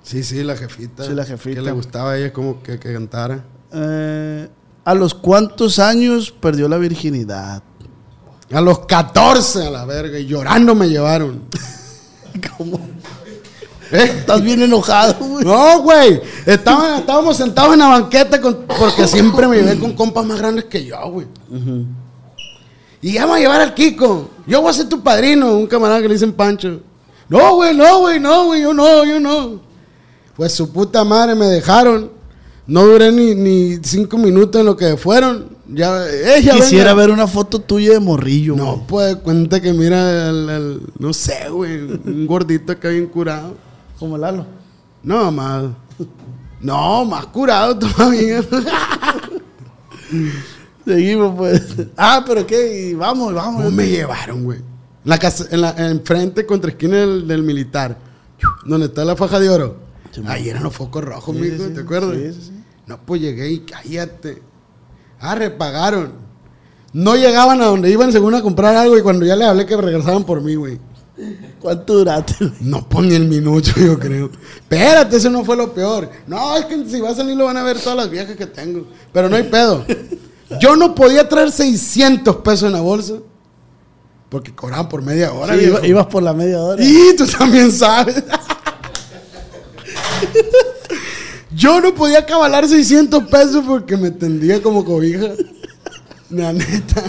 Sí, 0.03 0.23
sí, 0.23 0.43
la 0.43 0.55
jefita. 0.55 1.05
Sí, 1.05 1.13
la 1.13 1.25
jefita. 1.25 1.55
Que 1.55 1.61
le 1.61 1.71
gustaba 1.71 2.11
a 2.11 2.17
ella 2.17 2.33
como 2.33 2.63
que, 2.63 2.79
que 2.79 2.93
cantara. 2.93 3.43
Eh, 3.73 4.49
¿A 4.83 4.95
los 4.95 5.13
cuántos 5.13 5.79
años 5.79 6.31
perdió 6.31 6.67
la 6.67 6.77
virginidad? 6.77 7.61
A 8.51 8.61
los 8.61 8.79
14 8.85 9.67
a 9.67 9.69
la 9.69 9.85
verga 9.85 10.17
y 10.17 10.25
llorando 10.25 10.75
me 10.75 10.89
llevaron. 10.89 11.41
¿Cómo? 12.57 12.79
¿Eh? 13.91 14.03
Estás 14.19 14.41
bien 14.41 14.61
enojado, 14.61 15.15
güey. 15.19 15.43
No, 15.45 15.81
güey. 15.81 16.21
Estaban- 16.45 16.99
estábamos 16.99 17.37
sentados 17.37 17.73
en 17.73 17.79
la 17.79 17.87
banqueta 17.87 18.39
con- 18.39 18.65
porque 18.79 19.07
siempre 19.07 19.47
me 19.47 19.57
llevé 19.57 19.77
con 19.79 19.93
compas 19.93 20.25
más 20.25 20.37
grandes 20.39 20.65
que 20.65 20.85
yo, 20.85 20.97
güey. 21.11 21.27
Y 23.01 23.13
ya 23.13 23.25
me 23.25 23.33
a 23.33 23.39
llevar 23.39 23.61
al 23.61 23.73
Kiko. 23.73 24.29
Yo 24.45 24.61
voy 24.61 24.69
a 24.69 24.73
ser 24.73 24.87
tu 24.87 25.01
padrino, 25.01 25.55
un 25.57 25.67
camarada 25.67 26.01
que 26.01 26.07
le 26.07 26.13
dicen 26.13 26.33
Pancho. 26.33 26.79
No, 27.29 27.55
güey, 27.55 27.75
no, 27.75 27.99
güey, 27.99 28.19
no, 28.19 28.45
güey, 28.45 28.61
yo 28.61 28.73
no, 28.73 29.03
yo 29.05 29.19
no. 29.19 29.59
Pues 30.35 30.53
su 30.53 30.71
puta 30.71 31.03
madre 31.03 31.33
me 31.35 31.45
dejaron. 31.47 32.11
No 32.67 32.85
duré 32.85 33.11
ni, 33.11 33.33
ni 33.35 33.79
cinco 33.83 34.17
minutos 34.17 34.59
en 34.59 34.65
lo 34.67 34.77
que 34.77 34.95
fueron. 34.97 35.47
Ya, 35.67 36.05
ella 36.35 36.53
Quisiera 36.55 36.93
ver 36.93 37.09
una 37.09 37.27
foto 37.27 37.59
tuya 37.59 37.93
de 37.93 37.99
morrillo. 37.99 38.55
No, 38.55 38.85
pues 38.87 39.15
cuenta 39.17 39.61
que 39.61 39.73
mira, 39.73 40.29
al- 40.29 40.49
al- 40.49 40.81
no 40.99 41.13
sé, 41.13 41.49
güey, 41.49 41.77
un 41.81 42.27
gordito 42.27 42.71
acá 42.73 42.89
bien 42.89 43.07
curado. 43.07 43.55
Como 44.01 44.17
Lalo. 44.17 44.45
No, 45.03 45.31
más. 45.31 45.65
No, 46.59 47.05
más 47.05 47.27
curado 47.27 47.77
todavía. 47.77 48.41
Seguimos, 50.85 51.35
pues. 51.37 51.75
Ah, 51.95 52.23
pero 52.25 52.45
qué, 52.47 52.89
Y 52.89 52.93
vamos, 52.95 53.31
vamos. 53.33 53.63
¿Cómo 53.63 53.75
me 53.75 53.87
llevaron, 53.87 54.43
güey? 54.43 54.59
La 55.03 55.19
casa, 55.19 55.45
en 55.51 55.61
la 55.61 55.69
enfrente, 55.77 56.45
contra 56.47 56.71
esquina 56.71 56.97
del, 56.97 57.27
del 57.27 57.43
militar, 57.43 57.95
donde 58.65 58.87
está 58.87 59.05
la 59.05 59.15
faja 59.15 59.39
de 59.39 59.49
oro. 59.49 59.77
Ahí 60.25 60.49
eran 60.49 60.63
los 60.63 60.75
focos 60.75 61.03
rojos, 61.03 61.35
Sí, 61.35 61.41
mijo, 61.41 61.63
sí, 61.67 61.73
¿te 61.75 61.81
acuerdas? 61.81 62.15
sí, 62.17 62.33
sí, 62.33 62.41
sí. 62.47 62.63
No, 62.87 62.99
pues 63.05 63.21
llegué 63.21 63.51
y 63.51 63.59
cállate. 63.59 64.41
Ah, 65.19 65.35
repagaron. 65.35 66.13
No 66.93 67.15
llegaban 67.15 67.61
a 67.61 67.65
donde 67.65 67.89
iban 67.91 68.11
según 68.11 68.33
a 68.33 68.41
comprar 68.41 68.75
algo 68.75 68.97
y 68.97 69.01
cuando 69.03 69.25
ya 69.27 69.35
les 69.35 69.47
hablé 69.47 69.67
que 69.67 69.77
regresaban 69.77 70.23
por 70.23 70.41
mí, 70.41 70.55
güey. 70.55 70.79
¿Cuánto 71.59 71.95
duraste? 71.95 72.33
No 72.61 72.87
pon 72.87 73.07
ni 73.09 73.15
el 73.15 73.27
minuto, 73.27 73.71
yo 73.75 73.99
creo. 73.99 74.29
Espérate, 74.55 75.17
eso 75.17 75.29
no 75.29 75.43
fue 75.45 75.55
lo 75.57 75.73
peor. 75.73 76.09
No, 76.27 76.55
es 76.57 76.65
que 76.65 76.83
si 76.89 76.99
va 76.99 77.09
a 77.09 77.15
salir 77.15 77.35
lo 77.35 77.45
van 77.45 77.57
a 77.57 77.63
ver 77.63 77.77
todas 77.79 77.97
las 77.97 78.09
viejas 78.09 78.35
que 78.35 78.45
tengo. 78.47 78.87
Pero 79.13 79.29
no 79.29 79.35
hay 79.35 79.43
pedo. 79.43 79.85
Yo 80.59 80.75
no 80.75 80.95
podía 80.95 81.27
traer 81.29 81.51
600 81.51 82.37
pesos 82.37 82.63
en 82.63 82.73
la 82.73 82.81
bolsa. 82.81 83.13
Porque 84.29 84.55
cobraban 84.55 84.87
por 84.87 85.01
media 85.01 85.31
hora. 85.33 85.57
Sí, 85.57 85.65
iba- 85.65 85.85
ibas 85.85 86.05
por 86.07 86.23
la 86.23 86.33
media 86.33 86.59
hora. 86.61 86.81
Y 86.83 87.15
tú 87.17 87.25
también 87.27 87.71
sabes. 87.71 88.23
Yo 91.53 91.81
no 91.81 91.93
podía 91.93 92.25
cabalar 92.25 92.67
600 92.67 93.25
pesos 93.25 93.63
porque 93.67 93.97
me 93.97 94.09
tendía 94.11 94.61
como 94.61 94.85
cobija. 94.85 95.27
La 96.31 96.53
neta. 96.53 97.03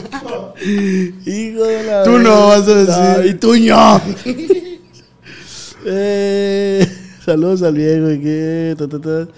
Hijo 1.26 1.64
de 1.64 1.84
la. 1.84 2.02
Tú 2.04 2.18
no 2.18 2.48
vas 2.48 2.68
a 2.68 2.74
decir. 2.74 3.34
Y 3.34 3.38
tú 3.38 3.54
no. 3.56 4.00
Eh, 5.84 6.86
saludos 7.24 7.60
al 7.62 7.74
viejo. 7.74 8.08
y 8.12 8.20
que, 8.20 8.76
ta, 8.78 8.86
ta, 8.86 9.00
ta. 9.00 9.28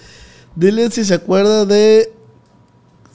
Dile 0.55 0.91
si 0.91 1.03
se 1.03 1.15
acuerda 1.15 1.65
de 1.65 2.13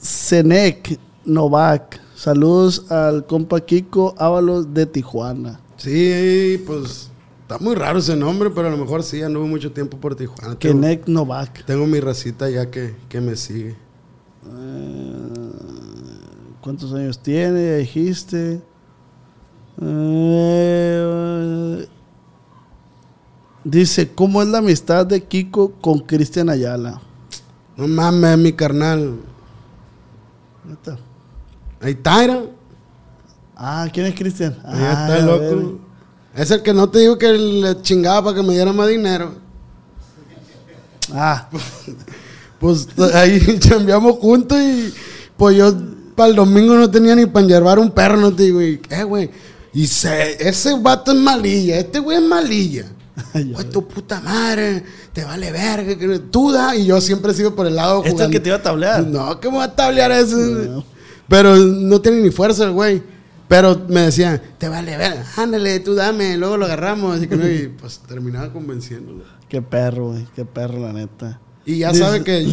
Senec 0.00 0.98
Novak. 1.24 2.00
Saludos 2.16 2.90
al 2.90 3.24
compa 3.26 3.60
Kiko 3.60 4.16
Ábalos 4.18 4.74
de 4.74 4.84
Tijuana. 4.86 5.60
Sí, 5.76 6.60
pues 6.66 7.10
está 7.42 7.58
muy 7.58 7.76
raro 7.76 8.00
ese 8.00 8.16
nombre, 8.16 8.50
pero 8.50 8.66
a 8.66 8.70
lo 8.70 8.76
mejor 8.76 9.04
sí, 9.04 9.22
anduve 9.22 9.46
mucho 9.46 9.70
tiempo 9.70 9.96
por 9.96 10.16
Tijuana. 10.16 10.58
Tengo, 10.58 10.80
Kenek 10.80 11.06
Novak. 11.06 11.64
tengo 11.66 11.86
mi 11.86 12.00
racita 12.00 12.50
ya 12.50 12.70
que, 12.70 12.96
que 13.08 13.20
me 13.20 13.36
sigue. 13.36 13.76
Eh, 14.44 15.89
¿Cuántos 16.62 16.92
años 16.92 17.18
tiene? 17.18 17.66
Ya 17.70 17.76
dijiste. 17.76 18.60
Eh, 19.82 21.86
dice, 23.64 24.12
¿cómo 24.14 24.42
es 24.42 24.48
la 24.48 24.58
amistad 24.58 25.06
de 25.06 25.22
Kiko 25.24 25.72
con 25.80 26.00
Cristian 26.00 26.50
Ayala? 26.50 27.00
No 27.76 27.88
mames, 27.88 28.38
mi 28.38 28.52
carnal. 28.52 29.16
Neta. 30.64 30.98
Ahí 31.80 31.92
está, 31.92 32.24
era. 32.24 32.42
Ah, 33.56 33.88
¿quién 33.92 34.06
es 34.06 34.14
Cristian? 34.14 34.56
Ahí 34.64 34.80
Ah, 34.82 35.06
está 35.08 35.26
loco. 35.26 35.40
veo. 35.40 35.78
Es 36.34 36.50
el 36.50 36.62
que 36.62 36.72
no 36.74 36.88
te 36.88 37.00
digo 37.00 37.18
que 37.18 37.28
le 37.32 37.82
chingaba 37.82 38.24
para 38.24 38.36
que 38.36 38.42
me 38.46 38.52
diera 38.54 38.72
más 38.72 38.88
dinero. 38.88 39.34
Ah, 41.12 41.48
Pues 42.60 42.86
t- 42.88 43.14
ahí 43.16 43.40
chambeamos 43.58 44.16
juntos 44.18 44.58
y 44.60 44.92
pues 45.38 45.56
yo 45.56 45.72
para 46.20 46.28
el 46.28 46.36
domingo 46.36 46.76
no 46.76 46.90
tenía 46.90 47.16
ni 47.16 47.24
para 47.24 47.46
llevar 47.46 47.78
un 47.78 47.90
perro, 47.92 48.18
no 48.18 48.30
te 48.30 48.42
digo. 48.42 48.60
Y, 48.60 48.78
eh, 48.90 49.04
güey. 49.04 49.30
Y 49.72 49.86
se, 49.86 50.46
ese 50.46 50.78
vato 50.78 51.12
es 51.12 51.16
malilla, 51.16 51.78
este 51.78 51.98
güey 51.98 52.18
es 52.18 52.22
malilla. 52.22 52.84
Pues 53.54 53.70
tu 53.70 53.88
puta 53.88 54.20
madre, 54.20 54.84
te 55.14 55.24
vale 55.24 55.50
verga, 55.50 55.96
que 55.96 56.18
tú 56.18 56.52
da. 56.52 56.76
Y 56.76 56.84
yo 56.84 57.00
siempre 57.00 57.32
he 57.32 57.34
sido 57.34 57.54
por 57.54 57.66
el 57.66 57.76
lado 57.76 58.00
¿Este 58.00 58.08
es 58.08 58.12
el 58.12 58.16
jugando. 58.16 58.32
que 58.32 58.40
te 58.40 58.48
iba 58.50 58.58
a 58.58 58.62
tablear? 58.62 59.06
No, 59.06 59.40
que 59.40 59.50
me 59.50 59.56
va 59.56 59.64
a 59.64 59.74
tablear 59.74 60.12
eso. 60.12 60.36
No. 60.36 60.84
Pero 61.26 61.56
no 61.56 62.02
tiene 62.02 62.20
ni 62.20 62.30
fuerza 62.30 62.64
el 62.64 62.72
güey. 62.72 63.02
Pero 63.48 63.80
me 63.88 64.02
decía, 64.02 64.42
te 64.58 64.68
vale 64.68 64.98
verga, 64.98 65.24
ándale, 65.38 65.80
tú 65.80 65.94
dame, 65.94 66.36
luego 66.36 66.58
lo 66.58 66.66
agarramos. 66.66 67.16
Así 67.16 67.28
que 67.28 67.36
no, 67.36 67.48
y 67.48 67.68
pues 67.80 67.98
terminaba 68.06 68.52
convenciéndolo. 68.52 69.24
qué 69.48 69.62
perro, 69.62 70.10
güey. 70.10 70.26
Qué 70.36 70.44
perro, 70.44 70.80
la 70.80 70.92
neta. 70.92 71.40
Y 71.64 71.78
ya 71.78 71.94
sabe 71.94 72.22
que 72.22 72.46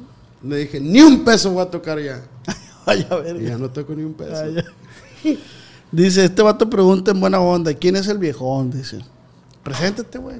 le 0.42 0.56
dije, 0.58 0.78
ni 0.78 1.00
un 1.00 1.24
peso 1.24 1.52
voy 1.52 1.62
a 1.62 1.70
tocar 1.70 1.98
ya. 1.98 2.22
Ay, 2.86 3.06
a 3.10 3.16
ver. 3.16 3.40
Y 3.40 3.46
ya 3.46 3.58
no 3.58 3.70
toco 3.70 3.94
ni 3.94 4.02
un 4.02 4.14
peso. 4.14 4.34
Ay. 4.34 4.64
Dice, 5.92 6.24
este 6.24 6.42
vato 6.42 6.68
pregunta 6.68 7.12
en 7.12 7.20
buena 7.20 7.40
onda, 7.40 7.72
¿quién 7.72 7.94
es 7.96 8.08
el 8.08 8.18
viejón? 8.18 8.70
Dice. 8.70 8.98
Preséntate, 9.62 10.18
güey. 10.18 10.36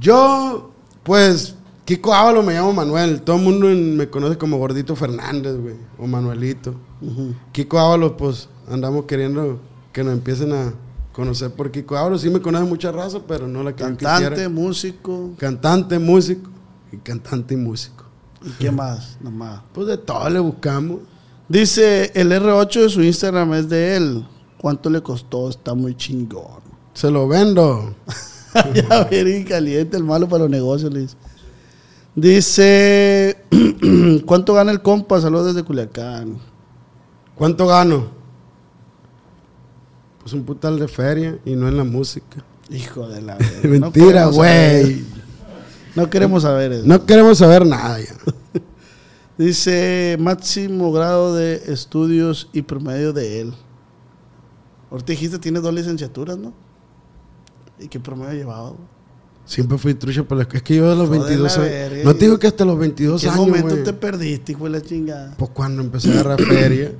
Yo, 0.00 0.72
pues, 1.02 1.54
Kiko 1.84 2.12
Ávalo 2.12 2.42
me 2.42 2.54
llamo 2.54 2.72
Manuel. 2.72 3.22
Todo 3.22 3.36
el 3.36 3.42
mundo 3.42 3.66
me 3.68 4.08
conoce 4.08 4.38
como 4.38 4.58
Gordito 4.58 4.96
Fernández, 4.96 5.56
güey. 5.56 5.76
O 5.98 6.06
Manuelito. 6.06 6.74
Ujú. 7.00 7.34
Kiko 7.52 7.78
Ábalos, 7.78 8.12
pues 8.18 8.48
andamos 8.68 9.04
queriendo 9.04 9.60
que 9.92 10.04
nos 10.04 10.12
empiecen 10.12 10.52
a 10.52 10.74
conocer 11.12 11.50
por 11.52 11.70
Kiko 11.70 11.96
Ábalos. 11.96 12.22
Sí 12.22 12.30
me 12.30 12.40
conoce 12.40 12.64
mucha 12.64 12.92
raza, 12.92 13.20
pero 13.26 13.48
no 13.48 13.62
la 13.62 13.74
que 13.74 13.84
Cantante, 13.84 14.48
músico. 14.48 15.30
Cantante, 15.38 15.98
músico. 15.98 16.50
Y 16.92 16.96
cantante 16.98 17.54
y 17.54 17.56
músico. 17.56 17.97
¿Y 18.44 18.50
qué 18.58 18.70
más? 18.70 19.16
Nomás. 19.20 19.60
Pues 19.72 19.86
de 19.86 19.98
todo 19.98 20.28
le 20.30 20.38
buscamos. 20.38 21.00
Dice, 21.48 22.12
el 22.14 22.30
R8 22.30 22.82
de 22.82 22.88
su 22.88 23.02
Instagram 23.02 23.54
es 23.54 23.68
de 23.68 23.96
él. 23.96 24.26
¿Cuánto 24.58 24.90
le 24.90 25.02
costó? 25.02 25.48
Está 25.48 25.74
muy 25.74 25.96
chingón. 25.96 26.60
Se 26.92 27.10
lo 27.10 27.26
vendo. 27.28 27.94
ya 28.74 29.04
ver, 29.04 29.44
caliente 29.46 29.96
el 29.96 30.04
malo 30.04 30.28
para 30.28 30.44
los 30.44 30.50
negocios, 30.50 30.92
le 30.92 31.00
dice. 31.00 31.16
Dice, 32.14 33.44
¿cuánto 34.26 34.54
gana 34.54 34.72
el 34.72 34.82
compa? 34.82 35.20
Saludos 35.20 35.54
desde 35.54 35.64
Culiacán. 35.64 36.38
¿Cuánto 37.36 37.66
gano? 37.66 38.08
Pues 40.20 40.32
un 40.32 40.44
putal 40.44 40.78
de 40.78 40.88
feria 40.88 41.38
y 41.44 41.54
no 41.54 41.68
en 41.68 41.76
la 41.76 41.84
música. 41.84 42.44
Hijo 42.70 43.08
de 43.08 43.22
la 43.22 43.38
Mentira, 43.62 44.26
güey. 44.26 44.96
No 44.96 45.17
queremos 46.10 46.42
saber 46.42 46.72
eso. 46.72 46.82
No 46.86 47.04
queremos 47.06 47.38
saber 47.38 47.66
nada 47.66 47.98
ya. 48.00 48.14
Dice 49.38 50.16
máximo 50.20 50.92
grado 50.92 51.34
de 51.34 51.62
estudios 51.72 52.48
y 52.52 52.62
promedio 52.62 53.12
de 53.12 53.40
él. 53.40 53.54
Ahorita 54.90 55.12
dijiste, 55.12 55.38
tienes 55.38 55.62
dos 55.62 55.72
licenciaturas, 55.74 56.38
¿no? 56.38 56.52
¿Y 57.78 57.88
qué 57.88 58.00
promedio 58.00 58.32
llevaba? 58.32 58.72
Siempre 59.44 59.78
fui 59.78 59.94
trucha 59.94 60.24
por 60.24 60.36
la 60.36 60.46
Es 60.50 60.62
que 60.62 60.76
yo 60.76 60.90
a 60.90 60.94
los 60.94 61.08
Joder, 61.08 61.20
22 61.22 61.56
la 61.56 61.62
años. 61.62 61.72
verga. 61.72 62.04
No 62.04 62.14
te 62.14 62.24
digo 62.24 62.38
que 62.38 62.46
hasta 62.48 62.64
los 62.64 62.78
22 62.78 63.20
¿Qué 63.22 63.28
años. 63.28 63.38
momento 63.46 63.68
güey. 63.70 63.84
te 63.84 63.92
perdiste, 63.92 64.52
hijo 64.52 64.64
de 64.64 64.70
la 64.70 64.82
chingada? 64.82 65.34
Pues 65.38 65.50
cuando 65.52 65.82
empecé 65.82 66.10
a 66.10 66.20
agarrar 66.20 66.42
feria. 66.42 66.92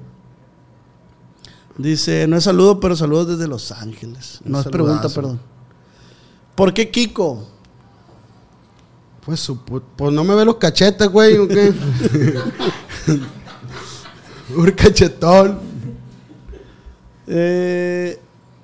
Dice, 1.76 2.26
no 2.26 2.36
es 2.36 2.44
saludo, 2.44 2.80
pero 2.80 2.96
saludos 2.96 3.28
desde 3.28 3.46
Los 3.49 3.70
Ángeles. 3.72 4.40
Un 4.44 4.53
No 4.53 4.61
es 4.61 4.66
pregunta, 4.68 5.09
perdón. 5.09 5.40
¿Por 6.55 6.72
qué 6.74 6.90
Kiko? 6.90 7.46
Pues, 9.29 9.41
su 9.41 9.62
pu- 9.62 9.83
pues 9.95 10.11
no 10.11 10.24
me 10.24 10.35
ve 10.35 10.43
los 10.47 10.57
cachetes, 10.57 11.07
güey, 11.07 11.37
¿o 11.37 11.47
qué? 11.47 11.70
Un 14.57 14.70
cachetón. 14.70 15.59
Eh, 17.26 18.18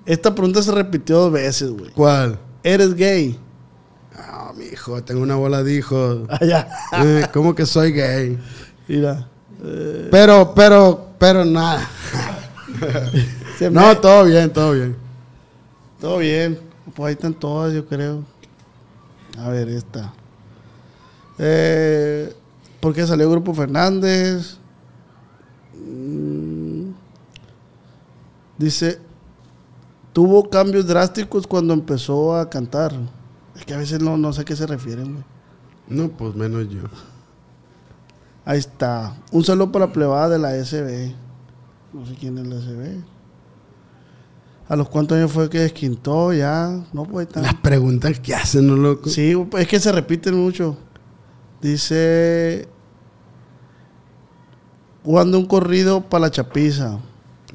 esta 0.07 0.35
pregunta 0.35 0.63
se 0.63 0.73
repitió 0.73 1.19
dos 1.19 1.33
veces, 1.33 1.71
güey. 1.71 1.91
¿Cuál? 1.91 2.39
¿Eres 2.63 2.95
gay? 2.95 3.39
Ah, 4.17 4.53
mi 4.57 4.65
hijo, 4.65 5.05
tengo 5.05 5.21
una 5.21 5.35
bola 5.37 5.63
de 5.63 5.75
hijos. 5.75 6.21
Allá. 6.31 6.67
Eh, 7.05 7.27
¿Cómo 7.35 7.55
que 7.55 7.67
soy 7.67 7.93
gay? 7.93 8.39
Mira. 8.89 9.29
eh, 9.63 10.09
Pero, 10.11 10.55
pero, 10.55 11.09
pero 11.19 11.45
nada. 11.45 11.87
No, 13.71 13.97
todo 13.99 14.25
bien, 14.25 14.51
todo 14.51 14.73
bien. 14.73 14.97
Todo 16.01 16.17
bien. 16.19 16.59
Pues 16.95 17.09
ahí 17.09 17.13
están 17.13 17.35
todas, 17.35 17.75
yo 17.75 17.85
creo. 17.87 18.25
A 19.39 19.51
ver, 19.51 19.69
esta. 19.69 20.11
Eh, 21.39 22.33
¿Por 22.81 22.95
qué 22.95 23.07
salió 23.07 23.31
Grupo 23.31 23.55
Fernández? 23.55 24.59
Mm, 25.75 26.91
dice, 28.59 28.99
tuvo 30.13 30.49
cambios 30.49 30.87
drásticos 30.87 31.47
cuando 31.47 31.75
empezó 31.75 32.37
a 32.37 32.49
cantar. 32.49 32.93
Es 33.57 33.65
que 33.65 33.75
a 33.75 33.79
veces 33.79 34.01
no, 34.01 34.17
no 34.17 34.33
sé 34.33 34.43
a 34.43 34.45
qué 34.45 34.57
se 34.57 34.67
refieren, 34.67 35.13
güey. 35.13 35.25
No, 35.89 36.09
pues 36.09 36.35
menos 36.35 36.69
yo. 36.69 36.83
Ahí 38.45 38.59
está. 38.59 39.17
Un 39.33 39.45
saludo 39.45 39.73
para 39.73 39.87
la 39.87 39.93
plebada 39.93 40.29
de 40.31 40.39
la 40.39 40.65
SB. 40.65 41.15
No 41.93 42.07
sé 42.07 42.15
quién 42.15 42.37
es 42.39 42.47
la 42.47 42.57
SB. 42.57 43.03
¿A 44.69 44.77
los 44.77 44.89
cuántos 44.89 45.17
años 45.17 45.31
fue 45.31 45.49
que 45.51 45.61
desquintó? 45.61 46.33
Ya. 46.33 46.85
No, 46.93 47.05
pues 47.05 47.27
ahí 47.27 47.29
está. 47.29 47.43
Las 47.43 47.55
preguntas 47.55 48.19
que 48.21 48.35
hacen, 48.35 48.67
¿no, 48.67 48.77
loco? 48.77 49.09
Sí, 49.09 49.35
es 49.59 49.69
que 49.69 49.79
se 49.79 49.93
repiten 49.93 50.35
mucho. 50.35 50.77
Dice. 51.65 52.69
Jugando 55.03 55.39
un 55.39 55.47
corrido 55.47 56.03
para 56.03 56.27
la 56.27 56.31
chapiza. 56.31 56.99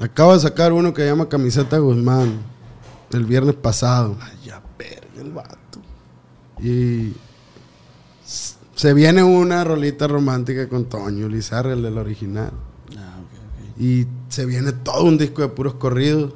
Acabo 0.01 0.34
de 0.34 0.39
sacar 0.39 0.74
uno 0.74 0.95
que 0.95 1.05
llama 1.05 1.30
Camiseta 1.30 1.78
Guzmán. 1.78 2.39
El 3.12 3.26
viernes 3.26 3.53
pasado. 3.53 4.18
Ay, 4.20 4.32
ya, 4.45 4.64
verga, 4.80 5.22
el 5.22 5.32
vato. 5.32 5.80
Y 6.60 7.14
se 8.76 8.95
viene 8.95 9.22
una 9.22 9.64
rolita 9.64 10.07
romántica 10.07 10.68
con 10.68 10.86
Toño 10.86 11.28
Lizarra, 11.28 11.74
el 11.74 11.84
del 11.84 11.99
original. 11.99 12.52
Ah, 12.98 13.19
ok, 13.19 13.80
Y 13.80 14.07
se 14.30 14.48
viene 14.48 14.72
todo 14.72 15.03
un 15.03 15.19
disco 15.19 15.44
de 15.44 15.49
puros 15.49 15.76
corridos. 15.76 16.34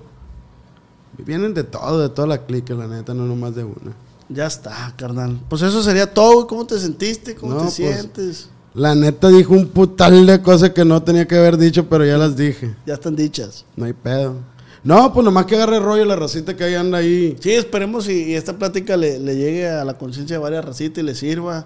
Vienen 1.18 1.56
de 1.56 1.64
todo, 1.64 2.00
de 2.00 2.10
toda 2.10 2.28
la 2.28 2.46
clica, 2.46 2.76
la 2.76 2.86
neta, 2.86 3.16
no 3.16 3.26
nomás 3.26 3.56
de 3.56 3.64
una. 3.64 3.94
Ya 4.34 4.48
está, 4.48 4.94
carnal. 4.98 5.40
Pues 5.50 5.62
eso 5.62 5.84
sería 5.84 6.12
todo. 6.14 6.48
¿Cómo 6.48 6.66
te 6.66 6.80
sentiste? 6.80 7.36
¿Cómo 7.36 7.54
No, 7.54 7.58
te 7.60 7.64
pues, 7.66 7.74
sientes? 7.76 8.50
La 8.74 8.96
neta 8.96 9.30
dijo 9.30 9.54
un 9.54 9.68
putal 9.68 10.26
de 10.26 10.42
cosas 10.42 10.72
que 10.72 10.84
no 10.84 11.04
tenía 11.04 11.28
que 11.28 11.36
haber 11.38 11.58
dicho, 11.58 11.88
pero 11.88 12.06
ya 12.06 12.18
las 12.18 12.36
dije. 12.36 12.74
Ya 12.88 12.96
están 12.96 13.16
dichas. 13.16 13.66
No 13.76 13.86
hay 13.86 13.94
pedo. 13.94 14.36
No, 14.84 15.14
pues 15.14 15.24
nomás 15.24 15.46
que 15.46 15.56
agarre 15.56 15.80
rollo 15.80 16.04
la 16.06 16.16
racita 16.16 16.58
que 16.58 16.64
ahí 16.64 16.74
anda 16.76 16.98
ahí. 16.98 17.38
Sí, 17.40 17.52
esperemos 17.52 18.10
y, 18.10 18.24
y 18.32 18.34
esta 18.34 18.58
plática 18.58 18.98
le, 18.98 19.20
le 19.20 19.36
llegue 19.36 19.70
a 19.70 19.86
la 19.86 19.98
conciencia 19.98 20.36
de 20.38 20.42
varias 20.44 20.66
racitas 20.66 21.04
y 21.04 21.06
le 21.06 21.16
sirva. 21.16 21.66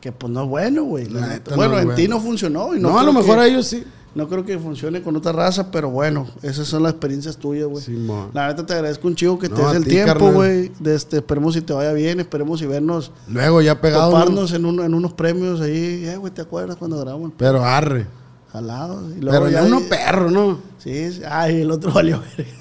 Que 0.00 0.10
pues 0.12 0.32
no 0.32 0.44
es 0.44 0.48
bueno, 0.48 0.84
güey. 0.84 1.06
la 1.06 1.20
La 1.20 1.26
neta. 1.26 1.34
neta 1.38 1.50
no 1.50 1.56
Bueno, 1.56 1.78
en 1.78 1.84
bueno. 1.86 1.96
ti 1.96 2.08
no 2.08 2.20
funcionó. 2.20 2.74
Y 2.74 2.80
no, 2.80 2.90
No, 2.90 2.98
a 2.98 3.02
lo 3.04 3.12
mejor 3.12 3.36
que- 3.36 3.42
a 3.42 3.46
ellos 3.46 3.66
sí. 3.66 3.84
No 4.14 4.26
creo 4.28 4.44
que 4.44 4.58
funcione 4.58 5.02
con 5.02 5.14
otra 5.16 5.32
raza, 5.32 5.70
pero 5.70 5.90
bueno, 5.90 6.26
esas 6.42 6.66
son 6.66 6.82
las 6.82 6.92
experiencias 6.92 7.36
tuyas, 7.36 7.66
güey. 7.68 7.84
La 8.32 8.48
neta 8.48 8.64
te 8.66 8.72
agradezco 8.72 9.06
un 9.06 9.14
chivo 9.14 9.38
que 9.38 9.48
te 9.48 9.54
No, 9.60 9.66
des 9.68 9.74
a 9.74 9.76
el 9.76 9.84
ti, 9.84 9.90
tiempo, 9.90 10.32
güey. 10.32 10.72
de 10.80 10.94
este, 10.94 11.18
esperemos 11.18 11.54
si 11.54 11.60
te 11.60 11.72
vaya 11.72 11.92
bien, 11.92 12.18
esperemos 12.18 12.58
si 12.58 12.66
vernos, 12.66 13.12
Luego 13.28 13.60
ya 13.62 13.80
pegado. 13.80 14.10
¿no? 14.10 14.18
toparnos 14.18 14.52
en, 14.52 14.64
un- 14.66 14.80
en 14.80 14.94
unos 14.94 15.12
premios 15.12 15.60
ahí. 15.60 16.04
Eh, 16.06 16.16
güey, 16.16 16.32
¿te 16.32 16.42
acuerdas 16.42 16.76
cuando 16.76 16.98
grabamos? 16.98 17.32
Pero 17.36 17.64
arre. 17.64 18.06
Jalados. 18.52 19.02
Y 19.16 19.20
luego 19.20 19.44
Pero 19.44 19.50
ya 19.50 19.62
uno 19.64 19.82
perro, 19.88 20.30
¿no? 20.30 20.58
Sí, 20.78 21.12
sí. 21.12 21.20
Ay, 21.28 21.60
el 21.60 21.70
otro 21.70 21.92
valió 21.94 22.20
verga. 22.36 22.52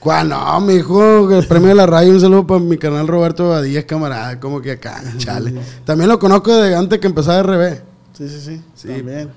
¿Cuál? 0.00 0.28
No, 0.28 0.60
mi 0.60 0.74
hijo, 0.74 1.30
el 1.32 1.46
premio 1.46 1.68
de 1.68 1.74
la 1.74 1.86
radio, 1.86 2.12
un 2.12 2.20
saludo 2.20 2.46
para 2.46 2.60
mi 2.60 2.76
canal 2.76 3.08
Roberto 3.08 3.48
Badías, 3.48 3.84
camarada, 3.84 4.38
como 4.38 4.60
que 4.60 4.72
acá, 4.72 5.02
chale. 5.18 5.54
También 5.84 6.08
lo 6.08 6.18
conozco 6.18 6.54
desde 6.54 6.76
antes 6.76 6.98
que 7.00 7.06
empezara 7.08 7.42
RB, 7.42 7.80
Sí, 8.18 8.28
sí, 8.28 8.40
sí. 8.40 8.60
Sí. 8.74 8.88
También. 8.88 9.30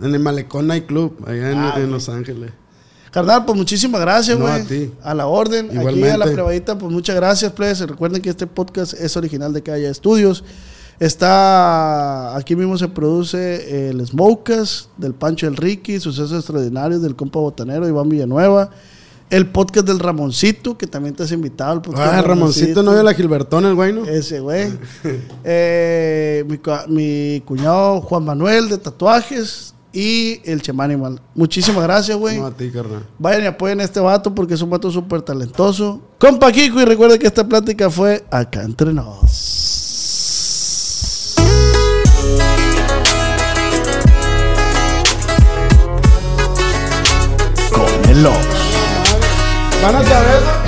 en 0.00 0.14
el 0.14 0.20
Malecón 0.20 0.68
Night 0.68 0.86
Club, 0.86 1.16
allá 1.26 1.50
en, 1.50 1.58
Ah, 1.58 1.74
en. 1.76 1.90
Los 1.90 2.08
Ángeles. 2.08 2.52
Carnal, 3.10 3.44
pues 3.44 3.56
muchísimas 3.58 4.00
gracias, 4.00 4.38
No, 4.38 4.44
güey. 4.46 4.60
a 4.60 4.64
ti. 4.64 4.92
A 5.02 5.14
la 5.14 5.26
orden. 5.26 5.66
Aquí 5.66 5.76
Igualmente. 5.78 6.10
a 6.12 6.18
la 6.18 6.26
probadita, 6.26 6.78
pues 6.78 6.92
muchas 6.92 7.16
gracias, 7.16 7.50
please. 7.52 7.84
Recuerden 7.86 8.22
que 8.22 8.30
este 8.30 8.46
podcast 8.46 8.94
es 8.94 9.16
original 9.16 9.52
de 9.52 9.62
Calle 9.62 9.88
Estudios. 9.88 10.44
Está 11.00 12.36
aquí 12.36 12.54
mismo 12.54 12.76
se 12.76 12.88
produce 12.88 13.88
el 13.90 14.04
Smokas 14.06 14.88
del 14.96 15.14
Pancho 15.14 15.46
El 15.46 15.56
Ricky, 15.56 16.00
sucesos 16.00 16.32
extraordinarios 16.32 17.00
del 17.02 17.16
compa 17.16 17.38
botanero 17.40 17.88
Iván 17.88 18.08
Villanueva, 18.08 18.70
el 19.30 19.46
podcast 19.48 19.86
del 19.86 19.98
Ramoncito, 19.98 20.78
que 20.78 20.86
también 20.86 21.14
te 21.14 21.22
has 21.22 21.32
invitado 21.32 21.72
al 21.72 21.82
podcast. 21.82 22.12
Ah, 22.12 22.16
del 22.16 22.24
Ramoncito, 22.24 22.82
no 22.82 22.92
de 22.92 23.02
la 23.02 23.14
Gilbertón, 23.14 23.66
el 23.66 23.74
güey, 23.74 23.92
¿no? 23.92 24.04
Ese 24.04 24.40
güey. 24.40 24.72
Eh, 25.44 26.44
mi, 26.88 27.40
cuñado 27.44 28.00
Juan 28.02 28.24
Manuel 28.24 28.68
de 28.68 28.78
tatuajes 28.78 29.74
y 29.92 30.40
el 30.44 30.60
Chemanimal. 30.60 31.20
Muchísimas 31.34 31.82
gracias, 31.84 32.16
güey. 32.16 32.38
No, 32.38 32.46
a 32.46 32.50
ti, 32.50 32.70
carnal. 32.70 33.06
Vayan 33.18 33.44
y 33.44 33.46
apoyen 33.46 33.80
a 33.80 33.84
este 33.84 34.00
vato 34.00 34.34
porque 34.34 34.54
es 34.54 34.62
un 34.62 34.70
vato 34.70 34.90
súper 34.90 35.22
talentoso. 35.22 36.00
Compa 36.18 36.52
Kiko, 36.52 36.80
y 36.80 36.84
recuerden 36.84 37.18
que 37.18 37.26
esta 37.26 37.48
plática 37.48 37.88
fue 37.90 38.24
acá 38.30 38.62
entre 38.62 38.92
nos. 38.92 39.36
Con 47.72 48.10
el 48.10 48.26
Ox. 48.26 48.57
Van 49.88 49.96
a 49.96 50.04
saber. 50.04 50.67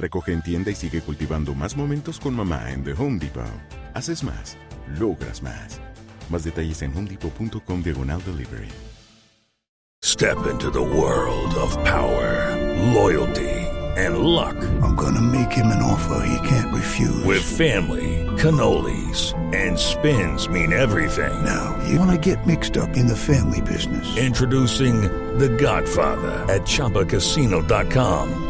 Recoge 0.00 0.32
en 0.32 0.40
tienda 0.40 0.70
y 0.70 0.74
sigue 0.74 1.02
cultivando 1.02 1.54
más 1.54 1.76
momentos 1.76 2.18
con 2.18 2.34
mamá 2.34 2.72
en 2.72 2.82
The 2.82 2.94
Home 2.94 3.18
Depot. 3.18 3.44
Haces 3.92 4.24
más, 4.24 4.56
logras 4.98 5.42
más. 5.42 5.78
Más 6.30 6.42
detalles 6.42 6.80
en 6.80 6.96
homedepot.com 6.96 7.82
diagonal 7.82 8.22
delivery. 8.24 8.68
Step 10.02 10.46
into 10.50 10.70
the 10.70 10.80
world 10.80 11.54
of 11.56 11.76
power, 11.84 12.56
loyalty, 12.94 13.50
and 13.98 14.20
luck. 14.20 14.56
I'm 14.82 14.96
gonna 14.96 15.20
make 15.20 15.52
him 15.52 15.66
an 15.66 15.82
offer 15.82 16.24
he 16.26 16.48
can't 16.48 16.74
refuse. 16.74 17.22
With 17.26 17.42
family, 17.42 18.24
cannolis, 18.38 19.34
and 19.54 19.78
spins 19.78 20.48
mean 20.48 20.72
everything. 20.72 21.44
Now, 21.44 21.76
you 21.86 21.98
wanna 21.98 22.16
get 22.16 22.46
mixed 22.46 22.78
up 22.78 22.96
in 22.96 23.06
the 23.06 23.16
family 23.16 23.60
business. 23.60 24.16
Introducing 24.16 25.02
The 25.38 25.50
Godfather 25.50 26.46
at 26.48 26.62
ChumbaCasino.com. 26.62 28.49